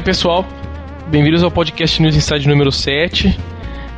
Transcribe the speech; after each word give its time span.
Aí, 0.00 0.04
pessoal. 0.04 0.46
Bem-vindos 1.08 1.44
ao 1.44 1.50
podcast 1.50 2.00
News 2.00 2.16
Inside 2.16 2.48
número 2.48 2.72
7. 2.72 3.38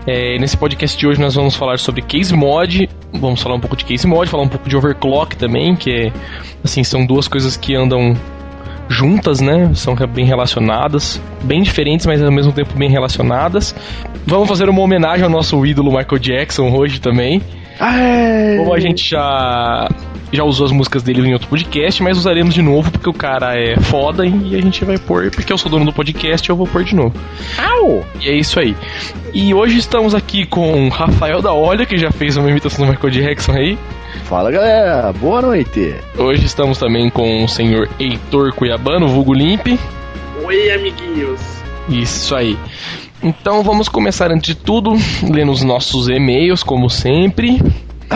É, 0.04 0.36
nesse 0.36 0.56
podcast 0.56 0.98
de 0.98 1.06
hoje 1.06 1.20
nós 1.20 1.36
vamos 1.36 1.54
falar 1.54 1.78
sobre 1.78 2.02
case 2.02 2.34
mod, 2.34 2.88
vamos 3.12 3.40
falar 3.40 3.54
um 3.54 3.60
pouco 3.60 3.76
de 3.76 3.84
case 3.84 4.04
mod, 4.04 4.28
falar 4.28 4.42
um 4.42 4.48
pouco 4.48 4.68
de 4.68 4.76
overclock 4.76 5.36
também, 5.36 5.76
que 5.76 5.92
é, 5.92 6.12
assim, 6.64 6.82
são 6.82 7.06
duas 7.06 7.28
coisas 7.28 7.56
que 7.56 7.76
andam 7.76 8.16
juntas, 8.88 9.40
né? 9.40 9.70
São 9.76 9.94
bem 9.94 10.26
relacionadas, 10.26 11.22
bem 11.44 11.62
diferentes, 11.62 12.04
mas 12.04 12.20
ao 12.20 12.32
mesmo 12.32 12.52
tempo 12.52 12.76
bem 12.76 12.90
relacionadas. 12.90 13.72
Vamos 14.26 14.48
fazer 14.48 14.68
uma 14.68 14.82
homenagem 14.82 15.22
ao 15.22 15.30
nosso 15.30 15.64
ídolo 15.64 15.96
Michael 15.96 16.18
Jackson 16.18 16.68
hoje 16.76 17.00
também. 17.00 17.40
Aê! 17.78 18.56
Como 18.58 18.74
a 18.74 18.80
gente 18.80 19.08
já 19.08 19.88
já 20.32 20.44
usou 20.44 20.66
as 20.66 20.72
músicas 20.72 21.02
dele 21.02 21.28
em 21.28 21.32
outro 21.34 21.48
podcast, 21.48 22.02
mas 22.02 22.16
usaremos 22.16 22.54
de 22.54 22.62
novo 22.62 22.90
porque 22.90 23.08
o 23.08 23.12
cara 23.12 23.54
é 23.54 23.78
foda 23.78 24.26
e 24.26 24.56
a 24.56 24.60
gente 24.60 24.84
vai 24.84 24.98
pôr, 24.98 25.30
porque 25.30 25.52
eu 25.52 25.58
sou 25.58 25.70
dono 25.70 25.84
do 25.84 25.92
podcast, 25.92 26.48
eu 26.48 26.56
vou 26.56 26.66
pôr 26.66 26.84
de 26.84 26.94
novo. 26.94 27.14
Au! 27.58 28.04
E 28.20 28.28
é 28.28 28.34
isso 28.34 28.58
aí. 28.58 28.74
E 29.34 29.52
hoje 29.52 29.78
estamos 29.78 30.14
aqui 30.14 30.46
com 30.46 30.88
Rafael 30.88 31.42
da 31.42 31.52
Olha, 31.52 31.84
que 31.84 31.98
já 31.98 32.10
fez 32.10 32.36
uma 32.36 32.50
imitação 32.50 32.86
do 32.86 32.90
Michael 32.90 33.12
Jackson 33.12 33.52
aí. 33.52 33.78
Fala 34.24 34.50
galera, 34.50 35.12
boa 35.12 35.42
noite. 35.42 35.94
Hoje 36.16 36.46
estamos 36.46 36.78
também 36.78 37.10
com 37.10 37.44
o 37.44 37.48
senhor 37.48 37.88
Heitor 37.98 38.54
Cuiabano, 38.54 39.08
vulgo 39.08 39.34
Limp. 39.34 39.66
Oi, 40.44 40.70
amiguinhos. 40.70 41.40
Isso 41.88 42.34
aí. 42.34 42.56
Então 43.22 43.62
vamos 43.62 43.88
começar 43.88 44.30
antes 44.30 44.54
de 44.54 44.54
tudo, 44.54 44.94
lendo 45.22 45.52
os 45.52 45.62
nossos 45.62 46.08
e-mails, 46.08 46.62
como 46.62 46.88
sempre. 46.88 47.60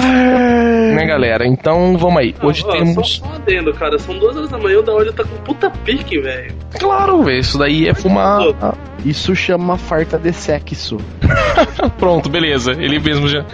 Né, 0.00 1.04
galera? 1.06 1.46
Então 1.46 1.96
vamos 1.96 2.18
aí. 2.18 2.34
Hoje 2.42 2.62
Ó, 2.66 2.70
temos. 2.72 3.16
Só 3.16 3.34
adendo, 3.34 3.72
cara. 3.74 3.98
São 3.98 4.18
duas 4.18 4.36
horas 4.36 4.50
da 4.50 4.58
manhã, 4.58 4.78
o 4.78 4.82
da 4.82 4.92
hora 4.92 5.12
tá 5.12 5.24
com 5.24 5.36
puta 5.44 5.70
pique, 5.70 6.18
velho. 6.18 6.54
Claro, 6.78 7.22
velho, 7.22 7.38
isso 7.38 7.58
daí 7.58 7.88
é 7.88 7.94
fumar. 7.94 8.40
Ah, 8.60 8.74
isso 9.04 9.34
chama 9.34 9.76
farta 9.76 10.18
de 10.18 10.32
sexo. 10.32 10.98
Pronto, 11.98 12.28
beleza. 12.28 12.72
Ele 12.72 12.98
mesmo 12.98 13.28
já 13.28 13.44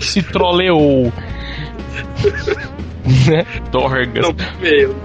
se 0.00 0.22
troleou. 0.22 1.12
né? 3.28 3.46
Dorgas. 3.70 4.26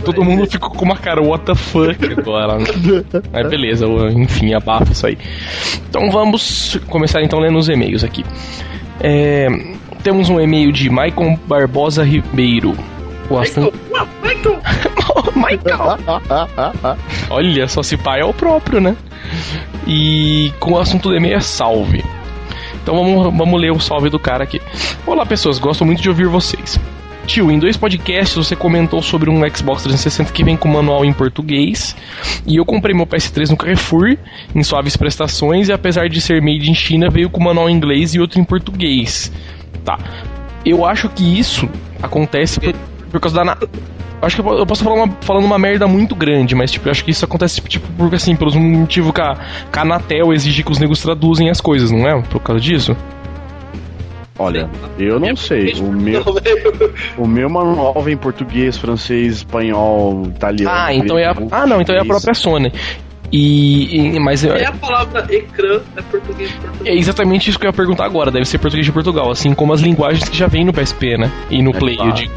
Todo 0.03 0.23
mundo 0.23 0.49
ficou 0.49 0.71
com 0.71 0.85
uma 0.85 0.97
cara, 0.97 1.21
what 1.21 1.45
the 1.45 1.55
fuck 1.55 1.97
agora. 2.17 2.57
né? 2.57 2.65
Mas 3.31 3.49
beleza, 3.49 3.85
enfim, 4.15 4.53
abafa 4.53 4.91
isso 4.91 5.05
aí. 5.07 5.17
Então 5.89 6.09
vamos 6.09 6.79
começar 6.87 7.21
então 7.21 7.39
lendo 7.39 7.57
os 7.57 7.69
e-mails 7.69 8.03
aqui. 8.03 8.23
É, 8.99 9.47
temos 10.01 10.29
um 10.29 10.39
e-mail 10.39 10.71
de 10.71 10.89
Maicon 10.89 11.37
Barbosa 11.47 12.03
Ribeiro. 12.03 12.75
O 13.29 13.37
assunto. 13.37 13.73
Michael, 14.21 14.61
Michael! 15.35 16.97
Olha, 17.29 17.67
só 17.67 17.81
se 17.83 17.95
pai 17.95 18.21
é 18.21 18.25
o 18.25 18.33
próprio, 18.33 18.81
né? 18.81 18.95
E 19.87 20.51
com 20.59 20.73
o 20.73 20.79
assunto 20.79 21.09
do 21.09 21.15
e-mail 21.15 21.35
é 21.35 21.39
salve. 21.39 22.03
Então 22.81 22.95
vamos, 22.95 23.37
vamos 23.37 23.61
ler 23.61 23.71
o 23.71 23.79
salve 23.79 24.09
do 24.09 24.19
cara 24.19 24.43
aqui. 24.43 24.59
Olá 25.05 25.25
pessoas, 25.25 25.59
gosto 25.59 25.85
muito 25.85 26.01
de 26.01 26.09
ouvir 26.09 26.27
vocês. 26.27 26.79
Tio, 27.27 27.51
em 27.51 27.59
dois 27.59 27.77
podcasts 27.77 28.35
você 28.35 28.55
comentou 28.55 29.01
sobre 29.01 29.29
um 29.29 29.37
Xbox 29.55 29.83
360 29.83 30.33
que 30.33 30.43
vem 30.43 30.57
com 30.57 30.67
manual 30.67 31.05
em 31.05 31.13
português. 31.13 31.95
E 32.45 32.57
eu 32.57 32.65
comprei 32.65 32.95
meu 32.95 33.05
PS3 33.05 33.51
no 33.51 33.57
Carrefour, 33.57 34.17
em 34.55 34.63
suaves 34.63 34.97
prestações, 34.97 35.69
e 35.69 35.71
apesar 35.71 36.09
de 36.09 36.19
ser 36.19 36.41
made 36.41 36.69
in 36.69 36.73
China, 36.73 37.09
veio 37.09 37.29
com 37.29 37.41
manual 37.41 37.69
em 37.69 37.75
inglês 37.75 38.15
e 38.15 38.19
outro 38.19 38.39
em 38.39 38.43
português. 38.43 39.31
Tá. 39.83 39.97
Eu 40.65 40.85
acho 40.85 41.09
que 41.09 41.39
isso 41.39 41.67
acontece 42.01 42.59
por, 42.59 42.73
por 43.11 43.19
causa 43.19 43.37
da. 43.37 43.43
Na... 43.43 43.57
Acho 44.21 44.35
que 44.35 44.47
eu 44.47 44.65
posso 44.67 44.83
falar 44.83 45.03
uma, 45.03 45.17
falando 45.21 45.45
uma 45.45 45.57
merda 45.57 45.87
muito 45.87 46.13
grande, 46.13 46.53
mas 46.53 46.71
tipo, 46.71 46.87
eu 46.87 46.91
acho 46.91 47.03
que 47.03 47.09
isso 47.09 47.25
acontece 47.25 47.59
tipo, 47.61 47.87
porque 47.97 48.17
assim, 48.17 48.35
pelos 48.35 48.55
motivos 48.55 49.11
que 49.11 49.21
a, 49.21 49.35
que 49.71 49.79
a 49.79 49.81
Anatel 49.81 50.31
exige 50.31 50.63
que 50.63 50.71
os 50.71 50.77
negros 50.77 51.01
traduzem 51.01 51.49
as 51.49 51.59
coisas, 51.59 51.89
não 51.89 52.07
é? 52.07 52.21
Por 52.21 52.39
causa 52.39 52.61
disso? 52.61 52.95
Olha, 54.37 54.69
eu 54.97 55.19
não 55.19 55.35
sei. 55.35 55.73
O 55.73 55.91
meu, 55.91 56.23
o 57.17 57.27
meu 57.27 57.49
manual 57.49 58.01
vem 58.01 58.13
em 58.13 58.17
português, 58.17 58.77
francês, 58.77 59.37
espanhol, 59.37 60.23
italiano. 60.27 60.75
Ah, 60.75 60.93
então 60.93 61.17
é 61.17 61.25
a. 61.25 61.35
Ah, 61.51 61.67
não, 61.67 61.81
então 61.81 61.95
é 61.95 61.99
a 61.99 62.05
própria 62.05 62.33
Sony. 62.33 62.71
E. 63.31 64.15
e- 64.15 64.19
mas 64.19 64.43
É 64.43 64.63
é, 64.63 64.65
a 64.67 64.71
palavra 64.73 65.25
ecrã, 65.29 65.79
é 65.95 66.01
português 66.01 66.49
de 66.49 66.55
Portugal. 66.57 66.87
é 66.93 66.97
exatamente 66.97 67.49
isso 67.49 67.57
que 67.59 67.65
eu 67.65 67.69
ia 67.69 67.73
perguntar 67.73 68.05
agora. 68.05 68.29
Deve 68.31 68.45
ser 68.45 68.57
português 68.57 68.85
de 68.85 68.91
Portugal, 68.91 69.31
assim 69.31 69.53
como 69.53 69.73
as 69.73 69.81
linguagens 69.81 70.27
que 70.27 70.37
já 70.37 70.47
vem 70.47 70.65
no 70.65 70.73
PSP, 70.73 71.17
né? 71.17 71.31
E 71.49 71.61
no 71.61 71.71
É 71.71 71.73
Play, 71.73 71.93
eu 71.95 71.97
claro. 71.99 72.13
digo. 72.15 72.31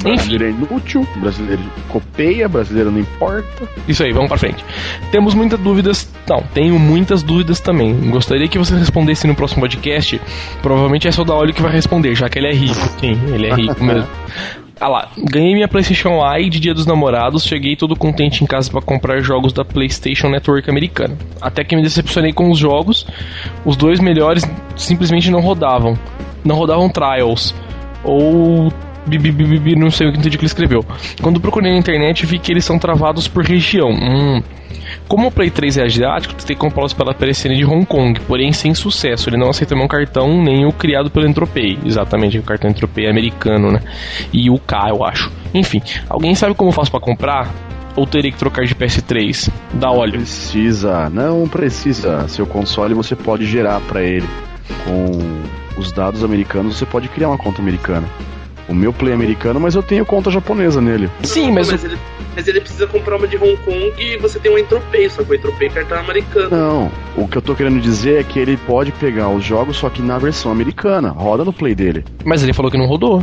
Enfim. 0.00 0.14
Brasileiro 0.16 0.44
é 0.44 0.50
inútil, 0.50 1.08
brasileiro 1.16 1.62
copeia, 1.88 2.46
brasileiro 2.46 2.90
não 2.90 2.98
importa. 3.00 3.66
Isso 3.88 4.02
aí, 4.04 4.12
vamos 4.12 4.28
pra 4.28 4.36
frente. 4.36 4.62
Temos 5.10 5.32
muitas 5.34 5.58
dúvidas. 5.58 6.12
Não, 6.28 6.42
tenho 6.52 6.78
muitas 6.78 7.22
dúvidas 7.22 7.58
também. 7.58 7.94
Gostaria 8.10 8.46
que 8.46 8.58
você 8.58 8.76
respondesse 8.76 9.26
no 9.26 9.34
próximo 9.34 9.62
podcast. 9.62 10.20
Provavelmente 10.60 11.08
é 11.08 11.10
só 11.12 11.22
o 11.22 11.24
da 11.24 11.34
Olho 11.34 11.54
que 11.54 11.62
vai 11.62 11.72
responder, 11.72 12.14
já 12.14 12.28
que 12.28 12.38
ele 12.38 12.48
é 12.48 12.52
rico. 12.52 12.74
Sim, 13.00 13.18
ele 13.32 13.46
é 13.46 13.54
rico 13.54 13.80
mesmo. 13.82 14.06
Ah 14.80 14.88
lá, 14.88 15.08
ganhei 15.16 15.54
minha 15.54 15.68
PlayStation 15.68 16.20
Eye 16.24 16.50
de 16.50 16.58
Dia 16.58 16.74
dos 16.74 16.84
Namorados, 16.84 17.44
cheguei 17.44 17.76
todo 17.76 17.94
contente 17.94 18.42
em 18.42 18.46
casa 18.46 18.70
para 18.70 18.82
comprar 18.82 19.20
jogos 19.20 19.52
da 19.52 19.64
PlayStation 19.64 20.28
Network 20.28 20.68
americana. 20.68 21.16
Até 21.40 21.62
que 21.62 21.76
me 21.76 21.82
decepcionei 21.82 22.32
com 22.32 22.50
os 22.50 22.58
jogos, 22.58 23.06
os 23.64 23.76
dois 23.76 24.00
melhores 24.00 24.44
simplesmente 24.76 25.30
não 25.30 25.40
rodavam. 25.40 25.96
Não 26.44 26.56
rodavam 26.56 26.88
Trials. 26.88 27.54
Ou. 28.02 28.72
Bi- 29.06 29.18
bi- 29.18 29.32
bi- 29.32 29.58
bi- 29.58 29.76
Não 29.76 29.90
sei 29.90 30.08
o 30.08 30.12
que 30.12 30.18
entendi 30.18 30.36
que 30.38 30.42
ele 30.44 30.48
escreveu. 30.48 30.84
Quando 31.22 31.40
procurei 31.40 31.72
na 31.72 31.78
internet, 31.78 32.24
vi 32.26 32.38
que 32.38 32.52
eles 32.52 32.64
são 32.64 32.78
travados 32.78 33.28
por 33.28 33.44
região. 33.44 33.90
Hum. 33.90 34.42
Como 35.08 35.28
o 35.28 35.30
Play 35.30 35.50
3 35.50 35.78
é 35.78 35.82
asiático, 35.84 36.34
tentei 36.34 36.56
comprá-los 36.56 36.92
pela 36.92 37.14
PSN 37.14 37.54
de 37.56 37.64
Hong 37.64 37.84
Kong, 37.84 38.18
porém 38.20 38.52
sem 38.52 38.74
sucesso. 38.74 39.28
Ele 39.28 39.36
não 39.36 39.48
aceita 39.50 39.74
meu 39.74 39.86
cartão, 39.88 40.42
nem 40.42 40.66
o 40.66 40.72
criado 40.72 41.10
pelo 41.10 41.26
Entropay. 41.26 41.78
Exatamente, 41.84 42.38
o 42.38 42.42
cartão 42.42 42.70
Entropay 42.70 43.06
é 43.06 43.10
americano, 43.10 43.70
né? 43.72 43.80
E 44.32 44.48
o 44.50 44.58
K, 44.58 44.90
eu 44.90 45.04
acho. 45.04 45.30
Enfim, 45.52 45.80
alguém 46.08 46.34
sabe 46.34 46.54
como 46.54 46.70
eu 46.70 46.74
faço 46.74 46.90
pra 46.90 47.00
comprar? 47.00 47.52
Ou 47.96 48.06
terei 48.06 48.32
que 48.32 48.38
trocar 48.38 48.64
de 48.64 48.74
PS3? 48.74 49.50
Da 49.74 49.90
óleo. 49.90 50.12
Precisa, 50.14 51.08
não 51.10 51.46
precisa. 51.48 52.26
Seu 52.28 52.44
console 52.46 52.92
você 52.94 53.14
pode 53.14 53.46
gerar 53.46 53.80
pra 53.82 54.02
ele 54.02 54.26
com 54.84 55.80
os 55.80 55.92
dados 55.92 56.24
americanos. 56.24 56.76
Você 56.76 56.86
pode 56.86 57.08
criar 57.08 57.28
uma 57.28 57.38
conta 57.38 57.62
americana. 57.62 58.08
O 58.68 58.74
meu 58.74 58.92
play 58.92 59.12
é 59.12 59.14
americano, 59.14 59.60
mas 59.60 59.74
eu 59.74 59.82
tenho 59.82 60.04
conta 60.06 60.30
japonesa 60.30 60.80
nele. 60.80 61.10
Sim, 61.22 61.52
mas, 61.52 61.70
mas, 61.70 61.82
o- 61.82 61.86
ele, 61.86 61.98
mas 62.34 62.48
ele 62.48 62.60
precisa 62.60 62.86
comprar 62.86 63.16
uma 63.16 63.26
de 63.28 63.36
Hong 63.36 63.56
Kong 63.58 63.92
e 63.98 64.16
você 64.18 64.38
tem 64.38 64.50
um 64.52 64.58
entropei, 64.58 65.08
só 65.10 65.22
que 65.22 65.32
o 65.32 65.34
entropei 65.34 65.68
é 65.68 65.70
cartão 65.70 65.98
americano. 65.98 66.50
Não, 66.50 66.90
o 67.16 67.28
que 67.28 67.36
eu 67.36 67.42
tô 67.42 67.54
querendo 67.54 67.80
dizer 67.80 68.20
é 68.20 68.24
que 68.24 68.38
ele 68.38 68.56
pode 68.56 68.90
pegar 68.92 69.28
os 69.28 69.44
jogos 69.44 69.76
só 69.76 69.90
que 69.90 70.00
na 70.00 70.18
versão 70.18 70.50
americana. 70.50 71.10
Roda 71.10 71.44
no 71.44 71.52
play 71.52 71.74
dele. 71.74 72.04
mas 72.24 72.42
ele 72.42 72.52
falou 72.52 72.70
que 72.70 72.78
não 72.78 72.86
rodou. 72.86 73.22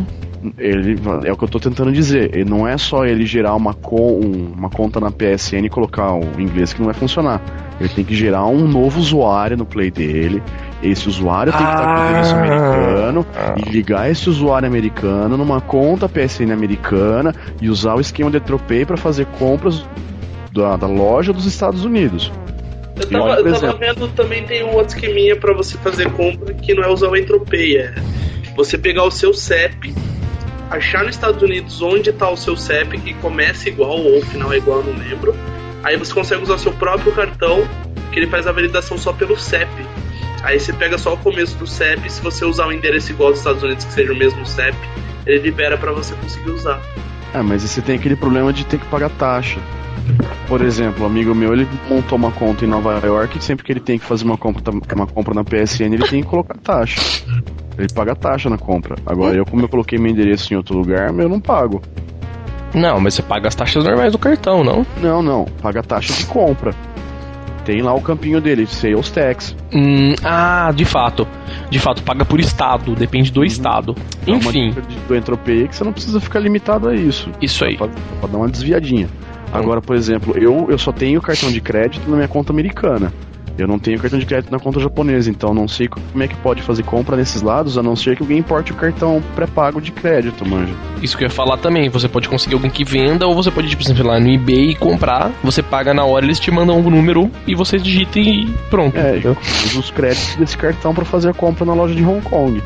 Ele 0.57 0.97
é 1.25 1.31
o 1.31 1.37
que 1.37 1.43
eu 1.43 1.47
tô 1.47 1.59
tentando 1.59 1.91
dizer. 1.91 2.31
Ele 2.33 2.49
não 2.49 2.67
é 2.67 2.75
só 2.77 3.05
ele 3.05 3.25
gerar 3.27 3.53
uma, 3.55 3.75
um- 3.91 4.53
uma 4.57 4.69
conta 4.69 4.99
na 4.99 5.11
PSN 5.11 5.65
e 5.65 5.69
colocar 5.69 6.13
o 6.13 6.23
inglês 6.39 6.73
que 6.73 6.79
não 6.79 6.85
vai 6.85 6.95
funcionar. 6.95 7.39
Ele 7.79 7.89
tem 7.89 8.03
que 8.03 8.15
gerar 8.15 8.45
um 8.47 8.67
novo 8.67 8.99
usuário 8.99 9.55
no 9.57 9.65
play 9.65 9.91
dele. 9.91 10.41
Esse 10.81 11.07
usuário 11.07 11.53
tem 11.53 11.61
que 11.65 11.71
estar 11.71 11.95
com 11.95 12.01
o 12.01 12.05
endereço 12.05 12.35
Ah. 12.35 12.39
americano 12.39 13.25
e 13.57 13.69
ligar 13.69 14.09
esse 14.09 14.29
usuário 14.29 14.67
americano 14.67 15.37
numa 15.37 15.61
conta 15.61 16.09
PSN 16.09 16.51
americana 16.51 17.33
e 17.61 17.69
usar 17.69 17.95
o 17.95 18.01
esquema 18.01 18.31
de 18.31 18.39
Tropay 18.39 18.85
para 18.85 18.97
fazer 18.97 19.25
compras 19.37 19.85
da, 20.51 20.75
da 20.77 20.87
loja 20.87 21.31
dos 21.31 21.45
Estados 21.45 21.85
Unidos. 21.85 22.31
Eu 22.99 23.09
tava, 23.09 23.23
Olha, 23.23 23.39
eu 23.39 23.59
tava 23.59 23.77
vendo 23.77 24.07
também 24.09 24.43
tem 24.43 24.63
um 24.63 24.73
outro 24.73 24.95
esqueminha 24.95 25.35
pra 25.35 25.53
você 25.53 25.77
fazer 25.77 26.09
compra 26.11 26.53
que 26.53 26.73
não 26.73 26.83
é 26.83 26.89
usar 26.89 27.09
o 27.09 27.15
entropei, 27.15 27.77
é 27.77 27.93
você 28.55 28.77
pegar 28.77 29.03
o 29.03 29.11
seu 29.11 29.33
CEP, 29.33 29.93
achar 30.69 31.03
nos 31.03 31.15
Estados 31.15 31.41
Unidos 31.41 31.81
onde 31.81 32.11
tá 32.11 32.29
o 32.29 32.35
seu 32.37 32.55
CEP, 32.57 32.99
que 32.99 33.13
começa 33.15 33.69
igual 33.69 33.97
ou 33.97 34.19
o 34.19 34.21
final 34.21 34.51
é 34.51 34.57
igual, 34.57 34.79
eu 34.79 34.93
não 34.93 34.99
lembro. 34.99 35.35
Aí 35.83 35.97
você 35.97 36.13
consegue 36.13 36.43
usar 36.43 36.57
seu 36.57 36.71
próprio 36.73 37.11
cartão, 37.13 37.63
que 38.11 38.19
ele 38.19 38.27
faz 38.27 38.45
a 38.45 38.51
validação 38.51 38.97
só 38.97 39.11
pelo 39.13 39.37
CEP. 39.39 39.69
Aí 40.43 40.59
você 40.59 40.73
pega 40.73 40.97
só 40.97 41.13
o 41.13 41.17
começo 41.17 41.57
do 41.57 41.67
CEP, 41.67 42.11
se 42.11 42.21
você 42.21 42.45
usar 42.45 42.67
o 42.67 42.71
endereço 42.71 43.11
igual 43.11 43.29
dos 43.29 43.39
Estados 43.39 43.61
Unidos, 43.61 43.85
que 43.85 43.93
seja 43.93 44.11
o 44.11 44.15
mesmo 44.15 44.45
CEP, 44.45 44.75
ele 45.25 45.39
libera 45.39 45.77
pra 45.77 45.91
você 45.91 46.15
conseguir 46.15 46.51
usar. 46.51 46.81
Ah, 47.33 47.43
mas 47.43 47.61
você 47.61 47.81
tem 47.81 47.95
aquele 47.95 48.15
problema 48.15 48.51
de 48.51 48.65
ter 48.65 48.79
que 48.79 48.85
pagar 48.87 49.09
taxa. 49.11 49.59
Por 50.47 50.61
exemplo, 50.61 51.03
um 51.03 51.05
amigo 51.05 51.33
meu, 51.33 51.53
ele 51.53 51.67
montou 51.87 52.17
uma 52.17 52.31
conta 52.31 52.65
em 52.65 52.67
Nova 52.67 52.99
York 53.05 53.37
e 53.37 53.41
sempre 53.41 53.63
que 53.63 53.71
ele 53.71 53.79
tem 53.79 53.97
que 53.97 54.05
fazer 54.05 54.25
uma 54.25 54.37
compra, 54.37 54.73
uma 54.95 55.07
compra 55.07 55.33
na 55.33 55.43
PSN, 55.43 55.93
ele 55.93 56.07
tem 56.07 56.23
que 56.23 56.29
colocar 56.29 56.57
taxa. 56.57 57.23
Ele 57.77 57.87
paga 57.93 58.15
taxa 58.15 58.49
na 58.49 58.57
compra. 58.57 58.95
Agora, 59.05 59.35
eu, 59.35 59.45
como 59.45 59.63
eu 59.63 59.69
coloquei 59.69 59.97
meu 59.97 60.11
endereço 60.11 60.53
em 60.53 60.57
outro 60.57 60.77
lugar, 60.77 61.07
eu 61.17 61.29
não 61.29 61.39
pago. 61.39 61.81
Não, 62.73 62.99
mas 62.99 63.13
você 63.13 63.21
paga 63.21 63.47
as 63.47 63.55
taxas 63.55 63.83
normais 63.83 64.11
do 64.11 64.17
cartão, 64.17 64.63
não? 64.63 64.85
Não, 65.01 65.21
não. 65.21 65.45
Paga 65.61 65.81
taxa 65.83 66.13
de 66.13 66.25
compra. 66.25 66.73
Tem 67.65 67.81
lá 67.81 67.93
o 67.93 68.01
campinho 68.01 68.41
dele, 68.41 68.65
sales 68.65 69.09
tax. 69.11 69.55
Hum, 69.73 70.13
ah, 70.23 70.71
de 70.75 70.83
fato. 70.85 71.27
De 71.69 71.79
fato, 71.79 72.01
paga 72.03 72.25
por 72.25 72.39
estado, 72.39 72.95
depende 72.95 73.31
do 73.31 73.43
estado. 73.43 73.95
É 74.25 74.31
uma 74.31 74.37
Enfim, 74.37 74.73
do 75.07 75.15
Entropia 75.15 75.67
que 75.67 75.75
você 75.75 75.83
não 75.83 75.93
precisa 75.93 76.19
ficar 76.19 76.39
limitado 76.39 76.89
a 76.89 76.95
isso. 76.95 77.29
isso 77.41 77.63
aí. 77.63 77.77
Pra, 77.77 77.87
pra 77.87 78.29
dar 78.29 78.37
uma 78.37 78.49
desviadinha. 78.49 79.07
Agora, 79.51 79.81
por 79.81 79.95
exemplo, 79.95 80.33
eu, 80.37 80.67
eu 80.69 80.77
só 80.77 80.91
tenho 80.91 81.21
cartão 81.21 81.51
de 81.51 81.59
crédito 81.59 82.09
na 82.09 82.15
minha 82.15 82.27
conta 82.27 82.53
americana. 82.53 83.11
Eu 83.57 83.67
não 83.67 83.79
tenho 83.79 83.99
cartão 83.99 84.19
de 84.19 84.25
crédito 84.25 84.51
na 84.51 84.59
conta 84.59 84.79
japonesa, 84.79 85.29
então 85.29 85.53
não 85.53 85.67
sei 85.67 85.87
como 85.87 86.23
é 86.23 86.27
que 86.27 86.35
pode 86.37 86.61
fazer 86.61 86.83
compra 86.83 87.15
nesses 87.15 87.41
lados, 87.41 87.77
a 87.77 87.83
não 87.83 87.95
ser 87.95 88.15
que 88.15 88.23
alguém 88.23 88.39
importe 88.39 88.71
o 88.71 88.75
cartão 88.75 89.21
pré-pago 89.35 89.81
de 89.81 89.91
crédito, 89.91 90.47
manja. 90.47 90.73
Isso 91.01 91.17
que 91.17 91.23
eu 91.23 91.27
ia 91.27 91.33
falar 91.33 91.57
também. 91.57 91.89
Você 91.89 92.07
pode 92.07 92.29
conseguir 92.29 92.55
alguém 92.55 92.71
que 92.71 92.83
venda, 92.83 93.27
ou 93.27 93.35
você 93.35 93.51
pode, 93.51 93.69
tipo, 93.69 93.83
exemplo, 93.83 94.07
lá 94.07 94.19
no 94.19 94.29
eBay 94.29 94.71
e 94.71 94.75
comprar. 94.75 95.31
Você 95.43 95.61
paga 95.61 95.93
na 95.93 96.05
hora, 96.05 96.25
eles 96.25 96.39
te 96.39 96.51
mandam 96.51 96.77
um 96.77 96.89
número 96.89 97.29
e 97.47 97.55
você 97.55 97.77
digita 97.77 98.19
e 98.19 98.47
pronto. 98.69 98.97
É, 98.97 99.11
entendeu? 99.11 99.37
usa 99.65 99.79
os 99.79 99.91
créditos 99.91 100.35
desse 100.35 100.57
cartão 100.57 100.93
para 100.93 101.05
fazer 101.05 101.29
a 101.29 101.33
compra 101.33 101.65
na 101.65 101.73
loja 101.73 101.93
de 101.93 102.03
Hong 102.03 102.21
Kong. 102.21 102.61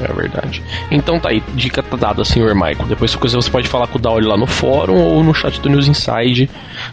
É 0.00 0.12
verdade. 0.12 0.62
Então 0.90 1.20
tá 1.20 1.28
aí, 1.28 1.42
dica 1.54 1.82
tá 1.82 1.96
dada, 1.96 2.24
senhor 2.24 2.54
Michael. 2.54 2.86
Depois 2.88 3.14
coisa 3.14 3.36
você 3.36 3.50
pode 3.50 3.68
falar 3.68 3.86
com 3.86 3.98
o 3.98 4.00
Dauli 4.00 4.26
lá 4.26 4.36
no 4.36 4.46
fórum 4.46 4.96
ou 4.96 5.22
no 5.22 5.34
chat 5.34 5.60
do 5.60 5.68
News 5.68 5.88
Inside 5.88 6.48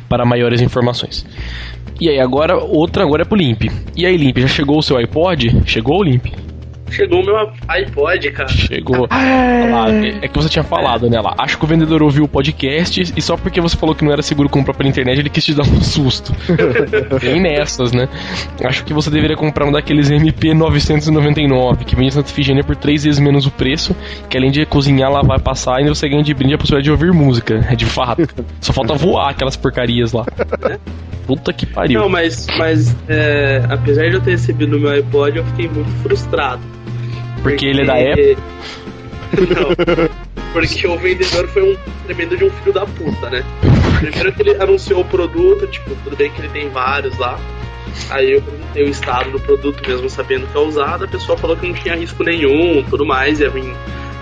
para 0.08 0.26
maiores 0.26 0.62
informações. 0.62 1.26
E 2.00 2.10
aí, 2.10 2.20
agora, 2.20 2.58
outra 2.58 3.04
agora 3.04 3.24
é 3.24 3.26
pro 3.26 3.38
Limp. 3.38 3.64
E 3.96 4.06
aí, 4.06 4.16
Limp, 4.16 4.38
já 4.38 4.48
chegou 4.48 4.80
o 4.80 4.82
seu 4.82 4.98
iPod? 4.98 5.64
Chegou, 5.66 6.02
Limp? 6.02 6.28
Chegou 6.92 7.22
o 7.22 7.26
meu 7.26 7.52
iPod, 7.68 8.32
cara. 8.32 8.50
Chegou. 8.50 9.08
Lá, 9.10 9.90
é 10.22 10.28
que 10.28 10.36
você 10.36 10.50
tinha 10.50 10.64
falado, 10.64 11.10
né, 11.10 11.20
lá. 11.20 11.36
Acho 11.38 11.58
que 11.58 11.66
o 11.66 11.68
vendedor 11.68 12.02
ouviu 12.02 12.24
o 12.24 12.28
podcast 12.28 13.14
e 13.16 13.22
só 13.22 13.38
porque 13.38 13.62
você 13.62 13.78
falou 13.78 13.96
que 13.96 14.04
não 14.04 14.12
era 14.12 14.22
seguro 14.22 14.50
comprar 14.50 14.74
pela 14.74 14.90
internet, 14.90 15.20
ele 15.20 15.30
quis 15.30 15.46
te 15.46 15.54
dar 15.54 15.64
um 15.64 15.82
susto. 15.82 16.34
Tem 17.20 17.42
nessas, 17.42 17.92
né? 17.92 18.08
Acho 18.64 18.84
que 18.84 18.94
você 18.94 19.10
deveria 19.10 19.36
comprar 19.36 19.66
um 19.66 19.72
daqueles 19.72 20.10
MP 20.10 20.54
999, 20.54 21.86
que 21.86 21.96
vende 21.96 22.14
Santa 22.14 22.30
Efigênia 22.30 22.64
por 22.64 22.76
três 22.76 23.04
vezes 23.04 23.20
menos 23.20 23.46
o 23.46 23.52
preço, 23.52 23.96
que 24.30 24.38
além 24.38 24.52
de 24.52 24.66
cozinhar, 24.66 25.12
lavar 25.12 25.40
e 25.40 25.42
passar, 25.42 25.78
ainda 25.78 25.94
você 25.94 26.08
ganha 26.08 26.24
de 26.24 26.34
brinde 26.34 26.54
a 26.54 26.58
possibilidade 26.58 26.86
de 26.86 26.92
ouvir 26.92 27.14
música. 27.14 27.66
É 27.70 27.76
de 27.76 27.86
fato. 27.86 28.28
Só 28.62 28.74
falta 28.74 28.94
voar 28.94 29.30
aquelas 29.30 29.56
porcarias 29.56 30.12
lá. 30.12 30.26
Puta 31.26 31.54
que 31.54 31.66
pariu. 31.66 32.02
Não, 32.02 32.10
mas, 32.10 32.48
mas 32.58 32.96
é, 33.08 33.64
apesar 33.70 34.10
de 34.10 34.16
eu 34.16 34.22
ter 34.22 34.32
recebido 34.32 34.72
no 34.72 34.80
meu 34.80 34.92
iPod, 34.92 35.38
eu 35.38 35.46
fiquei 35.46 35.70
muito 35.70 35.92
frustrado. 36.02 36.62
Porque 37.42 37.66
ele 37.66 37.82
é 37.82 37.86
da 37.86 37.94
Apple? 37.94 38.38
Não. 39.38 40.30
Porque 40.52 40.88
o 40.88 40.98
vendedor 40.98 41.48
foi 41.48 41.74
um 41.74 41.78
tremendo 42.06 42.36
de 42.36 42.46
um 42.46 42.50
filho 42.50 42.74
da 42.74 42.86
puta, 42.86 43.30
né? 43.30 43.44
Primeiro 44.00 44.34
que 44.34 44.42
ele 44.42 44.62
anunciou 44.62 45.02
o 45.02 45.06
produto, 45.06 45.68
tipo, 45.68 45.96
tudo 46.04 46.16
bem 46.16 46.32
que 46.32 46.42
ele 46.42 46.50
tem 46.50 46.70
vários 46.70 47.18
lá. 47.18 47.40
Aí 48.10 48.34
eu 48.34 48.42
perguntei 48.42 48.84
o 48.84 48.90
estado 48.90 49.32
do 49.32 49.40
produto, 49.40 49.88
mesmo 49.88 50.10
sabendo 50.10 50.48
que 50.48 50.58
é 50.58 50.62
usado, 50.62 51.06
a 51.06 51.08
pessoa 51.08 51.38
falou 51.38 51.56
que 51.56 51.68
não 51.68 51.74
tinha 51.74 51.96
risco 51.96 52.24
nenhum, 52.24 52.84
tudo 52.84 53.06
mais, 53.06 53.40
ia 53.40 53.50
vir 53.50 53.74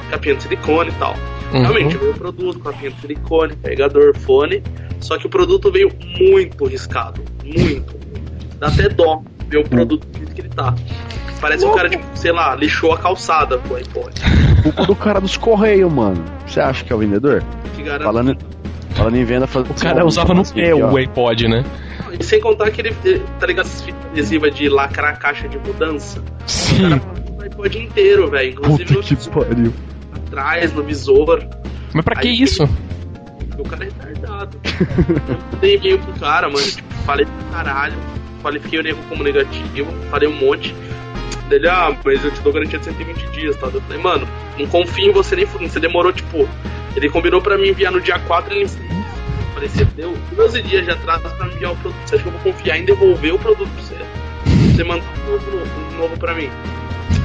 capinha 0.09 0.35
de 0.35 0.43
silicone 0.43 0.89
e 0.89 0.93
tal. 0.93 1.15
Uhum. 1.53 1.61
Realmente, 1.61 1.97
veio 1.97 2.11
o 2.11 2.13
produto, 2.13 2.59
capinha 2.59 2.91
de 2.91 2.99
silicone, 2.99 3.55
carregador, 3.55 4.17
fone, 4.17 4.61
só 4.99 5.17
que 5.17 5.27
o 5.27 5.29
produto 5.29 5.71
veio 5.71 5.91
muito 6.19 6.65
riscado, 6.65 7.21
muito. 7.43 7.95
Dá 8.59 8.67
até 8.67 8.89
dó 8.89 9.21
ver 9.47 9.57
o 9.57 9.63
produto 9.69 10.05
do 10.07 10.17
jeito 10.17 10.33
que 10.33 10.41
ele 10.41 10.49
tá. 10.49 10.73
Parece 11.39 11.65
um 11.65 11.73
cara, 11.75 11.87
tipo, 11.89 12.03
sei 12.15 12.31
lá, 12.31 12.55
lixou 12.55 12.91
a 12.93 12.97
calçada 12.97 13.57
com 13.59 13.73
o 13.73 13.77
iPod. 13.77 14.11
Culpa 14.63 14.85
do 14.85 14.95
cara 14.95 15.21
dos 15.21 15.37
Correios, 15.37 15.91
mano. 15.91 16.23
Você 16.47 16.59
acha 16.59 16.83
que 16.83 16.91
é 16.91 16.95
o 16.95 16.99
vendedor? 16.99 17.43
Falando, 18.03 18.35
falando 18.95 19.15
em 19.17 19.23
venda, 19.23 19.45
faz... 19.45 19.69
O 19.69 19.73
cara 19.75 20.03
usava 20.05 20.33
no 20.33 20.43
pé 20.43 20.73
o 20.73 20.97
iPod, 20.97 21.47
né? 21.47 21.63
E 22.19 22.23
sem 22.23 22.41
contar 22.41 22.71
que 22.71 22.81
ele, 22.81 22.95
ele- 23.05 23.21
tá 23.39 23.45
ligado 23.45 23.67
essas 23.67 23.83
fitas 23.83 24.03
adesivas 24.11 24.55
de 24.55 24.67
lacrar 24.67 25.13
a 25.13 25.15
caixa 25.17 25.47
de 25.47 25.59
mudança? 25.59 26.19
O 26.19 26.23
Sim. 26.49 26.89
cara 26.89 27.01
passou 27.01 27.37
o 27.37 27.41
iPod 27.43 27.77
inteiro, 27.83 28.29
velho. 28.31 28.49
Inclusive 28.53 28.95
Puta 28.95 29.15
que 29.15 29.29
pariu. 29.29 29.73
atrás, 30.25 30.73
no 30.73 30.81
visor. 30.83 31.47
Mas 31.93 32.03
pra 32.03 32.15
que 32.15 32.27
Aí- 32.29 32.41
isso? 32.41 32.67
O 33.59 33.63
cara 33.63 33.83
é 33.85 33.87
retardado. 33.87 34.57
Eu 35.53 35.59
dei 35.59 35.75
e-mail 35.77 35.99
pro 35.99 36.13
cara, 36.13 36.47
mano. 36.49 36.65
Tipo, 36.65 36.93
falei 37.05 37.25
pra 37.25 37.57
caralho. 37.63 37.95
Qualifiquei 38.41 38.79
o 38.79 38.83
nego 38.83 39.01
como 39.09 39.23
negativo. 39.23 39.91
Falei 40.09 40.27
um 40.27 40.35
monte. 40.35 40.73
Dele, 41.49 41.69
ah, 41.69 41.95
mas 42.03 42.23
eu 42.25 42.31
te 42.31 42.41
dou 42.41 42.51
garantia 42.51 42.77
de 42.77 42.85
120 42.85 43.31
dias, 43.31 43.55
tá? 43.55 43.67
Eu 43.67 43.81
falei, 43.81 44.01
mano, 44.01 44.27
não 44.57 44.67
confio 44.67 45.09
em 45.09 45.13
você 45.13 45.35
nem 45.35 45.45
fudendo. 45.45 45.71
Você 45.71 45.79
demorou, 45.79 46.11
tipo. 46.11 46.47
Ele 46.95 47.09
combinou 47.09 47.41
pra 47.41 47.57
mim 47.57 47.69
enviar 47.69 47.91
no 47.91 48.01
dia 48.01 48.19
4 48.19 48.53
ele. 48.53 48.63
Eu 48.63 49.53
falei, 49.53 49.69
você 49.69 49.85
deu 49.85 50.17
12 50.35 50.61
dias 50.63 50.83
de 50.83 50.91
atraso 50.91 51.21
pra 51.21 51.45
me 51.45 51.53
enviar 51.53 51.71
o 51.71 51.75
produto. 51.77 52.01
Você 52.05 52.15
acha 52.15 52.23
que 52.23 52.29
eu 52.29 52.33
vou 52.33 52.53
confiar 52.53 52.77
em 52.77 52.85
devolver 52.85 53.33
o 53.33 53.39
produto 53.39 53.69
pra 53.69 53.83
você? 53.83 53.95
Você 54.75 54.83
manda 54.83 55.03
um 55.03 55.31
novo, 55.31 55.63
um 55.93 55.97
novo 55.97 56.17
pra 56.17 56.33
mim. 56.33 56.49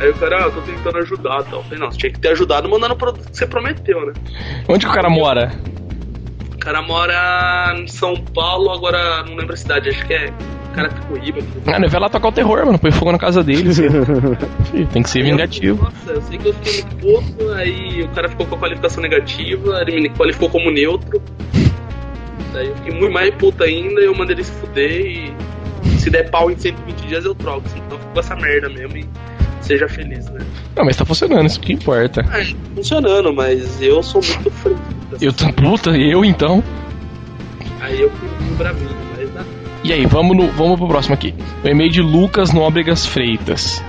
Aí 0.01 0.09
o 0.11 0.15
cara, 0.15 0.39
ah, 0.39 0.43
eu 0.47 0.53
tô 0.53 0.61
tentando 0.63 0.99
ajudar 0.99 1.43
tal. 1.45 1.61
Eu 1.61 1.65
falei, 1.65 1.79
não, 1.79 1.91
você 1.91 1.99
tinha 1.99 2.13
que 2.13 2.19
ter 2.19 2.29
ajudado 2.29 2.69
mandando 2.69 2.95
o 2.95 2.97
produto 2.97 3.31
que 3.31 3.37
você 3.37 3.47
prometeu, 3.47 4.07
né? 4.07 4.13
Onde 4.69 4.87
que 4.87 4.91
o 4.91 4.95
cara 4.95 5.11
mora? 5.11 5.53
O 6.55 6.59
cara 6.59 6.83
mora 6.83 7.75
em 7.77 7.87
São 7.89 8.15
Paulo, 8.17 8.71
agora 8.71 9.23
não 9.25 9.35
lembro 9.35 9.55
a 9.55 9.57
cidade, 9.57 9.89
acho 9.91 10.07
que 10.07 10.15
é 10.15 10.33
Carapicuíba. 10.73 11.41
Ah, 11.67 11.79
não 11.79 11.89
vai 11.89 12.01
lá 12.01 12.09
tocar 12.09 12.29
o 12.29 12.33
terror, 12.33 12.65
mano. 12.65 12.79
Põe 12.79 12.91
fogo 12.91 13.13
na 13.13 13.19
casa 13.19 13.43
dele. 13.43 13.69
assim. 13.71 14.87
Tem 14.87 15.03
que 15.03 15.11
ser 15.11 15.23
vingativo. 15.23 15.83
Nossa, 15.85 16.13
eu 16.13 16.23
sei 16.23 16.39
que 16.39 16.49
eu 16.49 16.55
fiquei 16.55 16.83
muito 16.83 16.97
puto, 16.97 17.53
aí 17.53 18.03
o 18.03 18.09
cara 18.09 18.29
ficou 18.29 18.47
com 18.47 18.55
a 18.55 18.59
qualificação 18.59 19.03
negativa, 19.03 19.83
ele 19.87 20.01
me 20.01 20.11
qualificou 20.11 20.49
como 20.49 20.71
neutro. 20.71 21.23
Daí 22.53 22.69
eu 22.69 22.77
fiquei 22.77 22.93
muito 22.93 23.13
mais 23.13 23.35
puto 23.35 23.65
ainda, 23.65 24.01
eu 24.01 24.15
mandei 24.15 24.37
ele 24.37 24.45
se 24.45 24.53
fuder 24.53 25.07
e 25.07 25.35
se 25.99 26.11
der 26.11 26.31
pau 26.31 26.51
em 26.51 26.57
120 26.57 27.07
dias 27.07 27.25
eu 27.25 27.35
troco. 27.35 27.63
Então 27.77 27.99
fica 27.99 28.13
com 28.13 28.21
essa 28.21 28.37
merda 28.37 28.69
mesmo 28.69 28.97
e 28.97 29.07
seja 29.61 29.89
feliz, 29.89 30.29
né? 30.31 30.41
Não, 30.77 30.85
mas 30.85 30.97
tá 30.97 31.05
funcionando, 31.05 31.47
isso 31.47 31.61
que 31.61 31.73
importa. 31.73 32.23
Ah, 32.29 32.39
tá 32.39 32.45
funcionando, 32.75 33.33
mas 33.33 33.81
eu 33.81 34.03
sou 34.03 34.23
muito 34.23 34.51
frio. 34.51 34.79
Eu 35.21 35.33
tô 35.33 35.53
puta, 35.53 35.91
eu 35.91 36.25
então. 36.25 36.63
Aí 37.81 38.01
eu 38.01 38.11
fui 38.11 38.29
bravinho. 38.57 39.02
E 39.85 39.93
aí, 39.93 40.07
vamos, 40.07 40.37
no, 40.37 40.49
vamos 40.53 40.79
pro 40.79 40.89
próximo 40.89 41.15
aqui. 41.15 41.35
O 41.65 41.69
e-mail 41.69 41.91
de 41.91 42.01
Lucas 42.01 42.53
Nóbregas 42.53 43.05
Freitas. 43.05 43.83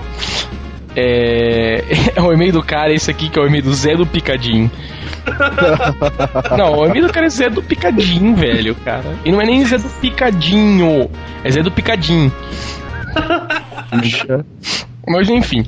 É, 0.96 1.84
é 2.14 2.22
o 2.22 2.32
e-mail 2.32 2.52
do 2.52 2.62
cara, 2.62 2.92
esse 2.92 3.10
aqui 3.10 3.28
que 3.28 3.38
é 3.38 3.42
o 3.42 3.46
e-mail 3.46 3.62
do 3.62 3.74
Zé 3.74 3.96
do 3.96 4.06
Picadinho. 4.06 4.70
não, 6.56 6.78
o 6.78 6.86
e-mail 6.86 7.06
do 7.06 7.12
cara 7.12 7.26
é 7.26 7.30
Zé 7.30 7.48
do 7.48 7.62
Picadinho, 7.62 8.34
velho, 8.34 8.74
cara. 8.76 9.16
E 9.24 9.32
não 9.32 9.40
é 9.40 9.46
nem 9.46 9.64
Zé 9.64 9.78
do 9.78 9.88
Picadinho, 9.88 11.10
é 11.42 11.50
Zé 11.50 11.62
do 11.62 11.70
Picadinho. 11.70 12.32
Bicha. 13.92 14.44
Mas 15.06 15.28
enfim. 15.28 15.64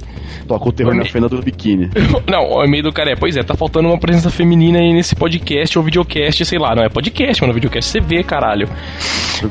Toca 0.49 0.69
o 0.69 0.73
terror 0.73 0.95
na 0.95 1.05
fenda 1.05 1.29
do 1.29 1.43
biquíni. 1.43 1.91
Não, 2.27 2.55
o 2.55 2.65
e-mail 2.65 2.85
do 2.85 2.93
cara 2.93 3.11
é, 3.11 3.17
pois 3.17 3.37
é, 3.37 3.43
tá 3.43 3.55
faltando 3.55 3.89
uma 3.89 3.99
presença 3.99 4.31
feminina 4.31 4.79
aí 4.79 4.93
nesse 4.93 5.15
podcast 5.15 5.77
ou 5.77 5.85
videocast, 5.85 6.45
sei 6.45 6.59
lá, 6.59 6.75
não 6.75 6.85
é 6.85 6.89
podcast, 6.89 7.43
mano, 7.43 7.53
videocast 7.53 7.91
você 7.91 8.01
vê, 8.01 8.23
caralho. 8.23 8.69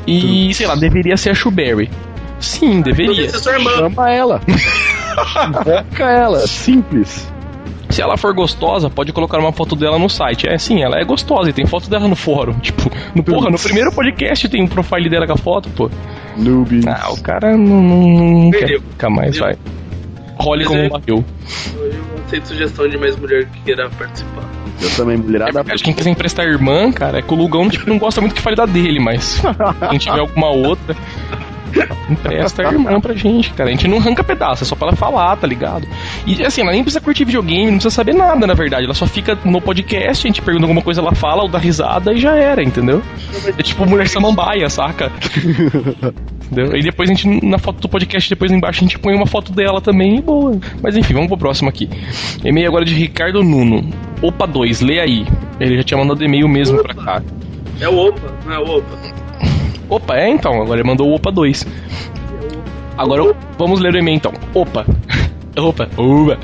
E, 0.06 0.52
sei 0.54 0.66
lá, 0.66 0.74
deveria 0.74 1.16
ser 1.16 1.30
a 1.30 1.34
Shuberry. 1.34 1.90
Sim, 2.40 2.80
deveria. 2.80 3.14
Podia 3.14 3.28
ser 3.28 3.38
sua 3.38 3.52
irmã. 3.52 3.70
Chama 3.76 4.10
ela. 4.10 4.40
Invoca 5.48 6.04
ela. 6.04 6.46
Simples. 6.46 7.32
Se 7.88 8.02
ela 8.02 8.16
for 8.16 8.34
gostosa, 8.34 8.90
pode 8.90 9.12
colocar 9.12 9.38
uma 9.38 9.52
foto 9.52 9.76
dela 9.76 9.98
no 9.98 10.08
site. 10.08 10.48
É 10.48 10.58
sim, 10.58 10.82
ela 10.82 10.98
é 10.98 11.04
gostosa 11.04 11.50
e 11.50 11.52
tem 11.52 11.66
foto 11.66 11.88
dela 11.88 12.08
no 12.08 12.16
fórum. 12.16 12.54
Tipo, 12.58 12.90
no, 13.14 13.22
porra, 13.22 13.48
no 13.48 13.58
primeiro 13.58 13.92
podcast 13.92 14.48
tem 14.48 14.62
um 14.62 14.66
profile 14.66 15.08
dela 15.08 15.26
com 15.26 15.32
a 15.32 15.36
foto, 15.36 15.70
pô. 15.70 15.90
Noobies. 16.36 16.86
Ah, 16.86 17.10
o 17.10 17.20
cara 17.20 17.56
não, 17.56 17.82
não, 17.82 18.08
não 18.44 18.50
quer 18.50 18.80
ficar 18.80 19.10
mais, 19.10 19.38
vai. 19.38 19.56
Role 20.38 20.64
como 20.64 20.78
é- 20.80 20.86
um 20.86 20.88
barril. 20.90 21.24
Eu 21.82 21.94
aceito 22.26 22.48
sugestão 22.48 22.88
de 22.88 22.98
mais 22.98 23.16
mulher 23.16 23.46
que 23.46 23.60
queira 23.60 23.88
participar. 23.90 24.44
Eu 24.82 24.90
também, 24.90 25.14
É 25.14 25.18
mulherada. 25.18 25.52
verdade, 25.52 25.82
quem 25.82 25.94
quiser 25.94 26.10
emprestar 26.10 26.44
irmã, 26.46 26.92
cara, 26.92 27.18
é 27.18 27.22
que 27.22 27.32
o 27.32 27.36
Lugão 27.36 27.68
tipo, 27.70 27.88
não 27.88 27.98
gosta 27.98 28.20
muito 28.20 28.34
que 28.34 28.42
fale 28.42 28.54
da 28.56 28.66
dele, 28.66 29.00
mas 29.00 29.40
quem 29.88 29.98
tiver 29.98 30.18
alguma 30.20 30.50
outra, 30.50 30.94
empresta 32.08 32.62
a 32.62 32.72
irmã 32.72 33.00
pra 33.00 33.14
gente, 33.14 33.52
cara. 33.52 33.68
A 33.68 33.72
gente 33.72 33.88
não 33.88 33.98
arranca 33.98 34.22
pedaço, 34.22 34.64
é 34.64 34.66
só 34.66 34.74
pra 34.74 34.88
ela 34.88 34.96
falar, 34.96 35.36
tá 35.36 35.46
ligado? 35.46 35.86
E 36.26 36.44
assim, 36.44 36.62
ela 36.62 36.72
nem 36.72 36.82
precisa 36.82 37.00
curtir 37.00 37.24
videogame, 37.24 37.66
não 37.66 37.74
precisa 37.74 37.94
saber 37.94 38.14
nada, 38.14 38.46
na 38.46 38.54
verdade. 38.54 38.84
Ela 38.84 38.94
só 38.94 39.06
fica 39.06 39.38
no 39.44 39.60
podcast, 39.60 40.26
a 40.26 40.28
gente 40.28 40.42
pergunta 40.42 40.64
alguma 40.64 40.82
coisa, 40.82 41.00
ela 41.00 41.14
fala, 41.14 41.42
ou 41.42 41.48
dá 41.48 41.58
risada 41.58 42.12
e 42.12 42.18
já 42.18 42.36
era, 42.36 42.62
entendeu? 42.62 43.02
É 43.58 43.62
tipo 43.62 43.86
mulher 43.86 44.08
samambaia, 44.08 44.68
saca? 44.68 45.10
Entendeu? 46.46 46.76
E 46.76 46.82
depois 46.82 47.10
a 47.10 47.12
gente, 47.12 47.44
na 47.44 47.58
foto 47.58 47.80
do 47.80 47.88
podcast, 47.88 48.30
depois 48.30 48.52
embaixo 48.52 48.78
a 48.78 48.86
gente 48.86 48.98
põe 48.98 49.14
uma 49.14 49.26
foto 49.26 49.52
dela 49.52 49.80
também 49.80 50.18
e 50.18 50.22
boa. 50.22 50.58
Mas 50.80 50.96
enfim, 50.96 51.12
vamos 51.12 51.28
pro 51.28 51.36
próximo 51.36 51.68
aqui. 51.68 51.88
E-mail 52.44 52.68
agora 52.68 52.84
de 52.84 52.94
Ricardo 52.94 53.42
Nuno. 53.42 53.90
Opa 54.22 54.46
2, 54.46 54.80
lê 54.80 55.00
aí. 55.00 55.26
Ele 55.58 55.76
já 55.76 55.82
tinha 55.82 55.98
mandado 55.98 56.24
e-mail 56.24 56.48
mesmo 56.48 56.80
pra 56.82 56.94
cá. 56.94 57.22
É 57.80 57.88
o 57.88 57.96
Opa, 57.96 58.32
não 58.44 58.52
é 58.52 58.58
o 58.58 58.78
Opa. 58.78 59.25
Opa, 59.88 60.16
é 60.16 60.28
então, 60.28 60.52
agora 60.62 60.80
ele 60.80 60.88
mandou 60.88 61.08
o 61.08 61.14
Opa 61.14 61.30
2. 61.30 61.66
Agora 62.96 63.22
eu- 63.22 63.36
vamos 63.58 63.80
ler 63.80 63.94
o 63.94 63.98
e-mail 63.98 64.16
então. 64.16 64.32
Opa. 64.54 64.84
Opa. 65.56 65.88
Opa. 65.96 66.38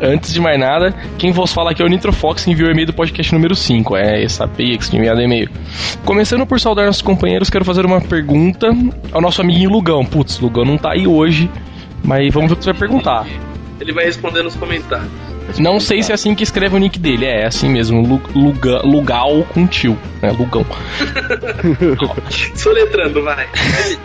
Antes 0.00 0.32
de 0.32 0.40
mais 0.40 0.58
nada, 0.58 0.94
quem 1.18 1.30
vos 1.30 1.52
fala 1.52 1.72
aqui 1.72 1.82
é 1.82 1.84
o 1.84 1.88
Nitrofox 1.88 2.46
enviou 2.48 2.68
o 2.70 2.72
e-mail 2.72 2.86
do 2.86 2.94
podcast 2.94 3.34
número 3.34 3.54
5. 3.54 3.94
É 3.96 4.24
essa 4.24 4.48
peia 4.48 4.78
que 4.78 4.88
tinha 4.88 4.98
enviado 4.98 5.20
e-mail. 5.20 5.50
Começando 6.06 6.46
por 6.46 6.58
saudar 6.58 6.86
nossos 6.86 7.02
companheiros, 7.02 7.50
quero 7.50 7.66
fazer 7.66 7.84
uma 7.84 8.00
pergunta 8.00 8.68
ao 9.12 9.20
nosso 9.20 9.42
amiguinho 9.42 9.68
Lugão. 9.68 10.02
Putz, 10.02 10.40
Lugão 10.40 10.64
não 10.64 10.78
tá 10.78 10.92
aí 10.92 11.06
hoje, 11.06 11.50
mas 12.02 12.32
vamos 12.32 12.48
ver 12.48 12.54
o 12.54 12.56
que 12.56 12.64
você 12.64 12.70
vai 12.72 12.80
perguntar. 12.80 13.26
Ele 13.78 13.92
vai 13.92 14.06
responder 14.06 14.42
nos 14.42 14.56
comentários. 14.56 15.10
Não 15.58 15.78
sei 15.78 16.02
se 16.02 16.10
é 16.10 16.14
assim 16.14 16.34
que 16.34 16.42
escreve 16.42 16.74
o 16.76 16.78
nick 16.78 16.98
dele, 16.98 17.26
é, 17.26 17.42
é 17.42 17.46
assim 17.46 17.68
mesmo, 17.68 18.20
Luga, 18.34 18.80
Lugal 18.82 19.44
com 19.52 19.66
tio, 19.66 19.98
né? 20.20 20.30
Lugão. 20.30 20.64
Soletrando, 22.54 23.22
vai. 23.22 23.46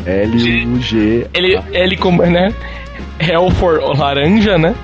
L-U-G. 0.06 1.28
Ele, 1.34 1.60
ele 1.72 1.98
como, 1.98 2.24
né? 2.26 2.54
Hell 3.20 3.50
for 3.52 3.82
laranja, 3.98 4.58
né? 4.58 4.76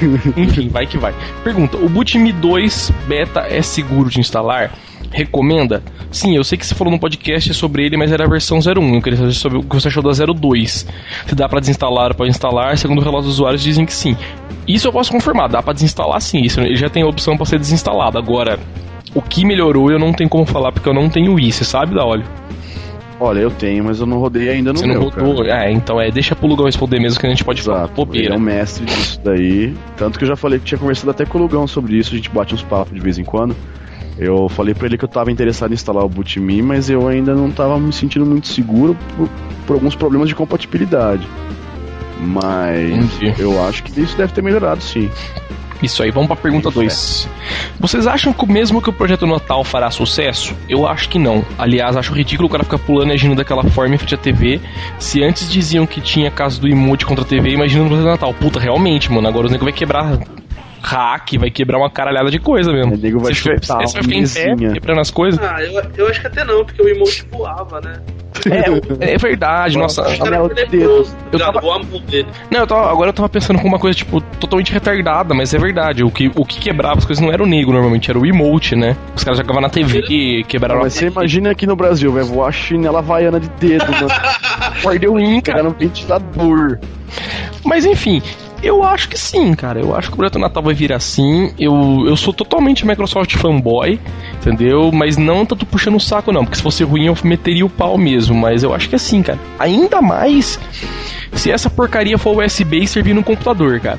Enfim, 0.36 0.68
vai 0.68 0.86
que 0.86 0.98
vai. 0.98 1.14
Pergunta: 1.44 1.76
o 1.76 1.88
Bootme 1.88 2.32
2 2.32 2.92
beta 3.06 3.46
é 3.48 3.62
seguro 3.62 4.08
de 4.08 4.20
instalar? 4.20 4.72
Recomenda? 5.10 5.82
Sim, 6.10 6.36
eu 6.36 6.44
sei 6.44 6.56
que 6.56 6.64
você 6.66 6.74
falou 6.74 6.92
no 6.92 6.98
podcast 7.00 7.52
sobre 7.54 7.84
ele, 7.84 7.96
mas 7.96 8.12
era 8.12 8.24
a 8.24 8.28
versão 8.28 8.58
01. 8.58 8.94
Eu 8.94 9.02
queria 9.02 9.18
saber 9.18 9.32
sobre 9.32 9.58
o 9.58 9.62
que 9.62 9.74
você 9.74 9.88
achou 9.88 10.02
da 10.02 10.10
02. 10.12 10.86
Se 11.26 11.34
dá 11.34 11.48
para 11.48 11.60
desinstalar, 11.60 12.14
pode 12.14 12.30
instalar. 12.30 12.76
Segundo 12.78 12.98
o 12.98 13.02
relato 13.02 13.24
dos 13.24 13.34
usuários, 13.34 13.62
dizem 13.62 13.84
que 13.84 13.92
sim. 13.92 14.16
Isso 14.68 14.86
eu 14.86 14.92
posso 14.92 15.10
confirmar, 15.10 15.48
dá 15.48 15.62
para 15.62 15.72
desinstalar 15.72 16.20
sim. 16.20 16.40
Isso, 16.42 16.60
ele 16.60 16.76
já 16.76 16.88
tem 16.88 17.02
a 17.02 17.06
opção 17.06 17.36
para 17.36 17.46
ser 17.46 17.58
desinstalado. 17.58 18.18
Agora, 18.18 18.58
o 19.14 19.20
que 19.20 19.44
melhorou 19.44 19.90
eu 19.90 19.98
não 19.98 20.12
tenho 20.12 20.30
como 20.30 20.46
falar 20.46 20.70
porque 20.72 20.88
eu 20.88 20.94
não 20.94 21.08
tenho 21.08 21.38
isso, 21.40 21.58
você 21.58 21.64
sabe 21.64 21.94
da 21.94 22.04
óleo? 22.04 22.24
Olha, 23.22 23.40
eu 23.40 23.50
tenho, 23.50 23.84
mas 23.84 24.00
eu 24.00 24.06
não 24.06 24.18
rodei 24.18 24.48
ainda 24.48 24.72
no 24.72 24.78
Você 24.78 24.86
meu, 24.86 24.94
não 24.94 25.08
rodou? 25.10 25.44
cara. 25.44 25.66
É, 25.66 25.72
então 25.72 26.00
é, 26.00 26.10
deixa 26.10 26.34
pro 26.34 26.46
Lugão 26.48 26.64
responder 26.64 26.98
mesmo 26.98 27.20
que 27.20 27.26
a 27.26 27.28
gente 27.28 27.44
pode 27.44 27.60
falar 27.60 27.80
Exato, 27.80 27.92
ele 28.00 28.06
bobeira. 28.06 28.34
é 28.34 28.38
um 28.38 28.40
mestre 28.40 28.86
disso 28.86 29.20
daí. 29.22 29.74
Tanto 29.96 30.18
que 30.18 30.24
eu 30.24 30.28
já 30.28 30.36
falei 30.36 30.58
que 30.58 30.64
tinha 30.64 30.78
conversado 30.78 31.10
até 31.10 31.26
com 31.26 31.36
o 31.36 31.42
Lugão 31.42 31.66
sobre 31.66 31.98
isso, 31.98 32.14
a 32.14 32.16
gente 32.16 32.30
bate 32.30 32.54
uns 32.54 32.62
papos 32.62 32.94
de 32.94 33.00
vez 33.00 33.18
em 33.18 33.24
quando. 33.24 33.54
Eu 34.20 34.50
falei 34.50 34.74
pra 34.74 34.86
ele 34.86 34.98
que 34.98 35.04
eu 35.04 35.08
tava 35.08 35.32
interessado 35.32 35.70
em 35.70 35.74
instalar 35.74 36.04
o 36.04 36.08
BootMe, 36.08 36.60
mas 36.60 36.90
eu 36.90 37.08
ainda 37.08 37.34
não 37.34 37.50
tava 37.50 37.78
me 37.78 37.90
sentindo 37.90 38.26
muito 38.26 38.48
seguro 38.48 38.94
por, 39.16 39.26
por 39.66 39.72
alguns 39.72 39.94
problemas 39.94 40.28
de 40.28 40.34
compatibilidade. 40.34 41.26
Mas 42.20 43.14
Entendi. 43.14 43.40
eu 43.40 43.64
acho 43.64 43.82
que 43.82 43.98
isso 43.98 44.14
deve 44.18 44.34
ter 44.34 44.42
melhorado 44.42 44.82
sim. 44.82 45.10
Isso 45.82 46.02
aí, 46.02 46.10
vamos 46.10 46.26
pra 46.26 46.36
pergunta 46.36 46.70
2. 46.70 47.26
Vocês 47.78 48.06
acham 48.06 48.34
que 48.34 48.46
mesmo 48.46 48.82
que 48.82 48.90
o 48.90 48.92
projeto 48.92 49.26
Natal 49.26 49.64
fará 49.64 49.90
sucesso? 49.90 50.54
Eu 50.68 50.86
acho 50.86 51.08
que 51.08 51.18
não. 51.18 51.42
Aliás, 51.58 51.96
acho 51.96 52.12
ridículo 52.12 52.46
o 52.46 52.50
cara 52.50 52.62
ficar 52.62 52.78
pulando 52.78 53.12
e 53.12 53.14
agindo 53.14 53.34
daquela 53.34 53.64
forma 53.64 53.94
em 53.94 53.98
frente 53.98 54.14
à 54.14 54.18
TV. 54.18 54.60
Se 54.98 55.24
antes 55.24 55.50
diziam 55.50 55.86
que 55.86 56.02
tinha 56.02 56.30
caso 56.30 56.60
do 56.60 56.68
emote 56.68 57.06
contra 57.06 57.24
a 57.24 57.26
TV, 57.26 57.52
imagina 57.52 57.84
no 57.84 57.88
projeto 57.88 58.08
Natal. 58.08 58.34
Puta, 58.34 58.60
realmente, 58.60 59.10
mano. 59.10 59.26
Agora 59.26 59.46
o 59.46 59.50
nego 59.50 59.64
vai 59.64 59.72
quebrar 59.72 60.18
hack, 60.82 61.36
vai 61.38 61.50
quebrar 61.50 61.78
uma 61.78 61.90
caralhada 61.90 62.30
de 62.30 62.38
coisa 62.38 62.72
mesmo. 62.72 62.94
O 62.94 62.98
nego 62.98 63.18
vai 63.20 63.34
Você 63.34 63.40
fica- 63.42 63.54
chutar 63.62 63.86
você 63.86 63.94
vai 64.00 64.02
ficar 64.02 64.16
em 64.16 64.56
pé, 64.56 64.72
quebrando 64.74 65.00
as 65.00 65.10
coisas. 65.10 65.40
Ah, 65.42 65.62
eu, 65.62 65.82
eu 65.96 66.08
acho 66.08 66.20
que 66.20 66.26
até 66.26 66.44
não, 66.44 66.64
porque 66.64 66.82
o 66.82 66.88
emote 66.88 67.26
voava, 67.30 67.80
né? 67.80 68.00
É, 69.00 69.12
é 69.14 69.18
verdade, 69.18 69.76
nossa. 69.76 70.02
Caras 70.16 70.48
de 70.48 70.54
leproso, 70.54 71.14
Eu 71.30 71.38
tava-. 71.38 71.60
Não, 72.50 72.60
eu 72.60 72.66
tava- 72.66 72.90
agora 72.90 73.10
eu 73.10 73.12
tava 73.12 73.28
pensando 73.28 73.58
com 73.60 73.68
uma 73.68 73.78
coisa, 73.78 73.98
tipo, 73.98 74.20
totalmente 74.20 74.72
retardada, 74.72 75.34
mas 75.34 75.52
é 75.52 75.58
verdade. 75.58 76.02
O 76.02 76.10
que, 76.10 76.30
o 76.34 76.44
que 76.46 76.58
quebrava 76.58 76.98
as 76.98 77.04
coisas 77.04 77.22
não 77.22 77.30
era 77.32 77.42
o 77.42 77.46
nego 77.46 77.70
normalmente, 77.72 78.10
era 78.10 78.18
o 78.18 78.24
emote, 78.24 78.74
né? 78.74 78.96
Os 79.14 79.22
caras 79.22 79.38
jogavam 79.38 79.60
na 79.60 79.68
TV 79.68 80.02
e 80.08 80.44
quebraram 80.44 80.80
Mas 80.80 80.96
a 80.96 81.00
você 81.00 81.06
imagina 81.08 81.50
aqui 81.50 81.66
no 81.66 81.76
Brasil, 81.76 82.10
vai 82.12 82.22
voar 82.22 82.48
a 82.48 82.52
chinela 82.52 83.00
havaiana 83.00 83.38
de 83.38 83.48
dedo, 83.50 83.84
mano. 83.90 84.08
Perdeu 84.82 85.14
o 85.14 85.20
Inca. 85.20 85.52
Pegar 85.52 85.64
no 85.64 85.70
ventilador. 85.72 86.78
Mas 87.64 87.84
enfim, 87.84 88.22
eu 88.62 88.84
acho 88.84 89.08
que 89.08 89.18
sim, 89.18 89.54
cara. 89.54 89.80
Eu 89.80 89.96
acho 89.96 90.08
que 90.08 90.14
o 90.14 90.16
projeto 90.16 90.38
Natal 90.38 90.62
vai 90.62 90.74
vir 90.74 90.92
assim. 90.92 91.52
Eu, 91.58 92.04
eu 92.06 92.16
sou 92.16 92.32
totalmente 92.32 92.86
Microsoft 92.86 93.34
fanboy, 93.36 93.98
entendeu? 94.34 94.90
Mas 94.92 95.16
não 95.16 95.46
tanto 95.46 95.64
puxando 95.64 95.96
o 95.96 96.00
saco, 96.00 96.32
não. 96.32 96.44
Porque 96.44 96.56
se 96.56 96.62
fosse 96.62 96.84
ruim, 96.84 97.06
eu 97.06 97.16
meteria 97.24 97.64
o 97.64 97.70
pau 97.70 97.96
mesmo. 97.96 98.34
Mas 98.36 98.62
eu 98.62 98.74
acho 98.74 98.88
que 98.88 98.94
é 98.94 98.96
assim, 98.96 99.22
cara. 99.22 99.38
Ainda 99.58 100.02
mais 100.02 100.58
se 101.32 101.50
essa 101.50 101.70
porcaria 101.70 102.18
for 102.18 102.36
USB 102.36 102.78
e 102.80 102.86
servir 102.86 103.14
no 103.14 103.24
computador, 103.24 103.80
cara. 103.80 103.98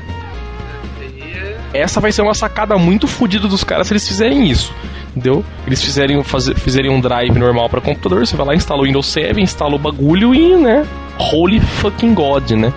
Essa 1.74 2.00
vai 2.00 2.12
ser 2.12 2.22
uma 2.22 2.34
sacada 2.34 2.78
muito 2.78 3.08
fodida 3.08 3.48
dos 3.48 3.64
caras 3.64 3.88
se 3.88 3.94
eles 3.94 4.08
fizerem 4.08 4.50
isso. 4.50 4.74
Entendeu? 5.16 5.44
Eles 5.66 5.84
fizerem, 5.84 6.24
fazer, 6.24 6.56
fizerem 6.56 6.90
um 6.90 7.02
drive 7.02 7.38
normal 7.38 7.70
para 7.70 7.82
computador, 7.82 8.26
você 8.26 8.36
vai 8.36 8.48
lá, 8.48 8.56
instala 8.56 8.82
o 8.82 8.86
Windows 8.86 9.08
7, 9.08 9.42
instala 9.42 9.76
o 9.76 9.80
bagulho 9.80 10.34
e, 10.34 10.56
né? 10.56 10.86
Holy 11.18 11.60
fucking 11.60 12.14
God, 12.14 12.52
né? 12.52 12.74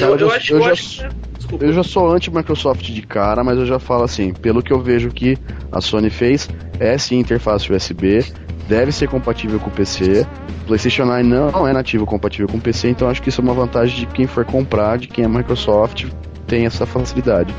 Eu, 0.00 0.08
Eu 0.10 0.18
já- 0.18 0.36
acho, 0.36 0.52
eu 0.52 0.58
eu 0.58 0.64
já- 0.64 0.72
acho 0.72 0.98
que. 0.98 1.16
Eu 1.60 1.72
já 1.72 1.82
sou 1.84 2.10
anti-Microsoft 2.12 2.82
de 2.90 3.02
cara, 3.02 3.44
mas 3.44 3.56
eu 3.56 3.64
já 3.66 3.78
falo 3.78 4.02
assim, 4.02 4.32
pelo 4.34 4.62
que 4.62 4.72
eu 4.72 4.80
vejo 4.80 5.10
que 5.10 5.38
a 5.70 5.80
Sony 5.80 6.10
fez, 6.10 6.50
é 6.80 6.98
sim 6.98 7.18
interface 7.20 7.72
USB, 7.72 8.24
deve 8.68 8.90
ser 8.90 9.08
compatível 9.08 9.60
com 9.60 9.68
o 9.68 9.72
PC. 9.72 10.26
PlayStation 10.66 11.04
9 11.04 11.22
não 11.22 11.68
é 11.68 11.72
nativo 11.72 12.04
compatível 12.04 12.48
com 12.48 12.56
o 12.56 12.60
PC, 12.60 12.88
então 12.88 13.08
acho 13.08 13.22
que 13.22 13.28
isso 13.28 13.40
é 13.40 13.44
uma 13.44 13.54
vantagem 13.54 13.96
de 14.00 14.06
quem 14.06 14.26
for 14.26 14.44
comprar, 14.44 14.98
de 14.98 15.06
quem 15.06 15.24
é 15.24 15.28
Microsoft, 15.28 16.06
tem 16.48 16.66
essa 16.66 16.84
facilidade. 16.84 17.54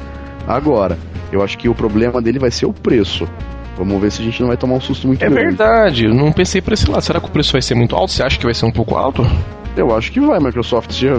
Agora, 0.46 0.98
eu 1.32 1.42
acho 1.42 1.58
que 1.58 1.70
o 1.70 1.74
problema 1.76 2.22
dele 2.22 2.40
vai 2.40 2.52
ser 2.52 2.66
o 2.66 2.74
preço. 2.74 3.26
Vamos 3.78 4.02
ver 4.02 4.12
se 4.12 4.22
a 4.22 4.26
gente 4.26 4.42
não 4.42 4.48
vai 4.50 4.58
tomar 4.58 4.76
um 4.76 4.82
susto 4.82 5.08
muito 5.08 5.24
É 5.24 5.30
grande. 5.30 5.46
verdade, 5.50 6.06
eu 6.06 6.14
não 6.14 6.32
pensei 6.34 6.62
por 6.62 6.74
esse 6.74 6.90
lado. 6.90 7.02
Será 7.04 7.22
que 7.22 7.28
o 7.28 7.32
preço 7.32 7.54
vai 7.54 7.62
ser 7.62 7.76
muito 7.76 7.96
alto? 7.96 8.12
Você 8.12 8.22
acha 8.24 8.38
que 8.38 8.44
vai 8.46 8.54
ser 8.54 8.66
um 8.66 8.72
pouco 8.72 8.96
alto? 8.98 9.26
Eu 9.78 9.96
acho 9.96 10.12
que 10.12 10.20
vai, 10.20 10.40
Microsoft 10.40 10.92
já, 10.92 11.14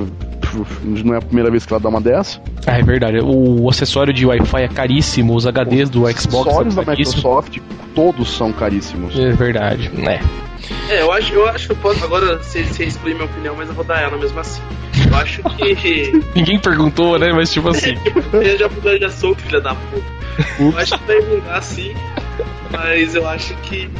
não 0.82 1.14
é 1.14 1.18
a 1.18 1.22
primeira 1.22 1.50
vez 1.50 1.64
que 1.64 1.72
ela 1.72 1.80
dá 1.80 1.88
uma 1.88 2.00
dessa. 2.00 2.40
Ah, 2.66 2.78
é 2.78 2.82
verdade. 2.82 3.18
O 3.22 3.68
acessório 3.68 4.12
de 4.12 4.26
Wi-Fi 4.26 4.62
é 4.62 4.68
caríssimo, 4.68 5.34
os 5.34 5.46
HDs 5.46 5.88
do 5.88 6.02
Os 6.02 6.12
Xbox 6.12 6.48
acessórios 6.48 6.74
são 6.74 6.84
da. 6.84 6.90
Microsoft, 6.90 7.58
todos 7.94 8.30
são 8.30 8.52
caríssimos. 8.52 9.18
É 9.18 9.30
verdade, 9.30 9.90
né? 9.94 10.20
É, 10.90 11.02
eu 11.02 11.12
acho, 11.12 11.32
eu 11.32 11.48
acho 11.48 11.66
que 11.66 11.72
eu 11.72 11.76
posso. 11.76 12.04
Agora 12.04 12.36
você 12.38 12.64
você 12.64 12.84
exclui 12.84 13.14
minha 13.14 13.26
opinião, 13.26 13.54
mas 13.56 13.68
eu 13.68 13.74
vou 13.74 13.84
dar 13.84 14.00
ela 14.02 14.16
mesmo 14.18 14.38
assim. 14.40 14.60
Eu 15.10 15.16
acho 15.16 15.42
que. 15.42 16.12
Ninguém 16.34 16.58
perguntou, 16.58 17.18
né? 17.18 17.32
Mas 17.32 17.52
tipo 17.52 17.68
assim. 17.68 17.94
eu 18.32 18.58
já, 18.58 18.68
eu 18.84 19.00
já 19.00 19.10
sou 19.10 19.34
filha 19.34 19.60
da 19.60 19.74
puta. 19.74 20.18
Eu 20.58 20.78
acho 20.78 20.98
que 20.98 21.04
vai 21.04 21.20
mudar 21.20 21.62
sim, 21.62 21.94
mas 22.70 23.14
eu 23.14 23.26
acho 23.26 23.54
que, 23.56 23.90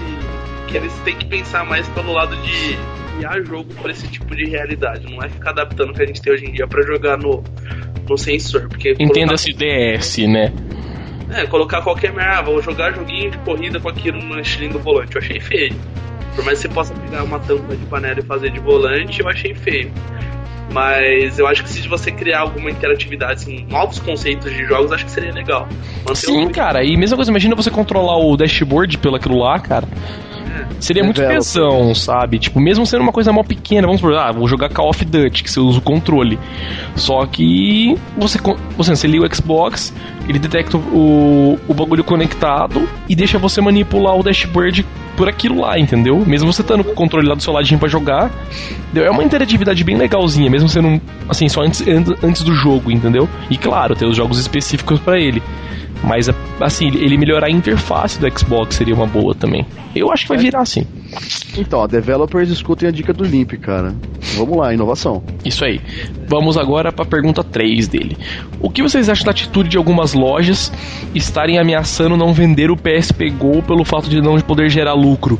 que 0.68 0.76
eles 0.76 0.92
têm 1.04 1.16
que 1.16 1.26
pensar 1.26 1.64
mais 1.64 1.88
pelo 1.88 2.12
lado 2.12 2.36
de 2.36 2.78
criar 3.16 3.40
jogo 3.42 3.72
pra 3.82 3.90
esse 3.90 4.06
tipo 4.08 4.36
de 4.36 4.44
realidade. 4.46 5.10
Não 5.10 5.22
é 5.22 5.28
ficar 5.28 5.50
adaptando 5.50 5.90
o 5.90 5.94
que 5.94 6.02
a 6.02 6.06
gente 6.06 6.20
tem 6.22 6.32
hoje 6.32 6.44
em 6.46 6.52
dia 6.52 6.66
pra 6.66 6.82
jogar 6.82 7.16
no, 7.16 7.42
no 8.08 8.16
sensor. 8.18 8.68
Porque 8.68 8.94
Entenda-se 8.98 9.52
DS, 9.52 10.18
né? 10.28 10.50
colocar- 10.50 11.40
É, 11.42 11.46
colocar 11.46 11.82
qualquer 11.82 12.12
merda, 12.12 12.38
ah, 12.38 12.42
vou 12.42 12.62
jogar 12.62 12.92
joguinho 12.94 13.30
de 13.30 13.38
corrida 13.38 13.80
com 13.80 13.88
aquilo 13.88 14.18
no 14.22 14.38
estilinho 14.40 14.74
do 14.74 14.78
volante. 14.78 15.16
Eu 15.16 15.22
achei 15.22 15.40
feio. 15.40 15.74
Por 16.36 16.44
mais 16.44 16.58
que 16.58 16.68
você 16.68 16.74
possa 16.74 16.94
pegar 16.94 17.24
uma 17.24 17.38
tampa 17.40 17.74
de 17.76 17.84
panela 17.86 18.20
e 18.20 18.22
fazer 18.22 18.50
de 18.50 18.60
volante, 18.60 19.20
eu 19.20 19.28
achei 19.28 19.54
feio. 19.54 19.90
Mas 20.72 21.38
eu 21.38 21.46
acho 21.46 21.62
que 21.64 21.70
se 21.70 21.88
você 21.88 22.10
criar 22.12 22.40
alguma 22.40 22.70
interatividade, 22.70 23.32
assim, 23.34 23.66
novos 23.68 23.98
conceitos 23.98 24.52
de 24.52 24.64
jogos, 24.64 24.92
acho 24.92 25.04
que 25.06 25.10
seria 25.10 25.32
legal. 25.32 25.66
Manter 26.06 26.14
Sim, 26.16 26.44
um- 26.46 26.50
cara. 26.52 26.84
E 26.84 26.96
mesma 26.96 27.16
coisa, 27.16 27.30
imagina 27.30 27.54
você 27.56 27.70
controlar 27.70 28.18
o 28.18 28.36
dashboard 28.36 28.98
pelo 28.98 29.16
aquilo 29.16 29.38
lá, 29.38 29.58
cara. 29.58 29.86
Seria 30.80 31.04
muito 31.04 31.20
tesão, 31.20 31.94
sabe? 31.94 32.38
Tipo, 32.38 32.60
mesmo 32.60 32.86
sendo 32.86 33.02
uma 33.02 33.12
coisa 33.12 33.32
mal 33.32 33.44
pequena, 33.44 33.86
vamos 33.86 34.00
por, 34.00 34.14
ah, 34.14 34.32
vou 34.32 34.48
jogar 34.48 34.68
Call 34.70 34.90
of 34.90 35.04
Duty, 35.04 35.42
que 35.42 35.50
você 35.50 35.60
usa 35.60 35.78
o 35.78 35.82
controle. 35.82 36.38
Só 36.96 37.24
que 37.26 37.96
você, 38.16 38.38
você, 38.76 38.96
você 38.96 39.06
liga 39.06 39.26
o 39.26 39.34
Xbox, 39.34 39.94
ele 40.28 40.38
detecta 40.38 40.76
o, 40.76 41.58
o 41.66 41.74
bagulho 41.74 42.04
conectado 42.04 42.88
e 43.08 43.14
deixa 43.14 43.38
você 43.38 43.60
manipular 43.60 44.16
o 44.16 44.22
dashboard 44.22 44.84
por 45.18 45.28
aquilo 45.28 45.60
lá, 45.60 45.78
entendeu? 45.78 46.24
Mesmo 46.26 46.50
você 46.50 46.62
estando 46.62 46.82
com 46.82 46.92
o 46.92 46.94
controle 46.94 47.26
lá 47.28 47.34
do 47.34 47.42
seu 47.42 47.52
ladinho 47.52 47.78
pra 47.78 47.88
jogar, 47.88 48.30
é 48.94 49.10
uma 49.10 49.22
interatividade 49.24 49.82
bem 49.84 49.96
legalzinha, 49.96 50.48
mesmo 50.48 50.68
sendo 50.68 50.98
assim, 51.28 51.48
só 51.48 51.60
antes, 51.62 51.86
an- 51.86 52.16
antes 52.22 52.42
do 52.42 52.54
jogo, 52.54 52.90
entendeu? 52.90 53.28
E 53.50 53.58
claro, 53.58 53.94
tem 53.94 54.08
os 54.08 54.16
jogos 54.16 54.38
específicos 54.38 55.00
pra 55.00 55.18
ele. 55.18 55.42
Mas, 56.02 56.30
assim, 56.60 56.86
ele 56.86 57.18
melhorar 57.18 57.48
a 57.48 57.50
interface 57.50 58.20
do 58.20 58.38
Xbox 58.38 58.76
seria 58.76 58.94
uma 58.94 59.06
boa 59.06 59.34
também. 59.34 59.66
Eu 59.94 60.12
acho 60.12 60.22
que 60.22 60.28
vai 60.28 60.38
virar 60.38 60.60
assim. 60.60 60.86
Então, 61.56 61.86
developers 61.88 62.50
escutem 62.50 62.88
a 62.88 62.92
dica 62.92 63.12
do 63.12 63.24
Limp, 63.24 63.52
cara. 63.54 63.94
Vamos 64.36 64.56
lá, 64.56 64.72
inovação. 64.72 65.22
Isso 65.44 65.64
aí. 65.64 65.80
Vamos 66.28 66.56
agora 66.56 66.92
para 66.92 67.04
a 67.04 67.08
pergunta 67.08 67.42
3 67.42 67.88
dele. 67.88 68.16
O 68.60 68.70
que 68.70 68.82
vocês 68.82 69.08
acham 69.08 69.24
da 69.24 69.30
atitude 69.30 69.68
de 69.68 69.76
algumas 69.76 70.12
lojas 70.12 70.72
estarem 71.14 71.58
ameaçando 71.58 72.16
não 72.16 72.32
vender 72.32 72.70
o 72.70 72.76
PSP 72.76 73.30
Go 73.30 73.62
pelo 73.62 73.84
fato 73.84 74.08
de 74.08 74.20
não 74.20 74.38
poder 74.40 74.68
gerar 74.68 74.94
lucro? 74.94 75.38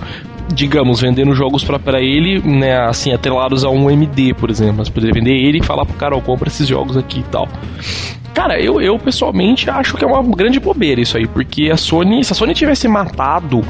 Digamos, 0.52 1.02
vendendo 1.02 1.34
jogos 1.34 1.62
para 1.62 2.00
ele, 2.00 2.40
né, 2.40 2.78
assim, 2.78 3.12
atrelados 3.12 3.64
a 3.64 3.68
um 3.68 3.90
MD, 3.90 4.32
por 4.32 4.48
exemplo. 4.48 4.76
Mas 4.78 4.88
poderia 4.88 5.12
vender 5.12 5.36
ele 5.36 5.58
e 5.58 5.62
falar 5.62 5.84
pro 5.84 5.94
cara, 5.94 6.16
ó, 6.16 6.20
compra 6.20 6.48
esses 6.48 6.66
jogos 6.66 6.96
aqui 6.96 7.20
e 7.20 7.24
tal. 7.24 7.46
Cara, 8.32 8.58
eu, 8.58 8.80
eu 8.80 8.98
pessoalmente 8.98 9.68
acho 9.68 9.96
que 9.96 10.04
é 10.04 10.08
uma 10.08 10.22
grande 10.34 10.58
bobeira 10.58 11.00
isso 11.00 11.18
aí, 11.18 11.26
porque 11.26 11.70
a 11.70 11.76
Sony, 11.76 12.24
se 12.24 12.32
a 12.32 12.36
Sony 12.36 12.54
tivesse 12.54 12.88
matado 12.88 13.62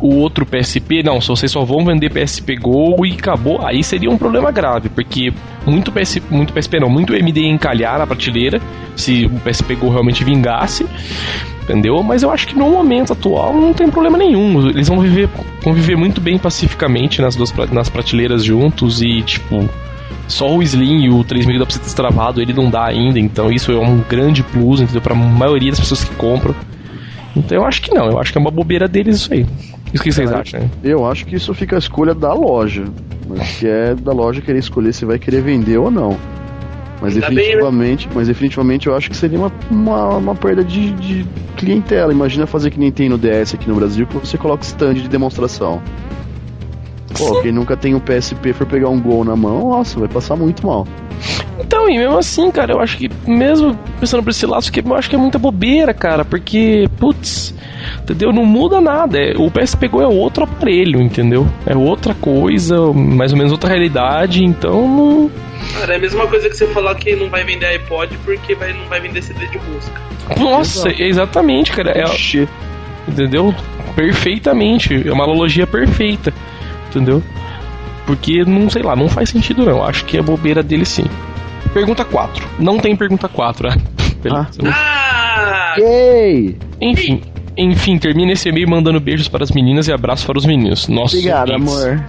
o 0.00 0.16
outro 0.16 0.44
PSP, 0.44 1.02
não, 1.02 1.20
se 1.20 1.28
vocês 1.28 1.50
só 1.50 1.64
vão 1.64 1.84
vender 1.84 2.10
PSP 2.10 2.56
Go 2.56 3.06
e 3.06 3.12
acabou, 3.12 3.64
aí 3.64 3.82
seria 3.82 4.10
um 4.10 4.18
problema 4.18 4.50
grave, 4.52 4.88
porque 4.90 5.32
muito 5.66 5.90
PSP, 5.90 6.22
muito 6.30 6.52
PSP 6.52 6.80
não, 6.80 6.90
muito 6.90 7.14
MD 7.14 7.46
encalhar 7.46 7.98
na 7.98 8.06
prateleira, 8.06 8.60
se 8.94 9.24
o 9.24 9.40
PSP 9.40 9.74
Go 9.76 9.88
realmente 9.88 10.22
vingasse, 10.22 10.86
entendeu? 11.62 12.02
Mas 12.02 12.22
eu 12.22 12.30
acho 12.30 12.46
que 12.46 12.56
no 12.56 12.70
momento 12.70 13.14
atual 13.14 13.54
não 13.54 13.72
tem 13.72 13.88
problema 13.88 14.18
nenhum, 14.18 14.68
eles 14.68 14.88
vão 14.88 15.00
viver, 15.00 15.28
vão 15.62 15.72
viver 15.72 15.96
muito 15.96 16.20
bem 16.20 16.38
pacificamente 16.38 17.22
nas 17.22 17.34
duas 17.34 17.52
nas 17.72 17.88
prateleiras 17.88 18.44
juntos 18.44 19.00
e, 19.00 19.22
tipo, 19.22 19.66
Só 20.28 20.54
o 20.54 20.62
Slim 20.62 21.04
e 21.04 21.08
o 21.08 21.24
3000 21.24 21.58
dá 21.58 21.64
pra 21.64 21.74
ser 21.74 21.80
destravado, 21.80 22.42
ele 22.42 22.52
não 22.52 22.68
dá 22.68 22.84
ainda, 22.84 23.18
então 23.18 23.50
isso 23.50 23.72
é 23.72 23.78
um 23.78 24.02
grande 24.08 24.42
plus, 24.42 24.80
entendeu? 24.80 25.00
Pra 25.00 25.14
maioria 25.14 25.70
das 25.70 25.80
pessoas 25.80 26.04
que 26.04 26.14
compram. 26.16 26.54
Eu 27.50 27.64
acho 27.64 27.82
que 27.82 27.92
não, 27.94 28.06
eu 28.10 28.18
acho 28.18 28.32
que 28.32 28.38
é 28.38 28.40
uma 28.40 28.50
bobeira 28.50 28.88
deles 28.88 29.16
isso 29.16 29.32
aí. 29.32 29.46
Isso 29.92 30.02
que 30.02 30.12
vocês 30.12 30.28
Cara, 30.28 30.42
acham? 30.42 30.60
né? 30.60 30.70
Eu 30.82 31.06
acho 31.06 31.24
que 31.26 31.36
isso 31.36 31.52
fica 31.54 31.76
a 31.76 31.78
escolha 31.78 32.14
da 32.14 32.32
loja. 32.32 32.84
Mas 33.28 33.58
que 33.58 33.66
é 33.66 33.94
da 33.94 34.12
loja 34.12 34.40
querer 34.40 34.58
escolher 34.58 34.92
se 34.92 35.04
vai 35.04 35.18
querer 35.18 35.42
vender 35.42 35.78
ou 35.78 35.90
não. 35.90 36.16
Mas 37.00 37.14
Ainda 37.14 37.28
bem, 37.28 37.36
né? 37.36 37.42
definitivamente, 37.42 38.08
mas 38.14 38.28
definitivamente 38.28 38.86
eu 38.86 38.96
acho 38.96 39.10
que 39.10 39.16
seria 39.16 39.38
uma, 39.38 39.52
uma, 39.70 40.08
uma 40.16 40.34
perda 40.34 40.64
de, 40.64 40.92
de 40.92 41.26
clientela. 41.56 42.12
Imagina 42.12 42.46
fazer 42.46 42.70
que 42.70 42.78
nem 42.78 42.90
tem 42.90 43.08
no 43.08 43.18
DS 43.18 43.54
aqui 43.54 43.68
no 43.68 43.74
Brasil, 43.74 44.06
que 44.06 44.14
você 44.16 44.38
coloca 44.38 44.64
stand 44.64 44.94
de 44.94 45.08
demonstração. 45.08 45.82
Pô, 47.16 47.42
quem 47.42 47.52
nunca 47.52 47.76
tem 47.76 47.94
um 47.94 48.00
PSP 48.00 48.52
for 48.52 48.66
pegar 48.66 48.88
um 48.88 49.00
gol 49.00 49.24
na 49.24 49.36
mão, 49.36 49.70
nossa, 49.70 49.98
vai 49.98 50.08
passar 50.08 50.36
muito 50.36 50.66
mal. 50.66 50.86
Então, 51.58 51.88
e 51.88 51.98
mesmo 51.98 52.18
assim, 52.18 52.50
cara, 52.50 52.72
eu 52.72 52.80
acho 52.80 52.98
que, 52.98 53.10
mesmo 53.26 53.76
pensando 53.98 54.22
por 54.22 54.30
esse 54.30 54.46
lado, 54.46 54.70
que 54.70 54.80
eu 54.80 54.94
acho 54.94 55.08
que 55.08 55.16
é 55.16 55.18
muita 55.18 55.38
bobeira, 55.38 55.94
cara, 55.94 56.24
porque, 56.24 56.88
putz, 56.98 57.54
entendeu? 58.02 58.32
Não 58.32 58.44
muda 58.44 58.80
nada. 58.80 59.18
É, 59.18 59.34
o 59.36 59.50
PSP 59.50 59.88
Go 59.88 60.02
é 60.02 60.06
outro 60.06 60.44
aparelho, 60.44 61.00
entendeu? 61.00 61.46
É 61.64 61.74
outra 61.74 62.14
coisa, 62.14 62.92
mais 62.92 63.32
ou 63.32 63.38
menos 63.38 63.52
outra 63.52 63.70
realidade, 63.70 64.44
então 64.44 64.86
não. 64.86 65.30
Cara, 65.78 65.94
é 65.94 65.96
a 65.96 66.00
mesma 66.00 66.26
coisa 66.26 66.48
que 66.48 66.56
você 66.56 66.66
falar 66.68 66.94
que 66.94 67.16
não 67.16 67.28
vai 67.30 67.42
vender 67.44 67.66
iPod 67.66 68.16
porque 68.24 68.54
vai, 68.54 68.72
não 68.72 68.86
vai 68.86 69.00
vender 69.00 69.22
CD 69.22 69.46
de 69.46 69.58
música. 69.58 70.00
Nossa, 70.38 70.90
exatamente, 70.90 71.72
cara. 71.72 71.90
É, 71.92 72.04
entendeu? 73.08 73.54
Perfeitamente. 73.94 75.08
É 75.08 75.12
uma 75.12 75.24
analogia 75.24 75.66
perfeita. 75.66 76.32
Entendeu? 76.88 77.22
Porque, 78.06 78.44
não 78.44 78.70
sei 78.70 78.82
lá, 78.82 78.94
não 78.94 79.08
faz 79.08 79.30
sentido 79.30 79.64
não. 79.64 79.82
Acho 79.82 80.04
que 80.04 80.16
é 80.16 80.22
bobeira 80.22 80.62
dele 80.62 80.84
sim. 80.84 81.04
Pergunta 81.74 82.04
4. 82.04 82.46
Não 82.58 82.78
tem 82.78 82.96
pergunta 82.96 83.28
4, 83.28 83.68
né? 83.68 83.76
Beleza. 84.22 84.48
Ah! 84.64 85.74
Yay! 85.78 86.56
Enfim. 86.80 87.20
Enfim, 87.56 87.98
termina 87.98 88.32
esse 88.32 88.48
e-mail 88.48 88.68
mandando 88.68 89.00
beijos 89.00 89.28
para 89.28 89.42
as 89.42 89.50
meninas 89.50 89.88
e 89.88 89.92
abraços 89.92 90.26
para 90.26 90.38
os 90.38 90.44
meninos. 90.44 90.88
Nossa, 90.88 91.16
Obrigado, 91.16 91.52
amor. 91.54 92.04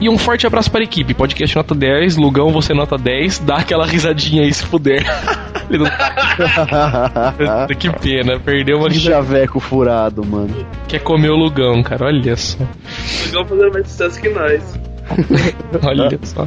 E 0.00 0.08
um 0.08 0.16
forte 0.16 0.46
abraço 0.46 0.70
para 0.70 0.80
a 0.80 0.84
equipe. 0.84 1.12
Podcast 1.14 1.56
nota 1.56 1.74
10, 1.74 2.16
Lugão, 2.16 2.50
você 2.50 2.72
nota 2.72 2.96
10. 2.96 3.40
Dá 3.40 3.56
aquela 3.56 3.86
risadinha 3.86 4.42
aí 4.42 4.52
se 4.52 4.64
puder. 4.66 5.04
Ele 5.70 5.78
não- 5.84 7.66
que 7.78 7.90
pena, 7.90 8.38
perdeu 8.40 8.78
uma 8.78 8.88
Que 8.88 8.94
risadinha. 8.94 9.16
chaveco 9.22 9.60
furado, 9.60 10.24
mano. 10.24 10.54
Quer 10.86 11.00
comer 11.00 11.30
o 11.30 11.36
Lugão, 11.36 11.82
cara, 11.82 12.06
olha 12.06 12.36
só. 12.36 12.58
Legal 13.26 13.44
fazendo 13.46 13.72
mais 13.72 13.88
sucesso 13.88 14.20
que 14.20 14.28
nós. 14.30 14.78
Olha 15.86 16.18
só. 16.22 16.46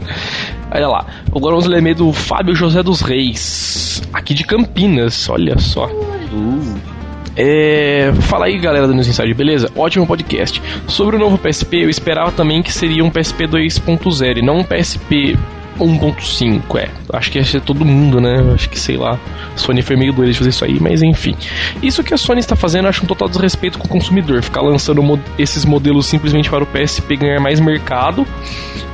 Olha 0.72 0.88
lá. 0.88 1.06
Agora 1.36 1.56
vamos 1.56 1.66
ler 1.66 1.80
e-mail 1.80 1.96
do 1.96 2.14
Fábio 2.14 2.54
José 2.54 2.84
dos 2.84 3.02
Reis. 3.02 4.04
Aqui 4.14 4.36
de 4.36 4.44
Campinas, 4.44 5.28
olha 5.30 5.58
só. 5.58 5.88
Uh, 5.88 6.76
É, 7.36 8.12
fala 8.22 8.46
aí, 8.46 8.60
galera 8.60 8.86
do 8.88 8.94
News 8.94 9.08
Inside, 9.08 9.34
beleza? 9.34 9.68
Ótimo 9.76 10.06
podcast. 10.06 10.62
Sobre 10.88 11.16
o 11.16 11.20
novo 11.20 11.40
PSP, 11.40 11.78
eu 11.86 11.90
esperava 11.90 12.32
também 12.32 12.62
que 12.62 12.72
seria 12.72 13.04
um 13.04 13.10
PSP 13.10 13.48
2.0 13.48 14.38
e 14.38 14.42
não 14.46 14.58
um 14.58 14.64
PSP 14.64 15.36
1.5, 15.86 16.80
é. 16.80 16.90
Acho 17.14 17.32
que 17.32 17.40
ia 17.40 17.44
ser 17.44 17.62
todo 17.62 17.84
mundo, 17.84 18.22
né? 18.22 18.52
Acho 18.54 18.70
que, 18.70 18.80
sei 18.80 18.98
lá, 18.98 19.20
a 19.54 19.58
Sony 19.58 19.82
foi 19.82 19.96
meio 19.96 20.14
doida 20.14 20.32
de 20.32 20.38
fazer 20.38 20.52
isso 20.52 20.64
aí, 20.64 20.80
mas 20.80 21.02
enfim. 21.02 21.36
Isso 21.82 22.04
que 22.04 22.14
a 22.14 22.18
Sony 22.18 22.40
está 22.40 22.56
fazendo, 22.56 22.86
eu 22.86 22.90
acho 22.90 23.04
um 23.04 23.08
total 23.08 23.28
desrespeito 23.28 23.80
com 23.80 23.86
o 23.86 23.90
consumidor. 23.90 24.42
Ficar 24.42 24.62
lançando 24.62 25.02
esses 25.38 25.66
modelos 25.66 26.06
simplesmente 26.06 26.50
para 26.50 26.64
o 26.64 26.68
PSP 26.68 27.16
ganhar 27.16 27.40
mais 27.40 27.60
mercado 27.60 28.26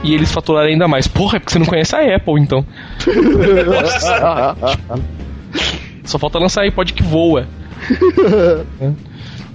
e 0.04 0.14
eles 0.14 0.32
faturarem 0.32 0.74
ainda 0.74 0.88
mais. 0.88 1.08
Porra, 1.08 1.38
é 1.38 1.40
porque 1.40 1.54
você 1.54 1.60
não 1.60 1.66
conhece 1.66 1.96
a 1.96 2.16
Apple, 2.16 2.42
então. 2.42 2.66
Só 6.04 6.18
falta 6.18 6.40
lançar 6.40 6.62
iPod 6.62 6.94
que 6.94 7.04
voa. 7.04 7.48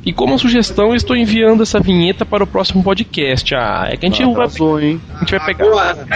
É. 0.05 0.09
E 0.09 0.13
como 0.13 0.39
sugestão, 0.39 0.91
eu 0.91 0.97
estou 0.97 1.17
enviando 1.17 1.63
essa 1.63 1.79
vinheta 1.81 2.25
para 2.25 2.45
o 2.45 2.47
próximo 2.47 2.83
podcast. 2.83 3.55
Ah, 3.55 3.89
é 3.91 3.97
que 3.97 4.07
a 4.07 4.09
gente, 4.09 4.25
vai, 4.25 4.35
Arrasou, 4.35 4.81
hein? 4.81 5.01
a 5.15 5.19
gente 5.21 5.37
vai 5.37 5.47
pegar 5.47 5.67
Agora, 5.67 6.07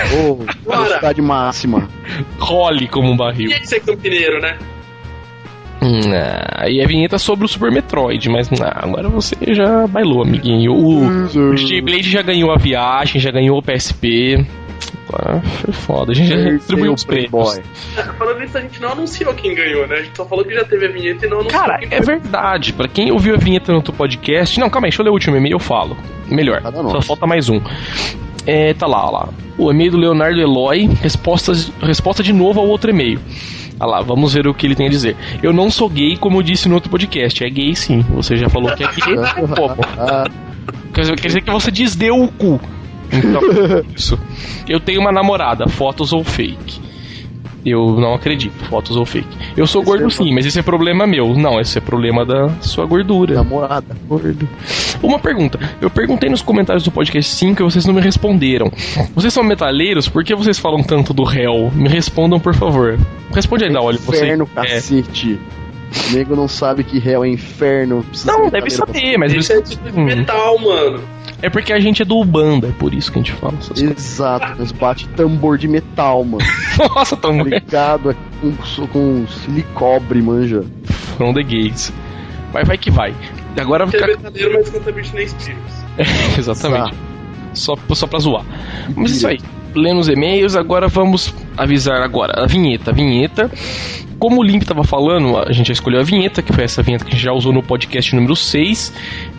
Bora. 0.65 0.79
velocidade 0.79 1.23
máxima. 1.23 1.89
role 2.39 2.89
como 2.89 3.11
um 3.11 3.17
barril. 3.17 3.49
tinha 3.49 3.61
que 3.61 3.69
ser 3.69 3.81
campineiro, 3.81 4.41
né? 4.41 4.59
Hum, 5.83 6.01
ah, 6.13 6.69
e 6.69 6.83
a 6.83 6.87
vinheta 6.87 7.19
sobre 7.19 7.45
o 7.45 7.49
Super 7.49 7.71
Metroid, 7.71 8.29
mas 8.29 8.51
ah, 8.61 8.81
agora 8.83 9.09
você 9.09 9.37
já 9.55 9.87
bailou, 9.87 10.23
amiguinho. 10.23 10.73
O, 10.73 11.01
Blade 11.83 12.11
já 12.11 12.23
ganhou 12.23 12.51
a 12.51 12.57
viagem, 12.57 13.21
já 13.21 13.31
ganhou 13.31 13.59
o 13.59 13.63
PSP. 13.63 14.45
Ah, 15.13 15.41
foi 15.41 15.73
foda, 15.73 16.13
a 16.13 16.15
gente 16.15 16.29
já 16.29 16.51
distribuiu 16.51 16.93
os 16.93 17.05
prêmios. 17.05 17.61
Falando 18.19 18.43
isso, 18.43 18.59
a 18.59 18.61
gente 18.61 18.81
não 18.81 18.91
anunciou 18.91 19.33
quem 19.35 19.55
ganhou, 19.55 19.87
né? 19.87 19.97
A 19.97 20.03
gente 20.03 20.17
só 20.17 20.25
falou 20.27 20.45
que 20.45 20.53
já 20.53 20.65
teve 20.65 20.87
a 20.87 20.91
vinheta 20.91 21.27
e 21.27 21.31
não 21.31 21.41
anunciou 21.41 21.63
Cara, 21.63 21.79
quem 21.79 21.89
é 21.91 22.01
verdade. 22.01 22.73
Pra 22.73 22.89
quem 22.89 23.13
ouviu 23.13 23.35
a 23.35 23.39
vinheta 23.39 23.71
no 23.71 23.79
outro 23.79 23.93
podcast. 23.93 24.59
Não, 24.59 24.69
calma 24.69 24.87
aí, 24.87 24.91
deixa 24.91 25.03
eu 25.03 25.05
ler 25.05 25.11
o 25.11 25.15
último 25.15 25.37
e-mail 25.37 25.55
eu 25.55 25.61
falo. 25.61 25.97
Melhor. 26.29 26.61
Cada 26.61 26.83
Só 26.83 27.01
falta 27.03 27.27
mais 27.27 27.49
um. 27.49 27.61
É, 28.47 28.75
tá 28.75 28.87
lá, 28.87 29.07
ó 29.07 29.11
lá. 29.11 29.29
O 29.57 29.71
e-mail 29.71 29.93
do 29.93 29.97
Leonardo 29.97 30.41
Eloy. 30.41 30.89
Respostas, 31.01 31.73
resposta 31.81 32.23
de 32.23 32.33
novo 32.33 32.61
ao 32.61 32.67
outro 32.67 32.91
e-mail. 32.91 33.21
Ah 33.79 33.87
lá, 33.87 34.01
vamos 34.01 34.33
ver 34.35 34.47
o 34.47 34.55
que 34.55 34.67
ele 34.67 34.75
tem 34.75 34.87
a 34.87 34.91
dizer. 34.91 35.17
Eu 35.43 35.53
não 35.53 35.71
sou 35.71 35.89
gay, 35.89 36.17
como 36.17 36.39
eu 36.39 36.43
disse 36.43 36.69
no 36.69 36.75
outro 36.75 36.91
podcast. 36.91 37.45
É 37.45 37.49
gay 37.49 37.77
sim. 37.77 38.01
Você 38.11 38.37
já 38.37 38.49
falou 38.49 38.75
que 38.75 38.83
é 38.83 38.87
gay. 38.89 39.17
Pô, 39.55 39.69
pô. 39.75 39.83
Ah, 39.99 40.25
Quer 40.97 41.03
dizer, 41.03 41.17
quer 41.17 41.27
dizer 41.29 41.41
que 41.43 41.51
você 41.51 41.71
desdeu 41.71 42.23
o 42.23 42.29
cu. 42.29 42.59
Então, 43.13 43.41
isso. 43.95 44.19
Eu 44.69 44.81
tenho 44.81 45.01
uma 45.01 45.13
namorada, 45.13 45.69
fotos 45.69 46.13
ou 46.13 46.23
fake. 46.25 46.87
Eu 47.65 47.99
não 47.99 48.15
acredito, 48.15 48.55
fotos 48.67 48.97
ou 48.97 49.05
fake. 49.05 49.27
Eu 49.57 49.67
sou 49.67 49.83
Esse 49.83 49.91
gordo 49.91 50.07
é 50.07 50.11
sim, 50.11 50.33
mas 50.33 50.47
esse 50.47 50.61
é 50.61 50.63
problema 50.63 51.05
meu. 51.05 51.35
Não, 51.35 51.59
esse 51.61 51.77
é 51.79 51.81
problema 51.81 52.25
da 52.25 52.49
sua 52.61 52.87
gordura. 52.87 53.35
namorada, 53.35 53.97
gordo. 54.07 54.49
Uma 55.03 55.19
pergunta. 55.19 55.59
Eu 55.81 55.91
perguntei 55.91 56.31
nos 56.31 56.43
comentários 56.43 56.85
do 56.85 56.93
podcast 56.93 57.29
5 57.35 57.61
e 57.61 57.65
vocês 57.65 57.85
não 57.85 57.93
me 57.93 58.01
responderam. 58.01 58.71
Vocês 59.17 59.33
são 59.35 59.43
metaleiros? 59.43 60.09
Por 60.09 60.23
que 60.23 60.33
vocês 60.37 60.61
falam 60.61 60.81
tanto 60.85 61.13
do 61.13 61.25
réu? 61.25 61.69
Me 61.75 61.89
respondam, 61.89 62.39
por 62.39 62.55
favor. 62.55 62.97
Responde 63.35 63.65
aí, 63.65 63.73
da 63.73 63.81
olho. 63.83 63.99
Você. 63.99 64.25
Inferno, 64.27 64.49
É. 64.55 64.61
cacete. 64.63 65.37
O 66.11 66.13
nego 66.17 66.37
não 66.37 66.47
sabe 66.47 66.85
que 66.85 67.01
réu 67.01 67.25
é 67.25 67.29
inferno. 67.29 68.05
Não, 68.25 68.49
deve 68.49 68.69
pra 68.69 68.71
saber, 68.71 69.19
mas. 69.19 69.33
Isso 69.33 69.53
é 69.53 69.61
tipo 69.63 69.91
de 69.91 69.99
metal, 69.99 70.57
mano. 70.61 71.01
É 71.43 71.51
porque 71.51 71.73
a 71.73 71.79
gente 71.79 72.03
é 72.03 72.05
do 72.05 72.25
banda, 72.25 72.69
é 72.69 72.73
por 72.73 72.95
isso 72.95 73.13
que 73.13 73.19
a 73.19 73.23
gente 73.23 73.33
fala 73.33 73.55
essas 73.59 73.79
coisas. 73.79 73.99
Exato, 73.99 74.55
mas 74.59 74.73
bate 74.73 75.07
tambor 75.09 75.59
de 75.59 75.69
metal, 75.69 76.25
mano. 76.25 76.45
Nossa, 76.95 77.17
tão 77.17 77.43
Ligado 77.43 78.11
é 78.11 78.17
com, 78.41 78.87
com 78.87 79.27
silicobre, 79.27 80.23
manja. 80.23 80.65
From 81.17 81.35
the 81.35 81.43
gates. 81.43 81.93
Mas 82.53 82.67
vai 82.67 82.79
que 82.79 82.91
vai. 82.91 83.15
Agora 83.59 83.85
é 83.85 83.87
metaleiro, 83.87 84.21
mas 84.55 84.95
Britney 84.95 85.29
Spears. 85.29 85.59
É, 85.99 86.39
exatamente. 86.39 86.95
Só, 87.55 87.75
só 87.95 88.07
pra 88.07 88.19
zoar. 88.19 88.45
Mas 88.95 89.13
isso 89.13 89.29
aí. 89.29 89.39
Lendo 89.77 90.01
os 90.01 90.09
e-mails, 90.09 90.57
agora 90.57 90.89
vamos 90.89 91.35
avisar 91.57 92.03
agora. 92.03 92.43
A 92.43 92.47
vinheta. 92.47 92.91
A 92.91 92.95
vinheta. 92.95 93.51
Como 94.19 94.41
o 94.41 94.43
Limp 94.43 94.63
tava 94.63 94.83
falando, 94.83 95.37
a 95.37 95.53
gente 95.53 95.67
já 95.67 95.75
escolheu 95.75 96.01
a 96.01 96.03
vinheta, 96.03 96.41
que 96.41 96.53
foi 96.53 96.65
essa 96.65 96.83
vinheta 96.83 97.05
que 97.05 97.11
a 97.11 97.15
gente 97.15 97.23
já 97.23 97.33
usou 97.33 97.53
no 97.53 97.63
podcast 97.63 98.15
número 98.17 98.35
6. 98.35 98.93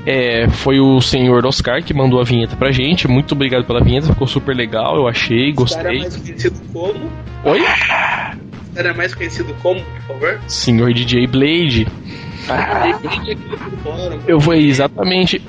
É, 0.05 0.47
foi 0.49 0.79
o 0.79 1.01
senhor 1.01 1.45
Oscar 1.47 1.83
que 1.83 1.93
mandou 1.93 2.21
a 2.21 2.23
vinheta 2.23 2.55
pra 2.55 2.71
gente. 2.71 3.07
Muito 3.07 3.31
obrigado 3.31 3.65
pela 3.65 3.83
vinheta, 3.83 4.07
ficou 4.07 4.27
super 4.27 4.55
legal, 4.55 4.95
eu 4.95 5.07
achei, 5.07 5.51
gostei. 5.51 5.99
mais 5.99 6.15
conhecido 6.15 6.61
como? 6.71 7.11
Oi? 7.43 7.61
Era 8.77 8.93
mais 8.93 9.15
conhecido 9.15 9.55
como, 9.55 9.81
por 9.81 10.01
favor? 10.03 10.39
Senhor 10.47 10.93
DJ 10.93 11.25
Blade. 11.25 11.87
Ah. 12.47 12.99
Eu 14.27 14.39
vou 14.39 14.53
exatamente 14.53 15.41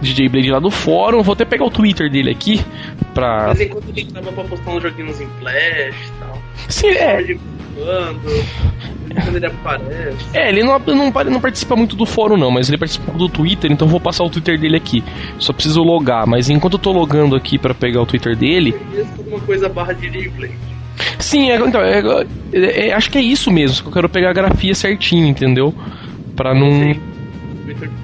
DJ 0.00 0.30
Blade 0.30 0.50
lá 0.50 0.58
do 0.58 0.70
fórum. 0.70 1.22
Vou 1.22 1.34
até 1.34 1.44
pegar 1.44 1.66
o 1.66 1.70
Twitter 1.70 2.10
dele 2.10 2.30
aqui 2.30 2.64
pra. 3.12 3.48
Mas 3.48 3.60
enquanto 3.60 3.90
ele 3.90 4.10
tava 4.10 4.32
pra 4.32 4.44
postar 4.44 4.70
uns 4.70 4.82
joguinhos 4.82 5.20
em 5.20 5.28
Flash 5.38 5.94
e 5.94 6.12
tal. 6.18 6.42
Sim, 6.68 6.88
é. 6.88 7.36
Quando, 7.74 9.36
ele 9.36 9.46
aparece. 9.46 10.26
É, 10.32 10.48
ele 10.48 10.62
não, 10.62 10.78
não, 10.78 11.10
não 11.10 11.40
participa 11.40 11.76
muito 11.76 11.94
do 11.94 12.06
fórum, 12.06 12.38
não, 12.38 12.50
mas 12.50 12.68
ele 12.68 12.78
participa 12.78 13.12
do 13.12 13.28
Twitter, 13.28 13.70
então 13.70 13.86
eu 13.86 13.90
vou 13.90 14.00
passar 14.00 14.24
o 14.24 14.30
Twitter 14.30 14.58
dele 14.58 14.76
aqui. 14.76 15.04
Só 15.38 15.52
preciso 15.52 15.82
logar, 15.82 16.26
mas 16.26 16.48
enquanto 16.48 16.74
eu 16.74 16.78
tô 16.78 16.90
logando 16.90 17.36
aqui 17.36 17.58
pra 17.58 17.74
pegar 17.74 18.00
o 18.00 18.06
Twitter 18.06 18.34
dele. 18.34 18.74
Alguma 19.18 19.40
coisa 19.40 19.68
barra 19.68 19.92
de 19.92 20.08
replay. 20.08 20.52
Sim, 21.18 21.50
é, 21.50 21.56
então, 21.56 21.80
é, 21.80 22.00
é- 22.52 22.88
é- 22.88 22.92
acho 22.92 23.10
que 23.10 23.18
é 23.18 23.22
isso 23.22 23.50
mesmo, 23.50 23.76
só 23.76 23.82
que 23.82 23.88
eu 23.88 23.92
quero 23.92 24.08
pegar 24.08 24.30
a 24.30 24.34
grafia 24.34 24.74
certinho, 24.74 25.26
entendeu? 25.26 25.74
Pra 26.36 26.54
não. 26.54 26.94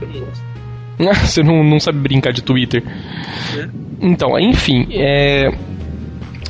Gosto. 0.00 0.48
Você 1.26 1.42
não, 1.42 1.62
não 1.62 1.78
sabe 1.78 1.98
brincar 1.98 2.32
de 2.32 2.42
Twitter. 2.42 2.82
Né? 3.56 3.68
Então, 4.00 4.38
enfim, 4.38 4.86
é... 4.90 5.50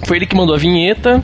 foi 0.07 0.17
ele 0.19 0.27
que 0.27 0.37
mandou 0.37 0.55
a 0.55 0.59
vinheta. 0.59 1.23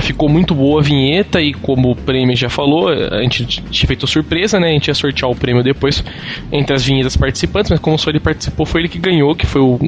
Ficou 0.00 0.28
muito 0.28 0.56
boa 0.56 0.80
a 0.80 0.82
vinheta 0.82 1.40
e 1.40 1.54
como 1.54 1.92
o 1.92 1.94
prêmio 1.96 2.34
já 2.36 2.48
falou, 2.50 2.88
a 2.88 3.22
gente 3.22 3.46
tinha 3.46 3.86
feito 3.86 4.06
surpresa, 4.08 4.58
né? 4.58 4.70
A 4.70 4.72
gente 4.72 4.88
ia 4.88 4.94
sortear 4.94 5.30
o 5.30 5.36
prêmio 5.36 5.62
depois 5.62 6.02
entre 6.50 6.74
as 6.74 6.84
vinhetas 6.84 7.16
participantes, 7.16 7.70
mas 7.70 7.78
como 7.78 7.96
só 7.96 8.10
ele 8.10 8.18
participou, 8.18 8.66
foi 8.66 8.80
ele 8.80 8.88
que 8.88 8.98
ganhou, 8.98 9.36
que 9.36 9.46
foi 9.46 9.60
o, 9.60 9.78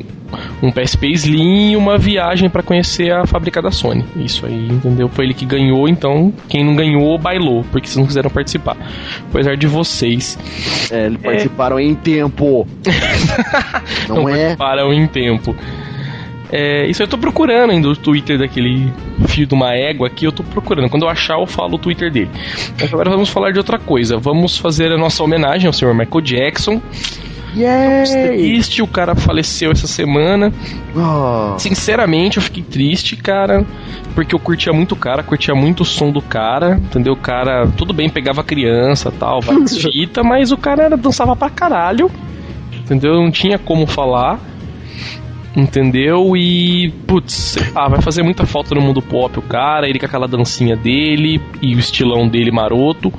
um 0.63 0.71
PSP 0.71 1.13
Slim 1.13 1.73
e 1.73 1.77
uma 1.77 1.99
viagem 1.99 2.49
para 2.49 2.63
conhecer 2.63 3.13
a 3.13 3.27
fábrica 3.27 3.61
da 3.61 3.71
Sony. 3.71 4.05
Isso 4.17 4.47
aí, 4.47 4.69
entendeu? 4.69 5.09
Foi 5.09 5.25
ele 5.25 5.35
que 5.35 5.45
ganhou, 5.45 5.89
então 5.89 6.33
quem 6.49 6.65
não 6.65 6.75
ganhou, 6.75 7.19
bailou, 7.19 7.65
porque 7.71 7.87
vocês 7.87 7.97
não 7.97 8.07
quiseram 8.07 8.31
participar. 8.31 8.77
Apesar 9.31 9.57
de 9.57 9.67
vocês. 9.67 10.39
É, 10.91 11.07
eles 11.07 11.21
participaram 11.21 11.79
em 11.79 11.95
tempo. 11.95 12.67
não, 14.09 14.17
não 14.17 14.29
é? 14.29 14.33
participaram 14.33 14.93
em 14.93 15.07
tempo. 15.07 15.55
É, 16.51 16.87
isso 16.87 17.03
eu 17.03 17.09
tô 17.09 17.19
procurando 17.19 17.71
ainda 17.71 17.89
o 17.89 17.97
Twitter 17.97 18.39
daquele 18.39 18.93
fio 19.27 19.47
de 19.47 19.55
uma 19.55 19.75
égua 19.75 20.07
aqui, 20.07 20.25
eu 20.25 20.33
tô 20.33 20.43
procurando. 20.43 20.89
Quando 20.89 21.03
eu 21.03 21.09
achar, 21.09 21.39
eu 21.39 21.47
falo 21.47 21.75
o 21.75 21.79
Twitter 21.79 22.11
dele. 22.11 22.31
Mas 22.81 22.93
agora 22.93 23.11
vamos 23.11 23.29
falar 23.29 23.51
de 23.53 23.59
outra 23.59 23.79
coisa. 23.79 24.17
Vamos 24.17 24.57
fazer 24.57 24.93
a 24.93 24.97
nossa 24.97 25.23
homenagem 25.23 25.67
ao 25.67 25.73
senhor 25.73 25.95
Michael 25.95 26.21
Jackson. 26.21 26.81
Yay! 27.57 28.05
Triste, 28.29 28.83
o 28.83 28.87
cara 28.87 29.15
faleceu 29.15 29.71
essa 29.71 29.87
semana. 29.87 30.53
Oh. 30.95 31.59
Sinceramente, 31.59 32.37
eu 32.37 32.43
fiquei 32.43 32.63
triste, 32.63 33.17
cara, 33.17 33.65
porque 34.15 34.35
eu 34.35 34.39
curtia 34.39 34.73
muito 34.73 34.93
o 34.93 34.97
cara, 34.97 35.23
curtia 35.23 35.55
muito 35.55 35.81
o 35.81 35.85
som 35.85 36.13
do 36.13 36.21
cara, 36.21 36.77
entendeu? 36.77 37.15
O 37.15 37.17
cara, 37.17 37.67
tudo 37.77 37.95
bem, 37.95 38.11
pegava 38.11 38.45
criança 38.45 39.11
tal, 39.11 39.41
várias 39.41 39.77
fita, 39.81 40.23
mas 40.23 40.53
o 40.53 40.57
cara 40.59 40.83
era, 40.85 40.97
dançava 40.97 41.35
pra 41.35 41.49
caralho, 41.49 42.11
entendeu? 42.75 43.15
Não 43.15 43.31
tinha 43.31 43.59
como 43.59 43.87
falar. 43.87 44.39
Entendeu? 45.57 46.37
E, 46.37 46.93
putz, 47.07 47.57
ah, 47.75 47.89
vai 47.89 48.03
fazer 48.03 48.23
muita 48.23 48.45
falta 48.45 48.75
no 48.75 48.83
mundo 48.83 49.01
pop 49.01 49.39
o 49.39 49.43
cara, 49.43 49.89
ele 49.89 49.99
com 49.99 50.05
aquela 50.05 50.29
dancinha 50.29 50.77
dele 50.77 51.41
e 51.63 51.75
o 51.75 51.79
estilão 51.79 52.29
dele 52.29 52.51
maroto. 52.51 53.11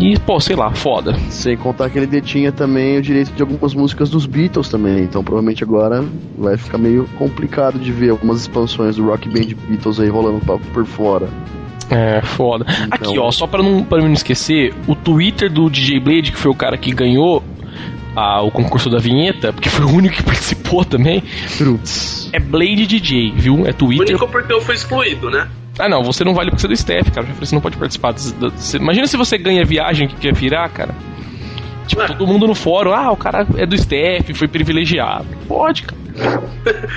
E, 0.00 0.18
pô, 0.18 0.40
sei 0.40 0.56
lá, 0.56 0.72
foda. 0.72 1.14
Sem 1.30 1.56
contar 1.56 1.88
que 1.88 1.98
ele 1.98 2.06
detinha 2.06 2.50
também 2.50 2.98
o 2.98 3.02
direito 3.02 3.32
de 3.32 3.42
algumas 3.42 3.74
músicas 3.74 4.10
dos 4.10 4.26
Beatles 4.26 4.68
também. 4.68 5.04
Então 5.04 5.22
provavelmente 5.22 5.62
agora 5.62 6.04
vai 6.36 6.56
ficar 6.56 6.78
meio 6.78 7.08
complicado 7.16 7.78
de 7.78 7.92
ver 7.92 8.10
algumas 8.10 8.40
expansões 8.40 8.96
do 8.96 9.04
Rock 9.04 9.28
Band 9.28 9.54
Beatles 9.68 10.00
aí 10.00 10.08
rolando 10.08 10.40
por 10.72 10.84
fora. 10.84 11.28
É, 11.90 12.20
foda. 12.22 12.64
Então... 12.68 13.10
Aqui, 13.10 13.18
ó, 13.18 13.30
só 13.30 13.46
pra 13.46 13.62
não, 13.62 13.84
pra 13.84 13.98
não 13.98 14.12
esquecer, 14.12 14.74
o 14.86 14.94
Twitter 14.94 15.52
do 15.52 15.70
DJ 15.70 16.00
Blade, 16.00 16.32
que 16.32 16.38
foi 16.38 16.50
o 16.50 16.54
cara 16.54 16.76
que 16.76 16.92
ganhou 16.92 17.42
a, 18.16 18.42
o 18.42 18.50
concurso 18.50 18.88
da 18.88 18.98
vinheta, 18.98 19.52
porque 19.52 19.68
foi 19.68 19.84
o 19.84 19.90
único 19.90 20.16
que 20.16 20.22
participou 20.22 20.84
também. 20.84 21.22
Truts. 21.56 22.30
É 22.32 22.40
Blade 22.40 22.86
DJ, 22.86 23.32
viu? 23.36 23.66
É 23.66 23.72
Twitter. 23.72 24.06
O 24.06 24.10
único 24.10 24.28
porque 24.28 24.52
eu 24.52 24.60
fui 24.60 24.74
excluído, 24.74 25.30
né? 25.30 25.48
Ah, 25.78 25.88
não, 25.88 26.02
você 26.02 26.24
não 26.24 26.34
vale 26.34 26.50
porque 26.50 26.60
você 26.60 26.66
é 26.66 26.68
do 26.68 26.74
staff, 26.74 27.10
cara. 27.10 27.26
Você 27.40 27.54
não 27.54 27.62
pode 27.62 27.76
participar. 27.76 28.12
Você, 28.12 28.76
imagina 28.76 29.06
se 29.06 29.16
você 29.16 29.36
ganha 29.36 29.64
viagem 29.64 30.06
que 30.06 30.16
quer 30.16 30.32
virar, 30.32 30.68
cara. 30.68 30.94
Tipo, 31.86 32.02
Ué. 32.02 32.08
todo 32.08 32.26
mundo 32.26 32.46
no 32.46 32.54
fórum, 32.54 32.92
ah, 32.92 33.10
o 33.10 33.16
cara 33.16 33.46
é 33.56 33.66
do 33.66 33.74
staff, 33.74 34.32
foi 34.34 34.48
privilegiado. 34.48 35.26
Pode, 35.48 35.82
cara. 35.82 36.42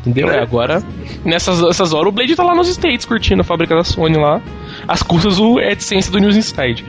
Entendeu? 0.00 0.30
É. 0.30 0.40
Agora, 0.40 0.82
nessas, 1.24 1.60
nessas 1.60 1.92
horas, 1.92 2.08
o 2.08 2.12
Blade 2.12 2.34
tá 2.34 2.42
lá 2.42 2.54
nos 2.54 2.68
States 2.68 3.04
curtindo 3.04 3.42
a 3.42 3.44
fábrica 3.44 3.74
da 3.74 3.84
Sony 3.84 4.16
lá. 4.16 4.40
As 4.86 5.02
custas 5.02 5.36
do 5.36 5.58
AdSense 5.58 6.10
do 6.10 6.18
News 6.18 6.36
Inside. 6.36 6.84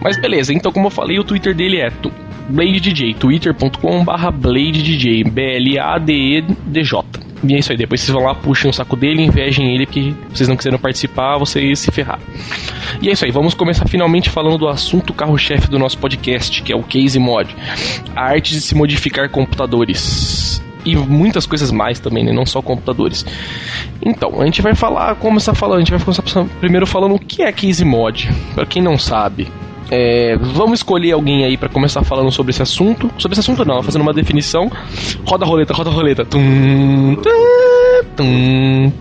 Mas 0.00 0.20
beleza, 0.20 0.52
então 0.52 0.70
como 0.70 0.86
eu 0.86 0.90
falei, 0.90 1.18
o 1.18 1.24
Twitter 1.24 1.54
dele 1.54 1.80
é 1.80 1.90
Blade 2.48 2.80
DJ, 2.80 3.14
twitter.com 3.14 4.04
barra 4.04 4.30
Blade 4.30 4.82
DJ, 4.82 5.24
B-L-A-D-E-D-J. 5.24 7.25
E 7.44 7.54
é 7.54 7.58
isso 7.58 7.70
aí, 7.70 7.78
depois 7.78 8.00
vocês 8.00 8.12
vão 8.12 8.24
lá, 8.24 8.34
puxem 8.34 8.70
o 8.70 8.72
saco 8.72 8.96
dele, 8.96 9.22
invejem 9.22 9.74
ele, 9.74 9.86
porque 9.86 10.14
vocês 10.30 10.48
não 10.48 10.56
quiseram 10.56 10.78
participar, 10.78 11.38
vocês 11.38 11.78
se 11.78 11.90
ferrar. 11.90 12.18
E 13.00 13.08
é 13.08 13.12
isso 13.12 13.24
aí, 13.24 13.30
vamos 13.30 13.54
começar 13.54 13.86
finalmente 13.86 14.30
falando 14.30 14.58
do 14.58 14.68
assunto 14.68 15.12
carro-chefe 15.12 15.68
do 15.68 15.78
nosso 15.78 15.98
podcast, 15.98 16.62
que 16.62 16.72
é 16.72 16.76
o 16.76 16.82
Case 16.82 17.18
Mod. 17.18 17.54
A 18.14 18.22
arte 18.22 18.52
de 18.52 18.60
se 18.60 18.74
modificar 18.74 19.28
computadores 19.28 20.62
e 20.84 20.96
muitas 20.96 21.44
coisas 21.46 21.70
mais 21.70 21.98
também, 21.98 22.24
né? 22.24 22.32
Não 22.32 22.46
só 22.46 22.62
computadores. 22.62 23.26
Então, 24.00 24.40
a 24.40 24.44
gente 24.44 24.62
vai 24.62 24.74
falar, 24.74 25.16
começar 25.16 25.52
falando, 25.52 25.78
a 25.78 25.80
gente 25.80 25.90
vai 25.90 26.00
começar 26.00 26.22
primeiro 26.60 26.86
falando 26.86 27.16
o 27.16 27.18
que 27.18 27.42
é 27.42 27.52
Case 27.52 27.84
Mod, 27.84 28.30
para 28.54 28.64
quem 28.64 28.80
não 28.80 28.96
sabe. 28.96 29.48
É, 29.90 30.36
vamos 30.36 30.80
escolher 30.80 31.12
alguém 31.12 31.44
aí 31.44 31.56
para 31.56 31.68
começar 31.68 32.02
falando 32.02 32.30
sobre 32.30 32.50
esse 32.50 32.62
assunto. 32.62 33.10
Sobre 33.18 33.34
esse 33.34 33.40
assunto 33.40 33.64
não, 33.64 33.82
fazendo 33.82 34.02
uma 34.02 34.12
definição. 34.12 34.70
Roda 35.26 35.44
a 35.44 35.48
roleta, 35.48 35.74
roda 35.74 35.90
a 35.90 35.92
roleta. 35.92 36.24
Tum, 36.24 37.16
tum, 38.16 38.92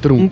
tum, 0.00 0.30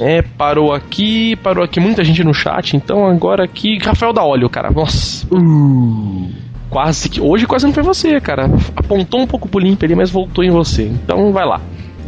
É, 0.00 0.22
parou 0.22 0.72
aqui, 0.72 1.36
parou 1.36 1.62
aqui 1.62 1.78
muita 1.78 2.02
gente 2.02 2.24
no 2.24 2.34
chat, 2.34 2.76
então 2.76 3.06
agora 3.06 3.44
aqui. 3.44 3.78
Rafael 3.78 4.12
da 4.12 4.24
Óleo, 4.24 4.48
cara. 4.48 4.70
Nossa. 4.70 5.26
Uh, 5.32 6.30
quase 6.70 7.08
que. 7.08 7.20
Hoje 7.20 7.46
quase 7.46 7.66
não 7.66 7.72
foi 7.72 7.82
você, 7.82 8.20
cara. 8.20 8.50
Apontou 8.74 9.20
um 9.20 9.26
pouco 9.26 9.48
pro 9.48 9.60
limpo 9.60 9.84
ali, 9.84 9.94
mas 9.94 10.10
voltou 10.10 10.42
em 10.42 10.50
você. 10.50 10.84
Então 10.84 11.32
vai 11.32 11.44
lá. 11.44 11.60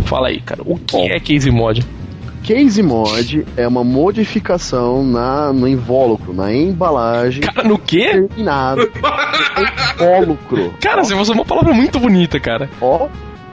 Fala 0.06 0.28
aí, 0.28 0.40
cara. 0.40 0.62
O 0.64 0.76
que 0.76 0.96
é 0.96 1.20
Case 1.20 1.50
Mod? 1.50 1.84
Case 2.44 2.82
Mod 2.82 3.46
é 3.56 3.66
uma 3.66 3.82
modificação 3.82 5.02
na, 5.02 5.50
no 5.50 5.66
invólucro, 5.66 6.34
na 6.34 6.54
embalagem. 6.54 7.40
Cara, 7.40 7.66
no 7.66 7.78
quê? 7.78 8.10
Terminado. 8.28 8.82
invólucro. 9.94 10.74
Cara, 10.78 11.02
você 11.02 11.14
usou 11.14 11.34
uma 11.34 11.44
palavra 11.46 11.72
muito 11.72 11.98
bonita, 11.98 12.38
cara. 12.38 12.68
Ó. 12.82 13.08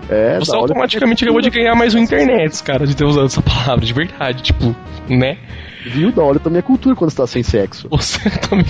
É, 0.10 0.38
você 0.38 0.54
automaticamente 0.54 1.23
acabou 1.23 1.41
de 1.41 1.49
ganhar 1.49 1.73
mais 1.73 1.95
um 1.95 1.99
internet, 1.99 2.62
cara, 2.63 2.86
de 2.86 2.93
ter 2.93 3.06
usado 3.06 3.27
essa 3.27 3.41
palavra, 3.41 3.86
de 3.86 3.93
verdade, 3.93 4.43
tipo, 4.43 4.75
né? 5.08 5.38
Viu? 5.86 6.12
Da 6.12 6.21
hora 6.21 6.38
também 6.38 6.60
é 6.60 6.62
cultura 6.62 6.93
quando 6.93 7.12
você 7.12 7.17
tá 7.17 7.25
sem 7.25 7.43
sexo. 7.43 7.88
Você 7.89 8.19
também. 8.49 8.65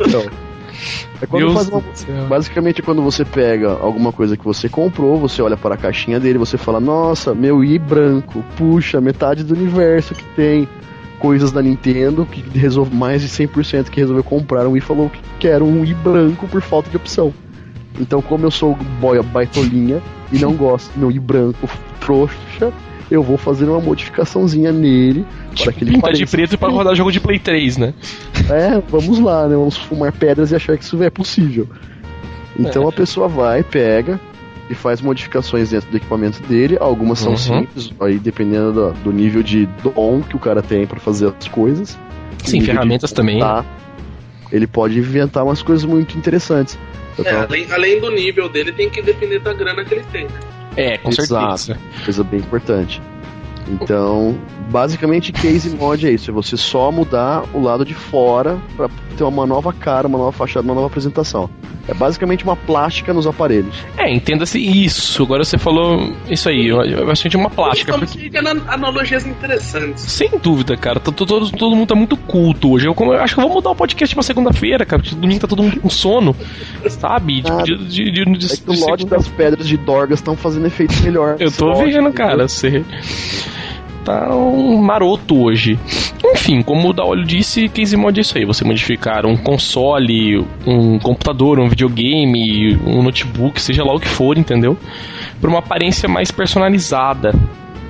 Então, 0.00 0.24
é 1.20 1.26
quando 1.26 1.42
Deus 1.42 1.54
faz 1.54 1.68
uma, 1.68 1.82
basicamente 2.28 2.80
é 2.80 2.84
quando 2.84 3.02
você 3.02 3.24
pega 3.24 3.70
alguma 3.70 4.12
coisa 4.12 4.36
que 4.36 4.44
você 4.44 4.68
comprou, 4.68 5.18
você 5.18 5.42
olha 5.42 5.56
para 5.56 5.74
a 5.74 5.78
caixinha 5.78 6.18
dele, 6.18 6.38
você 6.38 6.56
fala: 6.58 6.80
"Nossa, 6.80 7.34
meu 7.34 7.64
i 7.64 7.78
branco, 7.78 8.44
puxa, 8.56 9.00
metade 9.00 9.44
do 9.44 9.54
universo 9.54 10.14
que 10.14 10.24
tem 10.36 10.68
coisas 11.18 11.52
da 11.52 11.62
Nintendo 11.62 12.26
que 12.26 12.42
resolve 12.58 12.94
mais 12.94 13.22
de 13.22 13.28
100% 13.28 13.90
que 13.90 14.00
resolveu 14.00 14.24
comprar 14.24 14.66
um 14.66 14.76
i 14.76 14.80
falou 14.80 15.08
que 15.08 15.20
quer 15.38 15.62
um 15.62 15.84
i 15.84 15.94
branco 15.94 16.48
por 16.48 16.60
falta 16.60 16.90
de 16.90 16.96
opção. 16.96 17.32
Então, 18.00 18.20
como 18.20 18.44
eu 18.44 18.50
sou 18.50 18.74
boia 19.00 19.22
baitolinha 19.22 20.02
e 20.32 20.38
não 20.38 20.54
gosto 20.54 20.92
do 20.94 20.98
meu 20.98 21.10
i 21.12 21.20
branco 21.20 21.68
trouxa, 22.00 22.72
eu 23.12 23.22
vou 23.22 23.36
fazer 23.36 23.68
uma 23.68 23.80
modificaçãozinha 23.80 24.72
nele. 24.72 25.26
Tipo, 25.54 25.64
para 25.64 25.72
que 25.72 25.84
ele 25.84 25.92
pinta 25.92 26.12
de 26.12 26.26
preto 26.26 26.56
para 26.56 26.70
rodar 26.70 26.94
jogo 26.94 27.12
de 27.12 27.20
Play 27.20 27.38
3, 27.38 27.76
né? 27.76 27.94
É, 28.50 28.82
vamos 28.88 29.18
lá, 29.18 29.46
né? 29.46 29.54
Vamos 29.54 29.76
fumar 29.76 30.12
pedras 30.12 30.50
e 30.50 30.56
achar 30.56 30.76
que 30.78 30.84
isso 30.84 31.00
é 31.02 31.10
possível. 31.10 31.68
Então 32.58 32.84
é. 32.84 32.88
a 32.88 32.92
pessoa 32.92 33.28
vai, 33.28 33.62
pega 33.62 34.18
e 34.70 34.74
faz 34.74 35.00
modificações 35.00 35.70
dentro 35.70 35.90
do 35.90 35.96
equipamento 35.96 36.42
dele. 36.44 36.78
Algumas 36.80 37.18
são 37.18 37.32
uhum. 37.32 37.38
simples, 37.38 37.92
aí 38.00 38.18
dependendo 38.18 38.72
do, 38.72 38.92
do, 39.04 39.12
nível 39.12 39.42
de 39.42 39.66
dom 39.82 40.22
que 40.22 40.36
o 40.36 40.38
cara 40.38 40.62
tem 40.62 40.86
para 40.86 40.98
fazer 40.98 41.32
as 41.38 41.48
coisas. 41.48 41.98
Sim, 42.44 42.60
ferramentas 42.62 43.12
também. 43.12 43.40
Ele 44.50 44.66
pode 44.66 44.98
inventar 44.98 45.44
umas 45.44 45.62
coisas 45.62 45.84
muito 45.84 46.16
interessantes. 46.16 46.78
É, 47.22 47.30
além, 47.30 47.66
além, 47.70 48.00
do 48.00 48.10
nível 48.10 48.48
dele, 48.48 48.72
tem 48.72 48.88
que 48.88 49.02
depender 49.02 49.38
da 49.38 49.52
grana 49.52 49.84
que 49.84 49.94
ele 49.94 50.04
tem. 50.10 50.26
É, 50.76 50.98
com 50.98 51.10
Exato. 51.10 51.58
certeza. 51.58 51.78
Coisa 52.04 52.24
bem 52.24 52.40
importante. 52.40 53.02
Então, 53.68 54.36
basicamente, 54.70 55.32
case 55.32 55.74
mod 55.76 56.06
é 56.06 56.10
isso: 56.10 56.30
é 56.30 56.34
você 56.34 56.56
só 56.56 56.90
mudar 56.90 57.44
o 57.52 57.60
lado 57.60 57.84
de 57.84 57.94
fora 57.94 58.58
para 58.76 58.88
ter 59.16 59.24
uma 59.24 59.46
nova 59.46 59.72
cara, 59.72 60.06
uma 60.06 60.18
nova 60.18 60.32
fachada, 60.32 60.64
uma 60.64 60.74
nova 60.74 60.86
apresentação. 60.86 61.48
É 61.88 61.94
basicamente 61.94 62.44
uma 62.44 62.54
plástica 62.54 63.12
nos 63.12 63.26
aparelhos. 63.26 63.74
É, 63.98 64.12
entenda-se 64.12 64.58
isso. 64.58 65.22
Agora 65.24 65.44
você 65.44 65.58
falou 65.58 66.12
isso 66.30 66.48
aí, 66.48 66.70
é 66.70 67.04
bastante 67.04 67.36
uma 67.36 67.50
plástica. 67.50 67.98
Porque... 67.98 68.30
analogias 68.68 69.26
interessantes. 69.26 70.04
Sem 70.04 70.30
dúvida, 70.38 70.76
cara. 70.76 71.00
Todo, 71.00 71.26
todo, 71.26 71.50
todo 71.50 71.74
mundo 71.74 71.88
tá 71.88 71.94
muito 71.96 72.16
culto 72.16 72.70
hoje. 72.70 72.86
Eu, 72.86 72.94
eu 72.96 73.12
acho 73.14 73.34
que 73.34 73.40
eu 73.40 73.44
vou 73.44 73.54
mudar 73.54 73.70
o 73.70 73.74
podcast 73.74 74.14
pra 74.14 74.22
segunda-feira, 74.22 74.86
cara. 74.86 75.02
Porque 75.02 75.16
domingo 75.16 75.40
tá 75.40 75.48
todo 75.48 75.62
mundo 75.62 75.80
com 75.80 75.90
sono, 75.90 76.36
sabe? 76.88 77.42
Tipo, 77.42 77.62
de, 77.64 77.76
de, 77.88 78.10
de, 78.12 78.38
de, 78.38 78.52
é 78.52 78.56
que 78.56 78.70
o 78.70 78.78
lote 78.78 79.04
das 79.06 79.26
pedras 79.28 79.66
de 79.66 79.76
Dorgas 79.76 80.20
estão 80.20 80.36
fazendo 80.36 80.66
efeito 80.66 80.94
melhor. 81.02 81.36
Eu 81.40 81.50
tô 81.50 81.74
vendo, 81.74 82.12
cara. 82.12 82.46
Você 82.46 82.84
tá 84.04 84.34
um 84.34 84.76
maroto 84.76 85.42
hoje. 85.42 85.78
Enfim, 86.24 86.62
como 86.62 86.90
o 86.90 86.92
Daolio 86.92 87.24
disse, 87.24 87.68
case 87.68 87.96
mod 87.96 88.18
é 88.18 88.20
isso 88.20 88.36
aí. 88.36 88.44
Você 88.44 88.64
modificar 88.64 89.26
um 89.26 89.36
console, 89.36 90.44
um 90.66 90.98
computador, 90.98 91.58
um 91.58 91.68
videogame, 91.68 92.76
um 92.86 93.02
notebook, 93.02 93.60
seja 93.60 93.84
lá 93.84 93.94
o 93.94 94.00
que 94.00 94.08
for, 94.08 94.36
entendeu? 94.38 94.76
Para 95.40 95.50
uma 95.50 95.58
aparência 95.58 96.08
mais 96.08 96.30
personalizada 96.30 97.32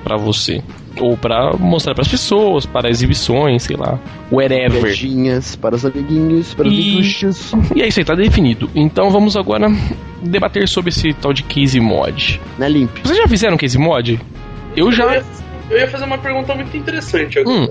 para 0.03 0.17
você. 0.17 0.61
Ou 0.99 1.17
para 1.17 1.53
mostrar 1.57 1.95
para 1.95 2.03
as 2.03 2.07
pessoas, 2.07 2.67
para 2.67 2.87
exibições, 2.87 3.63
sei 3.63 3.75
lá, 3.75 3.99
wherever. 4.31 4.83
Beijinhas 4.83 5.55
para 5.55 5.75
os 5.75 5.83
amiguinhos, 5.83 6.53
para 6.53 6.67
os 6.67 6.73
e... 6.73 7.01
e 7.75 7.81
é 7.81 7.87
isso 7.87 7.99
aí, 7.99 8.05
tá 8.05 8.13
definido. 8.13 8.69
Então 8.75 9.09
vamos 9.09 9.35
agora 9.35 9.67
debater 10.21 10.67
sobre 10.67 10.89
esse 10.89 11.11
tal 11.13 11.33
de 11.33 11.41
case 11.43 11.79
mod. 11.79 12.39
Na 12.59 12.67
Limp. 12.67 12.91
Vocês 13.03 13.17
já 13.17 13.27
fizeram 13.27 13.57
case 13.57 13.77
mod? 13.79 14.19
Eu 14.75 14.91
já. 14.91 15.23
Eu 15.69 15.77
ia 15.77 15.87
fazer 15.87 16.05
uma 16.05 16.17
pergunta 16.17 16.53
muito 16.55 16.75
interessante 16.75 17.39
agora. 17.39 17.61
Hum, 17.61 17.67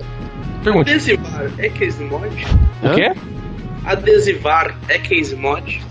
pergunte. 0.63 0.91
Adesivar 0.91 1.51
é 1.57 1.69
case 1.69 2.03
mod? 2.03 2.47
O 2.81 2.95
quê? 2.95 3.11
Adesivar 3.85 4.77
é 4.87 4.97
case 4.97 5.35
mod? 5.35 5.81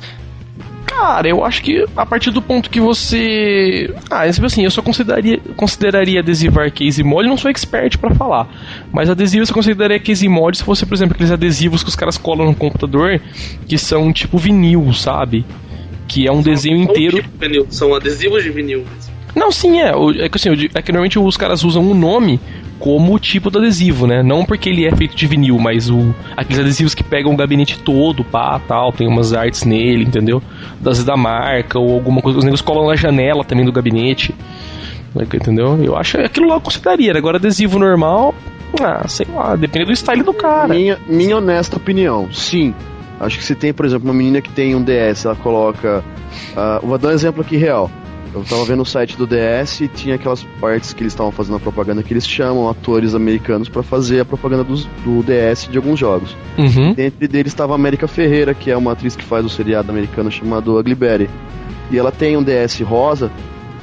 Cara, 0.87 1.27
eu 1.27 1.43
acho 1.43 1.62
que 1.62 1.87
a 1.97 2.05
partir 2.05 2.31
do 2.31 2.43
ponto 2.43 2.69
que 2.69 2.79
você. 2.79 3.95
Ah, 4.11 4.25
assim, 4.25 4.62
eu 4.62 4.71
só 4.71 4.83
consideraria, 4.83 5.41
consideraria 5.57 6.21
adesivar 6.21 6.71
case 6.71 7.03
mod, 7.03 7.27
não 7.27 7.37
sou 7.38 7.51
expert 7.51 7.97
para 7.99 8.15
falar. 8.15 8.47
Mas 8.93 9.09
adesivo 9.09 9.47
você 9.47 9.55
consideraria 9.55 9.99
case 9.99 10.29
mod 10.29 10.57
se 10.57 10.62
fosse, 10.62 10.85
por 10.85 10.95
exemplo, 10.95 11.15
aqueles 11.15 11.33
adesivos 11.33 11.83
que 11.83 11.88
os 11.88 11.97
caras 11.97 12.19
colam 12.19 12.47
no 12.47 12.55
computador, 12.55 13.21
que 13.67 13.79
são 13.79 14.12
tipo 14.12 14.37
vinil, 14.37 14.93
sabe? 14.93 15.47
Que 16.07 16.29
é 16.29 16.31
um 16.31 16.43
são 16.43 16.53
desenho 16.53 16.77
inteiro. 16.77 17.23
Tipo 17.23 17.38
vinil, 17.38 17.67
são 17.71 17.95
adesivos 17.95 18.43
de 18.43 18.51
vinil 18.51 18.81
mesmo. 18.81 19.12
Não, 19.35 19.51
sim, 19.51 19.81
é. 19.81 19.92
É 20.18 20.29
que, 20.29 20.37
assim, 20.37 20.51
é 20.75 20.83
que 20.83 20.92
normalmente 20.92 21.18
os 21.18 21.37
caras 21.37 21.64
usam 21.64 21.83
um 21.83 21.95
nome 21.95 22.38
como 22.79 23.14
o 23.14 23.18
tipo 23.18 23.49
do 23.49 23.59
adesivo, 23.59 24.07
né? 24.07 24.23
Não 24.23 24.45
porque 24.45 24.68
ele 24.68 24.85
é 24.85 24.95
feito 24.95 25.14
de 25.14 25.27
vinil, 25.27 25.59
mas 25.59 25.88
o, 25.88 26.14
aqueles 26.37 26.59
adesivos 26.59 26.95
que 26.95 27.05
pegam 27.05 27.33
o 27.33 27.37
gabinete 27.37 27.79
todo, 27.79 28.25
pá, 28.25 28.61
tal, 28.66 28.92
tem 28.92 29.07
umas 29.07 29.33
artes 29.33 29.64
nele, 29.64 30.05
entendeu? 30.05 30.42
Das 30.81 31.05
da 31.05 31.16
marca, 31.16 31.79
ou 31.79 31.95
alguma 31.95 32.21
coisa, 32.21 32.38
os 32.38 32.45
negros 32.45 32.61
colam 32.61 32.88
na 32.88 32.97
janela 32.97 33.45
também 33.45 33.64
do 33.64 33.73
gabinete. 33.73 34.35
Entendeu? 35.14 35.79
Eu 35.83 35.97
acho 35.97 36.16
que 36.16 36.25
aquilo 36.25 36.49
lá 36.49 36.57
eu 36.57 36.61
consideraria. 36.61 37.16
Agora, 37.16 37.37
adesivo 37.37 37.79
normal, 37.79 38.35
ah, 38.81 39.07
sei 39.07 39.27
lá, 39.33 39.55
depende 39.55 39.87
do 39.87 39.92
style 39.92 40.23
do 40.23 40.33
cara. 40.33 40.75
Minha, 40.75 40.99
minha 41.07 41.37
honesta 41.37 41.77
opinião, 41.77 42.33
sim. 42.33 42.75
Acho 43.21 43.38
que 43.38 43.45
se 43.45 43.55
tem, 43.55 43.73
por 43.73 43.87
exemplo, 43.87 44.09
uma 44.09 44.14
menina 44.14 44.40
que 44.40 44.51
tem 44.51 44.75
um 44.75 44.83
DS, 44.83 45.25
ela 45.25 45.37
coloca. 45.37 46.03
Uh, 46.53 46.87
vou 46.87 46.99
dar 46.99 47.11
um 47.11 47.12
exemplo 47.12 47.42
aqui 47.42 47.57
real. 47.57 47.90
Eu 48.35 48.42
tava 48.45 48.64
vendo 48.64 48.83
o 48.83 48.87
site 48.87 49.16
do 49.16 49.27
DS 49.27 49.83
e 49.83 49.88
tinha 49.88 50.14
aquelas 50.14 50.42
partes 50.59 50.95
que 50.95 51.03
eles 51.03 51.12
estavam 51.12 51.31
fazendo 51.31 51.57
a 51.57 51.61
propaganda 51.61 52.03
que 52.03 52.14
eles 52.14 52.27
chamam 52.27 52.68
atores 52.68 53.14
americanos 53.14 53.68
para 53.68 53.83
fazer 53.83 54.21
a 54.21 54.25
propaganda 54.25 54.64
do, 54.64 54.75
do, 54.75 55.23
DS 55.23 55.68
de 55.71 55.77
alguns 55.77 55.99
jogos. 55.99 56.35
Uhum. 56.57 56.95
Dentre 56.95 57.29
deles 57.29 57.53
estava 57.53 57.75
a 57.75 57.77
América 57.77 58.09
Ferreira, 58.09 58.55
que 58.55 58.71
é 58.71 58.77
uma 58.77 58.92
atriz 58.92 59.14
que 59.14 59.25
faz 59.25 59.45
o 59.45 59.51
seriado 59.51 59.90
americano 59.90 60.31
chamado 60.31 60.79
Ugly 60.79 60.95
Betty. 60.95 61.31
E 61.90 61.99
ela 61.99 62.11
tem 62.11 62.37
um 62.37 62.42
DS 62.42 62.81
rosa, 62.81 63.31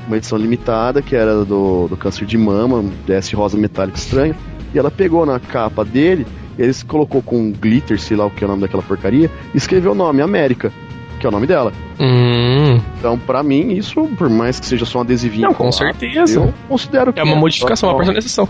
uma 0.07 0.17
edição 0.17 0.37
limitada, 0.37 0.99
que 0.99 1.15
era 1.15 1.45
do, 1.45 1.87
do 1.87 1.95
câncer 1.95 2.25
de 2.25 2.37
mama, 2.37 2.77
um 2.77 2.91
DS 3.05 3.31
rosa 3.33 3.55
metálico 3.55 3.99
estranho. 3.99 4.35
E 4.73 4.79
ela 4.79 4.89
pegou 4.89 5.27
na 5.27 5.39
capa 5.39 5.85
dele, 5.85 6.25
eles 6.57 6.81
colocou 6.81 7.21
com 7.21 7.51
glitter, 7.51 7.99
sei 7.99 8.17
lá 8.17 8.25
o 8.25 8.31
que 8.31 8.43
é 8.43 8.47
o 8.47 8.49
nome 8.49 8.63
daquela 8.63 8.81
porcaria, 8.81 9.29
e 9.53 9.57
escreveu 9.57 9.91
o 9.91 9.95
nome 9.95 10.23
América 10.23 10.73
que 11.19 11.25
é 11.25 11.29
o 11.29 11.31
nome 11.31 11.45
dela. 11.45 11.71
Hum. 11.99 12.79
Então, 12.97 13.17
para 13.19 13.43
mim, 13.43 13.73
isso, 13.73 14.07
por 14.17 14.29
mais 14.29 14.59
que 14.59 14.65
seja 14.65 14.85
só 14.85 14.99
um 14.99 15.01
adesivinho. 15.01 15.47
Não, 15.47 15.53
com 15.53 15.71
certeza. 15.71 16.39
Eu 16.39 16.53
considero 16.67 17.13
que 17.13 17.19
é 17.19 17.23
uma 17.23 17.35
é, 17.35 17.39
modificação, 17.39 17.89
uma 17.89 17.97
personalização. 17.97 18.47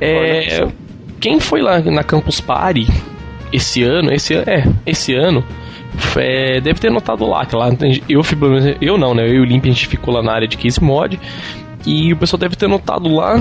É, 0.00 0.66
quem 1.20 1.40
foi 1.40 1.62
lá 1.62 1.80
na 1.80 2.02
Campus 2.02 2.40
Party 2.40 2.86
esse 3.52 3.82
ano, 3.82 4.12
esse 4.12 4.34
é, 4.34 4.64
esse 4.84 5.14
ano, 5.14 5.44
é, 6.16 6.60
deve 6.60 6.80
ter 6.80 6.90
notado 6.90 7.24
lá 7.24 7.46
que 7.46 7.54
lá 7.54 7.68
eu, 8.08 8.22
eu 8.80 8.98
não, 8.98 9.14
né? 9.14 9.28
Eu 9.28 9.34
e 9.34 9.40
o 9.40 9.44
Limp 9.44 9.64
a 9.64 9.68
gente 9.68 9.86
ficou 9.86 10.12
lá 10.12 10.22
na 10.22 10.32
área 10.32 10.48
de 10.48 10.56
case 10.56 10.82
mod 10.82 11.18
e 11.86 12.12
o 12.12 12.16
pessoal 12.16 12.38
deve 12.38 12.56
ter 12.56 12.68
notado 12.68 13.08
lá 13.08 13.40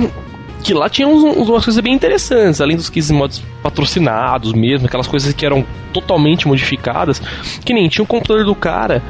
que 0.64 0.74
lá 0.74 0.90
tinha 0.90 1.08
uns, 1.08 1.22
umas 1.24 1.66
coisas 1.66 1.84
bem 1.84 1.94
interessantes, 1.94 2.62
além 2.62 2.78
dos 2.78 2.90
15 2.90 3.14
mods 3.14 3.44
patrocinados 3.62 4.54
mesmo, 4.54 4.88
aquelas 4.88 5.08
coisas 5.08 5.34
que 5.34 5.46
eram 5.46 5.66
totalmente 5.92 6.48
modificadas, 6.48 7.22
que 7.64 7.74
nem 7.74 7.88
tinha 7.90 8.04
o 8.04 8.08
computador 8.08 8.46
do 8.46 8.56
cara. 8.56 9.04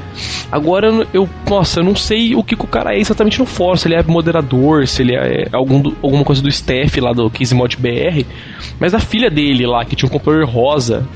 Agora 0.51 1.07
eu, 1.13 1.29
nossa, 1.49 1.79
eu 1.79 1.83
não 1.83 1.95
sei 1.95 2.35
o 2.35 2.43
que, 2.43 2.55
que 2.55 2.65
o 2.65 2.67
cara 2.67 2.95
é 2.95 2.99
exatamente 2.99 3.39
no 3.39 3.45
fórum, 3.45 3.75
se 3.75 3.87
ele 3.87 3.95
é 3.95 4.03
moderador, 4.03 4.87
se 4.87 5.03
ele 5.03 5.15
é 5.15 5.47
algum 5.51 5.79
do, 5.79 5.95
alguma 6.01 6.23
coisa 6.23 6.41
do 6.41 6.49
staff 6.49 6.99
lá 6.99 7.13
do 7.13 7.29
15 7.29 7.55
mod 7.55 7.77
BR, 7.77 8.25
mas 8.79 8.93
a 8.93 8.99
filha 8.99 9.29
dele 9.29 9.65
lá, 9.67 9.85
que 9.85 9.95
tinha 9.95 10.07
um 10.07 10.11
computador 10.11 10.45
rosa, 10.45 11.07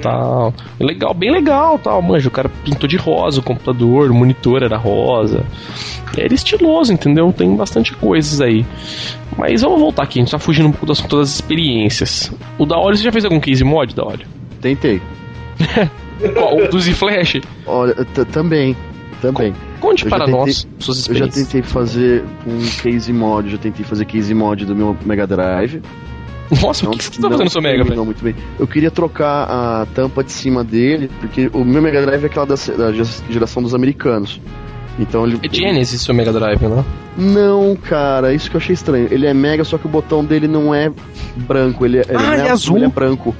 tal. 0.00 0.54
Legal, 0.78 1.14
bem 1.14 1.30
legal, 1.30 1.78
tal. 1.78 2.00
Manja, 2.02 2.28
o 2.28 2.30
cara 2.30 2.48
pintou 2.64 2.88
de 2.88 2.96
rosa 2.96 3.40
o 3.40 3.42
computador, 3.42 4.10
o 4.10 4.14
monitor 4.14 4.62
era 4.62 4.76
rosa. 4.76 5.44
Era 6.16 6.34
estiloso, 6.34 6.92
entendeu? 6.92 7.32
Tem 7.32 7.54
bastante 7.54 7.92
coisas 7.94 8.40
aí. 8.40 8.64
Mas 9.36 9.62
vamos 9.62 9.80
voltar 9.80 10.02
aqui, 10.02 10.18
a 10.18 10.22
gente 10.22 10.30
tá 10.32 10.38
fugindo 10.38 10.68
um 10.68 10.72
pouco 10.72 10.86
das, 10.86 11.00
das 11.00 11.34
experiências. 11.34 12.32
O 12.58 12.66
da 12.66 12.78
Olho, 12.78 12.96
você 12.96 13.04
já 13.04 13.12
fez 13.12 13.24
algum 13.24 13.40
case 13.40 13.62
mod 13.62 13.94
da 13.94 14.04
Olho? 14.04 14.26
Tentei. 14.60 15.00
Qual? 16.34 16.58
O 16.58 16.68
do 16.68 16.80
Z-Flash? 16.80 17.40
Olha, 17.66 17.94
também. 18.32 18.76
Também. 19.22 19.54
Conte 19.80 20.04
para 20.06 20.26
tentei, 20.26 20.40
nós 20.40 20.68
suas 20.78 20.98
experiências. 20.98 21.36
Eu 21.36 21.44
já 21.44 21.50
tentei 21.50 21.62
fazer 21.62 22.24
um 22.46 22.58
case 22.82 23.12
mod, 23.12 23.50
já 23.50 23.58
tentei 23.58 23.84
fazer 23.84 24.04
case 24.04 24.34
mod 24.34 24.64
do 24.64 24.74
meu 24.74 24.96
Mega 25.04 25.26
Drive. 25.26 25.80
Nossa, 26.62 26.84
não, 26.84 26.92
o 26.92 26.96
que 26.98 27.04
você 27.04 27.20
tá 27.20 27.28
fazendo 27.28 27.44
no 27.44 27.50
seu 27.50 27.62
Mega, 27.62 27.84
velho? 27.84 28.04
muito 28.04 28.24
bem. 28.24 28.34
Eu 28.58 28.66
queria 28.66 28.90
trocar 28.90 29.44
a 29.44 29.86
tampa 29.94 30.24
de 30.24 30.32
cima 30.32 30.64
dele, 30.64 31.10
porque 31.20 31.48
o 31.52 31.64
meu 31.64 31.80
Mega 31.80 32.04
Drive 32.04 32.24
é 32.24 32.26
aquela 32.26 32.46
da, 32.46 32.54
da 32.54 32.92
geração 33.30 33.62
dos 33.62 33.74
americanos. 33.74 34.40
Então 34.98 35.24
ele. 35.26 35.38
É 35.42 35.54
Genesis 35.54 36.02
seu 36.02 36.14
Mega 36.14 36.32
Drive, 36.32 36.62
né? 36.62 36.84
Não, 37.16 37.76
cara, 37.76 38.34
isso 38.34 38.50
que 38.50 38.56
eu 38.56 38.60
achei 38.60 38.74
estranho. 38.74 39.08
Ele 39.10 39.26
é 39.26 39.34
Mega, 39.34 39.64
só 39.64 39.78
que 39.78 39.86
o 39.86 39.88
botão 39.88 40.24
dele 40.24 40.48
não 40.48 40.74
é 40.74 40.90
branco, 41.36 41.84
ele, 41.84 41.98
é, 41.98 42.04
ele 42.08 42.16
ah, 42.16 42.36
é, 42.36 42.48
é 42.48 42.50
azul. 42.50 42.76
Ele 42.76 42.86
é 42.86 42.88
branco. 42.88 43.34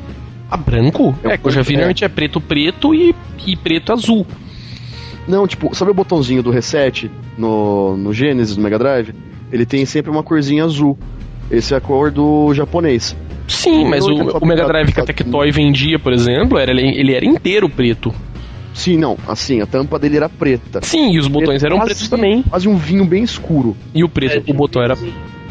Ah, 0.50 0.56
branco? 0.56 1.14
É, 1.24 1.32
é 1.32 1.38
que 1.38 1.46
eu 1.46 1.50
já 1.50 1.62
vi 1.62 1.74
é. 1.74 1.76
normalmente 1.76 2.04
é 2.04 2.08
preto, 2.08 2.40
preto 2.40 2.94
e, 2.94 3.14
e 3.46 3.56
preto 3.56 3.92
azul. 3.92 4.26
Não, 5.28 5.46
tipo, 5.46 5.74
sabe 5.74 5.90
o 5.90 5.94
botãozinho 5.94 6.42
do 6.42 6.50
reset 6.50 7.10
no, 7.36 7.96
no 7.96 8.12
Genesis, 8.12 8.56
do 8.56 8.62
Mega 8.62 8.78
Drive? 8.78 9.14
Ele 9.52 9.66
tem 9.66 9.84
sempre 9.84 10.10
uma 10.10 10.22
corzinha 10.22 10.64
azul. 10.64 10.98
Esse 11.50 11.74
é 11.74 11.76
a 11.76 11.80
cor 11.80 12.10
do 12.10 12.54
japonês. 12.54 13.16
Sim, 13.48 13.84
mas 13.84 14.06
o, 14.06 14.14
o 14.14 14.46
Mega 14.46 14.64
Drive 14.64 14.92
que 14.92 15.00
a 15.00 15.04
Tectoy 15.04 15.50
vendia, 15.50 15.98
por 15.98 16.12
exemplo, 16.12 16.56
era, 16.56 16.70
ele 16.70 17.12
era 17.12 17.24
inteiro 17.24 17.68
preto. 17.68 18.14
Sim, 18.72 18.96
não, 18.96 19.16
assim, 19.26 19.60
a 19.60 19.66
tampa 19.66 19.98
dele 19.98 20.16
era 20.16 20.28
preta. 20.28 20.80
Sim, 20.82 21.12
e 21.12 21.18
os 21.18 21.26
botões 21.26 21.62
eram 21.64 21.80
pretos 21.80 22.08
também. 22.08 22.42
Quase 22.42 22.68
um 22.68 22.76
vinho 22.76 23.04
bem 23.04 23.22
escuro. 23.22 23.76
E 23.94 24.04
o 24.04 24.08
preto, 24.08 24.48
é, 24.48 24.50
o 24.52 24.54
botão 24.54 24.82
era. 24.82 24.96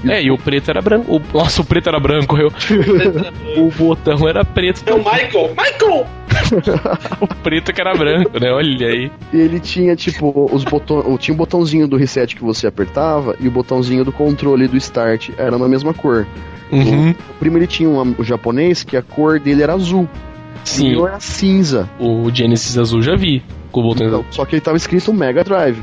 É, 0.07 0.23
e 0.23 0.31
o 0.31 0.37
preto 0.37 0.69
era 0.71 0.81
branco. 0.81 1.17
O, 1.17 1.21
nossa, 1.37 1.61
o 1.61 1.65
preto 1.65 1.89
era 1.89 1.99
branco. 1.99 2.37
Eu, 2.37 2.47
o 3.61 3.69
botão 3.71 4.27
era 4.27 4.45
preto. 4.45 4.83
É 4.85 4.93
o 4.93 4.99
Michael! 4.99 5.49
Michael! 5.49 6.07
o 7.19 7.27
preto 7.27 7.73
que 7.73 7.81
era 7.81 7.93
branco, 7.93 8.39
né? 8.39 8.51
Olha 8.51 8.87
aí. 8.87 9.11
E 9.33 9.37
ele 9.37 9.59
tinha, 9.59 9.95
tipo, 9.95 10.49
os 10.53 10.63
botões. 10.63 11.19
Tinha 11.19 11.33
o 11.33 11.37
botãozinho 11.37 11.87
do 11.87 11.97
reset 11.97 12.35
que 12.35 12.43
você 12.43 12.67
apertava 12.67 13.35
e 13.39 13.47
o 13.47 13.51
botãozinho 13.51 14.03
do 14.03 14.11
controle 14.11 14.67
do 14.67 14.77
start. 14.77 15.29
Era 15.37 15.57
na 15.57 15.67
mesma 15.67 15.93
cor. 15.93 16.27
Uhum. 16.71 17.11
O, 17.11 17.33
primo 17.39 17.57
ele 17.57 17.67
tinha 17.67 17.89
um 17.89 18.15
o 18.17 18.23
japonês 18.23 18.83
que 18.83 18.95
a 18.95 19.01
cor 19.01 19.39
dele 19.39 19.63
era 19.63 19.73
azul. 19.73 20.07
Sim. 20.63 20.95
O 20.95 21.07
era 21.07 21.19
cinza. 21.19 21.89
O 21.99 22.29
Genesis 22.31 22.77
azul 22.77 23.01
já 23.01 23.15
vi. 23.15 23.43
Com 23.71 23.81
o 23.81 23.83
botão 23.83 24.07
então, 24.07 24.25
Só 24.31 24.45
que 24.45 24.55
ele 24.55 24.61
tava 24.61 24.77
escrito 24.77 25.13
Mega 25.13 25.43
Drive. 25.43 25.81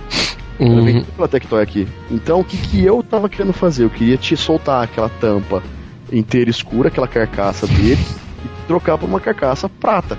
Uhum. 0.58 1.04
pela 1.04 1.28
Tectoy 1.28 1.62
aqui. 1.62 1.86
Então 2.10 2.40
o 2.40 2.44
que, 2.44 2.56
que 2.56 2.84
eu 2.84 3.02
tava 3.02 3.28
querendo 3.28 3.52
fazer? 3.52 3.84
Eu 3.84 3.90
queria 3.90 4.16
te 4.16 4.36
soltar 4.36 4.84
aquela 4.84 5.08
tampa 5.08 5.62
inteira 6.10 6.48
escura, 6.50 6.88
aquela 6.88 7.08
carcaça 7.08 7.66
dele, 7.66 8.00
e 8.44 8.66
trocar 8.66 8.96
por 8.96 9.08
uma 9.08 9.20
carcaça 9.20 9.68
prata. 9.68 10.18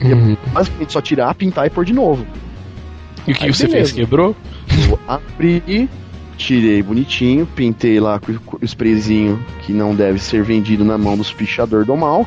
Uhum. 0.00 0.36
basicamente 0.52 0.92
só 0.92 1.00
tirar, 1.00 1.34
pintar 1.34 1.66
e 1.66 1.70
pôr 1.70 1.84
de 1.84 1.92
novo. 1.92 2.26
E 3.26 3.32
o 3.32 3.34
que 3.34 3.44
Aí, 3.44 3.54
você 3.54 3.66
beleza. 3.66 3.88
fez? 3.88 3.92
Quebrou? 3.92 4.36
Eu 4.88 4.98
abri, 5.08 5.88
tirei 6.36 6.82
bonitinho, 6.82 7.46
pintei 7.46 7.98
lá 7.98 8.20
com 8.20 8.32
o 8.32 8.64
sprayzinho 8.64 9.42
que 9.62 9.72
não 9.72 9.94
deve 9.94 10.18
ser 10.18 10.42
vendido 10.42 10.84
na 10.84 10.98
mão 10.98 11.16
dos 11.16 11.32
pichador 11.32 11.84
do 11.84 11.96
mal. 11.96 12.26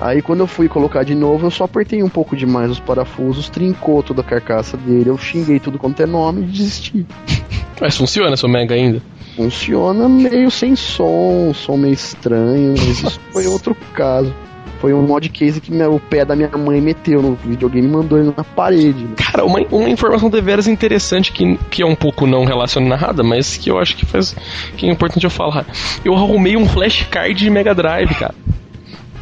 Aí 0.00 0.22
quando 0.22 0.40
eu 0.40 0.46
fui 0.46 0.68
colocar 0.68 1.02
de 1.02 1.14
novo, 1.14 1.46
eu 1.46 1.50
só 1.50 1.64
apertei 1.64 2.02
um 2.02 2.08
pouco 2.08 2.36
demais 2.36 2.70
os 2.70 2.78
parafusos, 2.78 3.48
trincou 3.48 4.00
toda 4.02 4.20
a 4.20 4.24
carcaça 4.24 4.76
dele, 4.76 5.10
eu 5.10 5.18
xinguei 5.18 5.58
tudo 5.58 5.76
quanto 5.78 6.00
é 6.00 6.06
nome 6.06 6.42
e 6.42 6.44
desisti. 6.44 7.06
Mas 7.80 7.96
funciona 7.96 8.36
seu 8.36 8.48
Mega 8.48 8.74
ainda? 8.74 9.02
Funciona 9.34 10.08
meio 10.08 10.50
sem 10.50 10.74
som, 10.76 11.52
som 11.54 11.76
meio 11.76 11.94
estranho, 11.94 12.74
mas 12.76 13.00
isso 13.02 13.20
foi 13.32 13.46
outro 13.46 13.72
caso. 13.94 14.34
Foi 14.80 14.94
um 14.94 15.02
mod 15.02 15.28
case 15.28 15.60
que 15.60 15.72
o 15.72 15.98
pé 15.98 16.24
da 16.24 16.36
minha 16.36 16.50
mãe 16.56 16.80
meteu 16.80 17.20
no 17.20 17.34
videogame 17.34 17.88
e 17.88 17.90
mandou 17.90 18.18
ele 18.18 18.32
na 18.36 18.44
parede. 18.44 19.04
Né? 19.04 19.14
Cara, 19.16 19.44
uma, 19.44 19.60
uma 19.70 19.88
informação 19.88 20.30
de 20.30 20.40
veras 20.40 20.68
interessante 20.68 21.32
que, 21.32 21.58
que 21.70 21.82
é 21.82 21.86
um 21.86 21.96
pouco 21.96 22.26
não 22.26 22.44
relacionada, 22.44 23.22
mas 23.22 23.56
que 23.56 23.70
eu 23.70 23.78
acho 23.78 23.96
que 23.96 24.06
faz 24.06 24.36
que 24.76 24.86
é 24.88 24.92
importante 24.92 25.24
eu 25.24 25.30
falar. 25.30 25.66
Eu 26.04 26.14
arrumei 26.14 26.56
um 26.56 26.66
flashcard 26.66 27.34
de 27.34 27.50
Mega 27.50 27.74
Drive, 27.74 28.14
cara. 28.14 28.34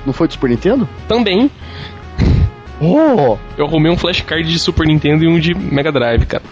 Não 0.04 0.12
foi 0.12 0.28
do 0.28 0.34
Super 0.34 0.50
Nintendo? 0.50 0.88
Também. 1.08 1.50
Oh! 2.80 3.36
Eu 3.56 3.66
arrumei 3.66 3.90
um 3.90 3.96
flashcard 3.96 4.46
de 4.46 4.58
Super 4.58 4.86
Nintendo 4.86 5.24
e 5.24 5.28
um 5.28 5.40
de 5.40 5.54
Mega 5.54 5.90
Drive, 5.90 6.26
cara. 6.26 6.44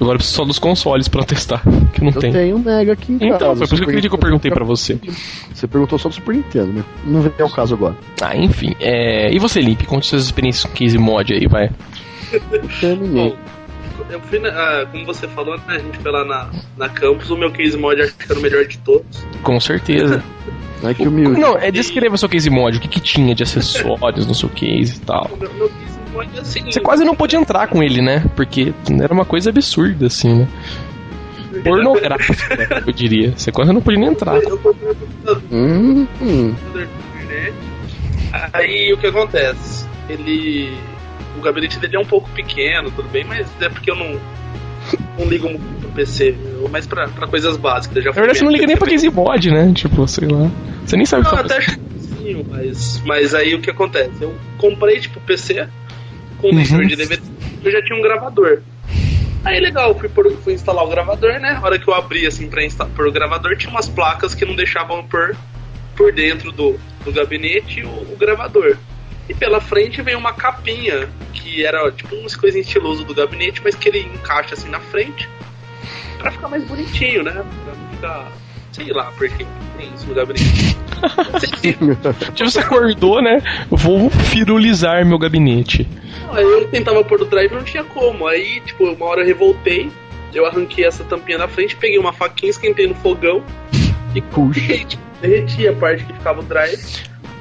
Agora 0.00 0.14
eu 0.14 0.18
preciso 0.18 0.36
só 0.36 0.44
dos 0.44 0.58
consoles 0.58 1.08
pra 1.08 1.24
testar, 1.24 1.62
que 1.92 2.00
não 2.00 2.12
eu 2.12 2.20
tem. 2.20 2.30
Eu 2.30 2.36
tenho 2.36 2.56
um 2.56 2.58
Mega 2.60 2.92
aqui 2.92 3.12
em 3.12 3.16
então, 3.16 3.30
casa. 3.30 3.44
Então, 3.44 3.56
foi 3.56 3.66
por 3.66 3.74
isso 3.74 3.84
que 3.84 3.96
eu, 3.96 4.10
que 4.10 4.14
eu 4.14 4.18
perguntei 4.18 4.50
pra 4.50 4.64
você. 4.64 4.98
Você 5.52 5.66
perguntou 5.66 5.98
só 5.98 6.08
do 6.08 6.14
Super 6.14 6.36
Nintendo, 6.36 6.72
né? 6.72 6.84
Não 7.04 7.20
vem 7.20 7.32
ao 7.40 7.50
caso 7.50 7.74
agora. 7.74 7.96
Ah, 8.22 8.36
enfim. 8.36 8.74
É... 8.78 9.32
E 9.32 9.38
você, 9.38 9.60
Limp? 9.60 9.82
Conte 9.86 10.06
suas 10.06 10.24
experiências 10.24 10.64
com 10.64 10.72
case 10.72 10.96
mod 10.96 11.32
aí, 11.32 11.46
vai. 11.48 11.70
Eu 12.32 12.68
terminei. 12.80 13.34
eu 14.10 14.20
fui 14.20 14.38
na, 14.38 14.50
ah, 14.50 14.86
como 14.86 15.04
você 15.04 15.26
falou, 15.28 15.56
né, 15.56 15.62
a 15.66 15.78
gente 15.78 15.98
foi 15.98 16.12
lá 16.12 16.24
na, 16.24 16.50
na 16.76 16.88
campus, 16.88 17.30
o 17.30 17.36
meu 17.36 17.50
case 17.50 17.76
mod 17.76 18.00
acho 18.00 18.14
que 18.16 18.30
era 18.30 18.38
o 18.38 18.42
melhor 18.42 18.66
de 18.66 18.78
todos. 18.78 19.26
Com 19.42 19.58
certeza. 19.58 20.22
que 20.96 21.08
humilde. 21.08 21.40
Não, 21.40 21.56
é 21.56 21.72
descreva 21.72 22.16
seu 22.16 22.28
case 22.28 22.48
mod, 22.50 22.78
o 22.78 22.80
que, 22.80 22.88
que 22.88 23.00
tinha 23.00 23.34
de 23.34 23.42
acessórios 23.42 24.26
no 24.26 24.34
seu 24.34 24.48
case 24.48 24.96
e 24.96 25.00
tal. 25.00 25.28
O 25.32 25.36
meu, 25.36 25.52
meu 25.54 25.68
case 25.68 25.98
assim, 26.40 26.64
Você 26.64 26.80
quase 26.80 27.04
não 27.04 27.14
pôde 27.14 27.36
entrar 27.36 27.66
com 27.68 27.82
ele, 27.82 28.00
né? 28.02 28.24
Porque 28.36 28.72
era 29.00 29.12
uma 29.12 29.24
coisa 29.24 29.50
absurda, 29.50 30.06
assim, 30.06 30.40
né? 30.40 30.48
Pornográfica, 31.64 32.82
eu 32.86 32.92
diria. 32.92 33.32
Você 33.36 33.50
quase 33.50 33.72
não 33.72 33.80
podia 33.80 33.98
nem 34.00 34.10
entrar. 34.10 34.36
Um 34.36 35.38
Hum, 35.50 36.06
hum. 36.20 36.54
Aí 38.52 38.92
o 38.92 38.98
que 38.98 39.06
acontece? 39.06 39.86
Ele. 40.08 40.76
O 41.36 41.40
gabinete 41.40 41.78
dele 41.78 41.96
é 41.96 42.00
um 42.00 42.04
pouco 42.04 42.28
pequeno, 42.30 42.90
tudo 42.90 43.08
bem, 43.08 43.24
mas 43.24 43.46
é 43.60 43.68
porque 43.68 43.90
eu 43.90 43.96
não. 43.96 44.18
Não 45.18 45.26
ligo 45.28 45.48
muito 45.48 45.80
pro 45.80 45.90
PC, 45.90 46.34
eu- 46.54 46.68
mas 46.70 46.86
pra, 46.86 47.08
pra 47.08 47.26
coisas 47.26 47.56
básicas. 47.56 48.02
Já 48.02 48.10
Na 48.10 48.14
verdade, 48.14 48.38
você 48.38 48.44
não 48.44 48.52
liga 48.52 48.66
nem 48.66 48.76
pra 48.76 48.88
Casey 48.88 49.10
Mod, 49.10 49.50
né? 49.50 49.72
Tipo, 49.74 50.06
sei 50.06 50.28
lá. 50.28 50.50
Você 50.86 50.96
nem 50.96 51.04
sabe 51.04 51.22
o 51.22 51.28
que 51.28 51.36
Não, 51.36 51.42
tá 51.42 51.46
até 51.46 51.58
acho 51.58 51.76
que 51.76 51.98
sim, 51.98 52.46
mas, 52.48 53.02
mas 53.04 53.34
aí 53.34 53.54
o 53.54 53.60
que 53.60 53.70
acontece? 53.70 54.10
Eu 54.20 54.34
comprei, 54.56 55.00
tipo, 55.00 55.20
PC 55.20 55.66
com 56.38 56.48
Uhum. 56.48 56.56
leitor 56.56 56.86
de 56.86 56.96
DVD, 56.96 57.22
eu 57.64 57.70
já 57.70 57.82
tinha 57.82 57.98
um 57.98 58.02
gravador. 58.02 58.62
Aí 59.44 59.60
legal, 59.60 59.98
fui, 59.98 60.08
por, 60.08 60.30
fui 60.38 60.54
instalar 60.54 60.84
o 60.84 60.88
gravador, 60.88 61.38
né? 61.38 61.58
A 61.60 61.64
hora 61.64 61.78
que 61.78 61.88
eu 61.88 61.94
abri 61.94 62.26
assim 62.26 62.48
pra 62.48 62.64
instalar 62.64 62.92
por 62.94 63.06
o 63.06 63.12
gravador, 63.12 63.56
tinha 63.56 63.70
umas 63.70 63.88
placas 63.88 64.34
que 64.34 64.44
não 64.44 64.54
deixavam 64.54 65.04
pôr 65.06 65.36
por 65.96 66.12
dentro 66.12 66.52
do, 66.52 66.78
do 67.04 67.12
gabinete 67.12 67.82
o, 67.82 67.88
o 67.88 68.16
gravador. 68.18 68.76
E 69.28 69.34
pela 69.34 69.60
frente 69.60 70.00
veio 70.00 70.18
uma 70.18 70.32
capinha, 70.32 71.08
que 71.32 71.64
era 71.64 71.90
tipo 71.92 72.14
umas 72.16 72.34
coisas 72.34 72.60
estiloso 72.60 73.04
do 73.04 73.14
gabinete, 73.14 73.60
mas 73.62 73.74
que 73.74 73.88
ele 73.88 74.00
encaixa 74.00 74.54
assim 74.54 74.70
na 74.70 74.80
frente 74.80 75.28
pra 76.18 76.30
ficar 76.32 76.48
mais 76.48 76.64
bonitinho, 76.64 77.22
né? 77.22 77.32
Pra 77.64 77.74
não 77.74 77.88
ficar. 77.90 78.32
Sei 78.72 78.92
lá 78.92 79.12
porque 79.16 79.46
tem 79.76 79.88
isso 79.94 80.06
no 80.06 80.14
gabinete. 80.14 80.76
Tipo, 81.62 82.50
você 82.50 82.58
acordou, 82.58 83.22
né? 83.22 83.40
Vou 83.70 84.10
firulizar 84.10 85.06
meu 85.06 85.18
gabinete. 85.18 85.86
Aí 86.32 86.42
eu 86.42 86.66
tentava 86.68 87.04
pôr 87.04 87.22
o 87.22 87.24
drive 87.24 87.52
não 87.52 87.62
tinha 87.62 87.84
como. 87.84 88.26
Aí, 88.26 88.60
tipo, 88.60 88.84
uma 88.84 89.06
hora 89.06 89.20
eu 89.20 89.26
revoltei, 89.26 89.90
eu 90.34 90.44
arranquei 90.44 90.84
essa 90.84 91.04
tampinha 91.04 91.38
da 91.38 91.48
frente, 91.48 91.76
peguei 91.76 91.98
uma 91.98 92.12
faquinha, 92.12 92.50
esquentei 92.50 92.86
no 92.86 92.94
fogão 92.96 93.42
e 94.14 94.20
Puxa. 94.20 94.60
puxei, 94.60 94.84
tipo, 94.86 95.02
derreti 95.20 95.68
a 95.68 95.72
parte 95.72 96.04
que 96.04 96.12
ficava 96.12 96.40
o 96.40 96.44
drive. 96.44 96.78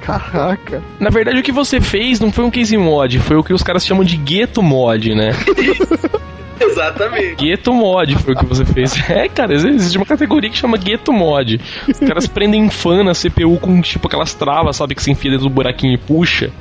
Caraca. 0.01 0.81
Na 0.99 1.09
verdade, 1.09 1.39
o 1.39 1.43
que 1.43 1.51
você 1.51 1.81
fez 1.81 2.19
não 2.19 2.31
foi 2.31 2.45
um 2.45 2.51
case 2.51 2.77
mod, 2.77 3.19
foi 3.19 3.35
o 3.35 3.43
que 3.43 3.53
os 3.53 3.63
caras 3.63 3.85
chamam 3.85 4.03
de 4.03 4.15
gueto 4.15 4.61
mod, 4.61 5.13
né? 5.13 5.31
Exatamente. 6.65 7.35
Gueto 7.35 7.73
mod 7.73 8.15
foi 8.17 8.33
o 8.33 8.37
que 8.37 8.45
você 8.45 8.65
fez. 8.65 8.97
É, 9.09 9.27
cara, 9.29 9.53
existe 9.53 9.97
uma 9.97 10.05
categoria 10.05 10.49
que 10.49 10.57
chama 10.57 10.77
gueto 10.77 11.13
mod. 11.13 11.59
Os 11.87 11.99
caras 11.99 12.27
prendem 12.27 12.69
fã 12.69 13.03
na 13.03 13.13
CPU 13.13 13.57
com 13.59 13.81
tipo 13.81 14.07
aquelas 14.07 14.33
travas, 14.33 14.75
sabe, 14.75 14.95
que 14.95 15.01
você 15.01 15.11
enfia 15.11 15.31
dentro 15.31 15.47
do 15.47 15.53
buraquinho 15.53 15.93
e 15.93 15.97
puxa. 15.97 16.51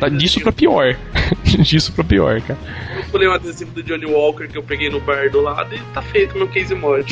Tá 0.00 0.08
disso 0.08 0.40
pra 0.40 0.52
pior. 0.52 0.96
disso 1.44 1.92
pra 1.92 2.04
pior, 2.04 2.40
cara. 2.42 2.58
Eu 2.96 3.04
pulei 3.10 3.28
um 3.28 3.32
adesivo 3.32 3.70
do 3.70 3.82
Johnny 3.82 4.06
Walker 4.06 4.48
que 4.48 4.58
eu 4.58 4.62
peguei 4.62 4.90
no 4.90 5.00
bar 5.00 5.30
do 5.30 5.40
lado 5.40 5.74
e 5.74 5.78
tá 5.94 6.02
feito 6.02 6.36
meu 6.36 6.48
case 6.48 6.74
mod. 6.74 7.06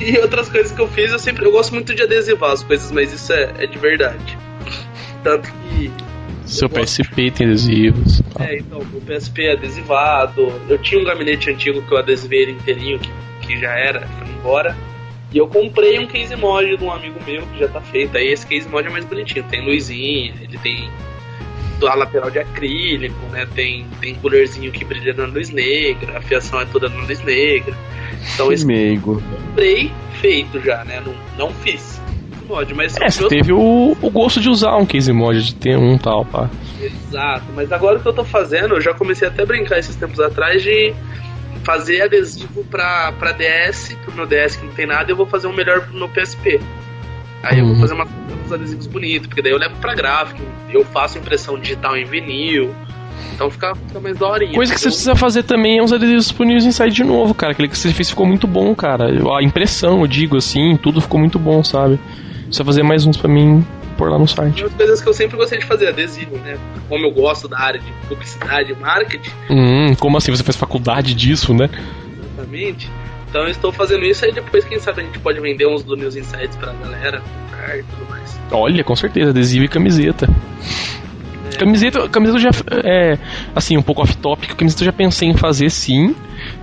E, 0.00 0.04
e 0.04 0.18
outras 0.18 0.48
coisas 0.48 0.72
que 0.72 0.80
eu 0.80 0.88
fiz, 0.88 1.10
eu 1.10 1.18
sempre. 1.18 1.44
Eu 1.44 1.52
gosto 1.52 1.74
muito 1.74 1.94
de 1.94 2.02
adesivar 2.02 2.52
as 2.52 2.62
coisas, 2.62 2.90
mas 2.92 3.12
isso 3.12 3.32
é, 3.32 3.52
é 3.58 3.66
de 3.66 3.78
verdade. 3.78 4.38
Tanto 5.22 5.52
que 5.52 5.90
Seu 6.46 6.68
PSP 6.68 7.30
tem 7.30 7.46
adesivos. 7.48 8.20
Tá. 8.32 8.44
É, 8.44 8.58
então, 8.58 8.78
o 8.78 9.00
PSP 9.00 9.46
é 9.46 9.52
adesivado. 9.52 10.52
Eu 10.68 10.78
tinha 10.78 11.00
um 11.00 11.04
gabinete 11.04 11.50
antigo 11.50 11.82
que 11.82 11.92
eu 11.92 11.98
adesivei 11.98 12.42
ele 12.42 12.52
inteirinho, 12.52 12.98
que, 12.98 13.10
que 13.42 13.58
já 13.58 13.72
era, 13.76 14.06
foi 14.06 14.28
embora. 14.28 14.76
E 15.32 15.38
eu 15.38 15.48
comprei 15.48 15.98
um 15.98 16.06
case 16.06 16.36
mod 16.36 16.76
de 16.76 16.84
um 16.84 16.90
amigo 16.90 17.18
meu 17.26 17.42
que 17.48 17.58
já 17.58 17.68
tá 17.68 17.80
feito. 17.80 18.16
Aí 18.16 18.28
esse 18.28 18.46
case 18.46 18.68
mod 18.68 18.86
é 18.86 18.90
mais 18.90 19.04
bonitinho. 19.04 19.44
Tem 19.44 19.64
luzinha, 19.64 20.32
ele 20.40 20.56
tem 20.58 20.88
a 21.84 21.94
lateral 21.94 22.30
de 22.30 22.38
acrílico, 22.38 23.20
né? 23.32 23.46
Tem, 23.54 23.84
tem 24.00 24.14
coolerzinho 24.14 24.70
que 24.72 24.84
brilha 24.84 25.12
na 25.12 25.26
luz 25.26 25.50
negra, 25.50 26.16
a 26.18 26.22
fiação 26.22 26.60
é 26.60 26.64
toda 26.64 26.88
na 26.88 27.02
luz 27.02 27.20
negra. 27.22 27.76
Então 28.34 28.48
Que 28.48 28.54
esse 28.54 28.64
meigo. 28.64 29.22
eu 29.30 29.38
comprei 29.46 29.92
feito 30.20 30.60
já, 30.60 30.84
né? 30.84 31.02
Não, 31.04 31.14
não 31.36 31.54
fiz 31.56 32.00
mod, 32.48 32.74
mas 32.74 32.96
É, 33.00 33.08
você 33.10 33.22
eu- 33.22 33.28
teve 33.28 33.52
o, 33.52 33.96
o 34.00 34.10
gosto 34.10 34.40
de 34.40 34.48
usar 34.48 34.76
um 34.76 34.86
case 34.86 35.12
mod, 35.12 35.42
de 35.42 35.54
ter 35.54 35.76
um 35.76 35.96
tal, 35.98 36.24
pá. 36.24 36.50
Exato, 36.80 37.44
mas 37.54 37.70
agora 37.72 37.98
o 37.98 38.00
que 38.00 38.08
eu 38.08 38.12
tô 38.12 38.24
fazendo, 38.24 38.74
eu 38.74 38.80
já 38.80 38.92
comecei 38.94 39.26
até 39.28 39.42
a 39.42 39.46
brincar 39.46 39.78
esses 39.78 39.96
tempos 39.96 40.20
atrás 40.20 40.62
de 40.62 40.94
fazer 41.64 42.02
adesivo 42.02 42.64
pra, 42.70 43.12
pra 43.18 43.32
DS, 43.32 43.96
pro 44.04 44.14
meu 44.14 44.26
DS 44.26 44.56
que 44.56 44.64
não 44.66 44.72
tem 44.72 44.86
nada, 44.86 45.04
e 45.08 45.12
eu 45.12 45.16
vou 45.16 45.26
fazer 45.26 45.46
um 45.48 45.52
melhor 45.52 45.80
pro 45.82 45.94
meu 45.96 46.08
PSP. 46.08 46.60
Aí 47.42 47.58
eu 47.58 47.64
Uhum. 47.64 47.72
vou 47.72 47.80
fazer 47.80 47.94
uma- 47.94 48.06
uns 48.44 48.52
adesivos 48.52 48.86
bonitos, 48.86 49.26
porque 49.26 49.42
daí 49.42 49.52
eu 49.52 49.58
levo 49.58 49.74
pra 49.80 49.94
gráfico, 49.94 50.40
eu 50.70 50.84
faço 50.84 51.18
impressão 51.18 51.58
digital 51.58 51.96
em 51.96 52.04
vinil, 52.04 52.74
então 53.34 53.50
fica, 53.50 53.74
fica 53.74 54.00
mais 54.00 54.16
daorinha. 54.18 54.52
Coisa 54.54 54.74
que 54.74 54.80
você 54.80 54.88
precisa 54.88 55.14
fazer 55.16 55.42
também 55.42 55.78
é 55.78 55.82
uns 55.82 55.92
adesivos 55.92 56.24
disponíveis 56.26 56.64
em 56.64 56.72
site 56.72 56.94
de 56.94 57.04
novo, 57.04 57.34
cara. 57.34 57.52
Aquele 57.52 57.68
que 57.68 57.76
você 57.78 57.92
fez 57.92 58.10
ficou 58.10 58.26
muito 58.26 58.46
bom, 58.46 58.74
cara. 58.74 59.06
A 59.36 59.42
impressão, 59.42 60.00
eu 60.02 60.06
digo 60.06 60.36
assim, 60.36 60.76
tudo 60.76 61.00
ficou 61.00 61.18
muito 61.18 61.38
bom, 61.38 61.64
sabe? 61.64 61.98
Precisa 62.46 62.64
fazer 62.64 62.82
mais 62.82 63.06
uns 63.06 63.16
pra 63.16 63.28
mim 63.28 63.64
pôr 63.96 64.10
lá 64.10 64.18
no 64.18 64.26
site. 64.28 64.62
Uma 64.62 64.68
das 64.70 64.76
coisas 64.76 65.00
que 65.02 65.08
eu 65.08 65.14
sempre 65.14 65.36
gostei 65.36 65.58
de 65.58 65.64
fazer, 65.66 65.88
adesivo, 65.88 66.36
né? 66.38 66.58
Como 66.88 67.04
eu 67.06 67.10
gosto 67.10 67.48
da 67.48 67.58
área 67.58 67.80
de 67.80 67.90
publicidade 68.08 68.72
e 68.72 68.74
marketing, 68.76 69.30
Hum, 69.50 69.94
como 69.98 70.16
assim? 70.16 70.30
Você 70.30 70.42
fez 70.44 70.56
faculdade 70.56 71.14
disso, 71.14 71.52
né? 71.54 71.68
Exatamente. 72.34 72.90
Então 73.28 73.42
eu 73.42 73.50
estou 73.50 73.72
fazendo 73.72 74.04
isso 74.04 74.24
aí 74.24 74.32
depois, 74.32 74.64
quem 74.64 74.78
sabe, 74.78 75.02
a 75.02 75.04
gente 75.04 75.18
pode 75.18 75.40
vender 75.40 75.66
uns 75.66 75.82
do 75.82 75.96
News 75.96 76.14
Insights 76.16 76.56
pra 76.56 76.72
galera 76.72 77.20
comprar 77.20 77.78
e 77.78 77.82
tudo 77.82 78.08
mais. 78.10 78.38
Olha, 78.50 78.84
com 78.84 78.94
certeza, 78.94 79.30
adesivo 79.30 79.64
e 79.64 79.68
camiseta. 79.68 80.28
Camiseta, 81.56 82.08
camiseta 82.08 82.38
eu 82.38 82.42
já. 82.42 82.50
É, 82.84 83.18
assim, 83.54 83.76
um 83.76 83.82
pouco 83.82 84.02
off-topic, 84.02 84.54
camiseta 84.54 84.82
eu 84.82 84.86
já 84.86 84.92
pensei 84.92 85.28
em 85.28 85.34
fazer 85.34 85.70
sim. 85.70 86.14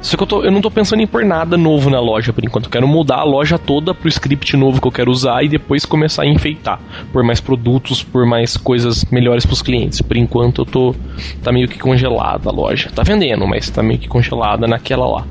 Só 0.02 0.16
que 0.16 0.24
eu, 0.24 0.28
tô, 0.28 0.44
eu 0.44 0.52
não 0.52 0.62
tô 0.62 0.70
pensando 0.70 1.02
em 1.02 1.08
pôr 1.08 1.26
nada 1.26 1.58
novo 1.58 1.90
na 1.90 2.00
loja 2.00 2.32
por 2.32 2.44
enquanto. 2.44 2.66
Eu 2.66 2.72
quero 2.72 2.88
mudar 2.88 3.18
a 3.18 3.24
loja 3.24 3.58
toda 3.58 3.94
pro 3.94 4.08
script 4.08 4.56
novo 4.56 4.80
que 4.80 4.88
eu 4.88 4.92
quero 4.92 5.12
usar 5.12 5.44
e 5.44 5.50
depois 5.50 5.86
começar 5.86 6.24
a 6.24 6.28
enfeitar. 6.28 6.80
Por 7.12 7.24
mais 7.24 7.42
produtos, 7.42 8.04
por 8.04 8.26
mais 8.26 8.56
coisas 8.56 9.04
melhores 9.06 9.46
pros 9.46 9.62
clientes. 9.62 10.02
Por 10.02 10.18
enquanto 10.18 10.62
eu 10.62 10.66
tô. 10.66 10.96
Tá 11.42 11.52
meio 11.52 11.68
que 11.68 11.80
congelada 11.80 12.50
a 12.50 12.54
loja. 12.54 12.90
Tá 12.94 13.04
vendendo, 13.04 13.48
mas 13.48 13.70
tá 13.70 13.82
meio 13.82 14.00
que 14.00 14.08
congelada 14.08 14.68
naquela 14.68 15.08
lá. 15.08 15.26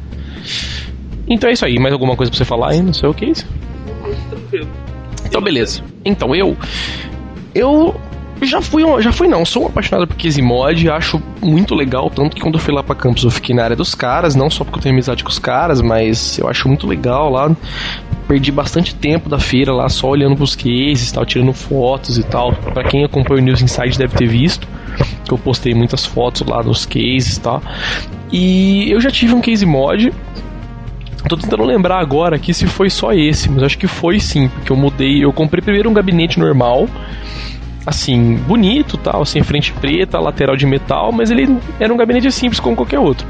Então 1.29 1.49
é 1.49 1.53
isso 1.53 1.65
aí. 1.65 1.79
Mais 1.79 1.93
alguma 1.93 2.17
coisa 2.17 2.31
pra 2.31 2.39
você 2.39 2.45
falar 2.45 2.71
aí? 2.71 2.83
Não 2.83 2.93
sei 2.93 3.09
o 3.09 3.15
que 3.15 3.25
é 3.25 3.29
isso. 3.29 3.47
Então, 5.25 5.41
beleza. 5.41 5.83
Então, 6.05 6.35
eu. 6.35 6.57
Eu. 7.55 7.95
Já 8.43 8.61
fui, 8.61 8.83
já 9.01 9.13
fui 9.13 9.29
não, 9.29 9.45
sou 9.45 9.65
um 9.65 9.67
apaixonado 9.67 10.07
por 10.07 10.17
Case 10.17 10.43
Mod, 10.43 10.91
acho 10.91 11.23
muito 11.41 11.75
legal, 11.75 12.11
tanto 12.11 12.35
que 12.35 12.43
quando 12.43 12.55
eu 12.55 12.61
fui 12.61 12.75
lá 12.75 12.83
pra 12.83 12.95
campus 12.95 13.23
eu 13.23 13.31
fiquei 13.31 13.55
na 13.55 13.63
área 13.63 13.77
dos 13.77 13.95
caras, 13.95 14.35
não 14.35 14.51
só 14.51 14.65
porque 14.65 14.79
eu 14.79 14.83
tenho 14.83 14.95
amizade 14.95 15.23
com 15.23 15.31
os 15.31 15.39
caras, 15.39 15.81
mas 15.81 16.39
eu 16.39 16.49
acho 16.49 16.67
muito 16.67 16.87
legal 16.87 17.31
lá. 17.31 17.55
Perdi 18.27 18.51
bastante 18.51 18.95
tempo 18.95 19.29
da 19.29 19.39
feira 19.39 19.73
lá 19.73 19.89
só 19.89 20.09
olhando 20.09 20.37
pros 20.37 20.57
cases 20.57 21.11
e 21.11 21.15
tal, 21.15 21.25
tirando 21.25 21.53
fotos 21.53 22.19
e 22.19 22.23
tal. 22.23 22.53
Pra 22.53 22.85
quem 22.85 23.05
acompanha 23.05 23.41
o 23.43 23.45
News 23.45 23.63
Inside 23.63 23.99
deve 23.99 24.17
ter 24.17 24.27
visto 24.27 24.67
que 25.25 25.33
eu 25.33 25.39
postei 25.39 25.75
muitas 25.75 26.05
fotos 26.05 26.47
lá 26.47 26.63
dos 26.63 26.85
cases 26.85 27.37
e 27.37 27.41
tal. 27.41 27.63
E 28.33 28.91
eu 28.91 29.01
já 29.01 29.11
tive 29.11 29.35
um 29.35 29.41
case 29.41 29.65
mod, 29.65 30.13
Tô 31.29 31.37
tentando 31.37 31.63
lembrar 31.63 32.01
agora 32.01 32.35
aqui 32.35 32.53
se 32.53 32.67
foi 32.67 32.91
só 32.91 33.13
esse, 33.13 33.49
mas 33.49 33.63
acho 33.63 33.79
que 33.79 33.87
foi 33.87 34.19
sim, 34.19 34.49
porque 34.49 34.73
eu 34.73 34.77
mudei. 34.77 35.25
Eu 35.25 35.33
comprei 35.33 35.63
primeiro 35.63 35.89
um 35.89 35.93
gabinete 35.93 36.39
normal, 36.39 36.89
assim, 37.87 38.37
bonito 38.37 38.97
tal, 38.97 39.23
assim, 39.23 39.43
frente 39.43 39.73
preta, 39.73 40.19
lateral 40.19 40.57
de 40.57 40.67
metal, 40.67 41.11
mas 41.13 41.31
ele 41.31 41.57
era 41.81 41.93
um 41.93 41.97
gabinete 41.97 42.31
simples 42.31 42.61
como 42.61 42.77
qualquer 42.77 42.99
outro. 42.99 43.27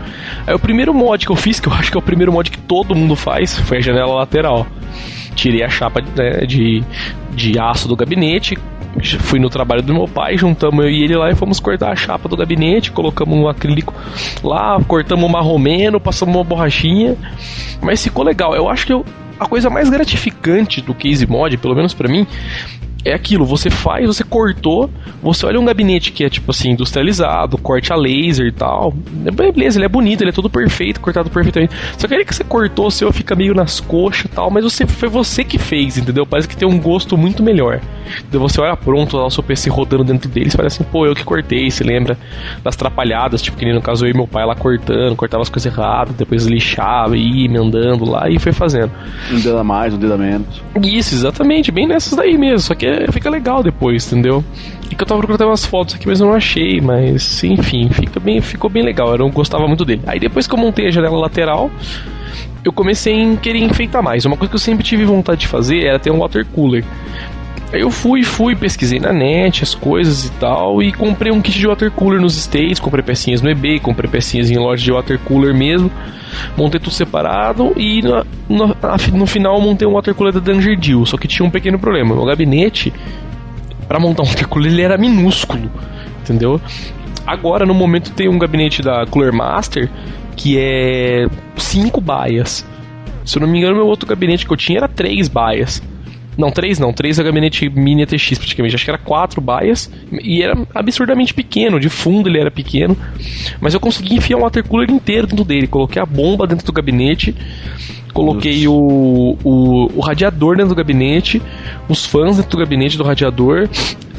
Aí 0.46 0.54
o 0.54 0.58
primeiro 0.58 0.92
mod 0.92 1.24
que 1.24 1.32
eu 1.32 1.36
fiz, 1.36 1.58
que 1.60 1.68
eu 1.68 1.72
acho 1.74 1.90
que 1.90 1.96
é 1.96 2.00
o 2.00 2.02
primeiro 2.02 2.32
mod 2.32 2.50
que 2.50 2.58
todo 2.58 2.94
mundo 2.94 3.16
faz, 3.16 3.58
foi 3.58 3.78
a 3.78 3.80
janela 3.80 4.14
lateral. 4.14 4.66
Tirei 5.34 5.62
a 5.62 5.68
chapa 5.68 6.02
né, 6.16 6.44
de, 6.46 6.82
de 7.30 7.58
aço 7.58 7.88
do 7.88 7.96
gabinete, 7.96 8.58
fui 9.20 9.38
no 9.40 9.48
trabalho 9.48 9.82
do 9.82 9.94
meu 9.94 10.06
pai, 10.06 10.36
juntamos 10.36 10.84
eu 10.84 10.90
e 10.90 11.02
ele 11.02 11.16
lá 11.16 11.30
e 11.30 11.34
fomos 11.34 11.58
cortar 11.58 11.90
a 11.92 11.96
chapa 11.96 12.28
do 12.28 12.36
gabinete, 12.36 12.92
colocamos 12.92 13.38
um 13.38 13.48
acrílico 13.48 13.94
lá, 14.42 14.78
cortamos 14.86 15.24
uma 15.24 15.40
romeno, 15.40 15.98
passamos 15.98 16.34
uma 16.34 16.44
borrachinha, 16.44 17.16
mas 17.80 18.02
ficou 18.02 18.22
legal. 18.22 18.54
Eu 18.54 18.68
acho 18.68 18.86
que 18.86 18.92
eu- 18.92 19.04
a 19.40 19.46
coisa 19.48 19.70
mais 19.70 19.88
gratificante 19.88 20.82
do 20.82 20.94
case 20.94 21.26
mod, 21.26 21.56
pelo 21.56 21.74
menos 21.74 21.94
pra 21.94 22.06
mim, 22.08 22.26
é 23.04 23.12
aquilo, 23.12 23.44
você 23.44 23.70
faz, 23.70 24.06
você 24.06 24.22
cortou, 24.22 24.88
você 25.22 25.46
olha 25.46 25.58
um 25.58 25.64
gabinete 25.64 26.12
que 26.12 26.24
é 26.24 26.30
tipo 26.30 26.50
assim, 26.50 26.70
industrializado, 26.70 27.58
corte 27.58 27.92
a 27.92 27.96
laser 27.96 28.46
e 28.46 28.52
tal. 28.52 28.94
É 29.26 29.30
Beleza, 29.30 29.78
ele 29.78 29.86
é 29.86 29.88
bonito, 29.88 30.22
ele 30.22 30.30
é 30.30 30.32
todo 30.32 30.48
perfeito, 30.48 31.00
cortado 31.00 31.28
perfeitamente. 31.30 31.74
Só 31.98 32.06
que 32.06 32.14
aí 32.14 32.24
que 32.24 32.34
você 32.34 32.44
cortou, 32.44 32.86
o 32.86 32.90
seu 32.90 33.12
fica 33.12 33.34
meio 33.34 33.54
nas 33.54 33.80
coxas 33.80 34.24
e 34.24 34.28
tal, 34.28 34.50
mas 34.50 34.64
você 34.64 34.86
foi 34.86 35.08
você 35.08 35.42
que 35.44 35.58
fez, 35.58 35.98
entendeu? 35.98 36.24
Parece 36.24 36.48
que 36.48 36.56
tem 36.56 36.68
um 36.68 36.78
gosto 36.78 37.16
muito 37.16 37.42
melhor. 37.42 37.80
Então 38.28 38.40
você 38.40 38.60
olha 38.60 38.76
pronto 38.76 39.16
lá 39.16 39.26
o 39.26 39.30
seu 39.30 39.42
PC 39.42 39.70
rodando 39.70 40.04
dentro 40.04 40.28
dele, 40.28 40.50
você 40.50 40.56
fala 40.56 40.68
assim, 40.68 40.84
pô, 40.84 41.06
eu 41.06 41.14
que 41.14 41.24
cortei, 41.24 41.70
você 41.70 41.82
lembra 41.82 42.16
das 42.62 42.76
trapalhadas, 42.76 43.42
tipo 43.42 43.56
que 43.56 43.64
nem 43.64 43.74
no 43.74 43.82
caso 43.82 44.06
eu 44.06 44.10
e 44.10 44.14
meu 44.14 44.26
pai 44.26 44.44
lá 44.44 44.54
cortando, 44.54 45.16
cortava 45.16 45.42
as 45.42 45.48
coisas 45.48 45.72
erradas, 45.72 46.14
depois 46.14 46.46
lixava, 46.46 47.16
ia 47.16 47.46
emendando 47.46 48.08
lá 48.08 48.28
e 48.28 48.38
foi 48.38 48.52
fazendo. 48.52 48.92
Um 49.30 49.40
dedo 49.40 49.58
a 49.58 49.64
mais, 49.64 49.94
um 49.94 49.98
dedo 49.98 50.14
a 50.14 50.18
menos. 50.18 50.62
Isso, 50.82 51.14
exatamente, 51.14 51.70
bem 51.70 51.86
nessas 51.86 52.14
daí 52.14 52.36
mesmo. 52.38 52.60
Só 52.60 52.74
que 52.74 52.91
fica, 52.92 53.12
fica 53.12 53.30
legal 53.30 53.62
depois, 53.62 54.06
entendeu? 54.06 54.44
E 54.90 54.94
que 54.94 55.02
eu 55.02 55.06
tava 55.06 55.20
procurando 55.20 55.48
umas 55.48 55.64
fotos 55.64 55.94
aqui, 55.94 56.06
mas 56.06 56.20
eu 56.20 56.26
não 56.26 56.34
achei, 56.34 56.80
mas 56.80 57.42
enfim, 57.44 57.88
fica 57.90 58.20
bem, 58.20 58.40
ficou 58.40 58.68
bem 58.68 58.82
legal. 58.82 59.10
Eu 59.12 59.18
não 59.18 59.30
gostava 59.30 59.66
muito 59.66 59.84
dele. 59.84 60.02
Aí 60.06 60.20
depois 60.20 60.46
que 60.46 60.54
eu 60.54 60.58
montei 60.58 60.86
a 60.86 60.90
janela 60.90 61.18
lateral, 61.18 61.70
eu 62.64 62.72
comecei 62.72 63.32
a 63.32 63.36
querer 63.36 63.60
enfeitar 63.60 64.02
mais. 64.02 64.24
Uma 64.24 64.36
coisa 64.36 64.50
que 64.50 64.56
eu 64.56 64.60
sempre 64.60 64.84
tive 64.84 65.04
vontade 65.04 65.40
de 65.40 65.48
fazer 65.48 65.84
era 65.84 65.98
ter 65.98 66.10
um 66.10 66.18
water 66.18 66.46
cooler. 66.46 66.84
Eu 67.72 67.90
fui, 67.90 68.22
fui, 68.22 68.54
pesquisei 68.54 69.00
na 69.00 69.14
net 69.14 69.62
as 69.62 69.74
coisas 69.74 70.26
e 70.26 70.32
tal, 70.32 70.82
e 70.82 70.92
comprei 70.92 71.32
um 71.32 71.40
kit 71.40 71.58
de 71.58 71.66
water 71.66 71.90
cooler 71.90 72.20
nos 72.20 72.36
States, 72.36 72.78
comprei 72.78 73.02
pecinhas 73.02 73.40
no 73.40 73.48
eBay, 73.48 73.80
comprei 73.80 74.10
pecinhas 74.10 74.50
em 74.50 74.58
loja 74.58 74.84
de 74.84 74.92
water 74.92 75.18
cooler 75.20 75.54
mesmo, 75.54 75.90
montei 76.54 76.78
tudo 76.78 76.92
separado 76.92 77.72
e 77.74 78.02
no, 78.02 78.26
no, 78.46 78.76
no 79.14 79.26
final 79.26 79.58
montei 79.58 79.88
um 79.88 79.92
water 79.92 80.14
cooler 80.14 80.34
da 80.34 80.40
Danger 80.40 80.78
Deal, 80.78 81.06
só 81.06 81.16
que 81.16 81.26
tinha 81.26 81.46
um 81.46 81.50
pequeno 81.50 81.78
problema, 81.78 82.14
o 82.14 82.26
gabinete 82.26 82.92
para 83.88 83.98
montar 83.98 84.22
um 84.22 84.26
water 84.26 84.48
cooler 84.48 84.70
ele 84.70 84.82
era 84.82 84.98
minúsculo, 84.98 85.70
entendeu? 86.20 86.60
Agora 87.26 87.64
no 87.64 87.72
momento 87.72 88.12
tem 88.12 88.28
um 88.28 88.38
gabinete 88.38 88.82
da 88.82 89.06
Cooler 89.06 89.32
Master 89.32 89.88
que 90.36 90.58
é 90.58 91.26
cinco 91.56 92.00
baias. 92.00 92.66
Se 93.24 93.38
eu 93.38 93.40
não 93.40 93.48
me 93.48 93.58
engano, 93.58 93.76
meu 93.76 93.86
outro 93.86 94.08
gabinete 94.08 94.44
que 94.44 94.52
eu 94.52 94.56
tinha 94.56 94.78
era 94.78 94.88
três 94.88 95.28
baias. 95.28 95.80
Não, 96.36 96.50
três 96.50 96.78
não. 96.78 96.92
Três 96.92 97.18
é 97.18 97.22
gabinete 97.22 97.68
mini 97.68 98.02
ATX 98.02 98.38
praticamente. 98.38 98.74
Acho 98.74 98.84
que 98.84 98.90
era 98.90 98.98
quatro 98.98 99.40
baias. 99.40 99.90
E 100.22 100.42
era 100.42 100.56
absurdamente 100.74 101.34
pequeno. 101.34 101.78
De 101.78 101.88
fundo 101.88 102.28
ele 102.28 102.38
era 102.38 102.50
pequeno. 102.50 102.96
Mas 103.60 103.74
eu 103.74 103.80
consegui 103.80 104.16
enfiar 104.16 104.38
um 104.38 104.42
water 104.42 104.66
cooler 104.66 104.90
inteiro 104.90 105.26
dentro 105.26 105.44
dele. 105.44 105.66
Coloquei 105.66 106.00
a 106.00 106.06
bomba 106.06 106.46
dentro 106.46 106.64
do 106.64 106.72
gabinete. 106.72 107.34
Coloquei 108.12 108.68
o, 108.68 109.38
o, 109.42 109.90
o, 109.94 110.00
radiador 110.00 110.56
dentro 110.56 110.70
do 110.70 110.74
gabinete. 110.74 111.40
Os 111.88 112.04
fãs 112.06 112.36
dentro 112.36 112.52
do 112.52 112.58
gabinete 112.58 112.96
do 112.96 113.04
radiador. 113.04 113.68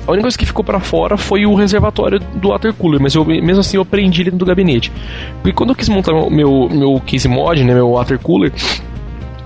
A 0.05 0.11
única 0.11 0.24
coisa 0.24 0.38
que 0.38 0.45
ficou 0.45 0.66
para 0.66 0.80
fora 0.82 1.16
foi 1.16 1.45
o 1.45 1.55
reservatório 1.55 2.20
do 2.20 2.49
water 2.49 2.74
cooler, 2.74 2.99
mas 3.01 3.16
eu, 3.16 3.24
mesmo 3.24 3.61
assim 3.61 3.78
eu 3.78 3.86
prendi 3.86 4.26
dentro 4.26 4.38
do 4.38 4.45
gabinete. 4.45 4.91
Porque 5.36 5.53
quando 5.53 5.70
eu 5.70 5.76
quis 5.76 5.88
montar 5.88 6.11
meu, 6.30 6.68
meu 6.70 7.01
case 7.05 7.30
mod, 7.30 7.64
né, 7.64 7.74
meu 7.74 7.91
water 7.91 8.20
cooler, 8.20 8.51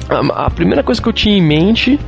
a, 0.10 0.46
a 0.46 0.50
primeira 0.50 0.82
coisa 0.82 1.00
que 1.00 1.08
eu 1.08 1.14
tinha 1.14 1.38
em 1.38 1.42
mente 1.42 2.00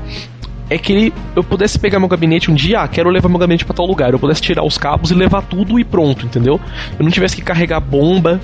é 0.70 0.78
que 0.78 0.94
ele, 0.94 1.14
eu 1.36 1.44
pudesse 1.44 1.80
pegar 1.80 2.00
meu 2.00 2.08
gabinete 2.08 2.52
um 2.52 2.54
dia, 2.54 2.82
ah, 2.82 2.88
quero 2.88 3.10
levar 3.10 3.28
meu 3.28 3.40
gabinete 3.40 3.66
para 3.66 3.76
tal 3.76 3.86
lugar, 3.86 4.14
eu 4.14 4.20
pudesse 4.20 4.42
tirar 4.42 4.64
os 4.64 4.78
cabos 4.78 5.10
e 5.12 5.16
levar 5.16 5.42
tudo 5.42 5.80
e 5.80 5.84
pronto, 5.84 6.26
entendeu? 6.26 6.60
Eu 6.98 7.04
não 7.04 7.12
tivesse 7.12 7.36
que 7.36 7.42
carregar 7.42 7.80
bomba 7.80 8.40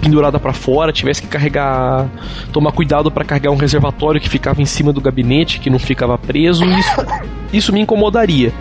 pendurada 0.00 0.38
para 0.38 0.52
fora, 0.52 0.92
tivesse 0.92 1.22
que 1.22 1.28
carregar, 1.28 2.08
tomar 2.52 2.72
cuidado 2.72 3.10
para 3.10 3.24
carregar 3.24 3.50
um 3.50 3.56
reservatório 3.56 4.20
que 4.20 4.28
ficava 4.28 4.60
em 4.62 4.64
cima 4.64 4.92
do 4.92 5.00
gabinete, 5.00 5.58
que 5.58 5.70
não 5.70 5.78
ficava 5.78 6.16
preso, 6.18 6.64
isso, 6.64 7.06
isso 7.52 7.72
me 7.72 7.80
incomodaria. 7.80 8.52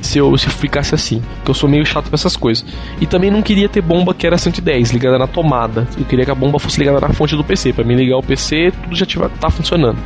Se 0.00 0.18
eu, 0.18 0.36
se 0.36 0.46
eu 0.46 0.50
ficasse 0.50 0.94
assim, 0.94 1.22
que 1.44 1.50
eu 1.50 1.54
sou 1.54 1.68
meio 1.68 1.84
chato 1.84 2.08
com 2.08 2.14
essas 2.14 2.36
coisas. 2.36 2.64
E 3.00 3.06
também 3.06 3.30
não 3.30 3.42
queria 3.42 3.68
ter 3.68 3.82
bomba 3.82 4.14
que 4.14 4.26
era 4.26 4.38
110, 4.38 4.90
ligada 4.92 5.18
na 5.18 5.26
tomada. 5.26 5.86
Eu 5.96 6.04
queria 6.04 6.24
que 6.24 6.30
a 6.30 6.34
bomba 6.34 6.58
fosse 6.58 6.80
ligada 6.80 7.00
na 7.00 7.12
fonte 7.12 7.36
do 7.36 7.44
PC. 7.44 7.72
Para 7.72 7.84
mim 7.84 7.94
ligar 7.94 8.16
o 8.16 8.22
PC, 8.22 8.72
tudo 8.82 8.96
já 8.96 9.04
tiver, 9.04 9.28
tá 9.38 9.50
funcionando. 9.50 9.98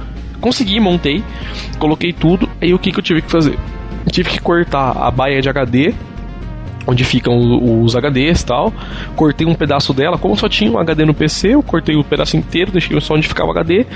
Consegui, 0.45 0.79
montei, 0.79 1.25
coloquei 1.79 2.13
tudo. 2.13 2.47
Aí 2.61 2.75
o 2.75 2.79
que, 2.79 2.93
que 2.93 2.99
eu 2.99 3.03
tive 3.03 3.23
que 3.23 3.31
fazer? 3.31 3.59
Eu 4.05 4.13
tive 4.13 4.29
que 4.29 4.39
cortar 4.39 4.91
a 4.91 5.11
baia 5.11 5.41
de 5.41 5.49
HD 5.49 5.95
onde 6.87 7.03
ficam 7.03 7.35
os 7.83 7.95
HDs 7.97 8.43
e 8.43 8.45
tal. 8.45 8.71
Cortei 9.17 9.47
um 9.47 9.55
pedaço 9.55 9.95
dela, 9.95 10.19
como 10.19 10.37
só 10.37 10.47
tinha 10.47 10.71
um 10.71 10.79
HD 10.79 11.07
no 11.07 11.15
PC, 11.15 11.55
eu 11.55 11.63
cortei 11.63 11.97
o 11.97 12.05
pedaço 12.05 12.37
inteiro, 12.37 12.71
deixei 12.71 13.01
só 13.01 13.15
onde 13.15 13.27
ficava 13.27 13.49
o 13.49 13.53
HD 13.53 13.87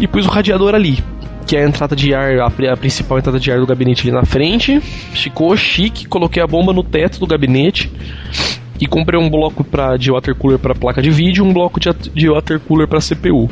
e 0.00 0.08
pus 0.08 0.26
o 0.26 0.28
radiador 0.28 0.74
ali. 0.74 0.98
Que 1.46 1.56
é 1.56 1.64
a 1.64 1.68
entrada 1.68 1.94
de 1.94 2.12
ar, 2.12 2.40
a, 2.40 2.76
principal 2.76 3.20
entrada 3.20 3.38
de 3.38 3.52
ar 3.52 3.60
do 3.60 3.66
gabinete 3.66 4.02
ali 4.02 4.10
na 4.10 4.24
frente. 4.24 4.80
Ficou 4.80 5.56
chique, 5.56 6.08
coloquei 6.08 6.42
a 6.42 6.48
bomba 6.48 6.72
no 6.72 6.82
teto 6.82 7.20
do 7.20 7.28
gabinete 7.28 7.88
e 8.82 8.86
comprei 8.88 9.16
um 9.16 9.30
bloco 9.30 9.62
pra, 9.62 9.96
de 9.96 10.10
water 10.10 10.34
cooler 10.34 10.58
para 10.58 10.74
placa 10.74 11.00
de 11.00 11.08
vídeo, 11.08 11.44
um 11.44 11.52
bloco 11.52 11.78
de, 11.78 11.88
de 12.12 12.28
water 12.28 12.58
cooler 12.58 12.88
para 12.88 12.98
CPU. 12.98 13.48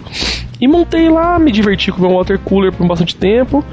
E 0.60 0.66
montei 0.66 1.08
lá, 1.08 1.38
me 1.38 1.52
diverti 1.52 1.92
com 1.92 1.98
o 1.98 2.00
meu 2.08 2.16
water 2.18 2.36
cooler 2.40 2.72
por 2.72 2.84
bastante 2.84 3.14
tempo. 3.14 3.64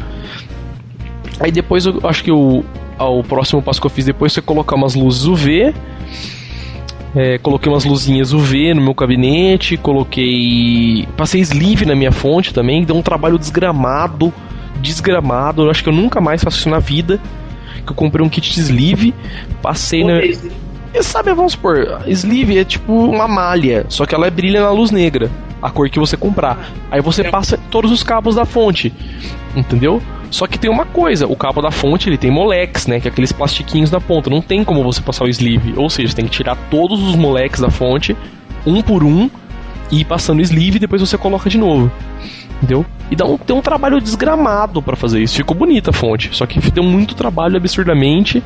Aí 1.39 1.51
depois 1.51 1.87
eu 1.87 1.99
acho 2.03 2.23
que 2.23 2.31
o, 2.31 2.63
o 2.99 3.23
próximo 3.23 3.59
passo 3.59 3.81
que 3.81 3.87
eu 3.87 3.89
fiz 3.89 4.05
depois 4.05 4.31
foi 4.35 4.43
colocar 4.43 4.75
umas 4.75 4.93
luzes 4.93 5.25
UV. 5.25 5.73
É, 7.15 7.39
coloquei 7.39 7.71
umas 7.71 7.85
luzinhas 7.85 8.33
UV 8.33 8.75
no 8.75 8.81
meu 8.81 8.93
gabinete, 8.93 9.77
coloquei. 9.77 11.07
Passei 11.17 11.41
sleeve 11.41 11.87
na 11.87 11.95
minha 11.95 12.11
fonte 12.11 12.53
também, 12.53 12.83
deu 12.83 12.95
um 12.95 13.01
trabalho 13.01 13.39
desgramado. 13.39 14.31
Desgramado, 14.79 15.63
eu 15.63 15.71
acho 15.71 15.81
que 15.81 15.89
eu 15.89 15.93
nunca 15.93 16.21
mais 16.21 16.43
faço 16.43 16.59
isso 16.59 16.69
na 16.69 16.77
vida. 16.77 17.19
Que 17.83 17.91
eu 17.93 17.95
comprei 17.95 18.23
um 18.23 18.29
kit 18.29 18.53
de 18.53 18.59
sleeve, 18.59 19.11
passei 19.59 20.03
na. 20.03 20.19
E 20.97 21.03
sabe, 21.03 21.31
vamos 21.31 21.51
supor, 21.51 22.01
sleeve 22.07 22.57
é 22.57 22.65
tipo 22.65 22.91
uma 22.91 23.27
malha, 23.27 23.85
só 23.87 24.03
que 24.03 24.15
ela 24.15 24.31
brilha 24.31 24.61
na 24.61 24.71
luz 24.71 24.89
negra 24.89 25.29
a 25.61 25.69
cor 25.69 25.87
que 25.91 25.99
você 25.99 26.17
comprar. 26.17 26.71
Aí 26.89 27.01
você 27.01 27.21
é. 27.21 27.29
passa 27.29 27.55
todos 27.69 27.91
os 27.91 28.01
cabos 28.01 28.33
da 28.33 28.45
fonte, 28.45 28.91
entendeu? 29.55 30.01
Só 30.31 30.47
que 30.47 30.57
tem 30.57 30.71
uma 30.71 30.85
coisa, 30.85 31.27
o 31.27 31.35
cabo 31.35 31.61
da 31.61 31.69
fonte 31.69 32.09
ele 32.09 32.17
tem 32.17 32.31
moleques, 32.31 32.87
né? 32.87 32.99
Que 32.99 33.07
é 33.07 33.11
aqueles 33.11 33.31
plastiquinhos 33.31 33.91
na 33.91 34.01
ponta. 34.01 34.27
Não 34.27 34.41
tem 34.41 34.63
como 34.63 34.83
você 34.83 34.99
passar 34.99 35.25
o 35.25 35.29
sleeve. 35.29 35.75
Ou 35.77 35.87
seja, 35.87 36.09
você 36.09 36.15
tem 36.15 36.25
que 36.25 36.31
tirar 36.31 36.55
todos 36.69 36.99
os 37.01 37.15
moleques 37.15 37.61
da 37.61 37.69
fonte, 37.69 38.17
um 38.65 38.81
por 38.81 39.03
um, 39.03 39.29
e 39.91 40.01
ir 40.01 40.05
passando 40.05 40.39
o 40.39 40.41
sleeve 40.41 40.77
e 40.77 40.79
depois 40.79 40.99
você 40.99 41.15
coloca 41.15 41.47
de 41.47 41.59
novo. 41.59 41.91
Entendeu? 42.57 42.85
E 43.09 43.15
dá 43.15 43.25
um, 43.25 43.37
tem 43.37 43.55
um 43.55 43.61
trabalho 43.61 44.01
desgramado 44.01 44.81
para 44.81 44.95
fazer 44.95 45.21
isso. 45.21 45.35
Ficou 45.35 45.55
bonita 45.55 45.91
a 45.91 45.93
fonte. 45.93 46.29
Só 46.35 46.45
que 46.45 46.59
deu 46.71 46.83
muito 46.83 47.15
trabalho 47.15 47.57
absurdamente. 47.57 48.43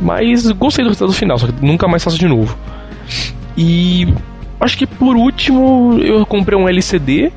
Mas 0.00 0.50
gostei 0.52 0.84
do 0.84 0.88
resultado 0.90 1.12
final, 1.12 1.38
só 1.38 1.46
que 1.46 1.64
nunca 1.64 1.88
mais 1.88 2.04
faço 2.04 2.18
de 2.18 2.26
novo. 2.26 2.56
E 3.56 4.06
Acho 4.64 4.78
que 4.78 4.86
por 4.86 5.14
último 5.14 5.98
eu 6.00 6.24
comprei 6.24 6.58
um 6.58 6.66
LCD 6.66 7.30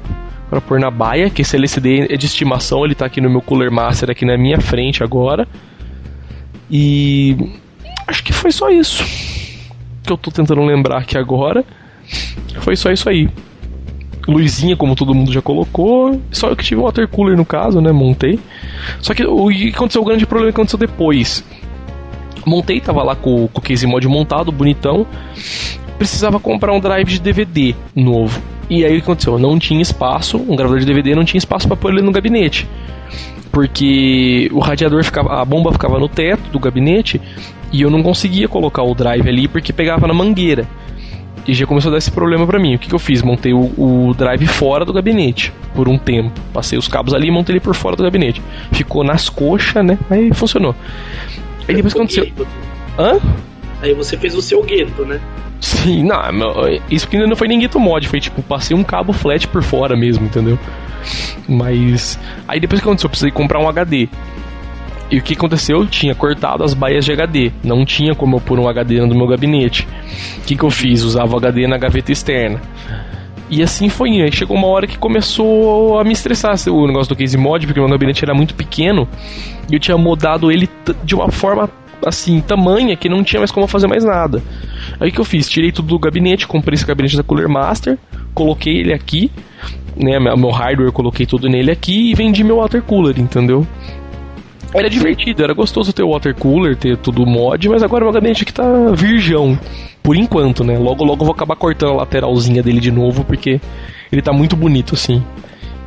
para 0.49 0.61
pôr 0.61 0.79
na 0.79 0.89
baia, 0.89 1.29
que 1.29 1.41
esse 1.41 1.57
LCD 1.57 2.07
é 2.09 2.15
de 2.15 2.25
estimação, 2.25 2.85
ele 2.85 2.95
tá 2.95 3.05
aqui 3.05 3.19
no 3.19 3.29
meu 3.29 3.41
Cooler 3.41 3.69
Master 3.69 4.09
aqui 4.09 4.23
na 4.23 4.37
minha 4.37 4.61
frente 4.61 5.03
agora. 5.03 5.45
E 6.71 7.35
acho 8.07 8.23
que 8.23 8.31
foi 8.31 8.51
só 8.51 8.69
isso 8.69 9.03
que 10.03 10.13
eu 10.13 10.17
tô 10.17 10.31
tentando 10.31 10.63
lembrar 10.63 10.99
aqui 10.99 11.17
agora. 11.17 11.65
Foi 12.61 12.77
só 12.77 12.91
isso 12.91 13.09
aí. 13.09 13.29
Luzinha, 14.27 14.75
como 14.75 14.95
todo 14.95 15.13
mundo 15.13 15.31
já 15.31 15.41
colocou. 15.41 16.21
Só 16.31 16.49
eu 16.49 16.55
que 16.55 16.63
tive 16.63 16.81
um 16.81 16.83
water 16.83 17.07
cooler 17.07 17.37
no 17.37 17.45
caso, 17.45 17.79
né? 17.79 17.91
Montei. 17.91 18.39
Só 18.99 19.13
que 19.13 19.23
o 19.25 19.47
que 19.49 19.69
aconteceu, 19.69 20.01
o 20.01 20.05
grande 20.05 20.25
problema 20.25 20.51
que 20.51 20.55
aconteceu 20.55 20.79
depois. 20.79 21.43
Montei, 22.45 22.79
tava 22.79 23.03
lá 23.03 23.15
com, 23.15 23.47
com 23.47 23.59
o 23.59 23.61
case 23.61 23.85
mod 23.85 24.07
montado, 24.07 24.51
bonitão 24.51 25.05
precisava 25.97 26.39
comprar 26.39 26.73
um 26.73 26.79
drive 26.79 27.07
de 27.07 27.19
DVD 27.19 27.75
novo. 27.95 28.41
E 28.69 28.85
aí 28.85 28.93
o 28.93 28.95
que 28.97 29.03
aconteceu? 29.03 29.39
Não 29.39 29.57
tinha 29.57 29.81
espaço, 29.81 30.37
um 30.37 30.55
gravador 30.55 30.79
de 30.79 30.85
DVD 30.85 31.15
não 31.15 31.25
tinha 31.25 31.39
espaço 31.39 31.67
para 31.67 31.75
pôr 31.75 31.91
ele 31.91 32.01
no 32.01 32.11
gabinete. 32.11 32.67
Porque 33.51 34.49
o 34.53 34.59
radiador 34.59 35.03
ficava, 35.03 35.41
a 35.41 35.45
bomba 35.45 35.71
ficava 35.71 35.97
no 35.97 36.07
teto 36.07 36.49
do 36.51 36.59
gabinete 36.59 37.19
e 37.71 37.81
eu 37.81 37.89
não 37.89 38.03
conseguia 38.03 38.47
colocar 38.47 38.83
o 38.83 38.93
drive 38.93 39.27
ali 39.27 39.47
porque 39.47 39.73
pegava 39.73 40.05
na 40.05 40.13
mangueira. 40.13 40.67
E 41.47 41.53
já 41.53 41.65
começou 41.65 41.89
a 41.89 41.91
dar 41.93 41.97
esse 41.97 42.11
problema 42.11 42.45
para 42.45 42.59
mim. 42.59 42.75
O 42.75 42.79
que, 42.79 42.89
que 42.89 42.95
eu 42.95 42.99
fiz? 42.99 43.21
Montei 43.21 43.53
o, 43.53 43.71
o, 43.77 44.13
drive 44.13 44.45
fora 44.45 44.83
do 44.83 44.91
gabinete 44.91 45.53
por 45.73 45.87
um 45.87 45.97
tempo. 45.97 46.31
Passei 46.53 46.77
os 46.77 46.87
cabos 46.87 47.13
ali 47.13 47.29
e 47.29 47.31
montei 47.31 47.53
ele 47.53 47.59
por 47.61 47.73
fora 47.73 47.95
do 47.95 48.03
gabinete. 48.03 48.41
Ficou 48.71 49.03
nas 49.03 49.29
coxas, 49.29 49.85
né? 49.85 49.97
Aí 50.09 50.33
funcionou. 50.33 50.75
Aí 51.67 51.75
depois 51.75 51.95
aconteceu. 51.95 52.29
Hã? 52.99 53.19
Aí 53.81 53.93
você 53.93 54.17
fez 54.17 54.35
o 54.35 54.41
seu 54.41 54.61
gueto, 54.61 55.05
né? 55.05 55.21
Sim, 55.59 56.03
não, 56.03 56.19
isso 56.89 57.07
ainda 57.11 57.25
não 57.25 57.35
foi 57.35 57.47
nem 57.47 57.59
gueto 57.59 57.79
mod, 57.79 58.07
foi 58.07 58.19
tipo, 58.19 58.43
passei 58.43 58.77
um 58.77 58.83
cabo 58.83 59.11
flat 59.11 59.47
por 59.47 59.63
fora 59.63 59.95
mesmo, 59.95 60.25
entendeu? 60.25 60.59
Mas. 61.47 62.19
Aí 62.47 62.59
depois 62.59 62.81
que 62.81 62.87
aconteceu, 62.87 63.07
eu 63.07 63.09
precisei 63.09 63.31
comprar 63.31 63.59
um 63.59 63.67
HD. 63.67 64.09
E 65.09 65.17
o 65.17 65.21
que 65.21 65.33
aconteceu? 65.33 65.79
Eu 65.79 65.87
tinha 65.87 66.13
cortado 66.13 66.63
as 66.63 66.73
baias 66.73 67.05
de 67.05 67.13
HD. 67.13 67.51
Não 67.63 67.85
tinha 67.85 68.13
como 68.13 68.35
eu 68.35 68.41
pôr 68.41 68.59
um 68.59 68.67
HD 68.67 68.99
no 68.99 69.15
meu 69.15 69.27
gabinete. 69.27 69.87
O 70.39 70.41
que, 70.45 70.55
que 70.55 70.63
eu 70.63 70.69
fiz? 70.69 71.03
Usava 71.03 71.33
o 71.33 71.37
HD 71.37 71.65
na 71.65 71.77
gaveta 71.77 72.11
externa. 72.11 72.61
E 73.49 73.63
assim 73.63 73.87
foi. 73.87 74.21
Aí 74.21 74.31
chegou 74.31 74.57
uma 74.57 74.67
hora 74.67 74.85
que 74.85 74.97
começou 74.97 75.97
a 75.97 76.03
me 76.03 76.11
estressar 76.11 76.55
o 76.69 76.87
negócio 76.87 77.09
do 77.09 77.17
case 77.17 77.37
mod, 77.37 77.65
porque 77.65 77.79
o 77.79 77.83
meu 77.83 77.91
gabinete 77.91 78.23
era 78.23 78.33
muito 78.33 78.53
pequeno. 78.53 79.07
E 79.71 79.75
eu 79.75 79.79
tinha 79.79 79.97
modado 79.97 80.51
ele 80.51 80.69
de 81.03 81.15
uma 81.15 81.31
forma 81.31 81.69
assim, 82.05 82.41
tamanha 82.41 82.95
que 82.95 83.09
não 83.09 83.23
tinha 83.23 83.39
mais 83.39 83.51
como 83.51 83.65
fazer 83.65 83.87
mais 83.87 84.03
nada. 84.03 84.43
Aí 84.99 85.11
que 85.11 85.19
eu 85.19 85.25
fiz? 85.25 85.49
Tirei 85.49 85.71
tudo 85.71 85.87
do 85.87 85.99
gabinete, 85.99 86.47
comprei 86.47 86.75
esse 86.75 86.85
gabinete 86.85 87.17
da 87.17 87.23
Cooler 87.23 87.49
Master, 87.49 87.97
coloquei 88.33 88.77
ele 88.81 88.93
aqui, 88.93 89.31
né, 89.95 90.19
meu 90.19 90.51
hardware 90.51 90.91
coloquei 90.91 91.25
tudo 91.25 91.49
nele 91.49 91.71
aqui 91.71 92.11
e 92.11 92.13
vendi 92.13 92.43
meu 92.43 92.57
water 92.57 92.83
cooler, 92.83 93.19
entendeu? 93.19 93.65
Era 94.77 94.89
divertido, 94.89 95.43
era 95.43 95.53
gostoso 95.53 95.91
ter 95.91 96.03
o 96.03 96.09
water 96.09 96.35
cooler, 96.35 96.75
ter 96.75 96.97
tudo 96.97 97.25
mod, 97.25 97.67
mas 97.69 97.81
agora 97.81 98.03
meu 98.03 98.13
gabinete 98.13 98.43
aqui 98.43 98.53
tá 98.53 98.63
virgão, 98.93 99.57
por 100.03 100.15
enquanto, 100.15 100.63
né? 100.63 100.77
Logo 100.77 101.03
logo 101.03 101.25
vou 101.25 101.33
acabar 101.33 101.55
cortando 101.55 101.93
a 101.93 101.95
lateralzinha 101.97 102.61
dele 102.61 102.79
de 102.79 102.91
novo 102.91 103.23
porque 103.23 103.59
ele 104.11 104.21
tá 104.21 104.31
muito 104.31 104.55
bonito 104.55 104.93
assim. 104.93 105.23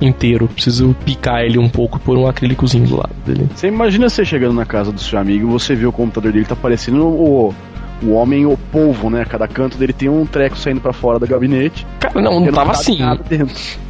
inteiro. 0.00 0.48
Preciso 0.48 0.96
picar 1.04 1.44
ele 1.44 1.58
um 1.58 1.68
pouco 1.68 2.00
por 2.00 2.16
um 2.16 2.26
acrílicozinho 2.26 2.86
do 2.86 2.96
lado 2.96 3.14
dele. 3.24 3.46
Você 3.54 3.68
imagina 3.68 4.08
você 4.08 4.24
chegando 4.24 4.54
na 4.54 4.64
casa 4.64 4.90
do 4.90 5.00
seu 5.00 5.18
amigo 5.18 5.46
e 5.46 5.50
você 5.50 5.74
vê 5.74 5.86
o 5.86 5.92
computador 5.92 6.32
dele 6.32 6.44
tá 6.44 6.56
parecendo 6.56 7.06
o, 7.06 7.54
o 8.02 8.12
homem 8.12 8.46
o 8.46 8.56
polvo, 8.56 9.10
né? 9.10 9.24
Cada 9.24 9.46
canto 9.46 9.76
dele 9.76 9.92
tem 9.92 10.08
um 10.08 10.26
treco 10.26 10.56
saindo 10.56 10.80
para 10.80 10.92
fora 10.92 11.18
do 11.18 11.26
gabinete. 11.26 11.86
Cara, 11.98 12.20
não, 12.20 12.40
não 12.40 12.52
tava 12.52 12.72
assim. 12.72 12.98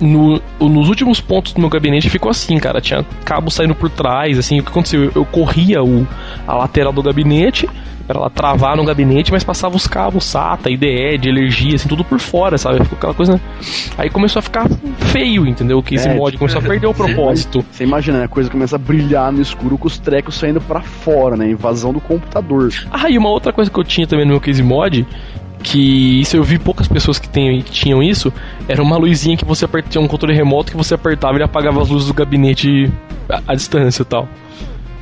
No, 0.00 0.40
nos 0.60 0.88
últimos 0.88 1.20
pontos 1.20 1.52
do 1.52 1.60
meu 1.60 1.68
gabinete 1.68 2.10
ficou 2.10 2.30
assim, 2.30 2.58
cara. 2.58 2.80
Tinha 2.80 3.04
cabo 3.24 3.50
saindo 3.50 3.74
por 3.74 3.90
trás, 3.90 4.38
assim. 4.38 4.60
O 4.60 4.62
que 4.62 4.70
aconteceu? 4.70 5.04
Eu, 5.04 5.12
eu 5.16 5.24
corria 5.24 5.82
o, 5.82 6.06
a 6.46 6.54
lateral 6.54 6.92
do 6.92 7.02
gabinete 7.02 7.68
para 8.10 8.18
ela 8.18 8.30
travar 8.30 8.76
no 8.76 8.84
gabinete, 8.84 9.30
mas 9.30 9.44
passava 9.44 9.76
os 9.76 9.86
cabos 9.86 10.24
SATA, 10.24 10.68
IDE, 10.68 11.16
de 11.18 11.28
energia, 11.28 11.76
assim, 11.76 11.88
tudo 11.88 12.04
por 12.04 12.18
fora, 12.18 12.58
sabe? 12.58 12.82
Ficou 12.82 12.98
aquela 12.98 13.14
coisa. 13.14 13.40
Aí 13.96 14.10
começou 14.10 14.40
a 14.40 14.42
ficar 14.42 14.68
feio, 15.12 15.46
entendeu? 15.46 15.78
O 15.78 15.82
case 15.82 16.08
é, 16.08 16.14
mod 16.14 16.32
tipo, 16.32 16.40
começou 16.40 16.60
a 16.60 16.64
perder 16.64 16.88
o 16.88 16.94
propósito. 16.94 17.64
Você 17.70 17.84
imagina, 17.84 18.18
né? 18.18 18.24
A 18.24 18.28
coisa 18.28 18.50
começa 18.50 18.74
a 18.74 18.78
brilhar 18.78 19.30
no 19.30 19.40
escuro 19.40 19.78
com 19.78 19.86
os 19.86 19.96
trecos 19.96 20.34
saindo 20.34 20.60
para 20.60 20.80
fora, 20.80 21.36
né? 21.36 21.50
Invasão 21.50 21.92
do 21.92 22.00
computador. 22.00 22.72
Ah, 22.90 23.08
e 23.08 23.16
uma 23.16 23.28
outra 23.28 23.52
coisa 23.52 23.70
que 23.70 23.78
eu 23.78 23.84
tinha 23.84 24.06
também 24.08 24.24
no 24.24 24.32
meu 24.32 24.40
case 24.40 24.62
mod 24.62 25.06
que 25.62 26.20
isso 26.22 26.38
eu 26.38 26.42
vi 26.42 26.58
poucas 26.58 26.88
pessoas 26.88 27.18
que, 27.18 27.28
tem, 27.28 27.60
que 27.60 27.70
tinham 27.70 28.02
isso, 28.02 28.32
era 28.66 28.82
uma 28.82 28.96
luzinha 28.96 29.36
que 29.36 29.44
você 29.44 29.66
apertava, 29.66 30.02
um 30.02 30.08
controle 30.08 30.34
remoto 30.34 30.70
que 30.70 30.76
você 30.76 30.94
apertava 30.94 31.34
e 31.34 31.36
ele 31.36 31.44
apagava 31.44 31.82
as 31.82 31.90
luzes 31.90 32.08
do 32.08 32.14
gabinete 32.14 32.90
à, 33.28 33.42
à 33.48 33.54
distância 33.54 34.00
e 34.00 34.06
tal. 34.06 34.26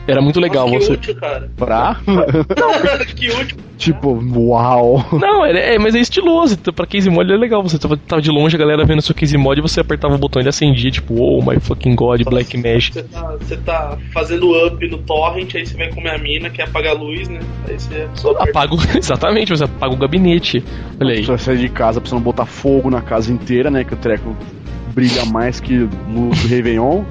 Era 0.08 0.22
muito 0.22 0.40
legal 0.40 0.66
Nossa, 0.66 0.78
que 0.78 0.84
você. 0.86 0.92
Útil, 0.94 1.16
cara. 1.16 1.50
Pra? 1.54 2.00
Não, 2.06 3.04
que 3.14 3.30
útil. 3.30 3.58
Tipo, 3.76 4.18
uau. 4.34 5.04
Não, 5.12 5.44
é, 5.44 5.74
é, 5.74 5.78
mas 5.78 5.94
é 5.94 6.00
estiloso. 6.00 6.54
Então, 6.54 6.72
pra 6.72 6.86
case 6.86 7.08
mod 7.10 7.30
é 7.30 7.36
legal. 7.36 7.62
Você 7.62 7.78
tava, 7.78 7.96
tava 7.96 8.22
de 8.22 8.30
longe, 8.30 8.56
a 8.56 8.58
galera 8.58 8.84
vendo 8.84 9.02
seu 9.02 9.14
case 9.14 9.36
mod 9.36 9.58
e 9.58 9.62
você 9.62 9.80
apertava 9.80 10.14
o 10.14 10.18
botão 10.18 10.40
e 10.40 10.42
ele 10.42 10.48
acendia, 10.48 10.90
tipo, 10.90 11.14
oh 11.14 11.42
my 11.42 11.60
fucking 11.60 11.94
god, 11.94 12.20
Nossa, 12.20 12.30
Black 12.30 12.56
Mesh. 12.56 12.90
Você 12.90 13.02
tá, 13.02 13.36
você 13.38 13.56
tá 13.58 13.98
fazendo 14.12 14.66
up 14.66 14.88
no 14.88 14.98
torrent, 14.98 15.54
aí 15.54 15.66
você 15.66 15.76
vai 15.76 15.92
comer 15.92 16.10
a 16.10 16.18
mina, 16.18 16.50
quer 16.50 16.64
apagar 16.64 16.96
a 16.96 16.98
luz, 16.98 17.28
né? 17.28 17.40
Aí 17.68 17.78
você 17.78 18.08
só 18.14 18.30
apaga 18.30 18.74
Exatamente, 18.96 19.50
você 19.50 19.64
apaga 19.64 19.94
o 19.94 19.96
gabinete. 19.96 20.64
Olha 20.98 21.14
aí. 21.14 21.22
Você 21.22 21.38
sair 21.38 21.58
de 21.58 21.68
casa 21.68 22.00
pra 22.00 22.08
você 22.08 22.14
não 22.14 22.22
botar 22.22 22.46
fogo 22.46 22.90
na 22.90 23.02
casa 23.02 23.32
inteira, 23.32 23.70
né? 23.70 23.84
Que 23.84 23.94
o 23.94 23.96
treco 23.96 24.34
brilha 24.94 25.24
mais 25.26 25.60
que 25.60 25.76
luz 26.08 26.42
do 26.42 26.48
Réveillon. 26.48 27.04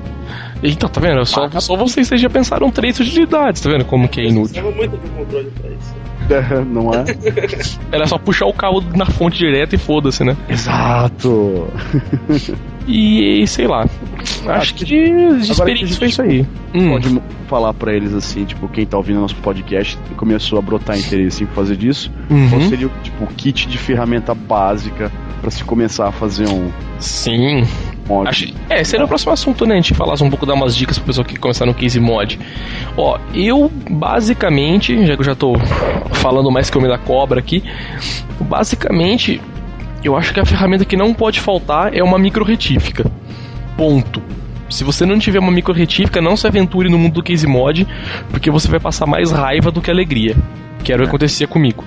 Então, 0.63 0.89
tá 0.89 0.99
vendo? 0.99 1.25
Só, 1.25 1.49
só 1.59 1.75
vocês 1.75 2.09
já 2.09 2.29
pensaram 2.29 2.69
três 2.71 2.99
utilidades, 2.99 3.61
tá 3.61 3.69
vendo 3.69 3.85
como 3.85 4.07
que 4.07 4.21
é 4.21 4.25
inútil? 4.25 4.63
muito 4.71 4.97
de 4.97 5.09
controle 5.09 5.51
pra 5.51 5.69
isso. 5.69 5.95
É, 6.29 6.65
não 6.65 6.91
é? 6.93 7.05
Era 7.91 8.05
só 8.05 8.17
puxar 8.17 8.47
o 8.47 8.53
cabo 8.53 8.83
na 8.95 9.05
fonte 9.05 9.37
direto 9.37 9.75
e 9.75 9.77
foda-se, 9.77 10.23
né? 10.23 10.35
Exato. 10.49 11.67
E 12.87 13.45
sei 13.47 13.67
lá. 13.67 13.85
Acho 14.47 14.73
que 14.73 14.85
de, 14.85 15.39
de 15.41 15.51
experiência 15.51 15.97
foi 15.97 16.07
isso 16.07 16.21
aí. 16.21 16.45
Hum. 16.73 16.91
Pode 16.91 17.21
falar 17.47 17.73
para 17.73 17.93
eles 17.93 18.13
assim, 18.13 18.45
tipo, 18.45 18.67
quem 18.69 18.85
tá 18.85 18.95
ouvindo 18.95 19.19
nosso 19.19 19.35
podcast 19.35 19.99
começou 20.15 20.57
a 20.57 20.61
brotar 20.61 20.97
interesse 20.97 21.43
em 21.43 21.47
fazer 21.47 21.75
disso. 21.75 22.09
Uhum. 22.29 22.49
Qual 22.49 22.61
seria 22.61 22.89
tipo, 23.03 23.25
o 23.25 23.27
kit 23.27 23.67
de 23.67 23.77
ferramenta 23.77 24.33
básica 24.33 25.11
para 25.41 25.51
se 25.51 25.63
começar 25.63 26.07
a 26.07 26.11
fazer 26.11 26.47
um. 26.47 26.71
Sim. 26.99 27.63
Mod. 28.07 28.29
Acho, 28.29 28.45
é, 28.69 28.81
era 28.95 29.03
o 29.03 29.07
próximo 29.07 29.33
assunto, 29.33 29.65
né? 29.65 29.73
A 29.73 29.77
gente 29.77 29.93
falasse 29.93 30.23
um 30.23 30.29
pouco, 30.29 30.45
dar 30.45 30.53
umas 30.53 30.75
dicas 30.75 30.97
pro 30.97 31.07
pessoal 31.07 31.25
que 31.25 31.37
começar 31.37 31.65
no 31.65 31.73
case 31.73 31.99
mod. 31.99 32.39
Ó, 32.95 33.19
eu 33.33 33.69
basicamente, 33.89 35.05
já 35.05 35.15
que 35.15 35.21
eu 35.21 35.25
já 35.25 35.35
tô 35.35 35.55
falando 36.13 36.49
mais 36.49 36.69
que 36.69 36.77
o 36.77 36.81
me 36.81 36.87
da 36.87 36.97
cobra 36.97 37.39
aqui, 37.39 37.63
basicamente 38.39 39.41
eu 40.03 40.15
acho 40.15 40.33
que 40.33 40.39
a 40.39 40.45
ferramenta 40.45 40.85
que 40.85 40.95
não 40.95 41.13
pode 41.13 41.39
faltar 41.41 41.93
é 41.93 42.01
uma 42.01 42.17
micro 42.17 42.45
retífica. 42.45 43.09
Ponto. 43.75 44.21
Se 44.69 44.83
você 44.83 45.05
não 45.05 45.17
tiver 45.17 45.39
uma 45.39 45.51
micro 45.51 45.73
retífica, 45.73 46.21
não 46.21 46.35
se 46.35 46.47
aventure 46.47 46.89
no 46.89 46.97
mundo 46.97 47.13
do 47.13 47.23
case 47.23 47.47
mod, 47.47 47.87
porque 48.29 48.51
você 48.51 48.67
vai 48.67 48.79
passar 48.79 49.05
mais 49.05 49.31
raiva 49.31 49.71
do 49.71 49.81
que 49.81 49.89
alegria. 49.89 50.35
Que 50.83 50.93
era 50.93 51.01
o 51.01 51.05
que 51.05 51.09
acontecia 51.09 51.47
comigo. 51.47 51.83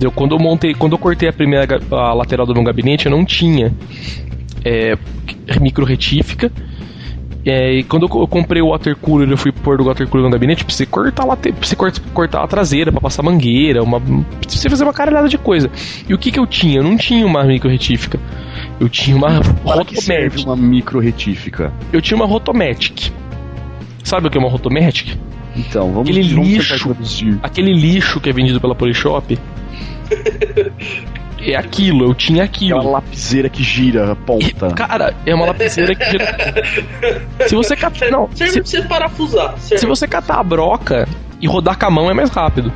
Eu, 0.00 0.12
quando 0.12 0.34
eu 0.34 0.38
montei, 0.38 0.74
quando 0.74 0.92
eu 0.92 0.98
cortei 0.98 1.28
a 1.28 1.32
primeira 1.32 1.66
a 1.90 2.14
lateral 2.14 2.46
do 2.46 2.54
meu 2.54 2.62
gabinete, 2.62 3.06
eu 3.06 3.12
não 3.12 3.24
tinha 3.24 3.74
é, 4.64 4.96
micro 5.60 5.84
retífica 5.84 6.52
é, 7.48 7.78
e 7.78 7.82
quando 7.82 8.02
eu 8.02 8.28
comprei 8.28 8.60
o 8.60 8.68
water 8.68 8.94
cooler, 8.96 9.30
eu 9.30 9.36
fui 9.38 9.50
pôr 9.50 9.80
o 9.80 9.84
water 9.84 10.06
cooler 10.06 10.26
no 10.26 10.30
gabinete, 10.30 10.64
precisei 10.64 10.86
cortar, 10.86 11.24
lá, 11.24 11.34
precisei 11.34 11.78
cortar 12.12 12.42
a 12.42 12.46
traseira 12.46 12.92
para 12.92 13.00
passar 13.00 13.22
mangueira, 13.22 13.82
uma, 13.82 13.98
precisei 14.38 14.70
fazer 14.70 14.84
uma 14.84 14.92
caralhada 14.92 15.28
de 15.28 15.38
coisa. 15.38 15.70
E 16.06 16.12
o 16.12 16.18
que 16.18 16.30
que 16.30 16.38
eu 16.38 16.46
tinha? 16.46 16.80
Eu 16.80 16.84
não 16.84 16.96
tinha 16.96 17.24
uma 17.24 17.42
micro 17.44 17.70
retífica. 17.70 18.20
Eu 18.80 18.88
tinha 18.88 19.16
uma 19.16 19.40
Rotomatic. 19.64 20.44
uma 20.44 20.56
micro 20.56 21.00
retífica? 21.00 21.72
Eu 21.92 22.00
tinha 22.00 22.16
uma 22.16 22.26
Rotomatic. 22.26 23.12
Sabe 24.04 24.28
o 24.28 24.30
que 24.30 24.38
é 24.38 24.40
uma 24.40 24.50
Rotomatic? 24.50 25.18
Então, 25.56 25.92
vamos 25.92 26.08
Aquele 26.08 26.22
vamos 26.28 26.48
lixo, 26.48 26.96
aquele 27.42 27.72
lixo 27.72 28.20
que 28.20 28.30
é 28.30 28.32
vendido 28.32 28.60
pela 28.60 28.74
Polishop. 28.74 29.36
é 31.40 31.56
aquilo, 31.56 32.04
eu 32.04 32.14
tinha 32.14 32.44
aquilo. 32.44 32.78
É 32.78 32.80
uma 32.80 32.90
lapiseira 32.90 33.48
que 33.48 33.62
gira 33.62 34.12
a 34.12 34.16
ponta. 34.16 34.68
E, 34.68 34.74
cara, 34.74 35.14
é 35.26 35.34
uma 35.34 35.46
lapiseira 35.46 35.94
que 35.96 36.04
gira. 36.10 36.36
se 37.48 37.56
você 37.56 37.74
catar. 37.74 38.10
Não, 38.10 38.28
serve 38.32 38.52
se, 38.52 38.60
pra 38.60 38.70
você 38.70 38.82
parafusar. 38.88 39.58
Serve. 39.58 39.80
Se 39.80 39.86
você 39.86 40.06
catar 40.06 40.38
a 40.38 40.44
broca 40.44 41.08
e 41.40 41.46
rodar 41.46 41.78
com 41.78 41.86
a 41.86 41.90
mão 41.90 42.10
é 42.10 42.14
mais 42.14 42.30
rápido. 42.30 42.72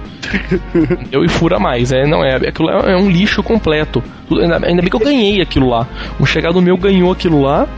eu 1.10 1.24
e 1.24 1.28
fura 1.28 1.58
mais. 1.58 1.92
É, 1.92 2.06
não, 2.06 2.24
é, 2.24 2.36
aquilo 2.36 2.70
é, 2.70 2.92
é 2.92 2.96
um 2.96 3.10
lixo 3.10 3.42
completo. 3.42 4.02
Ainda, 4.30 4.66
ainda 4.66 4.82
bem 4.82 4.90
que 4.90 4.96
eu 4.96 5.00
ganhei 5.00 5.40
aquilo 5.40 5.68
lá. 5.68 5.86
Um 6.20 6.26
chegado 6.26 6.60
meu 6.62 6.76
ganhou 6.76 7.10
aquilo 7.10 7.42
lá 7.42 7.68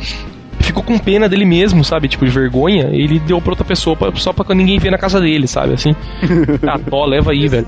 ficou 0.65 0.83
com 0.83 0.99
pena 0.99 1.29
dele 1.29 1.45
mesmo, 1.45 1.85
sabe? 1.85 2.09
Tipo, 2.09 2.25
de 2.25 2.31
vergonha. 2.31 2.89
Ele 2.91 3.21
deu 3.21 3.41
pra 3.41 3.53
outra 3.53 3.65
pessoa 3.65 3.95
pra, 3.95 4.11
só 4.17 4.33
pra 4.33 4.55
ninguém 4.55 4.79
ver 4.79 4.91
na 4.91 4.99
casa 4.99 5.21
dele, 5.21 5.47
sabe? 5.47 5.75
Assim. 5.75 5.95
ah, 6.67 6.79
dó, 6.79 7.05
leva 7.05 7.33
aí, 7.33 7.47
velho. 7.47 7.67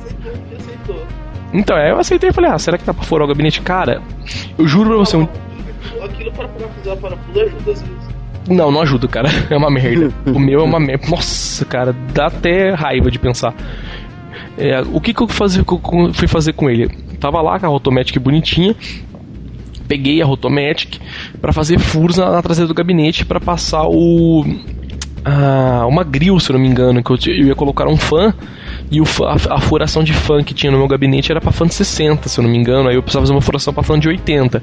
Então, 1.53 1.77
aí 1.77 1.91
eu 1.91 1.99
aceitei 1.99 2.31
e 2.31 2.33
falei, 2.33 2.51
ah, 2.51 2.59
será 2.59 2.77
que 2.77 2.85
dá 2.85 2.93
pra 2.93 3.05
furar 3.05 3.25
o 3.25 3.29
gabinete? 3.29 3.61
Cara, 3.61 4.03
eu 4.59 4.67
juro 4.67 4.91
pra 4.91 4.99
você. 4.99 5.17
Um... 5.17 5.29
Aquilo 6.03 6.33
para 6.33 6.49
parafuso 6.49 6.91
ajuda 6.91 7.73
às 7.73 7.83
vezes. 7.83 8.16
Não, 8.49 8.71
não 8.71 8.81
ajuda, 8.81 9.09
cara. 9.09 9.29
É 9.51 9.57
uma 9.57 9.71
merda. 9.71 10.13
o 10.27 10.39
meu 10.39 10.61
é 10.61 10.63
uma 10.63 10.81
merda. 10.81 11.09
Nossa, 11.09 11.65
cara, 11.65 11.95
dá 12.13 12.27
até 12.27 12.73
raiva 12.75 13.11
de 13.11 13.19
pensar. 13.19 13.55
É, 14.59 14.81
o 14.81 15.01
que, 15.01 15.13
que 15.13 15.23
eu 15.23 15.29
fui 15.29 16.29
fazer 16.29 16.53
com 16.53 16.71
ele? 16.71 16.89
Tava 17.21 17.41
lá 17.41 17.59
com 17.59 17.67
a 17.67 17.69
Rotomatic 17.69 18.19
bonitinha. 18.19 18.75
Peguei 19.87 20.21
a 20.21 20.27
Rotomatic 20.27 20.99
para 21.41 21.53
fazer 21.53 21.79
furos 21.79 22.17
na, 22.17 22.31
na, 22.31 22.43
traseira 22.43 22.67
do 22.67 22.75
gabinete 22.75 23.25
para 23.25 23.41
passar 23.41 23.85
o. 23.87 24.45
Uma 25.89 26.05
grill, 26.05 26.39
se 26.39 26.53
não 26.53 26.59
me 26.61 26.69
engano, 26.69 27.03
que 27.03 27.11
eu, 27.11 27.35
eu 27.35 27.47
ia 27.49 27.55
colocar 27.55 27.89
um 27.89 27.97
fã 27.97 28.33
e 28.91 29.01
o, 29.01 29.05
a, 29.25 29.57
a, 29.57 29.61
furação 29.61 30.05
de 30.05 30.13
fã 30.13 30.43
que 30.43 30.55
tinha 30.55 30.71
no 30.71 30.79
meu 30.79 30.87
gabinete 30.87 31.33
era 31.33 31.41
pra 31.41 31.51
fã 31.51 31.67
de 31.67 31.75
60, 31.75 32.29
se 32.29 32.39
eu 32.39 32.45
não 32.45 32.51
me 32.51 32.57
engano. 32.57 32.89
Aí 32.89 32.95
eu 32.95 33.03
precisava 33.03 33.25
fazer 33.25 33.35
uma 33.35 33.41
furação 33.41 33.75
pra 33.75 33.83
fã 33.83 33.99
de 33.99 34.09
80. 34.09 34.63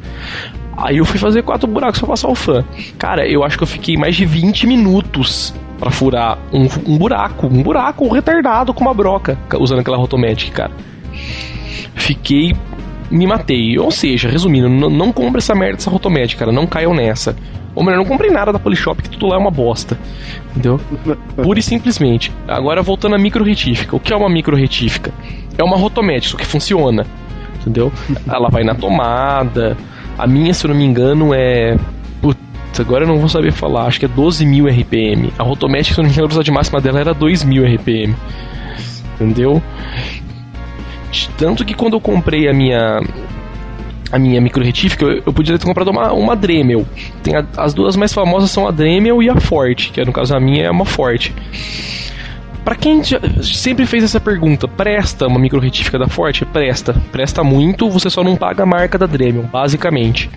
Aí 0.78 0.98
eu 0.98 1.06
fui 1.06 1.20
fazer 1.20 1.44
quatro 1.44 1.68
buracos 1.68 2.00
pra 2.00 2.10
passar 2.10 2.28
o 2.28 2.36
fã. 2.36 2.64
Cara, 2.98 3.28
eu 3.28 3.44
acho 3.44 3.58
que 3.58 3.64
eu 3.64 3.68
fiquei 3.68 3.96
mais 3.96 4.16
de 4.16 4.26
20 4.26 4.66
minutos 4.68 5.54
para 5.80 5.92
furar 5.92 6.38
um, 6.52 6.68
um, 6.88 6.98
buraco. 6.98 7.48
Um 7.48 7.62
buraco 7.62 8.08
retardado 8.08 8.74
com 8.74 8.82
uma 8.82 8.94
broca, 8.94 9.38
usando 9.60 9.80
aquela 9.80 9.98
Rotomatic, 9.98 10.52
cara. 10.52 10.72
Fiquei. 11.96 12.56
Me 13.12 13.28
matei. 13.28 13.78
Ou 13.78 13.92
seja, 13.92 14.28
resumindo, 14.30 14.70
não, 14.70 15.12
compre 15.12 15.40
essa 15.40 15.54
merda 15.54 15.76
dessa 15.76 15.90
Rotomatic, 15.90 16.38
cara. 16.38 16.52
Não 16.52 16.66
caiam 16.66 16.94
nessa. 16.94 17.36
Ou 17.76 17.84
melhor, 17.84 17.98
não 17.98 18.06
comprei 18.06 18.30
nada 18.30 18.52
da 18.54 18.60
Polishop, 18.60 19.02
que 19.02 19.10
tudo 19.10 19.28
lá 19.28 19.36
é 19.36 19.40
uma 19.40 19.52
bosta. 19.52 19.98
Entendeu? 20.52 20.80
Pura 21.36 21.60
e 21.60 21.62
simplesmente. 21.62 22.32
Agora 22.48 22.82
voltando 22.82 23.16
à 23.16 23.18
micro 23.18 23.44
retífica. 23.44 23.96
O 23.96 24.00
que 24.00 24.14
é 24.14 24.16
uma 24.16 24.30
micro 24.30 24.56
retífica? 24.56 25.12
É 25.58 25.64
uma 25.64 25.78
rotomética, 25.78 26.38
que 26.38 26.46
funciona. 26.46 27.06
Entendeu? 27.62 27.92
Ela 28.28 28.50
vai 28.50 28.64
na 28.64 28.76
tomada. 28.76 29.76
A 30.18 30.28
minha, 30.28 30.54
se 30.54 30.66
eu 30.66 30.70
não 30.70 30.76
me 30.76 30.86
engano, 30.86 31.34
é. 31.34 31.78
Putz, 32.22 32.40
agora 32.80 33.04
eu 33.04 33.08
não 33.08 33.20
vou 33.20 33.30
saber 33.30 33.52
falar. 33.52 33.86
Acho 33.86 34.00
que 34.00 34.06
é 34.06 34.10
12.000 34.10 34.70
RPM. 34.70 35.34
A 35.38 35.44
rotomética, 35.44 35.96
se 35.96 36.00
eu 36.00 36.04
não 36.04 36.10
me 36.10 36.14
engano, 36.14 36.28
a 36.28 36.30
velocidade 36.30 36.52
máxima 36.52 36.82
dela 36.82 37.00
era 37.00 37.16
2.000 37.16 37.76
RPM. 37.76 38.16
Entendeu? 39.16 39.62
Tanto 41.38 41.64
que 41.64 41.74
quando 41.74 41.94
eu 41.94 42.02
comprei 42.02 42.50
a 42.50 42.54
minha 42.54 43.00
a 44.12 44.20
minha 44.20 44.40
micro 44.40 44.64
retífica, 44.64 45.06
eu, 45.06 45.24
eu 45.26 45.34
podia 45.34 45.58
ter 45.58 45.66
comprado 45.66 45.90
uma, 45.90 46.14
uma 46.14 46.36
Dremel. 46.36 46.86
Tem 47.24 47.36
a, 47.36 47.44
as 47.58 47.74
duas 47.74 47.96
mais 47.96 48.14
famosas 48.14 48.52
são 48.52 48.68
a 48.68 48.72
Dremel 48.72 49.24
e 49.24 49.30
a 49.30 49.40
Forte, 49.40 49.92
que 49.92 50.00
é, 50.00 50.06
no 50.06 50.14
caso 50.14 50.36
a 50.36 50.40
minha 50.40 50.66
é 50.66 50.70
uma 50.70 50.86
Forte. 50.86 51.34
Para 52.64 52.76
quem 52.76 53.04
já, 53.04 53.20
sempre 53.42 53.86
fez 53.86 54.04
essa 54.04 54.20
pergunta, 54.20 54.68
presta 54.68 55.28
uma 55.28 55.38
micro 55.38 55.60
retífica 55.60 56.00
da 56.00 56.08
Forte? 56.08 56.46
Presta. 56.46 56.94
Presta 57.12 57.44
muito, 57.44 57.90
você 57.90 58.10
só 58.10 58.24
não 58.24 58.38
paga 58.38 58.64
a 58.64 58.66
marca 58.66 58.98
da 58.98 59.06
Dremel, 59.06 59.44
basicamente. 59.44 60.30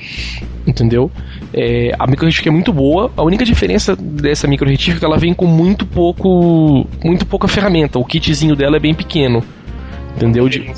Entendeu? 0.67 1.11
É, 1.55 1.93
a 1.97 2.07
micro 2.07 2.27
retífica 2.27 2.49
é 2.49 2.53
muito 2.53 2.73
boa. 2.73 3.13
A 3.17 3.23
única 3.23 3.45
diferença 3.45 3.95
dessa 3.95 4.49
micro 4.49 4.69
retífica 4.69 5.07
ela 5.07 5.17
vem 5.17 5.33
com 5.33 5.47
muito 5.47 5.87
pouco, 5.87 6.87
muito 7.05 7.25
pouca 7.25 7.47
ferramenta. 7.47 7.99
O 7.99 8.05
kitzinho 8.05 8.57
dela 8.57 8.77
é 8.77 8.81
bem 8.81 8.95
pequeno. 8.95 9.45
Entendeu? 10.17 10.49
De, 10.49 10.73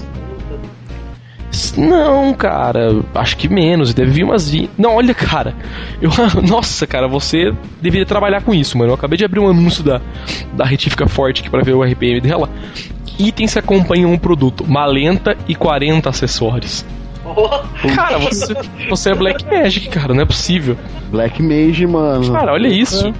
Não, 1.77 2.33
cara, 2.35 3.03
acho 3.15 3.37
que 3.37 3.49
menos. 3.49 3.95
Deve 3.95 4.11
vir 4.11 4.25
umas. 4.25 4.53
Não, 4.77 4.97
olha, 4.97 5.15
cara. 5.15 5.55
Eu, 6.01 6.11
nossa, 6.47 6.87
cara, 6.87 7.09
você 7.09 7.53
deveria 7.81 8.07
trabalhar 8.07 8.43
com 8.43 8.55
isso, 8.55 8.77
mano. 8.77 8.91
Eu 8.91 8.95
acabei 8.95 9.17
de 9.17 9.25
abrir 9.25 9.41
um 9.41 9.49
anúncio 9.49 9.83
da, 9.83 10.01
da 10.53 10.65
Retífica 10.65 11.07
Forte 11.07 11.41
aqui 11.41 11.51
pra 11.51 11.63
ver 11.63 11.75
o 11.75 11.83
RPM 11.83 12.21
dela. 12.21 12.51
Itens 13.19 13.53
que 13.53 13.59
acompanham 13.59 14.13
um 14.13 14.19
produto: 14.19 14.65
malenta 14.67 15.37
e 15.49 15.55
40 15.55 16.09
acessórios. 16.09 16.85
Cara, 17.95 18.19
você, 18.19 18.55
você 18.89 19.11
é 19.11 19.15
Black 19.15 19.45
Magic, 19.45 19.89
cara, 19.89 20.15
não 20.15 20.23
é 20.23 20.27
possível. 20.27 20.77
Black 21.11 21.43
Mage, 21.43 21.87
mano. 21.87 22.33
Cara, 22.33 22.53
olha 22.53 22.69
isso. 22.69 23.09
É, 23.09 23.13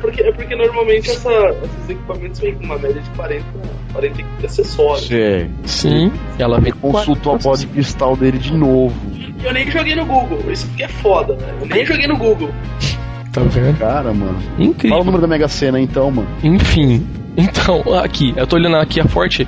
porque, 0.00 0.22
é 0.22 0.32
porque 0.32 0.54
normalmente 0.54 1.10
essa, 1.10 1.30
esses 1.30 1.90
equipamentos 1.90 2.40
vêm 2.40 2.54
com 2.54 2.64
uma 2.64 2.78
média 2.78 3.00
de 3.00 3.10
40, 3.10 3.44
40 3.92 4.24
acessórios. 4.44 5.06
Sim. 5.06 5.50
Sim. 5.64 6.12
Ela 6.38 6.60
vem 6.60 6.72
com 6.72 6.92
Consultou 6.92 7.34
a 7.34 7.38
pod 7.38 7.66
cristal 7.66 8.16
dele 8.16 8.38
de 8.38 8.52
novo. 8.52 8.94
E 9.40 9.44
eu 9.44 9.52
nem 9.52 9.70
joguei 9.70 9.94
no 9.94 10.04
Google, 10.04 10.40
isso 10.50 10.68
que 10.76 10.82
é 10.82 10.88
foda, 10.88 11.34
né? 11.34 11.54
Eu 11.60 11.66
nem 11.66 11.86
joguei 11.86 12.06
no 12.06 12.16
Google. 12.16 12.50
Tá 13.32 13.42
vendo? 13.42 13.78
Cara, 13.78 14.12
mano. 14.12 14.40
Fala 14.40 14.58
o 14.58 14.62
Incrível. 14.62 14.98
número 15.04 15.20
da 15.20 15.26
Mega 15.28 15.48
Sena 15.48 15.80
então, 15.80 16.10
mano. 16.10 16.28
Enfim. 16.42 17.06
Então, 17.40 17.94
aqui, 18.02 18.34
eu 18.36 18.44
tô 18.48 18.56
olhando 18.56 18.74
aqui 18.78 19.00
a 19.00 19.04
Forte. 19.04 19.46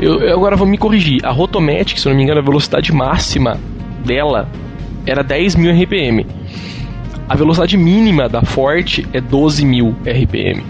Eu, 0.00 0.18
eu 0.18 0.34
agora 0.34 0.56
vou 0.56 0.66
me 0.66 0.78
corrigir. 0.78 1.20
A 1.26 1.30
Rotomatic, 1.30 1.98
se 1.98 2.06
eu 2.06 2.10
não 2.10 2.16
me 2.16 2.22
engano, 2.22 2.40
a 2.40 2.42
velocidade 2.42 2.90
máxima 2.90 3.60
dela 4.02 4.48
era 5.04 5.22
10 5.22 5.56
mil 5.56 5.70
RPM. 5.70 6.26
A 7.28 7.36
velocidade 7.36 7.76
mínima 7.76 8.28
da 8.28 8.42
Forte 8.42 9.06
é 9.12 9.20
12 9.20 9.64
mil 9.64 9.94
RPM. 10.04 10.64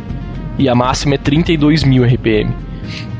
E 0.58 0.68
a 0.68 0.74
máxima 0.74 1.14
é 1.14 1.18
32 1.18 1.84
mil 1.84 2.04
RPM. 2.04 2.52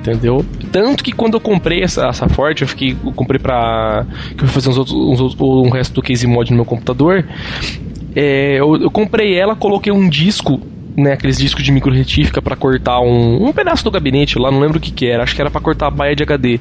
Entendeu? 0.00 0.44
Tanto 0.72 1.04
que 1.04 1.12
quando 1.12 1.34
eu 1.34 1.40
comprei 1.40 1.82
essa, 1.82 2.06
essa 2.06 2.28
Forte, 2.28 2.62
eu 2.62 2.68
fiquei. 2.68 2.96
Eu 3.04 3.12
comprei 3.12 3.38
pra. 3.38 4.06
Que 4.36 4.44
eu 4.44 4.48
fui 4.48 4.54
fazer 4.54 4.70
uns 4.70 4.78
outros, 4.78 4.96
uns 4.96 5.20
outros, 5.20 5.40
um 5.40 5.70
resto 5.70 5.94
do 5.94 6.02
case 6.02 6.26
mod 6.26 6.50
no 6.50 6.56
meu 6.56 6.64
computador. 6.64 7.24
É, 8.16 8.58
eu, 8.58 8.76
eu 8.76 8.90
comprei 8.90 9.38
ela, 9.38 9.54
coloquei 9.54 9.92
um 9.92 10.08
disco 10.08 10.60
né, 10.98 11.12
aqueles 11.12 11.38
discos 11.38 11.62
de 11.62 11.70
micro 11.70 11.92
retífica 11.92 12.42
para 12.42 12.56
cortar 12.56 13.00
um, 13.00 13.46
um 13.46 13.52
pedaço 13.52 13.84
do 13.84 13.90
gabinete 13.90 14.36
lá, 14.36 14.50
não 14.50 14.58
lembro 14.58 14.78
o 14.78 14.80
que 14.80 14.90
que 14.90 15.06
era, 15.06 15.22
acho 15.22 15.32
que 15.32 15.40
era 15.40 15.48
para 15.48 15.60
cortar 15.60 15.86
a 15.86 15.90
baia 15.90 16.16
de 16.16 16.24
HD. 16.24 16.58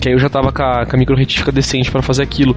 Que 0.00 0.08
aí 0.08 0.14
eu 0.14 0.18
já 0.18 0.28
tava 0.28 0.52
com 0.52 0.62
a, 0.62 0.86
com 0.86 0.94
a 0.94 0.98
micro 0.98 1.16
retífica 1.16 1.50
decente 1.50 1.90
para 1.90 2.00
fazer 2.00 2.22
aquilo. 2.22 2.56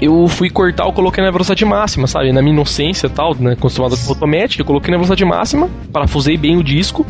Eu 0.00 0.26
fui 0.28 0.50
cortar, 0.50 0.84
eu 0.84 0.92
coloquei 0.92 1.22
na 1.22 1.30
velocidade 1.30 1.64
máxima, 1.64 2.06
sabe? 2.06 2.32
Na 2.32 2.42
minha 2.42 2.52
inocência 2.52 3.06
e 3.06 3.10
tal, 3.10 3.34
né? 3.34 3.52
Acostumado 3.52 3.96
com 3.96 4.08
automática, 4.08 4.62
eu 4.62 4.66
coloquei 4.66 4.90
na 4.90 4.96
velocidade 4.96 5.24
máxima, 5.24 5.70
parafusei 5.92 6.36
bem 6.36 6.56
o 6.56 6.62
disco. 6.62 7.06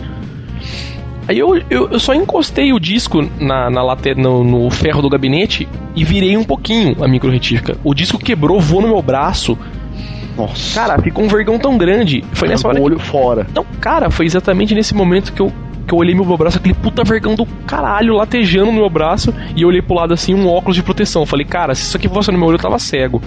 Aí 1.26 1.39
eu, 1.39 1.57
eu, 1.70 1.89
eu 1.91 1.99
só 1.99 2.14
encostei 2.14 2.72
o 2.72 2.78
disco 2.78 3.26
na, 3.41 3.70
na 3.70 3.82
late, 3.82 4.14
no, 4.14 4.45
no 4.45 4.70
ferro 4.70 5.01
do 5.01 5.09
gabinete 5.09 5.66
e 5.97 6.05
virei 6.05 6.37
um 6.37 6.45
pouquinho 6.45 7.03
a 7.03 7.09
micro 7.09 7.30
retífica. 7.30 7.76
O 7.82 7.95
disco 7.95 8.18
quebrou, 8.18 8.61
voou 8.61 8.82
no 8.82 8.89
meu 8.89 9.01
braço. 9.01 9.57
Nossa. 10.37 10.74
Cara, 10.74 11.01
ficou 11.01 11.24
um 11.24 11.28
vergão 11.28 11.59
tão 11.59 11.78
grande. 11.78 12.22
Foi 12.32 12.49
nessa 12.49 12.68
hora 12.68 12.76
o 12.76 12.80
que 12.80 12.87
olho 12.87 12.99
fora. 12.99 13.47
não, 13.55 13.64
cara, 13.80 14.11
foi 14.11 14.26
exatamente 14.26 14.74
nesse 14.74 14.95
momento 14.95 15.32
que 15.32 15.41
eu, 15.41 15.51
que 15.87 15.93
eu 15.93 15.99
olhei 15.99 16.14
meu 16.14 16.24
braço, 16.37 16.59
aquele 16.59 16.74
puta 16.74 17.05
vergão 17.05 17.35
do 17.35 17.47
caralho 17.66 18.14
latejando 18.14 18.66
no 18.66 18.72
meu 18.72 18.91
braço, 18.91 19.35
e 19.55 19.62
eu 19.62 19.68
olhei 19.68 19.82
pro 19.82 19.95
lado 19.95 20.14
assim, 20.14 20.35
um 20.35 20.49
óculos 20.49 20.76
de 20.76 20.82
proteção. 20.82 21.22
Eu 21.22 21.26
falei, 21.26 21.45
cara, 21.45 21.74
se 21.74 21.82
isso 21.82 21.97
aqui 21.97 22.09
fosse 22.09 22.30
no 22.30 22.39
meu 22.39 22.49
olho, 22.49 22.57
eu 22.57 22.62
tava 22.62 22.78
cego. 22.78 23.22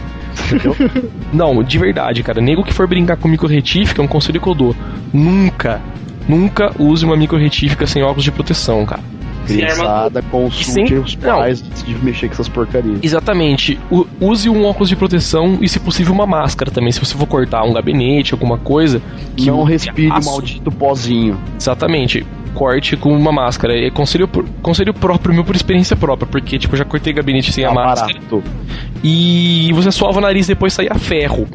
Entendeu? 0.46 0.76
Não, 1.32 1.64
de 1.64 1.78
verdade, 1.78 2.24
cara. 2.24 2.42
Nego 2.42 2.64
que 2.64 2.74
for 2.74 2.88
brincar 2.88 3.18
com 3.18 3.28
micro 3.28 3.48
retífica, 3.48 4.02
é 4.02 4.06
um 4.06 4.08
conselho 4.08 4.42
que 4.42 4.48
eu 4.48 4.56
dou. 4.56 4.76
Nunca, 5.14 5.82
nunca 6.28 6.72
use 6.80 7.06
uma 7.06 7.16
micro 7.16 7.38
retífica 7.38 7.86
sem 7.86 8.04
óculos 8.04 8.24
de 8.24 8.32
proteção, 8.32 8.86
cara. 8.86 9.17
Criançada, 9.48 10.22
consulte 10.24 10.72
sem- 10.72 10.98
os 11.00 11.16
pais 11.16 11.62
de 11.62 11.94
mexer 12.04 12.28
com 12.28 12.34
essas 12.34 12.50
porcarias. 12.50 13.00
Exatamente. 13.02 13.80
U- 13.92 14.06
use 14.20 14.50
um 14.50 14.66
óculos 14.66 14.90
de 14.90 14.96
proteção 14.96 15.58
e, 15.62 15.68
se 15.70 15.80
possível, 15.80 16.14
uma 16.14 16.26
máscara 16.26 16.70
também. 16.72 16.92
Se 16.92 17.00
você 17.00 17.16
for 17.18 17.26
cortar 17.28 17.64
um 17.64 17.74
gabinete, 17.74 18.34
alguma 18.34 18.58
coisa. 18.58 19.02
Que 19.36 19.48
Não 19.48 19.64
respire 19.64 20.10
o 20.10 20.26
maldito 20.26 20.72
pozinho. 20.72 21.40
Exatamente. 21.60 22.26
Corte 22.54 22.98
com 22.98 23.16
uma 23.16 23.32
máscara. 23.32 23.78
É 23.78 23.90
conselho, 23.92 24.28
conselho 24.62 24.94
próprio 24.94 25.34
meu 25.34 25.44
por 25.44 25.56
experiência 25.56 25.96
própria, 25.96 26.28
porque 26.28 26.58
tipo, 26.58 26.74
eu 26.74 26.80
já 26.80 26.86
cortei 26.86 27.14
gabinete 27.14 27.52
sem 27.54 27.64
a 27.64 27.70
Tá 27.70 27.74
máscara. 27.76 28.14
barato. 28.14 28.44
E 29.04 29.72
você 29.74 29.92
suava 29.92 30.18
o 30.18 30.22
nariz 30.22 30.46
e 30.48 30.50
depois 30.54 30.74
saía 30.74 30.94
ferro. 30.96 31.48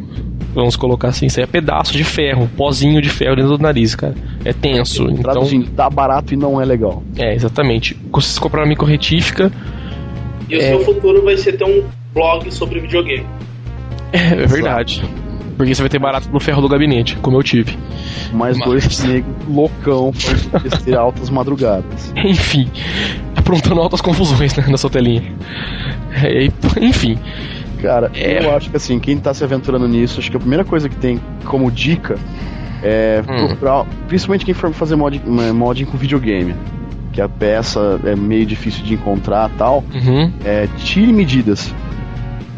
Vamos 0.54 0.76
colocar 0.76 1.08
assim, 1.08 1.28
saía 1.28 1.46
pedaço 1.46 1.92
de 1.92 2.04
ferro, 2.04 2.48
pozinho 2.56 3.00
de 3.00 3.08
ferro 3.08 3.36
dentro 3.36 3.56
do 3.56 3.62
nariz, 3.62 3.94
cara. 3.94 4.14
É 4.44 4.52
tenso. 4.52 5.04
Então, 5.04 5.22
Traduzindo, 5.22 5.70
dá 5.70 5.88
barato 5.88 6.34
e 6.34 6.36
não 6.36 6.60
é 6.60 6.64
legal. 6.64 7.02
é, 7.16 7.34
exatamente. 7.34 7.94
Se 7.94 8.10
você 8.34 8.40
comprar 8.40 8.60
uma 8.60 8.66
micro 8.68 8.86
retífica, 8.86 9.50
E 10.48 10.56
o 10.56 10.58
É. 10.60 10.68
seu 10.68 10.80
futuro 10.84 11.22
vai 11.22 11.36
ser 11.38 11.52
ter 11.56 11.64
um 11.64 11.82
blog 12.12 12.50
sobre 12.52 12.80
videogame. 12.80 13.24
é, 14.12 14.42
é 14.42 14.46
verdade. 14.46 15.02
Porque 15.56 15.74
você 15.74 15.80
vai 15.82 15.88
ter 15.88 15.98
barato 15.98 16.28
no 16.30 16.40
ferro 16.40 16.60
do 16.60 16.68
gabinete, 16.68 17.16
como 17.22 17.38
eu 17.38 17.42
tive. 17.42 17.78
Mais 18.32 18.58
Mas- 18.58 18.68
dois 18.68 19.04
negros 19.04 19.34
loucão 19.48 20.12
fazendo 20.12 20.98
altas 20.98 21.30
madrugadas. 21.30 22.12
Enfim, 22.22 22.68
aprontando 23.36 23.80
altas 23.80 24.00
confusões 24.02 24.54
né, 24.56 24.64
na 24.68 24.76
sua 24.76 24.90
telinha. 24.90 25.22
É, 26.22 26.46
enfim, 26.80 27.18
Cara, 27.82 28.10
É. 28.14 28.44
eu 28.46 28.54
acho 28.56 28.70
que 28.70 28.76
assim, 28.76 28.98
quem 28.98 29.18
tá 29.18 29.34
se 29.34 29.42
aventurando 29.44 29.86
nisso, 29.88 30.20
acho 30.20 30.30
que 30.30 30.36
a 30.36 30.40
primeira 30.40 30.64
coisa 30.64 30.88
que 30.88 30.96
tem 30.96 31.20
como 31.44 31.70
dica 31.70 32.16
é 32.82 33.22
Hum. 33.28 33.48
procurar, 33.48 33.84
principalmente 34.08 34.44
quem 34.44 34.54
for 34.54 34.72
fazer 34.72 34.96
mod, 34.96 35.20
modding 35.54 35.84
com 35.84 35.96
videogame, 35.98 36.54
que 37.12 37.20
a 37.20 37.28
peça 37.28 38.00
é 38.04 38.16
meio 38.16 38.46
difícil 38.46 38.84
de 38.84 38.94
encontrar 38.94 39.50
tal, 39.58 39.84
uhum. 39.94 40.32
é, 40.44 40.66
tire 40.78 41.12
medidas. 41.12 41.74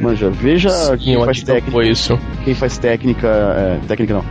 Manja, 0.00 0.28
veja 0.30 0.70
Sim, 0.70 0.96
quem 0.98 1.24
faz 1.24 1.42
técnica, 1.42 1.82
isso. 1.84 2.18
quem 2.44 2.54
faz 2.54 2.78
técnica, 2.78 3.28
é, 3.28 3.78
técnica 3.86 4.14
não, 4.14 4.24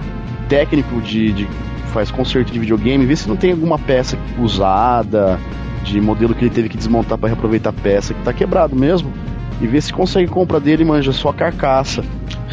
técnico 0.50 1.02
de, 1.02 1.32
de 1.32 1.48
faz 1.94 2.12
conserto 2.12 2.52
de 2.52 2.60
videogame, 2.60 3.06
vê 3.06 3.16
se 3.16 3.30
não 3.30 3.36
tem 3.38 3.52
alguma 3.52 3.78
peça 3.80 4.18
usada, 4.40 5.40
de 5.84 6.00
modelo 6.02 6.34
que 6.34 6.44
ele 6.46 6.50
teve 6.54 6.70
que 6.70 6.78
desmontar 6.78 7.18
para 7.18 7.30
reaproveitar 7.30 7.70
a 7.70 7.74
peça 7.74 8.14
que 8.14 8.22
tá 8.24 8.34
quebrado 8.34 8.76
mesmo. 8.76 9.12
E 9.62 9.68
vê 9.68 9.80
se 9.80 9.94
consegue 9.94 10.28
compra 10.30 10.60
dele, 10.60 10.84
manja, 10.84 11.12
só 11.12 11.32
carcaça. 11.32 12.04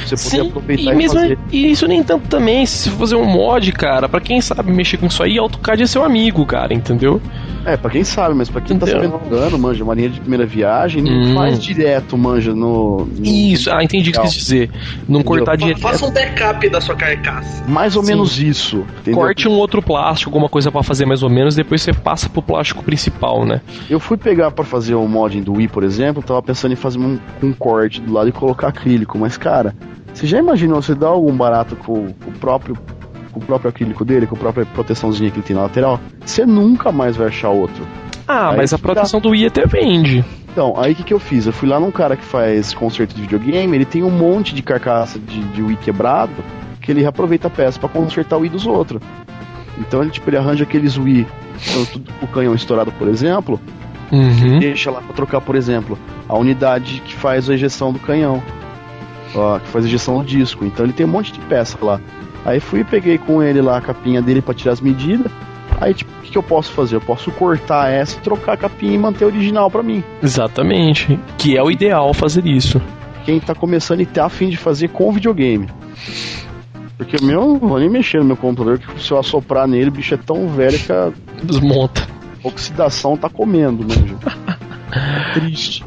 Você 0.07 0.16
poder 0.16 0.42
Sim, 0.44 0.48
aproveitar 0.51 0.90
e, 0.90 0.94
e, 0.94 0.96
mesmo, 0.96 1.20
fazer. 1.20 1.38
e 1.53 1.70
isso 1.70 1.86
nem 1.86 2.03
tanto 2.03 2.28
também. 2.28 2.64
Se 2.66 2.76
você 2.84 2.90
for 2.90 2.98
fazer 2.98 3.16
um 3.16 3.24
mod, 3.24 3.72
cara, 3.72 4.09
pra 4.09 4.20
quem 4.20 4.40
sabe 4.40 4.72
mexer 4.72 4.96
com 4.96 5.07
isso 5.07 5.22
aí, 5.22 5.38
AutoCAD 5.38 5.82
é 5.82 5.86
seu 5.86 6.05
amigo, 6.05 6.44
cara, 6.46 6.72
entendeu? 6.74 7.20
É, 7.64 7.76
pra 7.76 7.90
quem 7.90 8.03
sabe, 8.05 8.34
mas 8.34 8.48
pra 8.48 8.61
quem 8.62 8.78
tá 8.78 8.86
se 8.86 8.92
Entendeu? 8.92 9.16
aventurando, 9.16 9.59
manja, 9.59 9.84
uma 9.84 9.94
linha 9.94 10.09
de 10.09 10.18
primeira 10.20 10.46
viagem, 10.46 11.03
não 11.03 11.12
Hum. 11.12 11.34
faz 11.34 11.59
direto, 11.62 12.16
manja, 12.16 12.55
no. 12.55 13.05
no- 13.05 13.26
Isso, 13.26 13.70
ah, 13.70 13.84
entendi 13.84 14.09
o 14.11 14.12
que 14.14 14.20
quis 14.20 14.32
dizer. 14.32 14.70
Não 15.07 15.22
cortar 15.22 15.53
Fa- 15.53 15.57
direto. 15.57 15.80
Faça 15.80 16.07
um 16.07 16.11
backup 16.11 16.68
da 16.70 16.80
sua 16.80 16.94
carcaça. 16.94 17.62
Mais 17.68 17.96
ou 17.96 18.03
Sim. 18.03 18.12
menos 18.12 18.38
isso. 18.40 18.84
Entendeu? 19.01 19.20
Corte 19.20 19.46
um 19.46 19.53
outro 19.53 19.82
plástico, 19.82 20.30
alguma 20.30 20.48
coisa 20.48 20.72
pra 20.72 20.82
fazer 20.82 21.05
mais 21.05 21.22
ou 21.22 21.28
menos, 21.28 21.55
depois 21.55 21.82
você 21.82 21.92
passa 21.92 22.28
pro 22.30 22.40
plástico 22.40 22.82
principal, 22.82 23.44
né? 23.44 23.61
Eu 23.90 24.01
fui 24.01 24.16
pegar 24.16 24.51
pra 24.53 24.64
fazer 24.64 24.94
o 24.94 25.07
modding 25.07 25.42
do 25.42 25.53
Wii, 25.55 25.68
por 25.68 25.84
exemplo, 25.84 26.22
tava 26.22 26.42
pensando 26.42 26.72
em 26.72 26.76
fazer 26.76 26.98
um, 26.98 27.18
um 27.42 27.53
corte 27.53 28.01
do 28.01 28.12
lado 28.12 28.28
e 28.28 28.32
colocar 28.32 28.68
acrílico, 28.68 29.18
mas 29.18 29.36
cara, 29.36 29.74
você 30.12 30.26
já 30.26 30.38
imaginou 30.38 30.80
você 30.82 30.94
dar 30.94 31.08
algum 31.08 31.32
barato 31.36 31.76
com, 31.76 32.12
com 32.12 32.30
o 32.30 32.32
próprio 32.38 32.76
com 33.32 33.38
o 33.38 33.42
próprio 33.44 33.68
acrílico 33.70 34.04
dele, 34.04 34.26
com 34.26 34.34
a 34.34 34.38
própria 34.38 34.66
proteçãozinha 34.66 35.30
que 35.30 35.36
ele 35.38 35.46
tem 35.46 35.54
na 35.54 35.62
lateral? 35.62 36.00
Você 36.26 36.44
nunca 36.44 36.90
mais 36.90 37.14
vai 37.16 37.28
achar 37.28 37.50
outro. 37.50 37.86
Ah, 38.26 38.50
Aí 38.50 38.56
mas 38.56 38.72
a 38.72 38.76
que 38.76 38.82
dá. 38.82 38.92
proteção 38.92 39.20
do 39.20 39.28
Wii 39.30 39.46
até 39.46 39.64
vende. 39.66 40.24
Então, 40.52 40.74
aí 40.76 40.92
o 40.92 40.96
que, 40.96 41.04
que 41.04 41.14
eu 41.14 41.20
fiz? 41.20 41.46
Eu 41.46 41.52
fui 41.52 41.68
lá 41.68 41.78
num 41.78 41.92
cara 41.92 42.16
que 42.16 42.24
faz 42.24 42.74
conserto 42.74 43.14
de 43.14 43.22
videogame, 43.22 43.76
ele 43.76 43.84
tem 43.84 44.02
um 44.02 44.11
monte 44.11 44.52
de 44.52 44.62
carcaça 44.62 45.16
de, 45.20 45.40
de 45.44 45.62
Wii 45.62 45.76
quebrado, 45.76 46.32
que 46.80 46.90
ele 46.90 47.02
reaproveita 47.02 47.46
a 47.46 47.50
peça 47.50 47.78
pra 47.78 47.88
consertar 47.88 48.36
o 48.36 48.40
Wii 48.40 48.50
dos 48.50 48.66
outros. 48.66 49.00
Então 49.78 50.02
ele, 50.02 50.11
tipo, 50.11 50.28
ele 50.28 50.36
arranja 50.36 50.64
aqueles 50.64 50.98
Wii, 50.98 51.24
o 52.20 52.26
canhão 52.26 52.52
estourado, 52.54 52.90
por 52.92 53.06
exemplo, 53.08 53.61
Uhum. 54.11 54.58
deixa 54.58 54.90
lá 54.90 55.00
pra 55.02 55.14
trocar, 55.14 55.40
por 55.40 55.54
exemplo, 55.54 55.96
a 56.28 56.36
unidade 56.36 57.00
que 57.06 57.14
faz 57.14 57.48
a 57.48 57.54
ejeção 57.54 57.92
do 57.92 58.00
canhão, 58.00 58.42
ó, 59.35 59.59
que 59.59 59.68
faz 59.68 59.85
a 59.85 59.89
ejeção 59.89 60.18
do 60.18 60.24
disco. 60.24 60.64
Então 60.64 60.85
ele 60.85 60.93
tem 60.93 61.07
um 61.07 61.11
monte 61.11 61.33
de 61.33 61.41
peça 61.41 61.78
lá. 61.83 62.01
Aí 62.45 62.59
fui 62.61 62.81
e 62.81 62.85
peguei 62.85 63.18
com 63.18 63.43
ele 63.43 63.61
lá 63.61 63.76
a 63.78 63.81
capinha 63.81 64.22
dele 64.22 64.41
pra 64.41 64.55
tirar 64.55 64.72
as 64.72 64.81
medidas. 64.81 65.31
Aí, 65.81 65.95
tipo, 65.95 66.11
o 66.18 66.22
que, 66.22 66.31
que 66.33 66.39
eu 66.39 66.43
posso 66.43 66.72
fazer? 66.72 66.97
Eu 66.97 67.01
posso 67.01 67.31
cortar 67.33 67.91
essa, 67.91 68.18
trocar 68.20 68.53
a 68.53 68.57
capinha 68.57 68.95
e 68.95 68.99
manter 68.99 69.24
a 69.24 69.28
original 69.28 69.70
pra 69.70 69.83
mim. 69.83 70.03
Exatamente. 70.22 71.18
Que 71.39 71.57
é 71.57 71.62
o 71.62 71.70
ideal 71.70 72.12
fazer 72.12 72.47
isso. 72.47 72.81
Quem 73.24 73.41
tá 73.41 73.55
começando 73.55 74.01
e 74.01 74.07
tá 74.07 74.26
afim 74.26 74.49
de 74.49 74.57
fazer 74.57 74.89
com 74.89 75.12
videogame. 75.12 75.68
Porque 76.97 77.16
o 77.16 77.24
meu, 77.24 77.41
não 77.41 77.59
vou 77.59 77.78
nem 77.78 77.89
mexer 77.89 78.18
no 78.18 78.24
meu 78.24 78.37
computador, 78.37 78.78
que 78.78 79.03
se 79.03 79.11
eu 79.11 79.18
assoprar 79.18 79.66
nele, 79.66 79.89
o 79.89 79.93
bicho 79.93 80.12
é 80.12 80.18
tão 80.18 80.49
velho 80.49 80.78
que 80.78 80.93
a 80.93 81.11
Desmonta. 81.43 82.07
oxidação 82.45 83.16
tá 83.16 83.28
comendo, 83.31 83.83
manja. 83.83 84.16
Triste. 85.33 85.83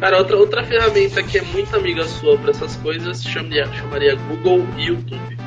Cara, 0.00 0.18
outra, 0.18 0.36
outra 0.36 0.64
ferramenta 0.64 1.22
que 1.22 1.38
é 1.38 1.42
muito 1.42 1.74
amiga 1.74 2.04
sua 2.04 2.36
pra 2.36 2.50
essas 2.50 2.76
coisas 2.76 3.22
chamaria, 3.22 3.66
chamaria 3.72 4.14
Google 4.16 4.66
e 4.76 4.86
YouTube. 4.86 5.38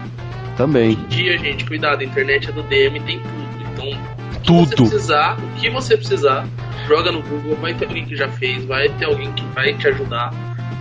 Também. 0.56 0.90
Hoje 0.90 1.00
em 1.00 1.08
dia, 1.08 1.38
gente, 1.38 1.66
cuidado, 1.66 2.02
a 2.02 2.04
internet 2.04 2.50
é 2.50 2.52
do 2.52 2.64
DM, 2.64 3.00
tem 3.02 3.20
tudo. 3.20 3.48
Então, 3.74 3.90
o 3.90 4.40
que 4.40 4.48
Tudo. 4.48 4.66
você 4.66 4.76
precisar, 4.76 5.38
o 5.38 5.60
que 5.60 5.70
você 5.70 5.98
precisar, 5.98 6.48
joga 6.88 7.12
no 7.12 7.22
Google, 7.22 7.56
vai 7.58 7.74
ter 7.74 7.86
alguém 7.86 8.06
que 8.06 8.16
já 8.16 8.28
fez, 8.30 8.66
vai 8.66 8.90
ter 8.90 9.06
alguém 9.06 9.32
que 9.34 9.46
vai 9.54 9.74
te 9.74 9.88
ajudar. 9.88 10.32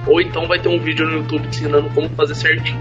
Ou 0.06 0.20
então 0.20 0.46
vai 0.46 0.58
ter 0.58 0.68
um 0.68 0.78
vídeo 0.78 1.04
no 1.04 1.16
YouTube 1.16 1.48
te 1.48 1.58
ensinando 1.58 1.90
como 1.90 2.08
fazer 2.10 2.34
certinho. 2.34 2.80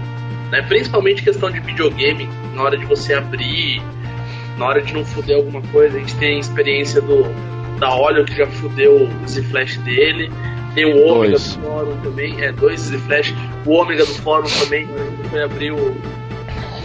Né? 0.50 0.62
Principalmente 0.62 1.22
questão 1.22 1.50
de 1.50 1.60
videogame, 1.60 2.28
na 2.54 2.62
hora 2.62 2.78
de 2.78 2.86
você 2.86 3.14
abrir, 3.14 3.82
na 4.56 4.66
hora 4.66 4.80
de 4.80 4.94
não 4.94 5.04
fuder 5.04 5.36
alguma 5.36 5.60
coisa. 5.60 5.96
A 5.96 6.00
gente 6.00 6.14
tem 6.16 6.36
a 6.36 6.40
experiência 6.40 7.00
do 7.02 7.24
da 7.78 7.94
Olho 7.94 8.24
que 8.24 8.34
já 8.34 8.46
fudeu 8.46 9.06
o 9.06 9.28
Z 9.28 9.42
Flash 9.42 9.76
dele. 9.78 10.30
Tem 10.76 10.84
o 10.84 11.06
Ômega 11.06 11.38
do 11.38 11.40
fórum 11.40 11.96
também, 12.02 12.44
é, 12.44 12.52
dois 12.52 12.80
Z 12.80 12.98
Flash. 12.98 13.34
O 13.64 13.72
Ômega 13.72 14.04
do 14.04 14.14
fórum 14.16 14.46
também, 14.60 14.86
foi 15.30 15.42
abrir 15.42 15.72
o, 15.72 15.96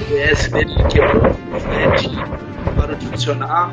DS 0.07 0.47
dele, 0.47 0.73
quebrou 0.89 1.29
o 1.53 1.59
flat, 1.59 2.09
parou 2.77 2.95
de 2.95 3.05
funcionar. 3.07 3.69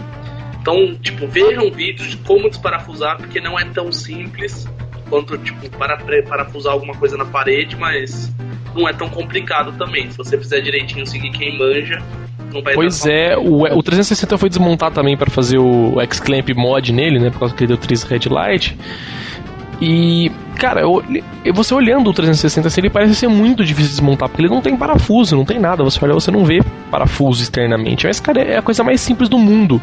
Então, 0.60 0.96
tipo, 0.96 1.28
vejam 1.28 1.70
vídeos 1.70 2.10
de 2.10 2.16
como 2.18 2.50
desparafusar, 2.50 3.16
porque 3.16 3.40
não 3.40 3.56
é 3.56 3.64
tão 3.66 3.92
simples 3.92 4.68
quanto, 5.08 5.38
tipo, 5.38 5.70
para 5.78 5.96
parafusar 6.24 6.72
alguma 6.72 6.94
coisa 6.94 7.16
na 7.16 7.24
parede, 7.24 7.76
mas 7.76 8.34
não 8.74 8.88
é 8.88 8.92
tão 8.92 9.08
complicado 9.08 9.72
também. 9.78 10.10
Se 10.10 10.18
você 10.18 10.36
fizer 10.36 10.60
direitinho, 10.60 11.06
seguir 11.06 11.30
quem 11.30 11.56
manja, 11.56 12.02
não 12.52 12.60
vai 12.60 12.74
Pois 12.74 13.06
é, 13.06 13.36
o, 13.36 13.62
o 13.62 13.82
360 13.84 14.36
foi 14.36 14.48
desmontado 14.48 14.96
também 14.96 15.16
para 15.16 15.30
fazer 15.30 15.58
o 15.58 16.00
X-Clamp 16.00 16.48
mod 16.56 16.92
nele, 16.92 17.20
né, 17.20 17.30
por 17.30 17.38
causa 17.38 17.54
que 17.54 17.62
ele 17.62 17.68
deu 17.68 17.76
3 17.76 18.02
Red 18.02 18.28
Light. 18.28 18.76
E, 19.80 20.28
cara, 20.58 20.82
você 21.54 21.72
olhando 21.72 22.10
o 22.10 22.12
360 22.12 22.68
assim, 22.68 22.80
ele 22.80 22.90
parece 22.90 23.14
ser 23.14 23.28
muito 23.28 23.64
difícil 23.64 23.90
de 23.90 23.96
desmontar, 23.96 24.28
porque 24.28 24.42
ele 24.42 24.52
não 24.52 24.60
tem 24.60 24.76
parafuso, 24.76 25.36
não 25.36 25.44
tem 25.44 25.58
nada. 25.58 25.82
Você 25.84 25.98
olha, 26.04 26.12
você 26.12 26.30
não 26.30 26.44
vê 26.44 26.60
parafuso 26.90 27.42
externamente. 27.42 28.06
Mas, 28.06 28.18
cara, 28.20 28.42
é 28.42 28.58
a 28.58 28.62
coisa 28.62 28.82
mais 28.82 29.00
simples 29.00 29.28
do 29.28 29.38
mundo 29.38 29.80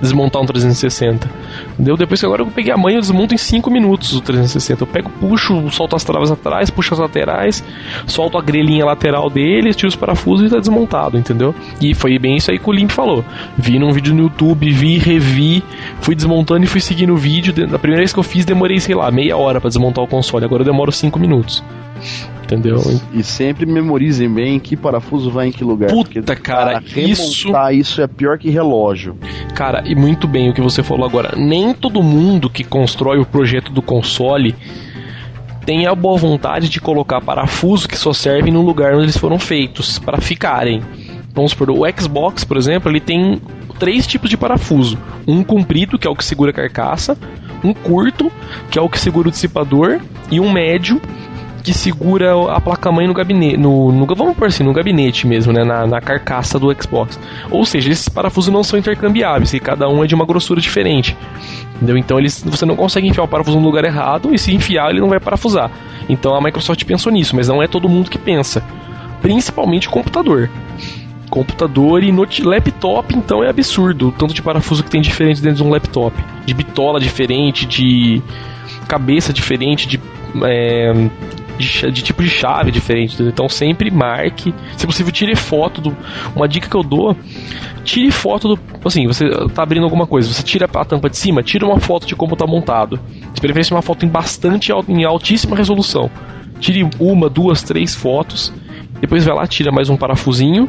desmontar 0.00 0.42
um 0.42 0.46
360. 0.46 1.28
Entendeu? 1.72 1.96
Depois 1.96 2.20
que 2.20 2.26
agora 2.26 2.42
eu 2.42 2.46
peguei 2.46 2.72
a 2.72 2.76
mãe, 2.76 2.94
eu 2.94 3.00
desmonto 3.00 3.34
em 3.34 3.38
5 3.38 3.70
minutos 3.70 4.14
o 4.14 4.20
360. 4.20 4.82
Eu 4.82 4.86
pego, 4.86 5.10
puxo, 5.20 5.70
solto 5.70 5.96
as 5.96 6.04
travas 6.04 6.30
atrás, 6.30 6.70
puxo 6.70 6.94
as 6.94 7.00
laterais, 7.00 7.64
solto 8.06 8.36
a 8.38 8.42
grelhinha 8.42 8.84
lateral 8.84 9.30
dele, 9.30 9.72
tiro 9.72 9.88
os 9.88 9.96
parafusos 9.96 10.46
e 10.46 10.50
tá 10.50 10.58
desmontado, 10.58 11.16
entendeu? 11.16 11.54
E 11.80 11.94
foi 11.94 12.18
bem 12.18 12.36
isso 12.36 12.50
aí 12.50 12.58
que 12.58 12.68
o 12.68 12.72
Limp 12.72 12.90
falou. 12.90 13.24
Vi 13.56 13.78
num 13.78 13.92
vídeo 13.92 14.14
no 14.14 14.22
YouTube, 14.22 14.70
vi, 14.70 14.98
revi, 14.98 15.62
fui 16.00 16.14
desmontando 16.14 16.64
e 16.64 16.66
fui 16.66 16.80
seguindo 16.80 17.14
o 17.14 17.16
vídeo. 17.16 17.52
Da 17.66 17.78
primeira 17.78 18.00
vez 18.00 18.12
que 18.12 18.18
eu 18.18 18.24
fiz, 18.24 18.44
demorei, 18.44 18.78
sei 18.80 18.94
lá, 18.94 19.10
meia 19.10 19.36
hora 19.36 19.60
para 19.60 19.68
desmontar 19.68 20.04
o 20.04 20.08
console. 20.18 20.44
Agora 20.44 20.62
eu 20.62 20.66
demoro 20.66 20.92
5 20.92 21.18
minutos. 21.18 21.62
Entendeu? 22.42 22.78
E 23.12 23.22
sempre 23.22 23.66
memorizem 23.66 24.32
bem 24.32 24.58
que 24.58 24.74
parafuso 24.74 25.30
vai 25.30 25.48
em 25.48 25.52
que 25.52 25.62
lugar. 25.62 25.90
Puta, 25.90 26.34
cara 26.34 26.82
isso. 26.96 27.52
isso 27.72 28.00
é 28.00 28.06
pior 28.06 28.38
que 28.38 28.48
relógio. 28.48 29.18
Cara, 29.54 29.82
e 29.86 29.94
muito 29.94 30.26
bem 30.26 30.48
o 30.48 30.54
que 30.54 30.60
você 30.62 30.82
falou 30.82 31.06
agora. 31.06 31.36
Nem 31.36 31.74
todo 31.74 32.02
mundo 32.02 32.48
que 32.48 32.64
constrói 32.64 33.18
o 33.18 33.26
projeto 33.26 33.70
do 33.70 33.82
console 33.82 34.54
tem 35.66 35.86
a 35.86 35.94
boa 35.94 36.16
vontade 36.16 36.70
de 36.70 36.80
colocar 36.80 37.20
parafuso 37.20 37.86
que 37.86 37.98
só 37.98 38.14
servem 38.14 38.50
no 38.50 38.62
lugar 38.62 38.94
onde 38.94 39.02
eles 39.02 39.18
foram 39.18 39.38
feitos, 39.38 39.98
para 39.98 40.18
ficarem. 40.18 40.82
Vamos 41.38 41.52
supor, 41.52 41.70
o 41.70 41.84
Xbox, 41.96 42.42
por 42.42 42.56
exemplo, 42.56 42.90
ele 42.90 42.98
tem 42.98 43.40
três 43.78 44.08
tipos 44.08 44.28
de 44.28 44.36
parafuso: 44.36 44.98
um 45.24 45.44
comprido, 45.44 45.96
que 45.96 46.04
é 46.04 46.10
o 46.10 46.16
que 46.16 46.24
segura 46.24 46.50
a 46.50 46.52
carcaça, 46.52 47.16
um 47.62 47.72
curto, 47.72 48.28
que 48.68 48.76
é 48.76 48.82
o 48.82 48.88
que 48.88 48.98
segura 48.98 49.28
o 49.28 49.30
dissipador, 49.30 50.00
e 50.32 50.40
um 50.40 50.50
médio, 50.50 51.00
que 51.62 51.72
segura 51.72 52.32
a 52.52 52.60
placa-mãe 52.60 53.06
no 53.06 53.14
gabinete. 53.14 53.56
No, 53.56 53.92
no, 53.92 54.04
vamos 54.16 54.36
por 54.36 54.48
assim, 54.48 54.64
no 54.64 54.72
gabinete 54.72 55.28
mesmo, 55.28 55.52
né? 55.52 55.62
Na, 55.62 55.86
na, 55.86 56.00
carcaça 56.00 56.58
do 56.58 56.74
Xbox. 56.74 57.16
Ou 57.52 57.64
seja, 57.64 57.92
esses 57.92 58.08
parafusos 58.08 58.52
não 58.52 58.64
são 58.64 58.76
intercambiáveis, 58.76 59.54
e 59.54 59.60
cada 59.60 59.88
um 59.88 60.02
é 60.02 60.08
de 60.08 60.16
uma 60.16 60.26
grossura 60.26 60.60
diferente. 60.60 61.16
Entendeu? 61.76 61.96
Então 61.96 62.18
eles, 62.18 62.42
você 62.44 62.66
não 62.66 62.74
consegue 62.74 63.06
enfiar 63.06 63.22
o 63.22 63.28
parafuso 63.28 63.60
no 63.60 63.64
lugar 63.64 63.84
errado, 63.84 64.34
e 64.34 64.38
se 64.40 64.52
enfiar, 64.52 64.90
ele 64.90 65.00
não 65.00 65.08
vai 65.08 65.20
parafusar. 65.20 65.70
Então 66.08 66.34
a 66.34 66.40
Microsoft 66.40 66.84
pensou 66.84 67.12
nisso, 67.12 67.36
mas 67.36 67.46
não 67.46 67.62
é 67.62 67.68
todo 67.68 67.88
mundo 67.88 68.10
que 68.10 68.18
pensa. 68.18 68.60
Principalmente 69.22 69.88
computador 69.88 70.50
computador 71.28 72.02
e 72.02 72.12
laptop, 72.42 73.16
então 73.16 73.42
é 73.42 73.48
absurdo. 73.48 74.08
O 74.08 74.12
tanto 74.12 74.34
de 74.34 74.42
parafuso 74.42 74.82
que 74.82 74.90
tem 74.90 75.00
diferente 75.00 75.40
dentro 75.40 75.58
de 75.58 75.62
um 75.62 75.70
laptop. 75.70 76.16
De 76.44 76.54
bitola 76.54 76.98
diferente, 76.98 77.66
de 77.66 78.22
cabeça 78.88 79.32
diferente, 79.32 79.86
de, 79.86 80.00
é, 80.44 80.92
de, 81.58 81.92
de, 81.92 82.02
tipo 82.02 82.22
de 82.22 82.28
chave 82.28 82.70
diferente. 82.70 83.22
Então 83.22 83.48
sempre 83.48 83.90
marque. 83.90 84.54
Se 84.76 84.86
possível, 84.86 85.12
tire 85.12 85.36
foto 85.36 85.80
do. 85.80 85.96
Uma 86.34 86.48
dica 86.48 86.68
que 86.68 86.76
eu 86.76 86.82
dou. 86.82 87.16
Tire 87.84 88.10
foto 88.10 88.48
do. 88.48 88.60
Assim, 88.84 89.06
você 89.06 89.28
tá 89.54 89.62
abrindo 89.62 89.84
alguma 89.84 90.06
coisa, 90.06 90.32
você 90.32 90.42
tira 90.42 90.68
a 90.72 90.84
tampa 90.84 91.08
de 91.08 91.16
cima, 91.16 91.42
tira 91.42 91.66
uma 91.66 91.78
foto 91.78 92.06
de 92.06 92.16
como 92.16 92.36
tá 92.36 92.46
montado. 92.46 92.98
De 93.32 93.40
preferência 93.40 93.74
uma 93.74 93.82
foto 93.82 94.04
em 94.04 94.08
bastante 94.08 94.72
em 94.88 95.04
altíssima 95.04 95.56
resolução. 95.56 96.10
Tire 96.60 96.88
uma, 96.98 97.28
duas, 97.28 97.62
três 97.62 97.94
fotos. 97.94 98.52
Depois 99.00 99.24
vai 99.24 99.34
lá, 99.34 99.46
tira 99.46 99.70
mais 99.70 99.88
um 99.88 99.96
parafusinho 99.96 100.68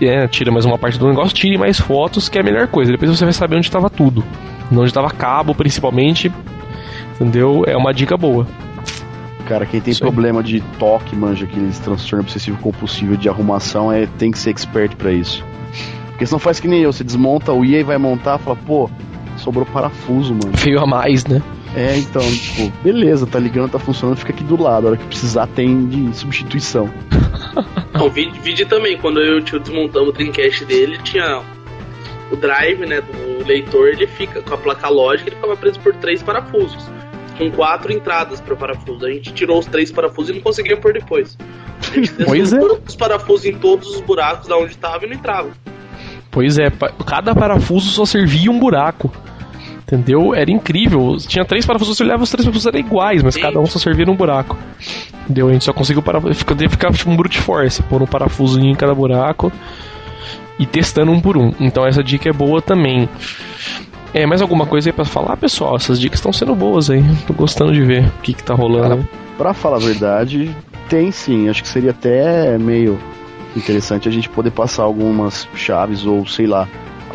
é, 0.00 0.26
tira 0.28 0.50
mais 0.52 0.64
uma 0.64 0.78
parte 0.78 0.98
do 0.98 1.08
negócio, 1.08 1.34
tire 1.34 1.56
mais 1.56 1.78
fotos, 1.78 2.28
que 2.28 2.38
é 2.38 2.40
a 2.40 2.44
melhor 2.44 2.68
coisa. 2.68 2.92
Depois 2.92 3.10
você 3.10 3.24
vai 3.24 3.32
saber 3.32 3.56
onde 3.56 3.66
estava 3.66 3.88
tudo. 3.88 4.24
Onde 4.70 4.86
estava 4.86 5.10
cabo, 5.10 5.54
principalmente. 5.54 6.30
Entendeu? 7.14 7.64
É 7.66 7.76
uma 7.76 7.94
dica 7.94 8.16
boa. 8.16 8.46
Cara, 9.46 9.64
quem 9.64 9.80
tem 9.80 9.92
Isso 9.92 10.00
problema 10.00 10.40
aí. 10.40 10.46
de 10.46 10.60
toque, 10.78 11.14
manja, 11.14 11.44
aqueles 11.44 11.78
transtorno 11.78 12.24
obsessivo 12.24 12.58
compulsivo 12.58 13.16
de 13.16 13.28
arrumação, 13.28 13.92
é, 13.92 14.06
tem 14.18 14.30
que 14.30 14.38
ser 14.38 14.50
expert 14.50 14.96
para 14.96 15.12
isso. 15.12 15.44
Porque 16.08 16.26
senão 16.26 16.38
faz 16.38 16.58
que 16.58 16.66
nem 16.66 16.80
eu, 16.80 16.92
você 16.92 17.04
desmonta 17.04 17.52
o 17.52 17.64
IA 17.64 17.80
e 17.80 17.82
vai 17.84 17.96
montar, 17.96 18.38
fala, 18.38 18.56
pô, 18.56 18.90
sobrou 19.36 19.64
parafuso, 19.64 20.34
mano. 20.34 20.56
Feio 20.56 20.80
a 20.80 20.86
mais, 20.86 21.24
né? 21.26 21.40
É, 21.76 21.98
então, 21.98 22.22
tipo, 22.22 22.72
beleza, 22.82 23.26
tá 23.26 23.38
ligando, 23.38 23.72
tá 23.72 23.78
funcionando, 23.78 24.16
fica 24.16 24.32
aqui 24.32 24.42
do 24.42 24.60
lado. 24.60 24.86
A 24.86 24.90
hora 24.90 24.96
que 24.96 25.04
precisar 25.04 25.46
tem 25.46 25.86
de 25.86 26.16
substituição. 26.16 26.88
Não, 27.92 28.08
vídeo, 28.08 28.40
vídeo 28.42 28.66
também, 28.66 28.96
quando 28.96 29.20
eu 29.20 29.36
e 29.36 29.40
o 29.40 29.42
tio 29.42 29.60
desmontamos 29.60 30.08
o 30.08 30.12
Dreamcast 30.12 30.64
dele, 30.64 30.98
tinha 31.04 31.42
o 32.32 32.36
drive, 32.36 32.86
né, 32.86 33.02
do 33.02 33.46
leitor, 33.46 33.88
ele 33.88 34.06
fica 34.06 34.40
com 34.40 34.54
a 34.54 34.56
placa 34.56 34.88
lógica, 34.88 35.28
ele 35.28 35.36
ficava 35.36 35.54
preso 35.54 35.78
por 35.80 35.94
três 35.96 36.22
parafusos. 36.22 36.82
Com 37.36 37.50
quatro 37.50 37.92
entradas 37.92 38.40
para 38.40 38.56
parafuso. 38.56 39.04
A 39.04 39.10
gente 39.10 39.34
tirou 39.34 39.58
os 39.58 39.66
três 39.66 39.92
parafusos 39.92 40.30
e 40.30 40.32
não 40.32 40.40
conseguia 40.40 40.78
pôr 40.78 40.94
depois. 40.94 41.36
A 41.82 41.94
gente 41.94 42.10
pois 42.24 42.54
é. 42.54 42.58
todos 42.58 42.80
os 42.88 42.96
parafusos 42.96 43.44
em 43.44 43.58
todos 43.58 43.94
os 43.94 44.00
buracos 44.00 44.48
da 44.48 44.56
onde 44.56 44.70
estava 44.70 45.04
e 45.04 45.08
não 45.08 45.14
entrava. 45.14 45.50
Pois 46.30 46.58
é, 46.58 46.70
cada 47.06 47.34
parafuso 47.34 47.90
só 47.90 48.06
servia 48.06 48.50
um 48.50 48.58
buraco. 48.58 49.12
Entendeu? 49.86 50.34
Era 50.34 50.50
incrível. 50.50 51.16
Tinha 51.16 51.44
três 51.44 51.64
parafusos, 51.64 51.96
você 51.96 52.02
olhava 52.02 52.24
os 52.24 52.30
três 52.30 52.44
parafusos 52.44 52.66
eram 52.66 52.80
iguais, 52.80 53.22
mas 53.22 53.34
Sim. 53.34 53.40
cada 53.40 53.60
um 53.60 53.66
só 53.66 53.78
servia 53.78 54.04
num 54.04 54.16
buraco. 54.16 54.58
Entendeu? 55.22 55.48
A 55.48 55.52
gente 55.52 55.64
só 55.64 55.72
conseguiu 55.72 56.02
parafuso. 56.02 56.34
Ficava 56.34 56.96
tipo 56.96 57.08
um 57.08 57.16
brute 57.16 57.38
force, 57.38 57.82
pôr 57.84 58.02
um 58.02 58.06
parafusinho 58.06 58.72
em 58.72 58.74
cada 58.74 58.92
buraco 58.92 59.52
e 60.58 60.66
testando 60.66 61.12
um 61.12 61.20
por 61.20 61.36
um. 61.36 61.52
Então 61.60 61.86
essa 61.86 62.02
dica 62.02 62.28
é 62.28 62.32
boa 62.32 62.60
também. 62.60 63.08
É, 64.12 64.26
mais 64.26 64.42
alguma 64.42 64.66
coisa 64.66 64.88
aí 64.88 64.92
pra 64.92 65.04
falar, 65.04 65.36
pessoal? 65.36 65.76
Essas 65.76 66.00
dicas 66.00 66.18
estão 66.18 66.32
sendo 66.32 66.54
boas 66.54 66.90
aí. 66.90 67.04
Tô 67.24 67.32
gostando 67.32 67.72
de 67.72 67.82
ver 67.82 68.06
o 68.06 68.22
que, 68.22 68.34
que 68.34 68.42
tá 68.42 68.54
rolando. 68.54 68.96
Cara, 68.96 69.08
pra 69.38 69.54
falar 69.54 69.76
a 69.76 69.80
verdade, 69.80 70.50
tem 70.88 71.12
sim. 71.12 71.48
Acho 71.48 71.62
que 71.62 71.68
seria 71.68 71.90
até 71.90 72.58
meio 72.58 72.98
interessante 73.54 74.08
a 74.08 74.12
gente 74.12 74.28
poder 74.28 74.50
passar 74.50 74.82
algumas 74.82 75.48
chaves 75.54 76.04
ou 76.04 76.26
sei 76.26 76.46
lá 76.46 76.66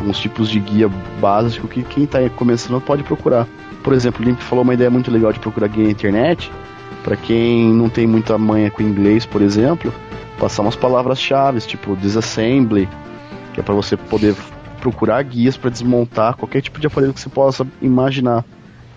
alguns 0.02 0.20
tipos 0.20 0.50
de 0.50 0.60
guia 0.60 0.90
básico 1.20 1.68
que 1.68 1.84
quem 1.84 2.04
está 2.04 2.18
começando 2.32 2.82
pode 2.82 3.04
procurar. 3.04 3.48
Por 3.84 3.94
exemplo, 3.94 4.24
o 4.24 4.28
Limp 4.28 4.40
falou 4.40 4.64
uma 4.64 4.74
ideia 4.74 4.90
muito 4.90 5.10
legal 5.10 5.32
de 5.32 5.40
procurar 5.40 5.68
guia 5.68 5.86
na 5.86 5.92
internet. 5.92 6.52
Para 7.04 7.16
quem 7.16 7.72
não 7.72 7.90
tem 7.90 8.06
muita 8.06 8.38
manha 8.38 8.70
com 8.70 8.84
inglês, 8.84 9.26
por 9.26 9.42
exemplo, 9.42 9.94
passar 10.40 10.62
umas 10.62 10.76
palavras-chave, 10.76 11.60
tipo 11.62 11.96
disassembly, 11.96 12.88
que 13.54 13.60
é 13.60 13.64
para 13.64 13.74
você 13.74 13.96
poder 13.96 14.36
procurar 14.80 15.22
guias 15.24 15.58
para 15.58 15.70
desmontar 15.70 16.36
qualquer 16.36 16.62
tipo 16.62 16.80
de 16.80 16.88
aparelho 16.88 17.14
que 17.14 17.20
você 17.20 17.30
possa 17.30 17.66
imaginar. 17.82 18.44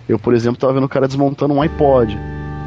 Eu, 0.07 0.19
por 0.19 0.33
exemplo, 0.33 0.55
estava 0.55 0.73
vendo 0.73 0.85
o 0.85 0.89
cara 0.89 1.07
desmontando 1.07 1.53
um 1.53 1.61
iPod. 1.61 2.17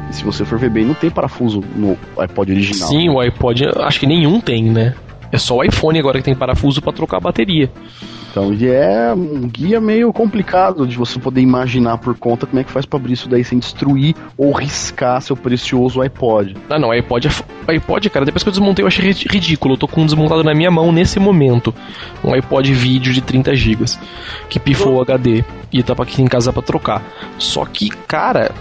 E 0.09 0.13
se 0.13 0.23
você 0.23 0.43
for 0.43 0.57
ver 0.57 0.69
bem, 0.69 0.85
não 0.85 0.93
tem 0.93 1.09
parafuso 1.09 1.63
no 1.75 1.97
iPod 2.17 2.51
original. 2.51 2.89
Sim, 2.89 3.09
o 3.09 3.19
iPod, 3.19 3.65
acho 3.77 3.99
que 3.99 4.07
nenhum 4.07 4.41
tem, 4.41 4.63
né? 4.63 4.95
É 5.31 5.37
só 5.37 5.57
o 5.57 5.63
iPhone 5.63 5.99
agora 5.99 6.17
que 6.17 6.23
tem 6.23 6.35
parafuso 6.35 6.81
para 6.81 6.93
trocar 6.93 7.17
a 7.17 7.21
bateria. 7.21 7.71
Então, 8.31 8.53
e 8.53 8.67
é 8.67 9.11
um 9.11 9.47
guia 9.47 9.81
meio 9.81 10.13
complicado 10.13 10.85
de 10.85 10.95
você 10.95 11.19
poder 11.19 11.41
imaginar 11.41 11.97
por 11.97 12.15
conta 12.15 12.45
como 12.45 12.59
é 12.59 12.63
que 12.63 12.71
faz 12.71 12.85
para 12.85 12.99
abrir 12.99 13.13
isso 13.13 13.27
daí 13.27 13.43
sem 13.43 13.57
destruir 13.57 14.15
ou 14.37 14.51
riscar 14.51 15.19
seu 15.21 15.35
precioso 15.35 15.99
iPod. 15.99 16.55
Ah, 16.69 16.77
não, 16.77 16.91
iPod 16.91 17.27
é 17.27 17.71
iPod, 17.71 18.09
cara, 18.09 18.25
depois 18.25 18.43
que 18.43 18.49
eu 18.49 18.51
desmontei 18.51 18.83
eu 18.83 18.87
achei 18.87 19.03
ridículo. 19.11 19.73
Eu 19.73 19.77
tô 19.79 19.87
com 19.87 20.01
um 20.01 20.05
desmontado 20.05 20.43
na 20.43 20.53
minha 20.53 20.69
mão 20.69 20.91
nesse 20.91 21.19
momento. 21.19 21.73
Um 22.23 22.33
iPod 22.33 22.71
vídeo 22.71 23.11
de 23.13 23.21
30 23.21 23.55
GB 23.55 23.85
que 24.47 24.59
pifou 24.59 24.95
o 24.95 25.01
HD 25.01 25.43
e 25.73 25.81
tá 25.81 25.93
aqui 25.97 26.21
em 26.21 26.27
casa 26.27 26.53
para 26.53 26.61
trocar. 26.61 27.03
Só 27.39 27.65
que, 27.65 27.89
cara, 27.89 28.51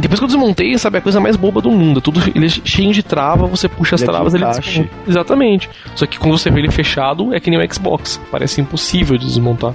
depois 0.00 0.18
que 0.18 0.24
eu 0.24 0.28
desmontei, 0.28 0.76
sabe, 0.78 0.98
a 0.98 1.00
coisa 1.00 1.20
mais 1.20 1.36
boba 1.36 1.60
do 1.60 1.70
mundo. 1.70 2.00
Tudo 2.00 2.20
ele 2.34 2.46
é 2.46 2.48
cheio 2.48 2.92
de 2.92 3.02
trava, 3.02 3.46
você 3.46 3.68
puxa 3.68 3.94
as 3.96 4.00
ele 4.02 4.10
travas, 4.10 4.34
ele 4.34 4.44
desmonta. 4.46 4.90
Exatamente. 5.06 5.68
Só 5.94 6.06
que 6.06 6.18
quando 6.18 6.38
você 6.38 6.50
vê 6.50 6.60
ele 6.60 6.70
fechado, 6.70 7.34
é 7.34 7.40
que 7.40 7.50
nem 7.50 7.58
o 7.60 7.74
Xbox. 7.74 8.20
Parece 8.30 8.60
impossível 8.60 9.18
de 9.18 9.26
desmontar. 9.26 9.74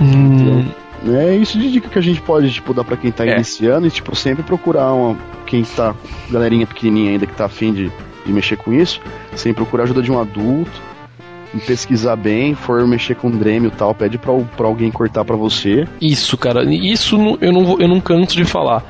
Hum, 0.00 0.66
É 1.08 1.34
isso 1.36 1.58
de 1.58 1.70
dica 1.70 1.88
que 1.88 1.98
a 1.98 2.02
gente 2.02 2.20
pode, 2.20 2.50
tipo, 2.50 2.74
dar 2.74 2.82
pra 2.84 2.96
quem 2.96 3.12
tá 3.12 3.24
É. 3.24 3.34
iniciando 3.34 3.86
e, 3.86 3.90
tipo, 3.90 4.14
sempre 4.16 4.42
procurar 4.42 4.92
uma. 4.92 5.16
Quem 5.46 5.62
tá, 5.62 5.94
galerinha 6.30 6.66
pequenininha 6.66 7.12
ainda 7.12 7.26
que 7.26 7.34
tá 7.34 7.44
afim 7.44 7.72
de, 7.72 7.92
de 8.24 8.32
mexer 8.32 8.56
com 8.56 8.72
isso, 8.72 9.00
sempre 9.36 9.54
procurar 9.62 9.84
ajuda 9.84 10.02
de 10.02 10.10
um 10.10 10.18
adulto, 10.20 10.70
pesquisar 11.66 12.16
bem, 12.16 12.54
for 12.54 12.86
mexer 12.86 13.14
com 13.14 13.30
Dremel 13.30 13.68
e 13.68 13.74
tal, 13.74 13.94
pede 13.94 14.18
pra, 14.18 14.32
pra 14.56 14.66
alguém 14.66 14.90
cortar 14.90 15.24
pra 15.24 15.36
você. 15.36 15.86
Isso, 16.00 16.36
cara, 16.36 16.64
isso 16.64 17.38
eu 17.40 17.52
não, 17.52 17.80
eu 17.80 17.88
não 17.88 18.00
canso 18.00 18.36
de 18.36 18.44
falar. 18.44 18.84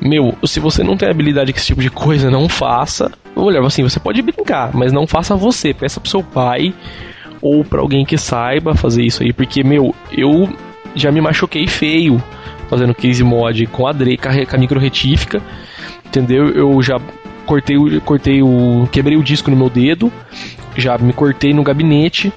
Meu, 0.00 0.34
se 0.44 0.58
você 0.58 0.82
não 0.82 0.96
tem 0.96 1.08
habilidade 1.08 1.52
com 1.52 1.58
esse 1.58 1.68
tipo 1.68 1.80
de 1.80 1.90
coisa, 1.90 2.30
não 2.30 2.48
faça. 2.48 3.12
Olha, 3.36 3.60
assim, 3.60 3.84
você 3.84 4.00
pode 4.00 4.20
brincar, 4.20 4.74
mas 4.74 4.92
não 4.92 5.06
faça 5.06 5.36
você. 5.36 5.72
Peça 5.72 6.00
pro 6.00 6.10
seu 6.10 6.22
pai 6.22 6.74
ou 7.40 7.64
pra 7.64 7.80
alguém 7.80 8.04
que 8.04 8.16
saiba 8.16 8.74
fazer 8.74 9.02
isso 9.02 9.22
aí, 9.22 9.32
porque, 9.32 9.64
meu, 9.64 9.94
eu 10.10 10.48
já 10.94 11.10
me 11.10 11.20
machuquei 11.20 11.66
feio 11.66 12.22
fazendo 12.68 12.94
case 12.94 13.22
mod 13.22 13.66
com 13.66 13.86
a 13.86 13.92
Dre, 13.92 14.16
com 14.16 14.28
a 14.28 14.58
micro 14.58 14.80
retífica, 14.80 15.42
entendeu? 16.06 16.48
Eu 16.48 16.80
já 16.80 17.00
cortei, 17.44 17.76
cortei 18.00 18.42
o. 18.42 18.88
quebrei 18.90 19.16
o 19.16 19.22
disco 19.22 19.50
no 19.50 19.56
meu 19.56 19.68
dedo, 19.68 20.12
já 20.76 20.96
me 20.98 21.12
cortei 21.12 21.52
no 21.52 21.62
gabinete, 21.62 22.32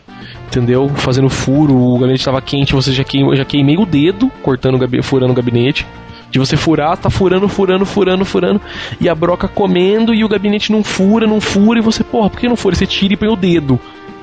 entendeu? 0.48 0.90
Fazendo 0.90 1.30
furo, 1.30 1.76
o 1.76 1.94
gabinete 1.96 2.20
estava 2.20 2.42
quente, 2.42 2.74
você 2.74 2.92
já 2.92 3.04
queimou, 3.04 3.36
já 3.36 3.46
queimei 3.46 3.78
o 3.78 3.86
dedo 3.86 4.30
cortando, 4.42 4.78
furando 5.04 5.32
o 5.32 5.36
gabinete. 5.36 5.86
De 6.32 6.40
você 6.40 6.58
furar, 6.58 6.98
tá 6.98 7.10
furando, 7.10 7.48
furando, 7.48 7.86
furando, 7.86 8.26
furando, 8.26 8.60
e 9.00 9.08
a 9.08 9.16
broca 9.16 9.48
comendo 9.48 10.14
e 10.14 10.22
o 10.24 10.28
gabinete 10.28 10.70
não 10.72 10.84
fura, 10.84 11.26
não 11.26 11.40
fura, 11.40 11.80
e 11.80 11.82
você, 11.82 12.04
porra, 12.04 12.30
por 12.30 12.40
que 12.40 12.48
não 12.50 12.58
fura? 12.58 12.76
Você 12.76 12.86
tira 12.86 13.14
e 13.14 13.18
põe 13.18 13.30
o 13.30 13.38
dedo, 13.38 13.80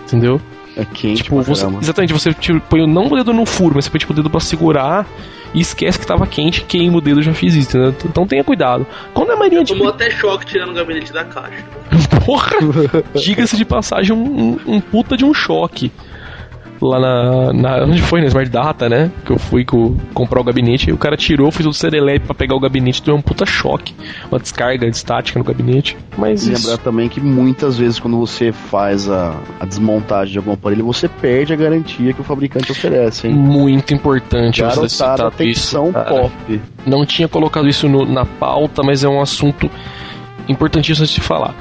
entendeu? 0.06 0.38
É 0.76 0.84
quente 0.84 1.22
Tipo, 1.22 1.40
você, 1.42 1.66
exatamente, 1.80 2.12
você 2.12 2.34
tira- 2.34 2.60
põe 2.68 2.82
o- 2.82 2.86
não 2.86 3.06
o 3.06 3.16
dedo 3.16 3.32
no 3.32 3.46
furo, 3.46 3.74
mas 3.76 3.84
você 3.86 3.90
põe 3.90 3.98
tipo, 4.00 4.12
o 4.12 4.16
dedo 4.16 4.28
pra 4.28 4.40
segurar 4.40 5.06
e 5.54 5.60
esquece 5.60 5.98
que 5.98 6.06
tava 6.06 6.26
quente, 6.26 6.62
queima 6.64 6.98
o 6.98 7.00
dedo, 7.00 7.20
eu 7.20 7.24
já 7.24 7.32
fiz 7.34 7.54
isso, 7.54 7.70
entendeu? 7.78 7.94
Então 8.04 8.26
tenha 8.26 8.44
cuidado. 8.44 8.86
Quando 9.14 9.32
é 9.32 9.36
marinha 9.36 9.64
de 9.64 9.72
Tomou 9.72 9.88
até 9.88 10.10
choque 10.10 10.44
tirando 10.44 10.70
o 10.70 10.74
gabinete 10.74 11.12
da 11.14 11.24
caixa. 11.24 11.64
Porra! 12.24 12.50
Diga-se 13.14 13.56
de 13.56 13.64
passagem, 13.64 14.14
um, 14.16 14.58
um- 14.66 14.80
puta 14.80 15.16
de 15.16 15.24
um 15.24 15.32
choque. 15.34 15.90
Lá 16.84 16.98
na, 16.98 17.52
na. 17.52 17.84
Onde 17.84 18.02
foi? 18.02 18.20
Na 18.20 18.26
Smart 18.26 18.50
Data, 18.50 18.88
né? 18.88 19.08
Que 19.24 19.30
eu 19.30 19.38
fui 19.38 19.64
co- 19.64 19.94
comprar 20.12 20.40
o 20.40 20.44
gabinete. 20.44 20.90
E 20.90 20.92
o 20.92 20.98
cara 20.98 21.16
tirou, 21.16 21.48
fez 21.52 21.64
o 21.64 21.72
serelepe 21.72 22.26
pra 22.26 22.34
pegar 22.34 22.56
o 22.56 22.58
gabinete. 22.60 23.00
Deu 23.04 23.14
um 23.14 23.22
puta 23.22 23.46
choque. 23.46 23.94
Uma 24.28 24.40
descarga 24.40 24.90
de 24.90 24.96
estática 24.96 25.38
no 25.38 25.44
gabinete. 25.44 25.96
Mas 26.18 26.44
E 26.44 26.52
isso. 26.52 26.66
lembrar 26.68 26.82
também 26.82 27.08
que 27.08 27.20
muitas 27.20 27.78
vezes 27.78 28.00
quando 28.00 28.18
você 28.18 28.50
faz 28.50 29.08
a, 29.08 29.36
a 29.60 29.64
desmontagem 29.64 30.32
de 30.32 30.38
algum 30.38 30.50
aparelho, 30.54 30.84
você 30.84 31.06
perde 31.08 31.52
a 31.52 31.56
garantia 31.56 32.12
que 32.12 32.20
o 32.20 32.24
fabricante 32.24 32.72
oferece, 32.72 33.28
hein? 33.28 33.34
Muito 33.34 33.94
importante 33.94 34.60
Garotada, 34.60 35.28
atenção 35.28 35.92
cara. 35.92 36.08
pop. 36.10 36.60
Não 36.84 37.06
tinha 37.06 37.28
colocado 37.28 37.68
isso 37.68 37.88
no- 37.88 38.04
na 38.04 38.26
pauta, 38.26 38.82
mas 38.82 39.04
é 39.04 39.08
um 39.08 39.20
assunto 39.22 39.70
importantíssimo 40.48 41.06
de 41.06 41.12
se 41.12 41.20
falar. 41.20 41.54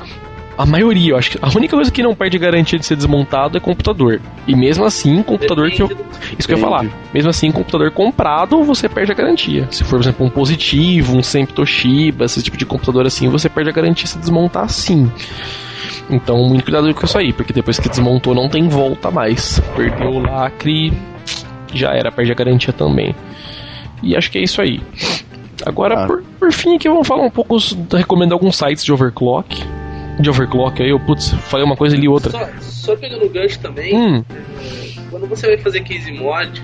A 0.61 0.65
maioria, 0.67 1.13
eu 1.13 1.17
acho 1.17 1.31
que 1.31 1.39
a 1.41 1.47
única 1.57 1.75
coisa 1.75 1.89
que 1.89 2.03
não 2.03 2.13
perde 2.13 2.37
garantia 2.37 2.77
de 2.77 2.85
ser 2.85 2.95
desmontado 2.95 3.57
é 3.57 3.59
computador. 3.59 4.21
E 4.47 4.55
mesmo 4.55 4.85
assim, 4.85 5.23
computador 5.23 5.71
que 5.71 5.81
eu, 5.81 5.87
Depende 5.87 6.11
Isso 6.37 6.47
que 6.47 6.53
eu 6.53 6.57
ia 6.59 6.63
falar. 6.63 6.85
Mesmo 7.11 7.31
assim, 7.31 7.51
computador 7.51 7.89
comprado, 7.89 8.63
você 8.63 8.87
perde 8.87 9.11
a 9.11 9.15
garantia. 9.15 9.67
Se 9.71 9.83
for, 9.83 9.97
por 9.97 10.01
exemplo, 10.01 10.23
um 10.23 10.29
positivo, 10.29 11.17
um 11.17 11.23
sempre 11.23 11.55
Toshiba, 11.55 12.25
esse 12.25 12.43
tipo 12.43 12.57
de 12.57 12.65
computador 12.67 13.07
assim, 13.07 13.27
você 13.27 13.49
perde 13.49 13.71
a 13.71 13.73
garantia 13.73 14.05
se 14.05 14.19
desmontar 14.19 14.69
sim. 14.69 15.11
Então, 16.11 16.37
muito 16.47 16.63
cuidado 16.63 16.93
com 16.93 17.05
isso 17.05 17.17
aí, 17.17 17.33
porque 17.33 17.51
depois 17.53 17.79
que 17.79 17.89
desmontou 17.89 18.35
não 18.35 18.47
tem 18.47 18.67
volta 18.69 19.09
mais. 19.09 19.59
Perdeu 19.75 20.11
o 20.11 20.19
lacre, 20.19 20.93
já 21.73 21.89
era, 21.91 22.11
perde 22.11 22.31
a 22.31 22.35
garantia 22.35 22.71
também. 22.71 23.15
E 24.03 24.15
acho 24.15 24.29
que 24.29 24.37
é 24.37 24.43
isso 24.43 24.61
aí. 24.61 24.79
Agora, 25.65 26.03
Ah. 26.03 26.07
por, 26.07 26.21
por 26.39 26.51
fim, 26.51 26.75
aqui 26.75 26.87
vamos 26.87 27.07
falar 27.07 27.23
um 27.23 27.31
pouco, 27.31 27.57
recomendar 27.95 28.33
alguns 28.33 28.55
sites 28.57 28.83
de 28.85 28.93
overclock. 28.93 29.80
De 30.21 30.29
overclock 30.29 30.81
aí, 30.81 30.89
eu, 30.89 30.99
putz, 30.99 31.29
falei 31.49 31.65
uma 31.65 31.75
coisa 31.75 31.95
e 31.95 31.99
li 31.99 32.07
outra. 32.07 32.31
Só, 32.31 32.49
só 32.61 32.95
pegando 32.95 33.25
o 33.25 33.29
gancho 33.29 33.59
também, 33.59 33.95
Hum, 33.95 34.23
quando 35.09 35.27
você 35.27 35.47
vai 35.47 35.57
fazer 35.57 35.81
case 35.81 36.11
mod, 36.11 36.63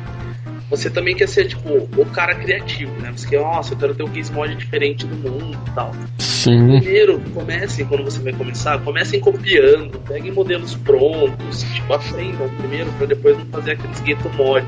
você 0.70 0.89
também 0.89 1.16
quer 1.16 1.28
ser, 1.28 1.45
tipo, 1.45 1.70
o 1.97 2.05
cara 2.08 2.36
criativo, 2.36 2.91
né? 3.01 3.12
Você 3.16 3.28
quer, 3.28 3.39
nossa, 3.41 3.74
eu 3.74 3.78
quero 3.78 3.95
ter 3.95 4.03
um 4.03 4.10
case 4.10 4.32
mod 4.32 4.53
diferente 4.55 5.05
do 5.05 5.16
mundo 5.16 5.58
e 5.68 5.72
tal. 5.72 5.91
sim. 6.18 6.80
Primeiro, 6.80 7.20
comecem, 7.34 7.86
quando 7.86 8.03
você 8.03 8.20
vai 8.22 8.34
começar, 8.34 8.78
comecem 8.80 9.20
copiando, 9.20 9.99
peguem 10.08 10.32
modelos 10.32 10.76
prontos, 10.76 11.64
tipo, 11.74 11.93
aprendam 11.93 12.49
primeiro 12.58 12.91
pra 12.97 13.08
depois 13.08 13.38
não 13.38 13.45
fazer 13.45 13.72
aqueles 13.72 13.99
gueto 14.01 14.30
mod. 14.36 14.66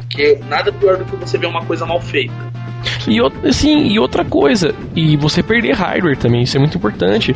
Porque 0.00 0.38
nada 0.48 0.72
pior 0.72 0.96
do 0.96 1.04
que 1.04 1.16
você 1.16 1.38
ver 1.38 1.46
uma 1.46 1.64
coisa 1.64 1.86
mal 1.86 2.00
feita. 2.00 2.32
E, 3.08 3.18
assim, 3.48 3.88
e 3.88 3.98
outra 3.98 4.24
coisa, 4.24 4.74
e 4.94 5.16
você 5.16 5.42
perder 5.42 5.72
hardware 5.72 6.16
também, 6.16 6.42
isso 6.42 6.56
é 6.56 6.60
muito 6.60 6.76
importante. 6.76 7.34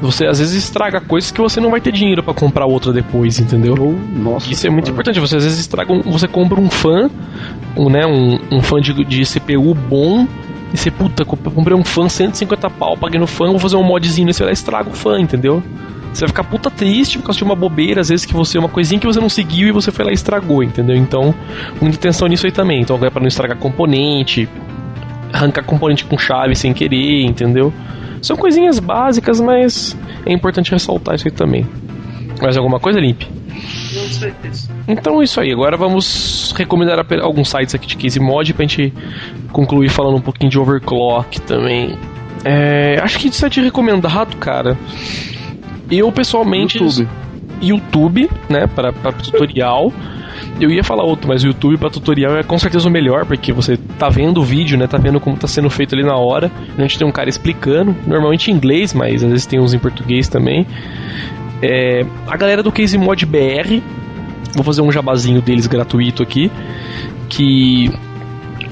Você 0.00 0.26
às 0.26 0.38
vezes 0.38 0.54
estraga 0.54 1.00
coisas 1.00 1.30
que 1.30 1.40
você 1.40 1.60
não 1.60 1.70
vai 1.70 1.80
ter 1.80 1.92
dinheiro 1.92 2.22
pra 2.22 2.32
comprar 2.32 2.64
outra 2.66 2.92
depois, 2.92 3.38
entendeu? 3.38 3.74
Nossa. 4.16 4.50
Isso 4.50 4.66
é 4.66 4.70
muito 4.70 4.86
senhora. 4.86 4.90
importante. 5.02 5.20
Você 5.20 5.36
às 5.36 5.44
vezes 5.44 5.58
estraga 5.60 5.92
um, 5.92 6.00
você 6.02 6.26
compra 6.26 6.58
um 6.58 6.70
fã, 6.70 7.10
um, 7.76 7.90
né, 7.90 8.06
um, 8.06 8.38
um 8.56 8.62
fã 8.62 8.80
de, 8.80 8.92
de 9.04 9.24
CPU 9.26 9.74
bom, 9.74 10.26
e 10.72 10.76
você, 10.76 10.90
puta, 10.90 11.24
comp- 11.24 11.52
comprei 11.52 11.76
um 11.76 11.84
fã 11.84 12.08
150 12.08 12.70
pau, 12.70 12.96
paguei 12.96 13.20
no 13.20 13.26
fã, 13.26 13.46
vou 13.48 13.58
fazer 13.58 13.76
um 13.76 13.82
modzinho, 13.82 14.30
e 14.30 14.32
você 14.32 14.40
vai 14.42 14.48
lá 14.48 14.52
estraga 14.52 14.88
o 14.88 14.92
fã, 14.94 15.18
entendeu? 15.20 15.62
Você 16.12 16.20
vai 16.20 16.28
ficar 16.28 16.44
puta 16.44 16.70
triste 16.70 17.18
por 17.18 17.26
causa 17.26 17.38
de 17.38 17.44
uma 17.44 17.54
bobeira, 17.54 18.00
às 18.00 18.08
vezes 18.08 18.24
que 18.24 18.32
você, 18.32 18.58
uma 18.58 18.68
coisinha 18.68 18.98
que 19.00 19.06
você 19.06 19.20
não 19.20 19.28
seguiu 19.28 19.68
e 19.68 19.72
você 19.72 19.92
foi 19.92 20.04
lá 20.04 20.10
e 20.10 20.14
estragou, 20.14 20.62
entendeu? 20.62 20.96
Então, 20.96 21.34
muita 21.80 21.98
atenção 21.98 22.26
nisso 22.26 22.46
aí 22.46 22.52
também. 22.52 22.80
Então, 22.80 22.96
é 23.04 23.10
pra 23.10 23.20
não 23.20 23.28
estragar 23.28 23.56
componente, 23.58 24.48
arrancar 25.32 25.62
componente 25.64 26.04
com 26.04 26.16
chave 26.18 26.54
sem 26.56 26.72
querer, 26.72 27.22
entendeu? 27.24 27.72
São 28.22 28.36
coisinhas 28.36 28.78
básicas, 28.78 29.40
mas 29.40 29.96
é 30.26 30.32
importante 30.32 30.70
ressaltar 30.70 31.14
isso 31.14 31.26
aí 31.28 31.32
também. 31.32 31.66
Mais 32.40 32.56
alguma 32.56 32.78
coisa, 32.78 33.00
Limp? 33.00 33.22
Não 33.94 34.06
sei 34.08 34.32
disso. 34.42 34.70
Então 34.88 35.20
é 35.20 35.24
isso 35.24 35.40
aí, 35.40 35.52
agora 35.52 35.76
vamos 35.76 36.52
recomendar 36.56 37.04
alguns 37.22 37.48
sites 37.48 37.74
aqui 37.74 37.86
de 37.86 37.96
case 37.96 38.18
mod 38.20 38.52
pra 38.54 38.64
gente 38.64 38.92
concluir 39.52 39.88
falando 39.88 40.16
um 40.16 40.20
pouquinho 40.20 40.50
de 40.50 40.58
overclock 40.58 41.40
também. 41.42 41.98
É, 42.44 42.98
acho 43.02 43.18
que 43.18 43.28
de 43.28 43.36
site 43.36 43.60
recomendado, 43.60 44.36
cara. 44.36 44.78
Eu 45.90 46.10
pessoalmente. 46.10 46.78
YouTube. 46.78 47.08
YouTube, 47.60 48.30
né, 48.48 48.66
para 48.66 48.92
para 48.92 49.12
tutorial. 49.12 49.92
Eu 50.60 50.70
ia 50.70 50.84
falar 50.84 51.04
outro, 51.04 51.28
mas 51.28 51.42
o 51.42 51.48
YouTube 51.48 51.78
para 51.78 51.90
tutorial 51.90 52.36
é 52.36 52.42
com 52.42 52.58
certeza 52.58 52.88
o 52.88 52.90
melhor, 52.90 53.24
porque 53.24 53.52
você 53.52 53.76
tá 53.98 54.08
vendo 54.08 54.40
o 54.40 54.44
vídeo, 54.44 54.78
né, 54.78 54.86
tá 54.86 54.98
vendo 54.98 55.20
como 55.20 55.36
tá 55.36 55.46
sendo 55.46 55.70
feito 55.70 55.94
ali 55.94 56.04
na 56.04 56.16
hora. 56.16 56.50
A 56.76 56.82
gente 56.82 56.98
tem 56.98 57.06
um 57.06 57.12
cara 57.12 57.28
explicando, 57.28 57.94
normalmente 58.06 58.50
em 58.50 58.54
inglês, 58.54 58.92
mas 58.94 59.22
às 59.22 59.30
vezes 59.30 59.46
tem 59.46 59.60
uns 59.60 59.74
em 59.74 59.78
português 59.78 60.28
também. 60.28 60.66
É, 61.62 62.04
a 62.26 62.36
galera 62.36 62.62
do 62.62 62.72
Case 62.72 62.96
Mod 62.96 63.24
BR, 63.26 63.80
vou 64.54 64.64
fazer 64.64 64.82
um 64.82 64.90
jabazinho 64.90 65.42
deles 65.42 65.66
gratuito 65.66 66.22
aqui, 66.22 66.50
que 67.28 67.90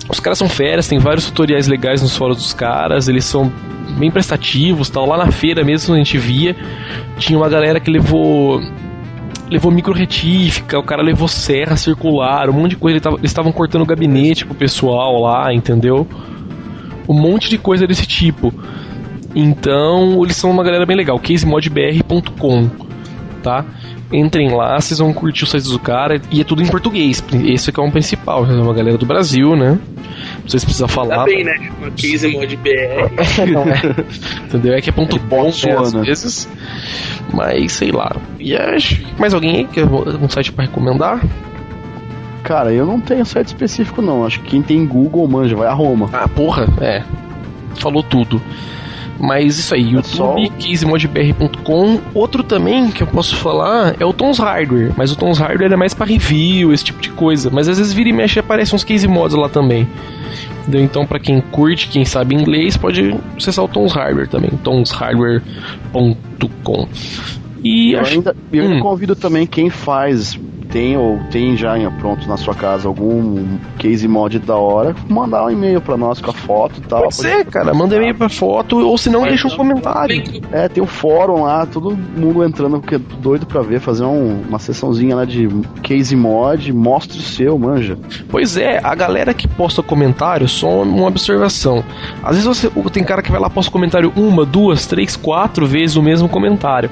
os 0.09 0.21
caras 0.21 0.39
são 0.39 0.49
feras, 0.49 0.89
tem 0.89 0.99
vários 0.99 1.27
tutoriais 1.27 1.69
legais 1.69 2.01
nos 2.01 2.17
fóruns 2.17 2.39
dos 2.39 2.55
caras, 2.55 3.09
eles 3.09 3.25
são 3.25 3.53
bem 3.99 4.11
prestativos, 4.11 4.89
tal. 4.89 5.07
Lá 5.07 5.17
na 5.19 5.31
feira 5.31 5.65
mesmo 5.65 5.95
a 5.95 5.99
gente 5.99 6.17
via, 6.17 6.57
tinha 7.19 7.39
uma 7.39 7.49
galera 7.49 7.79
que 7.79 7.91
levou 7.91 8.61
levou 9.51 9.71
micro 9.73 9.93
retífica, 9.93 10.79
o 10.79 10.83
cara 10.83 11.03
levou 11.03 11.29
serra 11.29 11.77
circular, 11.77 12.51
um 12.51 12.53
monte 12.53 12.71
de 12.71 12.77
coisa, 12.77 12.99
eles 12.99 13.31
estavam 13.31 13.53
cortando 13.53 13.83
o 13.83 13.87
gabinete 13.87 14.45
pro 14.45 14.55
pessoal 14.55 15.21
lá, 15.21 15.53
entendeu? 15.53 16.07
Um 17.09 17.15
monte 17.15 17.49
de 17.49 17.59
coisa 17.59 17.87
desse 17.87 18.07
tipo. 18.07 18.53
Então, 19.35 20.23
eles 20.25 20.37
são 20.37 20.51
uma 20.51 20.65
galera 20.65 20.85
bem 20.85 20.97
legal, 20.97 21.19
casemodbr.com, 21.19 22.71
tá? 23.39 23.65
Entrem 24.13 24.51
lá, 24.55 24.81
vocês 24.81 24.99
vão 24.99 25.13
curtir 25.13 25.45
o 25.45 25.47
site 25.47 25.69
do 25.69 25.79
cara 25.79 26.21
e 26.31 26.41
é 26.41 26.45
tudo 26.45 26.63
em 26.63 26.67
português. 26.67 27.23
Esse 27.45 27.71
aqui 27.71 27.81
é 27.81 27.83
um 27.83 27.91
principal, 27.91 28.47
é 28.47 28.53
uma 28.53 28.73
galera 28.73 28.97
do 28.97 29.05
Brasil, 29.07 29.55
né? 29.55 29.79
Não 30.43 30.49
sei 30.49 30.61
se 30.61 30.67
precisa 30.67 30.89
falar. 30.89 31.17
Tá 31.17 31.25
bem, 31.25 31.45
né? 31.45 31.71
Uma 31.79 31.91
case 31.91 32.29
mod 32.29 32.57
BR. 32.57 33.51
Não 33.53 33.63
é. 33.65 33.81
Entendeu? 34.47 34.75
É 34.75 34.81
que 34.81 34.91
é 34.91 34.93
ponto 34.93 35.19
bom, 35.19 35.43
né, 35.45 35.49
às 35.49 35.63
Botsuana. 35.63 36.05
vezes. 36.05 36.49
Mas 37.33 37.73
sei 37.73 37.93
lá. 37.93 38.17
E 38.39 38.57
acho. 38.57 39.01
Mais 39.19 39.35
alguém 39.35 39.57
aí 39.57 39.65
que 39.67 39.81
é 39.81 39.85
um 39.85 40.29
site 40.29 40.53
pra 40.53 40.65
recomendar? 40.65 41.21
Cara, 42.43 42.73
eu 42.73 42.87
não 42.87 43.01
tenho 43.01 43.27
site 43.27 43.49
específico 43.49 44.01
não. 44.01 44.25
Acho 44.25 44.41
que 44.41 44.51
quem 44.51 44.63
tem 44.63 44.87
Google 44.87 45.29
manja, 45.29 45.55
vai 45.55 45.69
a 45.69 45.75
Roma. 45.75 46.09
Ah, 46.13 46.27
porra, 46.27 46.67
é. 46.81 47.03
Falou 47.75 48.03
tudo. 48.03 48.41
Mas 49.19 49.59
isso 49.59 49.75
aí, 49.75 49.83
É 49.85 49.91
YouTube, 49.91 50.49
casemodbr.com. 50.61 51.99
Outro 52.15 52.43
também 52.43 52.91
que 52.91 53.03
eu 53.03 53.07
posso 53.07 53.35
falar 53.37 53.97
é 53.99 54.05
o 54.05 54.13
Tons 54.13 54.39
Hardware. 54.39 54.93
Mas 54.97 55.11
o 55.11 55.17
Tons 55.17 55.39
Hardware 55.39 55.73
é 55.73 55.77
mais 55.77 55.93
pra 55.93 56.07
review, 56.07 56.73
esse 56.73 56.85
tipo 56.85 57.01
de 57.01 57.11
coisa. 57.11 57.51
Mas 57.51 57.69
às 57.69 57.79
vezes 57.79 57.93
vira 57.93 58.09
e 58.09 58.13
mexe 58.13 58.39
aparecem 58.39 58.77
uns 58.77 58.85
case 58.85 59.09
mods 59.09 59.37
lá 59.37 59.49
também. 59.49 59.89
Entendeu? 60.63 60.83
Então, 60.85 61.07
pra 61.07 61.19
quem 61.19 61.41
curte, 61.41 61.89
quem 61.89 62.05
sabe 62.05 62.35
inglês, 62.35 62.77
pode 62.77 63.15
acessar 63.37 63.65
o 63.65 63.69
Tons 63.69 63.93
Hardware 63.93 64.29
também. 64.29 64.51
tonshardware.com. 64.63 66.89
E 67.65 67.93
Eu 67.95 68.01
acho 68.01 68.15
ainda, 68.15 68.37
eu 68.53 68.65
Hum. 68.71 68.81
convido 68.81 69.17
também 69.17 69.47
quem 69.47 69.69
faz 69.69 70.39
tem 70.71 70.97
ou 70.97 71.19
tem 71.31 71.57
já 71.57 71.79
pronto 71.99 72.29
na 72.29 72.37
sua 72.37 72.55
casa 72.55 72.89
algum 72.89 73.59
case 73.79 74.07
mod 74.07 74.39
da 74.39 74.57
hora, 74.57 74.95
mandar 75.09 75.45
um 75.47 75.51
e-mail 75.51 75.81
pra 75.81 75.97
nós 75.97 76.21
com 76.21 76.31
a 76.31 76.35
foto 76.35 76.79
e 76.79 76.83
tal. 76.83 77.03
Pode 77.03 77.17
ser, 77.17 77.45
cara, 77.47 77.73
manda 77.75 77.97
e-mail 77.97 78.15
pra 78.15 78.29
foto 78.29 78.79
ou 78.79 78.99
se 78.99 79.11
não, 79.11 79.23
deixa 79.23 79.49
um 79.49 79.57
comentário. 79.57 80.23
É, 80.53 80.69
tem 80.69 80.83
o 80.83 80.85
um 80.85 80.89
fórum 80.89 81.43
lá, 81.43 81.67
todo 81.67 81.97
mundo 81.97 82.45
entrando, 82.45 82.81
porque 82.81 82.97
é 82.97 82.99
doido 82.99 83.47
pra 83.47 83.63
ver, 83.63 83.81
fazer 83.81 84.05
um, 84.05 84.43
uma 84.49 84.59
sessãozinha 84.59 85.17
lá 85.17 85.25
de 85.25 85.49
case 85.83 86.15
mod, 86.15 86.73
mostre 86.73 87.19
o 87.19 87.23
seu, 87.23 87.59
manja. 87.59 87.99
Pois 88.29 88.57
é, 88.57 88.81
a 88.83 88.95
galera 88.95 89.33
que 89.33 89.49
posta 89.49 89.83
comentário, 89.83 90.49
só 90.49 90.83
uma 90.83 91.07
observação. 91.07 91.85
Às 92.23 92.37
vezes 92.37 92.45
você 92.45 92.71
tem 92.93 93.05
cara 93.05 93.23
que 93.23 93.31
vai 93.31 93.41
lá 93.41 93.49
posta 93.49 93.71
comentário 93.71 94.13
uma, 94.17 94.45
duas, 94.45 94.87
três, 94.87 95.17
quatro 95.17 95.67
vezes 95.67 95.97
o 95.97 96.03
mesmo 96.03 96.29
comentário 96.29 96.91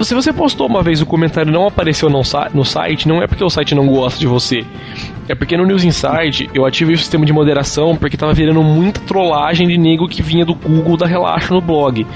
se 0.00 0.14
você 0.14 0.32
postou 0.32 0.66
uma 0.66 0.82
vez 0.82 1.00
o 1.00 1.06
comentário 1.06 1.52
não 1.52 1.66
apareceu 1.66 2.08
no, 2.08 2.22
no 2.52 2.64
site, 2.64 3.06
não 3.06 3.22
é 3.22 3.26
porque 3.26 3.44
o 3.44 3.50
site 3.50 3.74
não 3.74 3.86
gosta 3.86 4.18
de 4.18 4.26
você. 4.26 4.64
É 5.28 5.34
porque 5.34 5.56
no 5.56 5.64
News 5.64 5.84
Inside 5.84 6.50
eu 6.52 6.66
ativei 6.66 6.94
o 6.94 6.98
sistema 6.98 7.24
de 7.24 7.32
moderação 7.32 7.96
porque 7.96 8.16
tava 8.16 8.32
virando 8.32 8.62
muita 8.62 9.00
trollagem 9.00 9.68
de 9.68 9.78
nego 9.78 10.08
que 10.08 10.22
vinha 10.22 10.44
do 10.44 10.54
Google 10.54 10.96
da 10.96 11.06
Relaxa 11.06 11.54
no 11.54 11.60
blog. 11.60 12.06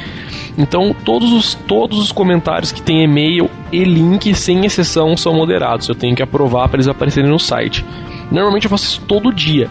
Então 0.58 0.94
todos 1.04 1.32
os, 1.32 1.54
todos 1.54 1.98
os 1.98 2.10
comentários 2.10 2.72
que 2.72 2.82
tem 2.82 3.04
e-mail 3.04 3.48
e 3.70 3.84
link, 3.84 4.34
sem 4.34 4.64
exceção, 4.64 5.16
são 5.16 5.32
moderados. 5.32 5.88
Eu 5.88 5.94
tenho 5.94 6.16
que 6.16 6.22
aprovar 6.22 6.68
para 6.68 6.78
eles 6.78 6.88
aparecerem 6.88 7.30
no 7.30 7.38
site. 7.38 7.84
Normalmente 8.30 8.64
eu 8.64 8.70
faço 8.70 8.84
isso 8.84 9.00
todo 9.02 9.32
dia. 9.32 9.68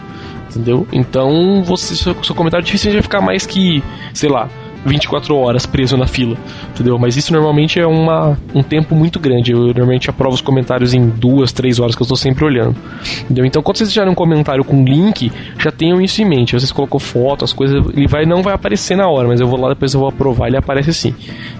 Entendeu? 0.50 0.86
Então 0.92 1.62
você, 1.64 1.96
seu, 1.96 2.14
seu 2.22 2.34
comentário 2.34 2.64
dificilmente 2.64 2.96
vai 2.96 3.02
ficar 3.02 3.20
mais 3.20 3.44
que, 3.44 3.82
sei 4.12 4.30
lá, 4.30 4.48
24 4.84 5.36
horas 5.36 5.66
preso 5.66 5.96
na 5.96 6.06
fila, 6.06 6.36
entendeu? 6.70 6.98
Mas 6.98 7.16
isso 7.16 7.32
normalmente 7.32 7.80
é 7.80 7.86
uma, 7.86 8.38
um 8.54 8.62
tempo 8.62 8.94
muito 8.94 9.18
grande. 9.18 9.52
Eu 9.52 9.58
normalmente 9.58 10.10
aprovo 10.10 10.34
os 10.34 10.40
comentários 10.40 10.94
em 10.94 11.08
duas, 11.08 11.52
três 11.52 11.78
horas 11.78 11.94
que 11.94 12.02
eu 12.02 12.04
estou 12.04 12.16
sempre 12.16 12.44
olhando, 12.44 12.76
entendeu? 13.22 13.44
Então 13.44 13.62
quando 13.62 13.78
vocês 13.78 13.88
deixarem 13.88 14.12
um 14.12 14.14
comentário 14.14 14.64
com 14.64 14.84
link, 14.84 15.32
já 15.58 15.70
tenham 15.70 16.00
isso 16.00 16.20
em 16.22 16.24
mente. 16.24 16.52
Vocês 16.52 16.72
colocou 16.72 17.00
foto, 17.00 17.44
as 17.44 17.52
coisas, 17.52 17.84
ele 17.94 18.06
vai 18.06 18.24
não 18.24 18.42
vai 18.42 18.54
aparecer 18.54 18.96
na 18.96 19.08
hora, 19.08 19.28
mas 19.28 19.40
eu 19.40 19.46
vou 19.46 19.58
lá 19.58 19.68
depois 19.68 19.94
eu 19.94 20.00
vou 20.00 20.08
aprovar, 20.08 20.48
ele 20.48 20.56
aparece 20.56 20.92
sim. 20.92 21.14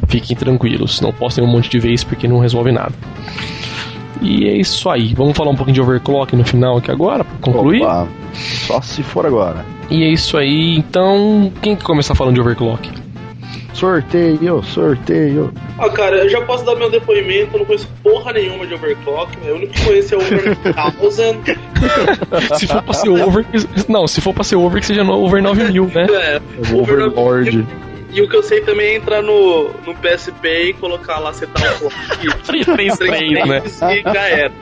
Fiquem 0.08 0.36
tranquilos, 0.36 1.00
não 1.00 1.12
postem 1.12 1.44
um 1.44 1.48
monte 1.48 1.70
de 1.70 1.78
vez 1.78 2.04
porque 2.04 2.28
não 2.28 2.38
resolve 2.38 2.72
nada. 2.72 2.92
E 4.22 4.48
é 4.48 4.56
isso 4.56 4.88
aí. 4.88 5.14
Vamos 5.14 5.36
falar 5.36 5.50
um 5.50 5.56
pouquinho 5.56 5.74
de 5.74 5.82
overclock 5.82 6.34
no 6.34 6.44
final 6.44 6.78
aqui 6.78 6.90
agora, 6.90 7.24
pra 7.24 7.36
concluir? 7.40 7.82
Opa, 7.82 8.08
só 8.32 8.80
se 8.80 9.02
for 9.02 9.26
agora. 9.26 9.64
E 9.90 10.02
é 10.02 10.08
isso 10.10 10.36
aí. 10.38 10.76
Então, 10.76 11.52
quem 11.60 11.76
que 11.76 11.84
começar 11.84 12.14
falando 12.14 12.34
de 12.34 12.40
overclock? 12.40 13.03
Sorteio, 13.74 14.62
sorteio. 14.62 15.52
Ah, 15.78 15.90
cara, 15.90 16.18
eu 16.18 16.28
já 16.28 16.40
posso 16.42 16.64
dar 16.64 16.76
meu 16.76 16.88
depoimento, 16.90 17.54
eu 17.54 17.58
não 17.58 17.66
conheço 17.66 17.88
porra 18.02 18.32
nenhuma 18.32 18.66
de 18.66 18.74
overclock, 18.74 19.36
né? 19.38 19.50
o 19.50 19.56
único 19.56 19.72
que 19.72 19.84
conheço 19.84 20.14
é 20.14 20.16
over 20.16 20.44
1000. 20.44 20.56
se 22.56 22.66
for 22.68 22.82
pra 22.82 22.94
ser 22.94 23.08
over, 23.08 23.44
não, 23.88 24.06
se 24.06 24.20
for 24.20 24.32
pra 24.32 24.44
ser 24.44 24.56
over, 24.56 24.80
que 24.80 24.86
seja 24.86 25.02
no 25.02 25.12
over 25.14 25.42
9000, 25.42 25.86
né? 25.86 26.06
É, 26.10 26.40
Overlord. 26.72 27.66
E 28.12 28.22
o 28.22 28.28
que 28.28 28.36
eu 28.36 28.44
sei 28.44 28.60
também 28.60 28.90
é 28.90 28.94
entrar 28.94 29.22
no, 29.22 29.70
no 29.84 29.92
PSP 29.96 30.68
e 30.68 30.72
colocar 30.74 31.18
lá, 31.18 31.32
setar 31.32 31.60
o 31.74 31.78
clock. 31.90 32.64
3, 32.64 32.96
3, 32.96 33.46
né? 33.48 33.62
E 33.90 34.02
já 34.02 34.28
era. 34.28 34.52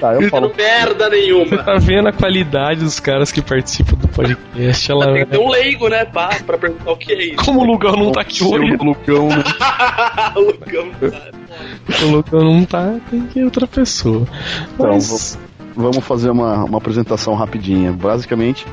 Tá, 0.00 0.14
eu 0.14 0.28
falo. 0.28 0.52
merda 0.56 1.08
nenhuma. 1.08 1.46
Você 1.46 1.58
tá 1.58 1.74
vendo 1.76 2.08
a 2.08 2.12
qualidade 2.12 2.80
dos 2.80 3.00
caras 3.00 3.32
que 3.32 3.42
participam 3.42 3.96
do 3.96 4.08
podcast? 4.08 4.90
Ela 4.90 5.06
tem 5.12 5.24
que 5.24 5.30
ter 5.32 5.38
um 5.38 5.48
leigo, 5.48 5.88
né, 5.88 6.04
pá, 6.04 6.30
pra 6.46 6.58
perguntar 6.58 6.92
o 6.92 6.96
que 6.96 7.12
é 7.12 7.24
isso. 7.24 7.36
Como 7.36 7.60
o 7.60 7.64
Lugão 7.64 7.92
não 7.92 8.12
tá 8.12 8.20
aqui 8.20 8.44
hoje? 8.44 8.76
O 8.78 8.84
Lugão, 8.84 9.28
né? 9.28 9.44
o 10.36 10.40
Lugão 10.40 10.90
tá. 11.00 11.30
O 12.02 12.10
Lugão 12.10 12.40
não 12.40 12.64
tá, 12.64 12.94
tem 13.10 13.26
que 13.26 13.40
ir 13.40 13.44
outra 13.44 13.66
pessoa. 13.66 14.26
Então, 14.74 14.92
Mas... 14.92 15.38
vamos 15.74 16.04
fazer 16.04 16.30
uma, 16.30 16.64
uma 16.64 16.78
apresentação 16.78 17.34
rapidinha. 17.34 17.92
Basicamente. 17.92 18.66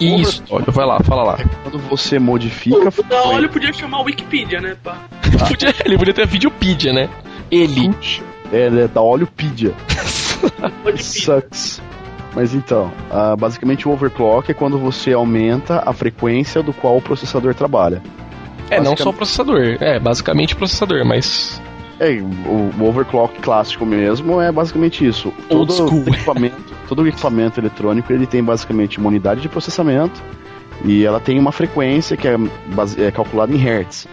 Isso, 0.00 0.42
olha, 0.50 0.64
vai 0.68 0.86
lá, 0.86 1.00
fala 1.00 1.22
lá. 1.22 1.38
Quando 1.62 1.78
você 1.88 2.18
modifica. 2.18 2.76
O 2.76 3.02
da 3.02 3.24
Olho 3.24 3.48
podia 3.50 3.72
chamar 3.72 4.02
Wikipedia, 4.02 4.60
né, 4.60 4.76
pá? 4.82 4.96
Ah. 5.40 5.46
Podia, 5.46 5.74
ele 5.84 5.98
podia 5.98 6.14
ter 6.14 6.26
Videopedia, 6.26 6.92
né? 6.92 7.08
Ele. 7.50 7.90
É, 8.52 8.66
é 8.66 8.88
da 8.88 9.00
Olhopedia. 9.00 9.74
Sucks. 10.96 11.80
Mas 12.34 12.54
então, 12.54 12.92
uh, 13.10 13.36
basicamente 13.36 13.88
o 13.88 13.92
overclock 13.92 14.50
é 14.50 14.54
quando 14.54 14.78
você 14.78 15.12
aumenta 15.12 15.82
a 15.84 15.92
frequência 15.92 16.62
do 16.62 16.72
qual 16.72 16.96
o 16.96 17.02
processador 17.02 17.54
trabalha. 17.54 18.02
É, 18.70 18.80
não 18.80 18.96
só 18.96 19.10
o 19.10 19.12
processador, 19.12 19.76
é 19.80 19.98
basicamente 19.98 20.54
processador, 20.54 21.04
mas. 21.04 21.60
É, 21.98 22.12
o, 22.12 22.70
o 22.80 22.88
overclock 22.88 23.40
clássico 23.40 23.84
mesmo 23.84 24.40
é 24.40 24.50
basicamente 24.52 25.04
isso. 25.04 25.32
Todo 25.48 25.98
equipamento, 26.08 26.56
todo 26.88 27.06
equipamento 27.06 27.60
eletrônico 27.60 28.12
ele 28.12 28.26
tem 28.26 28.42
basicamente 28.42 28.98
uma 28.98 29.08
unidade 29.08 29.40
de 29.40 29.48
processamento 29.48 30.22
e 30.84 31.04
ela 31.04 31.20
tem 31.20 31.38
uma 31.38 31.52
frequência 31.52 32.16
que 32.16 32.28
é, 32.28 32.36
é 32.98 33.10
calculada 33.10 33.52
em 33.52 33.56
hertz. 33.56 34.06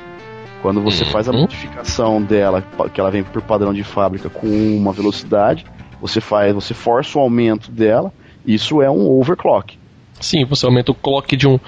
Quando 0.61 0.81
você 0.81 1.03
uhum. 1.03 1.11
faz 1.11 1.29
a 1.29 1.31
modificação 1.31 2.21
dela, 2.21 2.63
que 2.93 2.99
ela 2.99 3.11
vem 3.11 3.23
por 3.23 3.41
padrão 3.41 3.73
de 3.73 3.83
fábrica 3.83 4.29
com 4.29 4.47
uma 4.47 4.91
velocidade, 4.91 5.65
você 6.01 6.19
faz, 6.19 6.53
você 6.53 6.73
força 6.73 7.17
o 7.17 7.21
aumento 7.21 7.71
dela, 7.71 8.11
isso 8.45 8.81
é 8.81 8.89
um 8.89 9.09
overclock. 9.09 9.77
Sim, 10.19 10.45
você 10.45 10.65
aumenta 10.65 10.91
o 10.91 10.95
clock 10.95 11.35
de 11.35 11.47
um. 11.47 11.59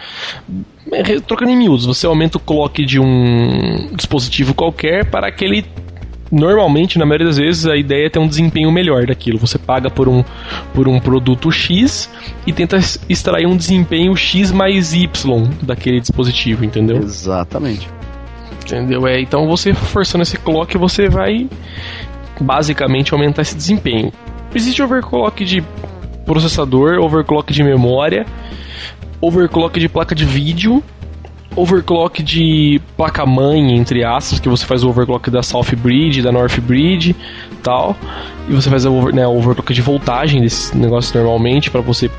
É, 0.92 1.20
trocando 1.20 1.52
em 1.52 1.58
miúdos, 1.58 1.86
você 1.86 2.08
aumenta 2.08 2.38
o 2.38 2.42
clock 2.42 2.84
de 2.84 3.00
um 3.00 3.90
dispositivo 3.96 4.54
qualquer 4.54 5.06
para 5.06 5.32
que 5.32 5.46
ele. 5.46 5.66
Normalmente, 6.32 7.00
na 7.00 7.08
maioria 7.08 7.26
das 7.26 7.38
vezes, 7.38 7.66
a 7.66 7.76
ideia 7.76 8.06
é 8.06 8.10
ter 8.10 8.20
um 8.20 8.28
desempenho 8.28 8.72
melhor 8.72 9.08
daquilo. 9.08 9.40
Você 9.40 9.58
paga 9.58 9.90
por 9.90 10.08
um, 10.08 10.24
por 10.76 10.88
um 10.88 11.00
produto 11.00 11.52
X 11.52 12.08
e 12.46 12.54
tenta 12.54 12.78
extrair 13.10 13.48
um 13.48 13.58
desempenho 13.58 14.16
X 14.16 14.52
mais 14.52 14.94
Y 14.94 15.10
daquele 15.64 16.00
dispositivo, 16.00 16.64
entendeu? 16.64 16.98
Exatamente. 16.98 17.90
Entendeu? 18.62 19.08
É, 19.08 19.20
então 19.20 19.48
você 19.48 19.74
forçando 19.74 20.24
esse 20.24 20.38
clock, 20.38 20.78
você 20.78 21.08
vai 21.10 21.50
basicamente 22.40 23.14
aumentar 23.14 23.42
esse 23.42 23.56
desempenho. 23.56 24.12
Existe 24.54 24.82
overclock 24.82 25.44
de 25.44 25.64
processador, 26.26 27.00
overclock 27.00 27.52
de 27.52 27.64
memória, 27.64 28.26
overclock 29.22 29.80
de 29.80 29.90
placa 29.90 30.16
de 30.16 30.26
vídeo, 30.26 30.84
overclock 31.56 32.24
de 32.24 32.80
placa-mãe, 32.96 33.76
entre 33.76 34.04
aspas, 34.04 34.40
que 34.40 34.48
você 34.48 34.66
faz 34.66 34.84
o 34.84 34.90
overclock 34.90 35.30
da 35.30 35.42
South 35.42 35.76
Bridge, 35.78 36.22
da 36.22 36.32
North 36.32 36.60
Bridge 36.60 37.16
tal. 37.64 37.96
E 38.48 38.54
você 38.54 38.70
faz 38.70 38.86
o 38.86 38.94
over, 38.94 39.14
né, 39.14 39.28
overclock 39.28 39.74
de 39.74 39.82
voltagem 39.82 40.42
desse 40.42 40.76
negócio 40.78 41.18
normalmente 41.18 41.70
para 41.70 41.82
você 41.82 42.10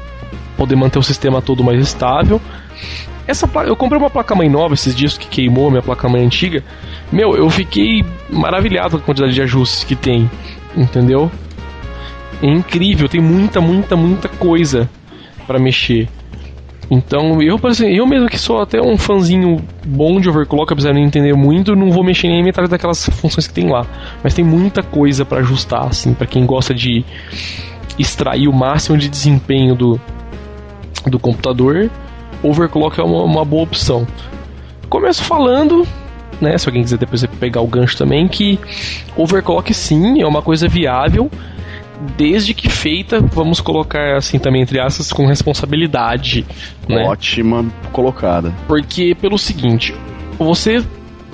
poder 0.56 0.76
manter 0.76 0.98
o 0.98 1.02
sistema 1.02 1.40
todo 1.40 1.64
mais 1.64 1.80
estável. 1.80 2.40
Essa 3.30 3.46
placa, 3.46 3.68
eu 3.68 3.76
comprei 3.76 3.96
uma 3.96 4.10
placa-mãe 4.10 4.48
nova 4.48 4.74
esses 4.74 4.92
dias 4.92 5.16
que 5.16 5.28
queimou 5.28 5.68
a 5.68 5.70
minha 5.70 5.82
placa-mãe 5.82 6.24
antiga. 6.24 6.64
Meu, 7.12 7.36
eu 7.36 7.48
fiquei 7.48 8.04
maravilhado 8.28 8.96
com 8.96 9.04
a 9.04 9.06
quantidade 9.06 9.32
de 9.32 9.40
ajustes 9.40 9.84
que 9.84 9.94
tem, 9.94 10.28
entendeu? 10.76 11.30
É 12.42 12.48
incrível, 12.48 13.08
tem 13.08 13.20
muita, 13.20 13.60
muita, 13.60 13.94
muita 13.94 14.28
coisa 14.28 14.90
para 15.46 15.60
mexer. 15.60 16.08
Então, 16.90 17.40
eu, 17.40 17.56
eu 17.88 18.04
mesmo 18.04 18.28
que 18.28 18.36
sou 18.36 18.60
até 18.60 18.82
um 18.82 18.98
fãzinho 18.98 19.64
bom 19.86 20.20
de 20.20 20.28
overclock, 20.28 20.72
apesar 20.72 20.90
de 20.90 20.98
não 20.98 21.06
entender 21.06 21.32
muito, 21.34 21.76
não 21.76 21.92
vou 21.92 22.02
mexer 22.02 22.26
nem 22.26 22.42
metade 22.42 22.68
daquelas 22.68 23.06
funções 23.10 23.46
que 23.46 23.54
tem 23.54 23.70
lá. 23.70 23.86
Mas 24.24 24.34
tem 24.34 24.44
muita 24.44 24.82
coisa 24.82 25.24
para 25.24 25.38
ajustar, 25.38 25.86
assim, 25.86 26.14
para 26.14 26.26
quem 26.26 26.44
gosta 26.44 26.74
de 26.74 27.04
extrair 27.96 28.48
o 28.48 28.52
máximo 28.52 28.98
de 28.98 29.08
desempenho 29.08 29.76
do, 29.76 30.00
do 31.06 31.20
computador 31.20 31.88
overclock 32.42 32.98
é 33.00 33.02
uma, 33.02 33.24
uma 33.24 33.44
boa 33.44 33.62
opção. 33.62 34.06
Começo 34.88 35.22
falando, 35.22 35.86
né, 36.40 36.56
se 36.58 36.68
alguém 36.68 36.82
quiser 36.82 36.98
depois 36.98 37.24
pegar 37.38 37.60
o 37.60 37.66
gancho 37.66 37.96
também, 37.96 38.26
que 38.26 38.58
overclock 39.16 39.72
sim 39.72 40.20
é 40.20 40.26
uma 40.26 40.42
coisa 40.42 40.68
viável, 40.68 41.30
desde 42.16 42.54
que 42.54 42.68
feita, 42.68 43.20
vamos 43.20 43.60
colocar 43.60 44.16
assim 44.16 44.38
também 44.38 44.62
entre 44.62 44.80
aspas, 44.80 45.12
com 45.12 45.26
responsabilidade. 45.26 46.46
Né? 46.88 47.04
Ótima 47.04 47.64
colocada. 47.92 48.52
Porque 48.66 49.14
pelo 49.14 49.38
seguinte, 49.38 49.94
você 50.38 50.82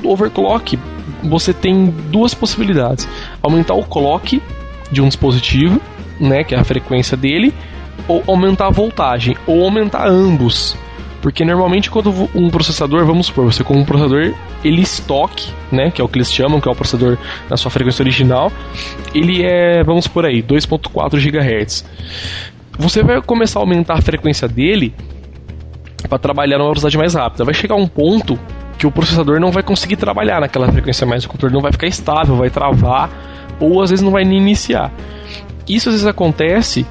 overclock, 0.03 0.79
você 1.23 1.53
tem 1.53 1.87
duas 2.11 2.35
possibilidades: 2.35 3.09
aumentar 3.43 3.75
o 3.75 3.85
clock 3.85 4.43
de 4.91 5.01
um 5.01 5.09
dispositivo, 5.09 5.81
né, 6.21 6.45
que 6.45 6.55
é 6.55 6.59
a 6.59 6.65
frequência 6.65 7.17
dele, 7.17 7.55
ou 8.09 8.23
aumentar 8.27 8.67
a 8.67 8.71
voltagem, 8.71 9.37
ou 9.47 9.65
aumentar 9.65 10.07
ambos. 10.07 10.77
Porque 11.27 11.45
normalmente 11.45 11.91
quando 11.91 12.31
um 12.37 12.49
processador, 12.51 13.05
vamos 13.05 13.27
supor, 13.27 13.47
você 13.47 13.65
com 13.65 13.75
um 13.75 13.85
processador, 13.85 14.33
ele 14.63 14.81
estoque, 14.81 15.53
né, 15.73 15.91
que 15.91 16.01
é 16.01 16.05
o 16.05 16.09
que 16.09 16.19
eles 16.19 16.33
chamam, 16.33 16.61
que 16.61 16.69
é 16.69 16.71
o 16.71 16.75
processador 16.77 17.19
na 17.51 17.57
sua 17.57 17.69
frequência 17.69 18.01
original, 18.01 18.53
ele 19.13 19.45
é, 19.45 19.83
vamos 19.83 20.07
por 20.07 20.25
aí, 20.25 20.41
2.4 20.41 21.19
GHz. 21.19 21.85
Você 22.79 23.03
vai 23.03 23.21
começar 23.21 23.59
a 23.59 23.63
aumentar 23.65 23.95
a 23.95 24.01
frequência 24.01 24.47
dele 24.47 24.95
para 26.09 26.17
trabalhar 26.17 26.59
numa 26.59 26.69
velocidade 26.69 26.97
mais 26.97 27.15
rápida. 27.15 27.45
Vai 27.45 27.55
chegar 27.55 27.75
um 27.75 27.89
ponto 27.89 28.39
que 28.79 28.87
o 28.87 28.93
processador 28.93 29.41
não 29.41 29.51
vai 29.51 29.65
conseguir 29.65 29.97
trabalhar 29.97 30.41
naquela 30.41 30.71
frequência 30.71 31.05
mais, 31.05 31.25
o 31.25 31.29
computador 31.29 31.53
não 31.53 31.61
vai 31.61 31.73
ficar 31.73 31.89
estável, 31.89 32.37
vai 32.37 32.51
travar, 32.51 33.11
ou 33.59 33.83
às 33.83 33.91
vezes 33.91 34.05
não 34.05 34.13
vai 34.13 34.23
nem 34.23 34.39
iniciar. 34.39 34.93
Isso 35.69 35.89
às 35.89 35.97
vezes 35.97 36.07
acontece 36.07 36.87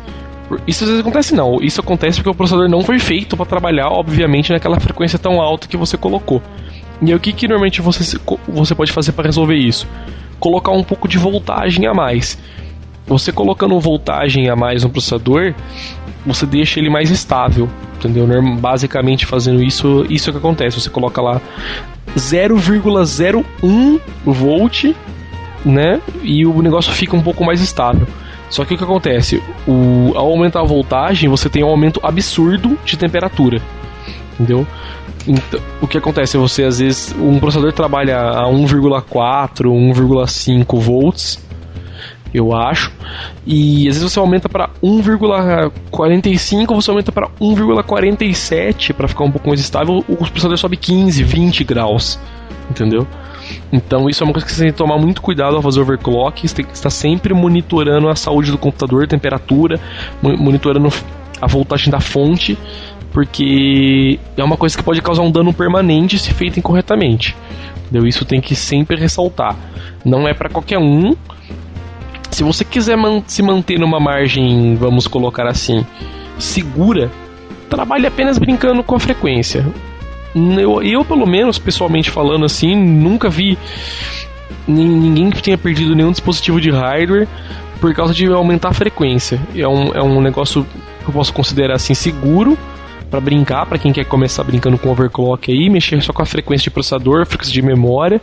isso 0.67 0.83
às 0.83 0.89
vezes 0.89 1.01
acontece 1.01 1.35
não. 1.35 1.57
Isso 1.61 1.81
acontece 1.81 2.17
porque 2.17 2.29
o 2.29 2.35
processador 2.35 2.69
não 2.69 2.81
foi 2.81 2.99
feito 2.99 3.35
para 3.35 3.45
trabalhar, 3.45 3.89
obviamente, 3.89 4.51
naquela 4.51 4.79
frequência 4.79 5.17
tão 5.17 5.41
alta 5.41 5.67
que 5.67 5.77
você 5.77 5.97
colocou. 5.97 6.41
E 7.01 7.11
aí, 7.11 7.15
o 7.15 7.19
que, 7.19 7.33
que 7.33 7.47
normalmente 7.47 7.81
você, 7.81 8.17
você 8.47 8.75
pode 8.75 8.91
fazer 8.91 9.11
para 9.11 9.25
resolver 9.25 9.55
isso? 9.55 9.87
Colocar 10.39 10.71
um 10.71 10.83
pouco 10.83 11.07
de 11.07 11.17
voltagem 11.17 11.87
a 11.87 11.93
mais. 11.93 12.37
Você 13.07 13.31
colocando 13.31 13.79
voltagem 13.79 14.49
a 14.49 14.55
mais 14.55 14.83
no 14.83 14.89
processador, 14.89 15.53
você 16.25 16.45
deixa 16.45 16.79
ele 16.79 16.89
mais 16.89 17.11
estável, 17.11 17.69
entendeu? 17.97 18.27
Basicamente 18.57 19.25
fazendo 19.25 19.61
isso, 19.61 20.05
isso 20.09 20.29
é 20.29 20.31
que 20.31 20.39
acontece. 20.39 20.79
Você 20.79 20.89
coloca 20.89 21.21
lá 21.21 21.39
0,01 22.15 24.01
volt, 24.25 24.85
né? 25.63 26.01
E 26.23 26.45
o 26.45 26.61
negócio 26.61 26.91
fica 26.93 27.15
um 27.15 27.21
pouco 27.21 27.45
mais 27.45 27.61
estável. 27.61 28.07
Só 28.49 28.63
que 28.63 28.73
o 28.75 28.77
que 28.77 28.83
acontece? 28.83 29.41
O, 29.67 30.13
ao 30.15 30.31
aumentar 30.31 30.61
a 30.61 30.65
voltagem, 30.65 31.29
você 31.29 31.49
tem 31.49 31.63
um 31.63 31.69
aumento 31.69 31.99
absurdo 32.03 32.77
de 32.85 32.97
temperatura. 32.97 33.61
Entendeu? 34.33 34.67
Então, 35.27 35.59
o 35.81 35.87
que 35.87 35.97
acontece? 35.97 36.37
Você 36.37 36.63
às 36.63 36.79
vezes. 36.79 37.15
Um 37.17 37.39
processador 37.39 37.73
trabalha 37.73 38.17
a 38.17 38.43
1,4, 38.45 39.65
1,5 39.65 40.79
volts, 40.79 41.43
eu 42.33 42.53
acho. 42.53 42.91
E 43.45 43.87
às 43.87 43.95
vezes 43.95 44.11
você 44.11 44.19
aumenta 44.19 44.47
para 44.47 44.69
1,45, 44.83 46.75
você 46.75 46.91
aumenta 46.91 47.11
para 47.11 47.29
1,47 47.41 48.93
para 48.93 49.07
ficar 49.07 49.23
um 49.23 49.31
pouco 49.31 49.47
mais 49.47 49.59
estável, 49.59 50.03
o 50.07 50.15
processador 50.17 50.57
sobe 50.57 50.77
15, 50.77 51.23
20 51.23 51.63
graus. 51.63 52.19
Entendeu? 52.69 53.07
Então 53.71 54.09
isso 54.09 54.23
é 54.23 54.25
uma 54.25 54.33
coisa 54.33 54.45
que 54.45 54.53
você 54.53 54.63
tem 54.63 54.71
que 54.71 54.77
tomar 54.77 54.97
muito 54.97 55.21
cuidado 55.21 55.55
ao 55.55 55.61
fazer 55.61 55.81
overclock, 55.81 56.47
você 56.47 56.55
tem 56.55 56.65
que 56.65 56.73
estar 56.73 56.89
sempre 56.89 57.33
monitorando 57.33 58.09
a 58.09 58.15
saúde 58.15 58.51
do 58.51 58.57
computador, 58.57 59.07
temperatura, 59.07 59.79
monitorando 60.21 60.89
a 61.41 61.47
voltagem 61.47 61.91
da 61.91 61.99
fonte, 61.99 62.57
porque 63.11 64.19
é 64.35 64.43
uma 64.43 64.57
coisa 64.57 64.77
que 64.77 64.83
pode 64.83 65.01
causar 65.01 65.23
um 65.23 65.31
dano 65.31 65.53
permanente 65.53 66.19
se 66.19 66.33
feito 66.33 66.59
incorretamente. 66.59 67.35
Entendeu? 67.83 68.07
Isso 68.07 68.25
tem 68.25 68.41
que 68.41 68.55
sempre 68.55 68.97
ressaltar. 68.97 69.55
Não 70.03 70.27
é 70.27 70.33
para 70.33 70.49
qualquer 70.49 70.79
um. 70.79 71.15
Se 72.31 72.43
você 72.43 72.65
quiser 72.65 72.97
man 72.97 73.23
se 73.25 73.41
manter 73.41 73.79
numa 73.79 73.99
margem, 73.99 74.75
vamos 74.75 75.07
colocar 75.07 75.47
assim, 75.47 75.85
segura, 76.37 77.09
trabalhe 77.69 78.05
apenas 78.07 78.37
brincando 78.37 78.83
com 78.83 78.95
a 78.95 78.99
frequência. 78.99 79.65
Eu, 80.35 80.83
eu, 80.83 81.05
pelo 81.05 81.25
menos, 81.25 81.57
pessoalmente 81.57 82.11
falando 82.11 82.43
assim, 82.45 82.75
nunca 82.75 83.29
vi 83.29 83.57
ninguém 84.67 85.29
que 85.29 85.41
tenha 85.41 85.57
perdido 85.57 85.95
nenhum 85.95 86.11
dispositivo 86.11 86.59
de 86.59 86.69
hardware 86.71 87.27
por 87.79 87.93
causa 87.93 88.13
de 88.13 88.25
aumentar 88.27 88.69
a 88.69 88.73
frequência. 88.73 89.39
É 89.55 89.67
um, 89.67 89.93
é 89.93 90.01
um 90.01 90.21
negócio 90.21 90.65
que 91.03 91.09
eu 91.09 91.13
posso 91.13 91.33
considerar 91.33 91.75
assim 91.75 91.93
seguro 91.93 92.57
para 93.09 93.21
brincar, 93.21 93.65
para 93.65 93.77
quem 93.77 93.93
quer 93.93 94.05
começar 94.05 94.43
brincando 94.43 94.77
com 94.77 94.89
overclock 94.89 95.51
aí, 95.51 95.69
mexer 95.69 96.01
só 96.01 96.11
com 96.11 96.21
a 96.21 96.25
frequência 96.25 96.65
de 96.65 96.71
processador, 96.71 97.25
frequência 97.25 97.53
de 97.53 97.61
memória, 97.61 98.21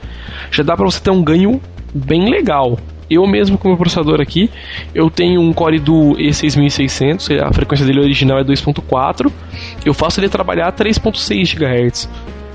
já 0.51 0.63
dá 0.63 0.77
para 0.77 0.85
você 0.85 1.01
ter 1.01 1.11
um 1.11 1.23
ganho 1.23 1.61
bem 1.95 2.29
legal. 2.29 2.79
Eu 3.13 3.27
mesmo 3.27 3.59
com 3.59 3.69
o 3.69 3.71
meu 3.71 3.79
processador 3.79 4.21
aqui, 4.21 4.51
eu 4.95 5.11
tenho 5.11 5.41
um 5.41 5.53
Core 5.53 5.79
do 5.79 6.17
E6600, 6.17 7.41
a 7.41 7.53
frequência 7.53 7.85
dele 7.85 8.01
original 8.01 8.39
é 8.39 8.45
2.4, 8.45 9.31
eu 9.85 9.93
faço 9.93 10.21
ele 10.21 10.29
trabalhar 10.29 10.69
a 10.69 10.73
3.6 10.73 11.55
GHz. 11.55 12.09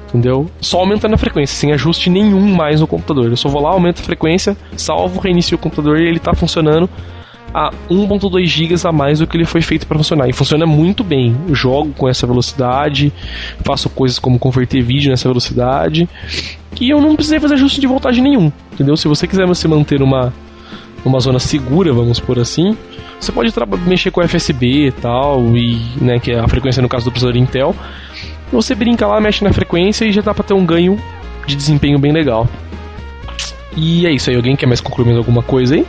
Entendeu? 0.08 0.50
Só 0.62 0.80
aumentando 0.80 1.16
a 1.16 1.18
frequência, 1.18 1.54
sem 1.56 1.74
ajuste 1.74 2.10
nenhum 2.10 2.56
mais 2.56 2.80
no 2.80 2.88
computador. 2.88 3.30
Eu 3.30 3.36
só 3.36 3.50
vou 3.50 3.62
lá, 3.62 3.72
aumento 3.72 4.00
a 4.00 4.04
frequência, 4.04 4.56
salvo, 4.78 5.20
reinicio 5.20 5.56
o 5.56 5.60
computador 5.60 6.00
e 6.00 6.08
ele 6.08 6.18
está 6.18 6.34
funcionando 6.34 6.90
a 7.54 7.72
1.2 7.90 8.46
GB 8.46 8.76
a 8.84 8.92
mais 8.92 9.20
do 9.20 9.28
que 9.28 9.36
ele 9.36 9.46
foi 9.46 9.62
feito 9.62 9.88
para 9.88 9.98
funcionar. 9.98 10.28
E 10.30 10.34
funciona 10.34 10.66
muito 10.66 11.04
bem. 11.04 11.36
Eu 11.48 11.56
jogo 11.56 11.92
com 11.94 12.08
essa 12.08 12.28
velocidade, 12.28 13.12
faço 13.64 13.90
coisas 13.90 14.20
como 14.20 14.40
converter 14.40 14.82
vídeo 14.82 15.10
nessa 15.10 15.28
velocidade. 15.28 16.08
E 16.80 16.90
eu 16.90 17.02
não 17.02 17.16
precisei 17.16 17.40
fazer 17.40 17.56
ajuste 17.56 17.82
de 17.82 17.88
voltagem 17.88 18.24
nenhum. 18.24 18.52
Entendeu? 18.74 18.96
Se 18.96 19.08
você 19.08 19.28
quiser 19.28 19.54
se 19.56 19.68
manter 19.68 20.00
numa, 20.00 20.34
numa 21.08 21.20
zona 21.20 21.40
segura, 21.40 21.94
vamos 21.94 22.20
por 22.20 22.38
assim, 22.38 22.78
você 23.20 23.32
pode 23.32 23.52
mexer 23.88 24.12
com 24.12 24.22
FSB 24.22 24.88
e 24.88 24.92
tal, 24.92 25.56
e, 25.56 25.82
né, 26.00 26.20
que 26.20 26.32
é 26.32 26.40
a 26.40 26.48
frequência 26.48 26.82
no 26.82 26.90
caso 26.90 27.06
do 27.06 27.12
processador 27.12 27.42
Intel. 27.42 27.76
Você 28.52 28.76
brinca 28.76 29.08
lá, 29.08 29.20
mexe 29.20 29.44
na 29.44 29.52
frequência 29.52 30.06
e 30.06 30.12
já 30.12 30.22
dá 30.22 30.34
para 30.34 30.44
ter 30.44 30.54
um 30.54 30.66
ganho 30.66 30.98
de 31.46 31.56
desempenho 31.56 31.98
bem 31.98 32.12
legal. 32.12 32.48
E 33.76 34.06
é 34.08 34.12
isso 34.12 34.30
aí. 34.30 34.36
Alguém 34.36 34.56
quer 34.56 34.66
mais 34.66 34.82
concluir 34.82 35.06
mais 35.06 35.18
alguma 35.18 35.44
coisa 35.44 35.76
aí? 35.76 35.86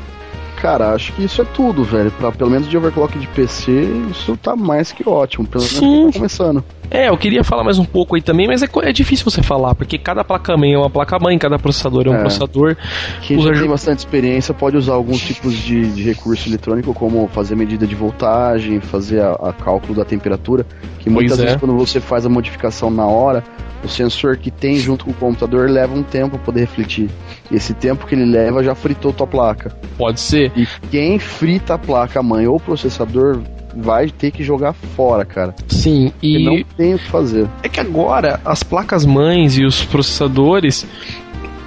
Cara, 0.60 0.92
acho 0.92 1.12
que 1.12 1.24
isso 1.24 1.40
é 1.40 1.44
tudo, 1.44 1.84
velho. 1.84 2.10
Pra, 2.10 2.32
pelo 2.32 2.50
menos 2.50 2.68
de 2.68 2.76
overclock 2.76 3.16
de 3.16 3.28
PC, 3.28 3.70
isso 4.10 4.36
tá 4.36 4.56
mais 4.56 4.90
que 4.90 5.08
ótimo. 5.08 5.46
Pelo 5.46 5.62
menos 5.62 5.78
Sim. 5.78 6.06
tá 6.06 6.12
começando. 6.18 6.64
É, 6.90 7.10
eu 7.10 7.16
queria 7.16 7.44
falar 7.44 7.62
mais 7.62 7.78
um 7.78 7.84
pouco 7.84 8.16
aí 8.16 8.22
também, 8.22 8.46
mas 8.46 8.62
é, 8.62 8.68
é 8.82 8.92
difícil 8.92 9.24
você 9.24 9.42
falar, 9.42 9.74
porque 9.74 9.98
cada 9.98 10.24
placa-mãe 10.24 10.72
é 10.72 10.78
uma 10.78 10.88
placa-mãe, 10.88 11.38
cada 11.38 11.58
processador 11.58 12.06
é 12.06 12.10
um 12.10 12.14
é. 12.14 12.20
processador. 12.20 12.76
Quem 13.22 13.40
já 13.40 13.52
tem 13.52 13.68
bastante 13.68 13.98
experiência 13.98 14.54
pode 14.54 14.76
usar 14.76 14.94
alguns 14.94 15.20
tipos 15.20 15.52
de, 15.54 15.92
de, 15.92 16.02
recurso 16.02 16.48
eletrônico, 16.48 16.94
como 16.94 17.28
fazer 17.28 17.54
medida 17.54 17.86
de 17.86 17.94
voltagem, 17.94 18.80
fazer 18.80 19.20
a, 19.20 19.32
a 19.32 19.52
cálculo 19.52 19.94
da 19.94 20.04
temperatura, 20.04 20.66
que 20.98 21.10
muitas 21.10 21.36
pois 21.36 21.40
vezes 21.40 21.56
é. 21.56 21.58
quando 21.58 21.76
você 21.76 22.00
faz 22.00 22.24
a 22.24 22.28
modificação 22.28 22.90
na 22.90 23.06
hora, 23.06 23.44
o 23.84 23.88
sensor 23.88 24.36
que 24.38 24.50
tem 24.50 24.76
junto 24.76 25.04
com 25.04 25.10
o 25.10 25.14
computador 25.14 25.68
leva 25.70 25.94
um 25.94 26.02
tempo 26.02 26.30
para 26.30 26.38
poder 26.38 26.60
refletir. 26.60 27.10
Esse 27.50 27.72
tempo 27.72 28.06
que 28.06 28.14
ele 28.14 28.26
leva 28.26 28.62
já 28.62 28.74
fritou 28.74 29.12
tua 29.12 29.26
placa. 29.26 29.74
Pode 29.96 30.20
ser. 30.20 30.52
E 30.54 30.66
quem 30.90 31.18
frita 31.18 31.74
a 31.74 31.78
placa 31.78 32.22
mãe 32.22 32.46
ou 32.46 32.60
processador 32.60 33.40
vai 33.74 34.08
ter 34.10 34.30
que 34.30 34.42
jogar 34.42 34.72
fora, 34.72 35.24
cara. 35.24 35.54
Sim, 35.68 36.12
e 36.22 36.44
não 36.44 36.62
tem 36.76 36.94
o 36.94 36.98
que 36.98 37.08
fazer. 37.08 37.48
É 37.62 37.68
que 37.68 37.80
agora 37.80 38.40
as 38.44 38.62
placas 38.62 39.06
mães 39.06 39.56
e 39.56 39.64
os 39.64 39.84
processadores 39.84 40.86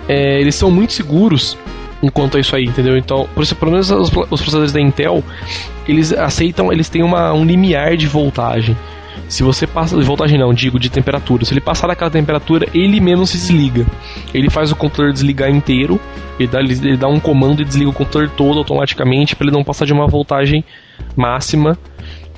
é, 0.07 0.39
eles 0.39 0.55
são 0.55 0.69
muito 0.69 0.93
seguros 0.93 1.57
enquanto 2.03 2.37
a 2.37 2.39
isso 2.39 2.55
aí, 2.55 2.65
entendeu? 2.65 2.97
Então, 2.97 3.27
por 3.33 3.43
isso, 3.43 3.55
pelo 3.55 3.71
menos 3.71 3.91
os, 3.91 4.09
os 4.09 4.41
processadores 4.41 4.71
da 4.71 4.81
Intel, 4.81 5.23
eles 5.87 6.11
aceitam, 6.11 6.71
eles 6.71 6.89
têm 6.89 7.03
uma, 7.03 7.33
um 7.33 7.45
limiar 7.45 7.95
de 7.95 8.07
voltagem. 8.07 8.75
Se 9.27 9.43
você 9.43 9.65
passa 9.65 9.97
de 9.97 10.03
voltagem 10.03 10.37
não, 10.37 10.53
digo 10.53 10.79
de 10.79 10.89
temperatura. 10.89 11.45
Se 11.45 11.53
ele 11.53 11.61
passar 11.61 11.87
daquela 11.87 12.09
temperatura, 12.09 12.67
ele 12.73 12.99
mesmo 12.99 13.25
se 13.25 13.37
desliga. 13.37 13.85
Ele 14.33 14.49
faz 14.49 14.71
o 14.71 14.75
computador 14.75 15.13
desligar 15.13 15.49
inteiro. 15.49 15.99
Ele 16.39 16.47
dá, 16.47 16.59
ele 16.59 16.97
dá 16.97 17.07
um 17.07 17.19
comando 17.19 17.61
e 17.61 17.65
desliga 17.65 17.89
o 17.89 17.93
computador 17.93 18.29
todo 18.29 18.57
automaticamente 18.59 19.35
para 19.35 19.47
ele 19.47 19.55
não 19.55 19.63
passar 19.63 19.85
de 19.85 19.93
uma 19.93 20.07
voltagem 20.07 20.63
máxima 21.15 21.77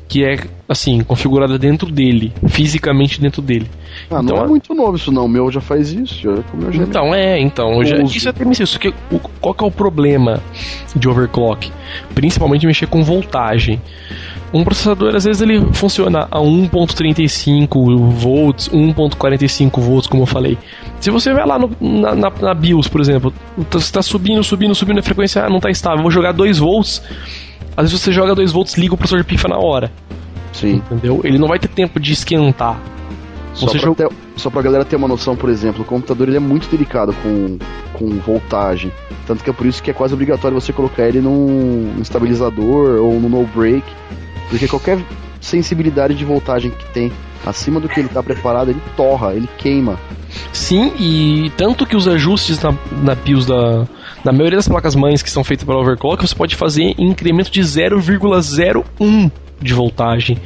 que 0.08 0.24
é 0.24 0.38
assim 0.68 1.04
configurada 1.04 1.58
dentro 1.58 1.92
dele, 1.92 2.34
fisicamente 2.48 3.20
dentro 3.20 3.42
dele. 3.42 3.68
Ah, 4.10 4.20
então, 4.22 4.38
não 4.38 4.44
é 4.44 4.48
muito 4.48 4.74
novo 4.74 4.96
isso 4.96 5.12
não. 5.12 5.26
O 5.26 5.30
meu 5.30 5.52
já 5.52 5.62
faz 5.62 5.92
isso. 5.92 6.22
Já, 6.22 6.36
já 6.72 6.84
então 6.84 7.14
é, 7.14 7.40
então 7.40 7.84
já, 7.84 7.98
isso 7.98 8.30
é 8.30 8.64
isso 8.64 8.80
que 8.80 8.90
o, 9.12 9.20
qual 9.42 9.54
que 9.54 9.64
é 9.64 9.68
o 9.68 9.72
problema 9.72 10.42
de 10.96 11.08
overclock? 11.08 11.72
Principalmente 12.14 12.66
mexer 12.66 12.88
com 12.88 13.04
voltagem. 13.04 13.82
Um 14.54 14.64
processador, 14.64 15.16
às 15.16 15.24
vezes, 15.24 15.42
ele 15.42 15.60
funciona 15.74 16.28
a 16.30 16.40
1.35 16.40 17.98
volts, 18.12 18.70
1.45 18.70 19.82
volts, 19.82 20.08
como 20.08 20.22
eu 20.22 20.28
falei. 20.28 20.60
Se 21.00 21.10
você 21.10 21.34
vai 21.34 21.44
lá 21.44 21.58
no, 21.58 21.72
na, 21.82 22.14
na, 22.14 22.30
na, 22.30 22.54
BIOS, 22.54 22.88
por 22.88 23.02
exemplo, 23.02 23.34
você 23.58 23.78
está 23.78 24.04
subindo, 24.04 24.44
subindo, 24.44 24.76
subindo, 24.76 25.00
a 25.00 25.02
frequência 25.02 25.44
ah, 25.44 25.50
não 25.50 25.58
está 25.58 25.72
estável, 25.72 26.04
vou 26.04 26.12
jogar 26.12 26.34
2 26.34 26.60
volts. 26.60 27.02
Às 27.76 27.91
vezes 27.91 28.02
você 28.02 28.12
joga 28.12 28.36
2 28.36 28.52
volts, 28.52 28.76
liga 28.76 28.94
o 28.94 28.98
processador 28.98 29.26
pifa 29.26 29.48
na 29.48 29.58
hora. 29.58 29.91
Sim. 30.52 30.76
Entendeu? 30.76 31.22
Ele 31.24 31.38
não 31.38 31.48
vai 31.48 31.60
ter 31.60 31.68
tempo 31.68 32.00
de 32.00 32.14
esquentar. 32.14 32.80
Só 33.54 33.68
pra, 33.68 33.80
joga... 33.80 33.95
ter, 33.95 34.16
só 34.36 34.50
pra 34.50 34.62
galera 34.62 34.86
ter 34.86 34.95
uma 34.95 35.08
noção, 35.08 35.36
por 35.36 35.50
exemplo, 35.50 35.84
o 35.84 35.86
computador 35.86 36.28
ele 36.28 36.38
é 36.38 36.40
muito 36.40 36.70
delicado 36.70 37.14
com, 37.22 37.58
com 37.94 38.10
voltagem. 38.20 38.91
Tanto 39.28 39.44
que 39.44 39.50
é 39.50 39.54
por 39.54 39.66
isso 39.66 39.82
que 39.82 39.91
é 39.91 39.94
quase 39.94 40.14
obrigatório 40.14 40.60
você 40.60 40.74
colocar 40.74 41.08
ele 41.08 41.22
num 41.22 41.95
estabilizador 42.02 43.00
ou 43.00 43.20
no 43.20 43.30
no 43.30 43.45
break 43.48 43.84
porque 44.54 44.68
qualquer 44.68 45.00
sensibilidade 45.41 46.14
de 46.14 46.24
voltagem 46.24 46.70
que 46.70 46.86
tem 46.94 47.12
acima 47.45 47.80
do 47.80 47.90
que 47.90 48.00
ele 48.00 48.08
está 48.08 48.22
preparado, 48.22 48.70
ele 48.70 48.82
torra, 48.95 49.34
ele 49.34 49.50
queima. 49.58 50.00
Sim, 50.52 50.94
e 51.00 51.52
tanto 51.58 51.86
que 51.86 51.95
os 51.95 52.08
ajustes 52.08 52.62
na, 52.62 52.74
na 53.02 53.16
BIOS 53.16 53.48
da, 53.48 53.88
na 54.24 54.32
maioria 54.32 54.58
das 54.58 54.68
placas 54.68 54.95
mães 54.95 55.22
que 55.22 55.30
são 55.30 55.44
feitas 55.44 55.66
para 55.66 55.78
overclock, 55.78 56.26
você 56.28 56.36
pode 56.36 56.56
fazer 56.56 56.95
em 56.98 57.10
incremento 57.10 57.52
de 57.52 57.62
0,01 57.62 59.32
de 59.62 59.74
voltagem. 59.74 60.38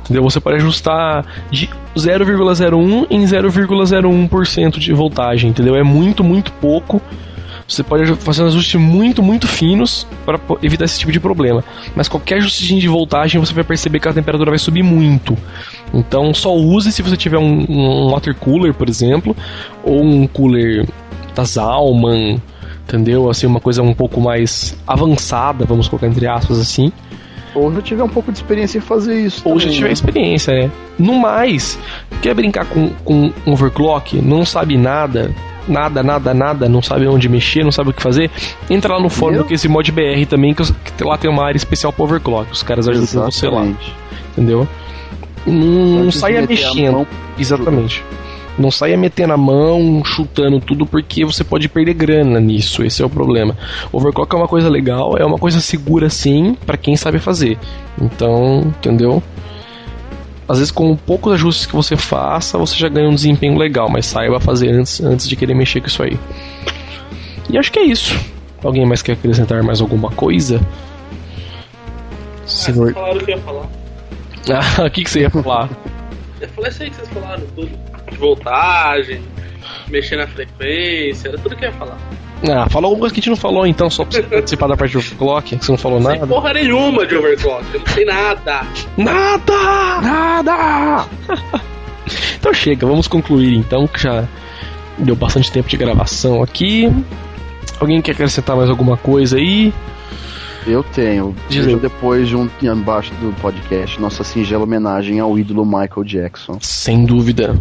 Entendeu? 0.00 0.22
Você 0.22 0.40
pode 0.40 0.56
ajustar 0.56 1.26
de 1.50 1.68
0,01 1.96 3.06
em 3.10 3.24
0,01% 3.24 4.78
de 4.78 4.92
voltagem, 4.92 5.50
entendeu? 5.50 5.74
É 5.74 5.82
muito, 5.82 6.22
muito 6.22 6.52
pouco 6.52 7.00
você 7.66 7.82
pode 7.82 8.14
fazer 8.16 8.42
um 8.42 8.46
ajuste 8.46 8.76
muito, 8.76 9.22
muito 9.22 9.46
finos 9.46 10.06
para 10.24 10.38
evitar 10.62 10.84
esse 10.84 10.98
tipo 10.98 11.10
de 11.10 11.18
problema. 11.18 11.64
Mas 11.96 12.08
qualquer 12.08 12.36
ajuste 12.36 12.78
de 12.78 12.88
voltagem 12.88 13.40
você 13.40 13.54
vai 13.54 13.64
perceber 13.64 14.00
que 14.00 14.08
a 14.08 14.12
temperatura 14.12 14.50
vai 14.50 14.58
subir 14.58 14.82
muito. 14.82 15.36
Então 15.92 16.34
só 16.34 16.54
use 16.54 16.92
se 16.92 17.02
você 17.02 17.16
tiver 17.16 17.38
um, 17.38 17.64
um 17.68 18.10
water 18.10 18.34
cooler, 18.34 18.74
por 18.74 18.88
exemplo, 18.88 19.34
ou 19.82 20.02
um 20.02 20.26
cooler 20.26 20.86
da 21.34 21.44
Zalman, 21.44 22.40
entendeu? 22.84 23.28
Assim, 23.28 23.46
uma 23.46 23.60
coisa 23.60 23.82
um 23.82 23.94
pouco 23.94 24.20
mais 24.20 24.76
avançada, 24.86 25.64
vamos 25.64 25.88
colocar 25.88 26.06
entre 26.06 26.26
aspas 26.26 26.58
assim. 26.58 26.92
Ou 27.54 27.72
já 27.72 27.80
tiver 27.80 28.02
um 28.02 28.08
pouco 28.08 28.32
de 28.32 28.38
experiência 28.38 28.78
em 28.78 28.80
fazer 28.80 29.20
isso. 29.20 29.42
Ou 29.44 29.54
também, 29.54 29.68
já 29.68 29.74
tiver 29.74 29.86
né? 29.86 29.92
experiência, 29.92 30.54
né? 30.54 30.70
No 30.98 31.14
mais, 31.14 31.78
quer 32.20 32.34
brincar 32.34 32.66
com, 32.66 32.90
com 33.04 33.32
overclock, 33.46 34.20
não 34.20 34.44
sabe 34.44 34.76
nada, 34.76 35.32
nada, 35.68 36.02
nada, 36.02 36.34
nada, 36.34 36.68
não 36.68 36.82
sabe 36.82 37.06
onde 37.06 37.28
mexer, 37.28 37.62
não 37.62 37.70
sabe 37.70 37.90
o 37.90 37.92
que 37.92 38.02
fazer, 38.02 38.30
entra 38.68 38.94
lá 38.94 39.00
no 39.00 39.08
fórum 39.08 39.38
do 39.38 39.44
Case 39.44 39.68
Mod 39.68 39.90
BR 39.92 40.26
também, 40.28 40.52
que, 40.52 40.64
que 40.96 41.04
lá 41.04 41.16
tem 41.16 41.30
uma 41.30 41.44
área 41.44 41.56
especial 41.56 41.92
pro 41.92 42.04
overclock. 42.04 42.50
Os 42.50 42.62
caras 42.62 42.88
ajudam 42.88 43.30
você 43.30 43.46
lá, 43.46 43.62
Exatamente. 43.62 43.94
entendeu? 44.32 44.68
Não, 45.46 46.04
não 46.04 46.10
saia 46.10 46.44
mexendo. 46.46 47.06
Exatamente. 47.38 48.02
Não 48.58 48.70
saia 48.70 48.96
metendo 48.96 49.32
a 49.32 49.36
mão, 49.36 50.02
chutando 50.04 50.60
tudo, 50.60 50.86
porque 50.86 51.24
você 51.24 51.42
pode 51.42 51.68
perder 51.68 51.94
grana 51.94 52.38
nisso. 52.38 52.84
Esse 52.84 53.02
é 53.02 53.06
o 53.06 53.10
problema. 53.10 53.56
Overclock 53.92 54.32
é 54.34 54.38
uma 54.38 54.48
coisa 54.48 54.68
legal, 54.68 55.16
é 55.18 55.24
uma 55.24 55.38
coisa 55.38 55.60
segura 55.60 56.08
sim, 56.08 56.56
pra 56.64 56.76
quem 56.76 56.96
sabe 56.96 57.18
fazer. 57.18 57.58
Então, 58.00 58.60
entendeu? 58.78 59.22
Às 60.48 60.58
vezes, 60.58 60.70
com 60.70 60.94
poucos 60.94 61.32
ajustes 61.32 61.66
que 61.66 61.74
você 61.74 61.96
faça, 61.96 62.58
você 62.58 62.76
já 62.76 62.88
ganha 62.88 63.08
um 63.08 63.14
desempenho 63.14 63.56
legal, 63.56 63.88
mas 63.88 64.06
saiba 64.06 64.38
fazer 64.38 64.70
antes, 64.70 65.00
antes 65.00 65.28
de 65.28 65.34
querer 65.36 65.54
mexer 65.54 65.80
com 65.80 65.86
isso 65.86 66.02
aí. 66.02 66.18
E 67.50 67.58
acho 67.58 67.72
que 67.72 67.78
é 67.78 67.84
isso. 67.84 68.14
Alguém 68.62 68.86
mais 68.86 69.02
quer 69.02 69.12
acrescentar 69.12 69.62
mais 69.62 69.80
alguma 69.80 70.10
coisa? 70.10 70.60
Ah, 70.62 72.46
Senhor. 72.46 72.94
Ah, 74.50 74.84
o 74.84 74.90
que, 74.90 75.02
que 75.02 75.10
você 75.10 75.20
ia 75.20 75.30
falar? 75.30 75.70
Eu 76.40 76.48
falei 76.48 76.70
isso 76.70 76.82
aí 76.82 76.90
que 76.90 76.96
vocês 76.96 77.08
falaram, 77.08 77.46
tudo. 77.54 77.70
De 78.10 78.16
voltagem, 78.16 79.22
mexer 79.88 80.16
na 80.16 80.26
frequência, 80.26 81.28
era 81.28 81.38
tudo 81.38 81.56
que 81.56 81.64
eu 81.64 81.70
ia 81.70 81.74
falar. 81.74 81.98
Ah, 82.50 82.68
fala 82.68 82.86
alguma 82.86 83.00
coisa 83.00 83.14
que 83.14 83.20
a 83.20 83.22
gente 83.22 83.30
não 83.30 83.36
falou 83.36 83.66
então, 83.66 83.88
só 83.88 84.04
pra 84.04 84.20
você 84.20 84.22
participar 84.22 84.66
da 84.66 84.76
parte 84.76 84.92
do 84.92 84.98
overclock, 84.98 85.56
que 85.56 85.64
você 85.64 85.72
não 85.72 85.78
falou 85.78 86.00
Sem 86.02 86.10
nada. 86.10 86.26
porra 86.26 86.52
nenhuma 86.52 87.06
de 87.06 87.16
overclock, 87.16 87.64
eu 87.72 87.80
não 87.80 87.86
sei 87.86 88.04
nada. 88.04 88.66
Nada! 88.98 90.00
Nada! 90.02 91.06
então 92.38 92.52
chega, 92.52 92.86
vamos 92.86 93.08
concluir 93.08 93.54
então, 93.54 93.86
que 93.86 94.02
já 94.02 94.28
deu 94.98 95.16
bastante 95.16 95.50
tempo 95.50 95.68
de 95.68 95.76
gravação 95.76 96.42
aqui. 96.42 96.92
Alguém 97.80 98.02
quer 98.02 98.12
acrescentar 98.12 98.56
mais 98.56 98.68
alguma 98.68 98.96
coisa 98.96 99.38
aí? 99.38 99.72
Eu 100.66 100.82
tenho. 100.82 101.34
Diz 101.48 101.66
depois, 101.80 102.26
junto 102.28 102.52
embaixo 102.66 103.12
do 103.14 103.32
podcast, 103.40 104.00
nossa 104.00 104.24
singela 104.24 104.64
homenagem 104.64 105.20
ao 105.20 105.38
ídolo 105.38 105.64
Michael 105.64 106.04
Jackson. 106.04 106.58
Sem 106.60 107.04
dúvida. 107.04 107.60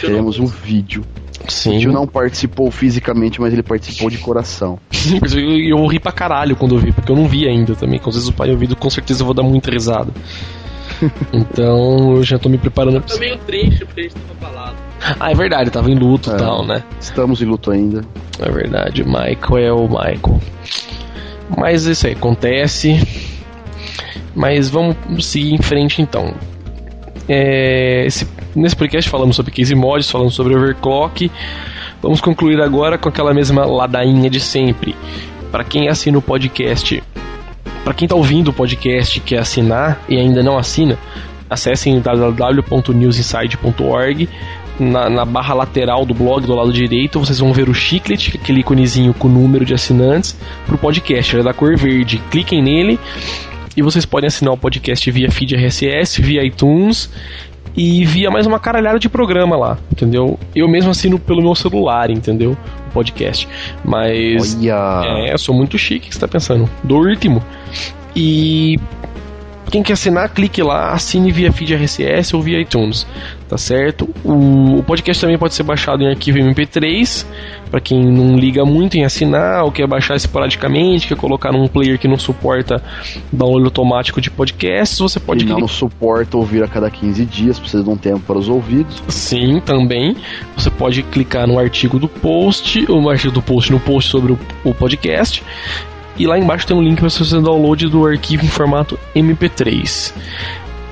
Teremos 0.00 0.38
um 0.38 0.46
vídeo. 0.46 1.04
O 1.46 1.50
Sim. 1.50 1.78
tio 1.78 1.92
não 1.92 2.06
participou 2.06 2.70
fisicamente, 2.70 3.40
mas 3.40 3.52
ele 3.52 3.62
participou 3.62 4.10
de 4.10 4.18
coração. 4.18 4.78
E 5.36 5.70
eu 5.72 5.86
ri 5.86 6.00
pra 6.00 6.10
caralho 6.10 6.56
quando 6.56 6.74
eu 6.74 6.78
vi, 6.80 6.90
porque 6.92 7.12
eu 7.12 7.16
não 7.16 7.28
vi 7.28 7.46
ainda 7.46 7.76
também. 7.76 7.98
Com 8.00 8.10
vezes 8.10 8.26
o 8.28 8.32
pai 8.32 8.50
ouvido, 8.50 8.74
com 8.74 8.90
certeza 8.90 9.22
eu 9.22 9.26
vou 9.26 9.34
dar 9.34 9.42
muita 9.44 9.70
risada. 9.70 10.10
Então 11.32 12.16
eu 12.16 12.22
já 12.22 12.38
tô 12.38 12.48
me 12.48 12.56
preparando 12.58 13.00
pra 13.02 13.14
Tá 13.14 13.20
meio 13.20 13.36
triste 13.38 13.84
porque 13.84 14.00
a 14.00 14.02
gente 14.04 14.14
tava 14.14 14.34
balado. 14.40 14.76
Ah, 15.20 15.30
é 15.30 15.34
verdade, 15.34 15.70
tava 15.70 15.90
em 15.90 15.94
luto 15.94 16.30
e 16.30 16.32
É. 16.32 16.36
tal, 16.36 16.64
né? 16.66 16.82
Estamos 16.98 17.42
em 17.42 17.44
luto 17.44 17.70
ainda. 17.70 18.02
É 18.40 18.50
verdade, 18.50 19.04
Michael 19.04 19.58
é 19.58 19.72
o 19.72 19.82
Michael. 19.88 20.40
Mas 21.54 21.84
isso 21.84 22.06
aí 22.06 22.14
acontece. 22.14 22.98
Mas 24.34 24.68
vamos 24.68 24.96
seguir 25.26 25.54
em 25.54 25.62
frente 25.62 26.02
então. 26.02 26.34
É, 27.28 28.04
esse- 28.06 28.26
nesse 28.54 28.76
podcast 28.76 29.10
falamos 29.10 29.34
sobre 29.36 29.50
case 29.52 29.74
mods, 29.74 30.10
falamos 30.10 30.34
sobre 30.34 30.54
overclock. 30.56 31.30
Vamos 32.02 32.20
concluir 32.20 32.60
agora 32.60 32.98
com 32.98 33.08
aquela 33.08 33.32
mesma 33.34 33.64
ladainha 33.64 34.28
de 34.30 34.38
sempre. 34.40 34.94
Para 35.50 35.64
quem 35.64 35.88
assina 35.88 36.18
o 36.18 36.22
podcast, 36.22 37.02
para 37.82 37.94
quem 37.94 38.06
tá 38.06 38.14
ouvindo 38.14 38.48
o 38.48 38.52
podcast 38.52 39.18
quer 39.20 39.38
assinar 39.38 39.98
e 40.08 40.18
ainda 40.18 40.42
não 40.42 40.58
assina, 40.58 40.98
acessem 41.48 41.98
www.newsinside.org. 42.00 44.28
Na, 44.78 45.08
na 45.08 45.24
barra 45.24 45.54
lateral 45.54 46.04
do 46.04 46.12
blog, 46.12 46.46
do 46.46 46.54
lado 46.54 46.72
direito, 46.72 47.18
vocês 47.18 47.38
vão 47.38 47.52
ver 47.52 47.68
o 47.68 47.74
chiclete, 47.74 48.30
que 48.30 48.36
aquele 48.36 48.60
iconezinho 48.60 49.14
com 49.14 49.26
o 49.26 49.30
número 49.30 49.64
de 49.64 49.72
assinantes, 49.72 50.36
pro 50.66 50.76
podcast. 50.76 51.34
Ele 51.34 51.40
é 51.40 51.44
da 51.44 51.54
cor 51.54 51.76
verde. 51.76 52.20
Cliquem 52.30 52.62
nele 52.62 53.00
e 53.76 53.82
vocês 53.82 54.06
podem 54.06 54.28
assinar 54.28 54.54
o 54.54 54.56
podcast 54.56 55.10
via 55.10 55.30
feed 55.30 55.54
RSS, 55.54 56.20
via 56.20 56.44
iTunes 56.44 57.10
e 57.76 58.04
via 58.06 58.30
mais 58.30 58.46
uma 58.46 58.58
caralhada 58.58 58.98
de 58.98 59.08
programa 59.08 59.54
lá, 59.56 59.78
entendeu? 59.92 60.38
Eu 60.54 60.66
mesmo 60.66 60.90
assino 60.90 61.18
pelo 61.18 61.42
meu 61.42 61.54
celular, 61.54 62.10
entendeu? 62.10 62.56
O 62.88 62.90
podcast. 62.92 63.46
Mas. 63.84 64.56
Olha. 64.58 65.02
É, 65.04 65.34
eu 65.34 65.38
sou 65.38 65.54
muito 65.54 65.76
chique, 65.76 66.08
que 66.08 66.14
você 66.14 66.20
tá 66.20 66.26
pensando? 66.26 66.68
Do 66.82 66.96
último. 66.96 67.44
E 68.14 68.78
quem 69.70 69.82
quer 69.82 69.92
assinar, 69.92 70.30
clique 70.30 70.62
lá, 70.62 70.92
assine 70.92 71.30
via 71.30 71.52
feed 71.52 71.74
RSS 71.74 72.34
ou 72.34 72.40
via 72.40 72.58
iTunes, 72.60 73.06
tá 73.48 73.56
certo? 73.56 74.08
O, 74.24 74.78
o 74.78 74.82
podcast 74.82 75.20
também 75.20 75.38
pode 75.38 75.54
ser 75.54 75.62
baixado 75.62 76.02
em 76.02 76.08
arquivo 76.08 76.38
MP3, 76.38 77.24
para 77.70 77.80
quem 77.80 78.04
não 78.04 78.36
liga 78.36 78.64
muito 78.64 78.96
em 78.96 79.04
assinar 79.04 79.64
ou 79.64 79.72
quer 79.72 79.86
baixar 79.86 80.16
esporadicamente, 80.16 81.06
quer 81.08 81.16
colocar 81.16 81.52
num 81.52 81.66
player 81.68 81.98
que 81.98 82.08
não 82.08 82.18
suporta 82.18 82.82
download 83.32 83.64
automático 83.66 84.20
de 84.20 84.30
podcasts, 84.30 84.98
você 84.98 85.18
pode 85.20 85.44
E 85.44 85.46
não 85.46 85.56
clicar. 85.56 85.74
suporta 85.74 86.36
ouvir 86.36 86.62
a 86.62 86.68
cada 86.68 86.90
15 86.90 87.24
dias, 87.24 87.58
precisa 87.58 87.82
de 87.82 87.90
um 87.90 87.96
tempo 87.96 88.20
para 88.20 88.38
os 88.38 88.48
ouvidos. 88.48 89.02
Sim, 89.08 89.60
também. 89.64 90.16
Você 90.56 90.70
pode 90.70 91.02
clicar 91.04 91.46
no 91.46 91.58
artigo 91.58 91.98
do 91.98 92.08
post, 92.08 92.84
ou 92.90 93.00
no 93.00 93.08
artigo 93.10 93.32
do 93.32 93.42
post, 93.42 93.70
no 93.72 93.80
post 93.80 94.10
sobre 94.10 94.32
o, 94.32 94.38
o 94.64 94.74
podcast. 94.74 95.42
E 96.18 96.26
lá 96.26 96.38
embaixo 96.38 96.66
tem 96.66 96.74
um 96.76 96.82
link 96.82 96.98
para 96.98 97.10
você 97.10 97.18
fazer 97.18 97.42
download 97.42 97.88
do 97.88 98.06
arquivo 98.06 98.44
em 98.44 98.48
formato 98.48 98.98
MP3. 99.14 100.14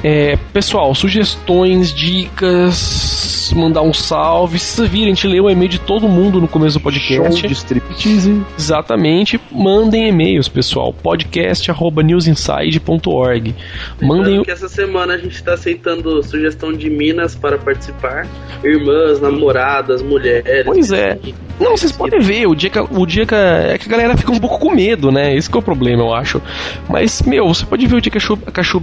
É, 0.07 0.37
pessoal, 0.53 0.95
sugestões, 0.95 1.91
dicas, 1.91 3.51
mandar 3.57 3.81
um 3.81 3.95
salve. 3.95 4.59
Se 4.59 4.77
vocês 4.77 4.91
virem, 4.91 5.13
a 5.13 5.15
gente 5.15 5.27
leu 5.27 5.45
o 5.45 5.51
e-mail 5.51 5.71
de 5.71 5.81
todo 5.81 6.07
mundo 6.07 6.43
no 6.43 6.47
começo 6.47 6.79
do 6.79 6.93
Show 6.93 7.23
podcast. 7.23 7.49
de 7.49 7.55
striptease. 7.55 8.43
Exatamente. 8.59 9.41
Mandem 9.51 10.07
e-mails, 10.07 10.47
pessoal. 10.47 10.93
podcast.newsinside.org. 10.93 13.55
Mandem 14.03 14.03
Lembrando 14.03 14.43
o 14.43 14.45
que 14.45 14.51
essa 14.51 14.69
semana 14.69 15.15
a 15.15 15.19
gente 15.19 15.43
tá 15.43 15.55
aceitando 15.55 16.23
sugestão 16.23 16.71
de 16.71 16.91
minas 16.91 17.35
para 17.35 17.57
participar. 17.57 18.29
Irmãs, 18.63 19.23
namoradas, 19.23 20.03
mulheres. 20.03 20.67
Pois 20.67 20.93
é. 20.93 21.19
Não, 21.61 21.77
vocês 21.77 21.93
podem 21.93 22.21
ver, 22.21 22.47
o 22.47 22.55
dia 22.55 22.69
que, 22.71 22.79
a- 22.79 22.83
o 22.85 23.07
dia 23.07 23.25
que 23.25 23.35
a, 23.35 23.39
é 23.75 23.79
que 23.79 23.87
a 23.87 23.91
galera 23.91 24.17
fica 24.17 24.33
um 24.33 24.39
pouco 24.39 24.59
com 24.59 24.73
medo, 24.75 25.11
né? 25.13 25.35
Esse 25.35 25.49
que 25.49 25.57
é 25.57 25.61
o 25.61 25.63
problema, 25.63 26.03
eu 26.03 26.13
acho. 26.15 26.41
Mas, 26.89 27.23
meu, 27.23 27.47
você 27.49 27.65
pode 27.65 27.87
ver 27.87 27.97
o 27.97 28.01
dia 28.01 28.11
que 28.11 28.19
a 28.19 28.21
Chu, 28.21 28.37
que 28.37 28.61
a 28.61 28.63
Chu 28.63 28.81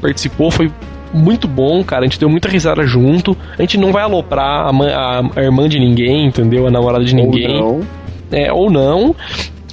participou, 0.00 0.50
foi 0.50 0.70
muito 1.14 1.48
bom, 1.48 1.82
cara. 1.82 2.02
A 2.02 2.04
gente 2.06 2.18
deu 2.20 2.28
muita 2.28 2.48
risada 2.48 2.84
junto. 2.86 3.36
A 3.58 3.62
gente 3.62 3.78
não 3.78 3.92
vai 3.92 4.02
aloprar 4.02 4.66
a, 4.68 4.72
mãe- 4.72 4.92
a- 4.92 5.22
a 5.36 5.42
irmã 5.42 5.68
de 5.68 5.78
ninguém, 5.78 6.26
entendeu? 6.26 6.66
A 6.66 6.70
namorada 6.70 7.04
de 7.04 7.14
ninguém. 7.14 7.60
Ou 7.60 7.78
não. 7.78 7.86
É, 8.30 8.52
ou 8.52 8.70
não. 8.70 9.14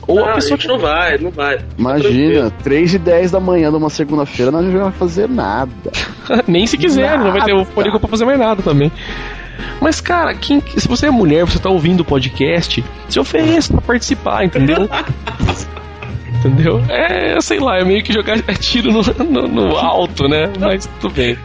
Ou 0.07 0.16
Não, 0.16 0.26
a 0.26 0.32
a 0.32 0.34
pessoa 0.36 0.57
gente 0.57 0.68
não 0.68 0.80
vai, 0.80 1.18
não 1.20 1.30
vai. 1.30 1.60
Imagina, 1.78 2.52
3 2.64 2.95
e 2.95 2.98
10 2.98 3.30
da 3.32 3.40
manhã 3.40 3.70
de 3.70 3.78
uma 3.78 3.91
segunda-feira, 3.91 4.49
nós 4.49 4.66
não 4.66 4.72
vamos 4.80 4.95
fazer 4.95 5.30
nada. 5.30 5.70
Nem 6.48 6.66
se 6.66 6.78
quiser, 6.80 7.18
não 7.20 7.32
vai 7.32 7.44
ter 7.44 7.53
o 7.53 7.64
fôlego 7.64 7.99
pra 7.99 8.10
fazer 8.10 8.26
mais 8.26 8.40
nada 8.40 8.61
também. 8.64 8.91
Mas, 9.81 10.02
cara, 10.02 10.34
quem, 10.34 10.61
se 10.76 10.88
você 10.88 11.07
é 11.07 11.11
mulher, 11.11 11.45
você 11.45 11.60
tá 11.60 11.69
ouvindo 11.69 12.02
o 12.02 12.06
podcast, 12.06 12.84
se 13.07 13.19
ofereça 13.19 13.73
pra 13.73 13.81
participar, 13.81 14.45
entendeu? 14.45 14.90
entendeu? 16.40 16.84
É, 16.90 17.40
sei 17.41 17.60
lá, 17.60 17.80
é 17.80 17.84
meio 17.84 18.03
que 18.03 18.14
jogar 18.14 18.41
tiro 18.60 18.91
no, 18.91 19.02
no, 19.23 19.48
no 19.48 19.77
alto, 19.77 20.27
né? 20.27 20.52
Mas 20.60 20.90
tudo 20.99 21.14
bem. 21.14 21.38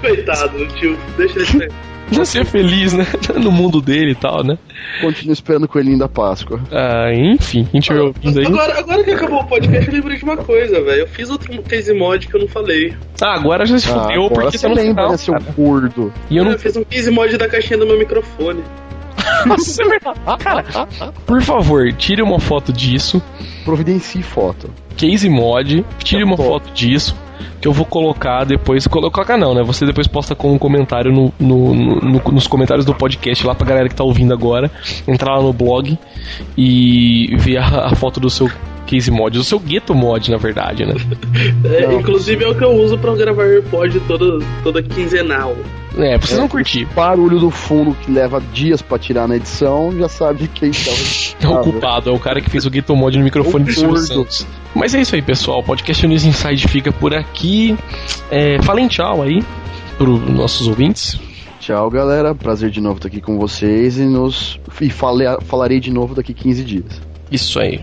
Coitado 0.00 0.58
do 0.58 0.66
tio, 0.74 0.98
deixa 1.16 1.40
ele. 1.40 1.68
Já 2.10 2.24
ser 2.24 2.44
feliz, 2.46 2.92
né? 2.92 3.06
No 3.42 3.52
mundo 3.52 3.80
dele 3.80 4.12
e 4.12 4.14
tal, 4.14 4.42
né? 4.42 4.58
Continuo 5.00 5.32
esperando 5.32 5.64
o 5.64 5.68
coelhinho 5.68 5.98
da 5.98 6.08
Páscoa. 6.08 6.60
Ah, 6.72 7.12
enfim, 7.14 7.64
quem 7.70 7.80
estiver 7.80 8.00
ouvindo 8.00 8.38
aí. 8.40 8.46
Agora, 8.46 8.78
agora 8.78 9.04
que 9.04 9.10
acabou 9.10 9.40
o 9.40 9.46
podcast, 9.46 9.86
eu 9.88 9.94
lembrei 9.94 10.16
de 10.16 10.24
uma 10.24 10.36
coisa, 10.36 10.82
velho. 10.82 11.00
Eu 11.02 11.06
fiz 11.08 11.30
outro 11.30 11.62
case 11.62 11.92
mod 11.92 12.26
que 12.26 12.34
eu 12.34 12.40
não 12.40 12.48
falei. 12.48 12.94
Ah, 13.20 13.34
agora 13.34 13.66
já 13.66 13.78
se 13.78 13.88
Ah, 13.90 14.02
fudeu 14.02 14.28
porque 14.30 14.58
você 14.58 14.62
tá 14.66 14.68
no 14.68 14.74
lembra, 14.74 14.94
final. 14.94 15.10
né, 15.10 15.16
seu 15.16 15.34
curdo? 15.54 16.12
E 16.30 16.36
eu 16.36 16.44
não. 16.44 16.52
Eu 16.52 16.58
fiz 16.58 16.76
um 16.76 16.84
case 16.84 17.10
mod 17.10 17.36
da 17.36 17.48
caixinha 17.48 17.78
do 17.78 17.86
meu 17.86 17.98
microfone. 17.98 18.62
Nossa, 19.46 19.82
é 19.82 19.88
verdade. 19.88 20.20
Cara, 20.42 21.12
por 21.26 21.42
favor, 21.42 21.92
tire 21.92 22.22
uma 22.22 22.40
foto 22.40 22.72
disso. 22.72 23.22
Providencie 23.64 24.22
foto. 24.22 24.70
case 24.96 25.28
mod, 25.28 25.84
tire 26.02 26.24
uma 26.24 26.36
foto 26.36 26.72
disso, 26.72 27.14
que 27.60 27.66
eu 27.68 27.72
vou 27.72 27.84
colocar 27.84 28.44
depois. 28.44 28.86
colo- 28.86 29.10
Colocar 29.10 29.36
não, 29.36 29.54
né? 29.54 29.62
Você 29.62 29.84
depois 29.86 30.06
posta 30.06 30.34
com 30.34 30.52
um 30.52 30.58
comentário 30.58 31.12
no- 31.12 31.32
no- 31.38 31.74
no- 31.74 32.22
nos 32.32 32.46
comentários 32.46 32.84
do 32.84 32.94
podcast 32.94 33.46
lá 33.46 33.54
pra 33.54 33.66
galera 33.66 33.88
que 33.88 33.94
tá 33.94 34.04
ouvindo 34.04 34.32
agora. 34.32 34.70
Entrar 35.06 35.36
lá 35.36 35.42
no 35.42 35.52
blog 35.52 35.98
e 36.56 37.34
ver 37.38 37.58
a, 37.58 37.86
a 37.86 37.94
foto 37.94 38.20
do 38.20 38.30
seu 38.30 38.48
Case 38.88 39.10
Mod, 39.10 39.38
o 39.38 39.44
seu 39.44 39.58
Ghetto 39.60 39.94
Mod, 39.94 40.30
na 40.30 40.38
verdade, 40.38 40.86
né? 40.86 40.94
É, 41.64 41.92
inclusive 41.92 42.44
é 42.44 42.48
o 42.48 42.54
que 42.54 42.64
eu 42.64 42.70
uso 42.70 42.96
pra 42.98 43.14
gravar 43.14 43.44
AirPod 43.44 44.00
toda, 44.00 44.44
toda 44.62 44.82
quinzenal. 44.82 45.54
É, 45.96 46.16
pra 46.16 46.26
vocês 46.26 46.38
não 46.38 46.48
curtir. 46.48 46.86
Barulho 46.94 47.38
do 47.38 47.50
fundo 47.50 47.94
que 47.94 48.10
leva 48.10 48.40
dias 48.52 48.80
pra 48.80 48.98
tirar 48.98 49.28
na 49.28 49.36
edição, 49.36 49.92
já 49.98 50.08
sabe 50.08 50.48
quem 50.48 50.70
tá 50.70 50.90
É 51.40 51.48
o 51.48 51.60
culpado, 51.60 52.10
é 52.10 52.12
o 52.12 52.18
cara 52.18 52.40
que 52.40 52.48
fez 52.48 52.64
o 52.64 52.70
Ghetto 52.70 52.94
Mod 52.96 53.16
no 53.18 53.24
microfone 53.24 53.64
do 53.64 53.72
Silvio 53.72 53.98
Santos. 53.98 54.46
Mas 54.74 54.94
é 54.94 55.00
isso 55.00 55.14
aí, 55.14 55.22
pessoal. 55.22 55.60
O 55.60 55.62
podcast 55.62 56.06
News 56.06 56.24
Inside 56.24 56.68
fica 56.68 56.92
por 56.92 57.14
aqui. 57.14 57.76
É, 58.30 58.60
falem 58.62 58.88
tchau 58.88 59.22
aí 59.22 59.42
pros 59.96 60.20
nossos 60.28 60.66
ouvintes. 60.66 61.18
Tchau, 61.60 61.90
galera. 61.90 62.34
Prazer 62.34 62.70
de 62.70 62.80
novo 62.80 62.96
estar 62.96 63.08
aqui 63.08 63.20
com 63.20 63.36
vocês 63.38 63.98
e 63.98 64.04
nos 64.04 64.58
e 64.80 64.88
fale, 64.88 65.24
falarei 65.46 65.80
de 65.80 65.90
novo 65.90 66.14
daqui 66.14 66.32
15 66.32 66.64
dias. 66.64 67.02
Isso 67.30 67.58
aí. 67.58 67.80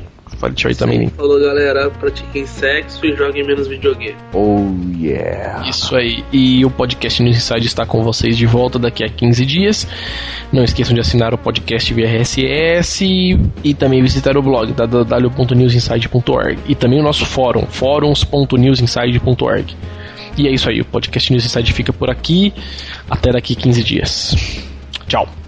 Tchau 0.54 0.70
aí 0.70 0.76
também? 0.76 1.08
Falou, 1.10 1.40
galera. 1.40 1.90
Pratiquem 1.90 2.46
sexo 2.46 3.06
e 3.06 3.16
joguem 3.16 3.46
menos 3.46 3.68
videogame. 3.68 4.16
Oh, 4.34 4.62
yeah. 4.98 5.68
Isso 5.70 5.96
aí. 5.96 6.24
E 6.32 6.66
o 6.66 6.70
podcast 6.70 7.22
News 7.24 7.38
Inside 7.38 7.66
está 7.66 7.86
com 7.86 8.04
vocês 8.04 8.38
de 8.38 8.46
volta 8.46 8.78
daqui 8.78 9.04
a 9.04 9.10
15 9.10 9.46
dias. 9.46 9.88
Não 10.52 10.64
esqueçam 10.64 10.94
de 10.94 11.02
assinar 11.02 11.34
o 11.34 11.38
podcast 11.38 11.94
via 11.94 12.08
RSS 12.08 13.06
e 13.64 13.74
também 13.74 14.02
visitar 14.02 14.38
o 14.38 14.42
blog 14.42 14.74
www.newsinside.org 14.74 16.60
e 16.68 16.76
também 16.76 17.00
o 17.00 17.04
nosso 17.04 17.26
fórum, 17.26 17.66
fóruns.newsinside.org. 17.66 19.76
E 20.38 20.48
é 20.48 20.52
isso 20.52 20.70
aí, 20.70 20.82
o 20.82 20.86
podcast 20.86 21.32
News 21.32 21.46
Inside 21.46 21.72
fica 21.72 21.94
por 21.94 22.10
aqui. 22.10 22.54
Até 23.10 23.32
daqui 23.32 23.56
15 23.56 23.84
dias. 23.84 24.36
Tchau. 25.08 25.45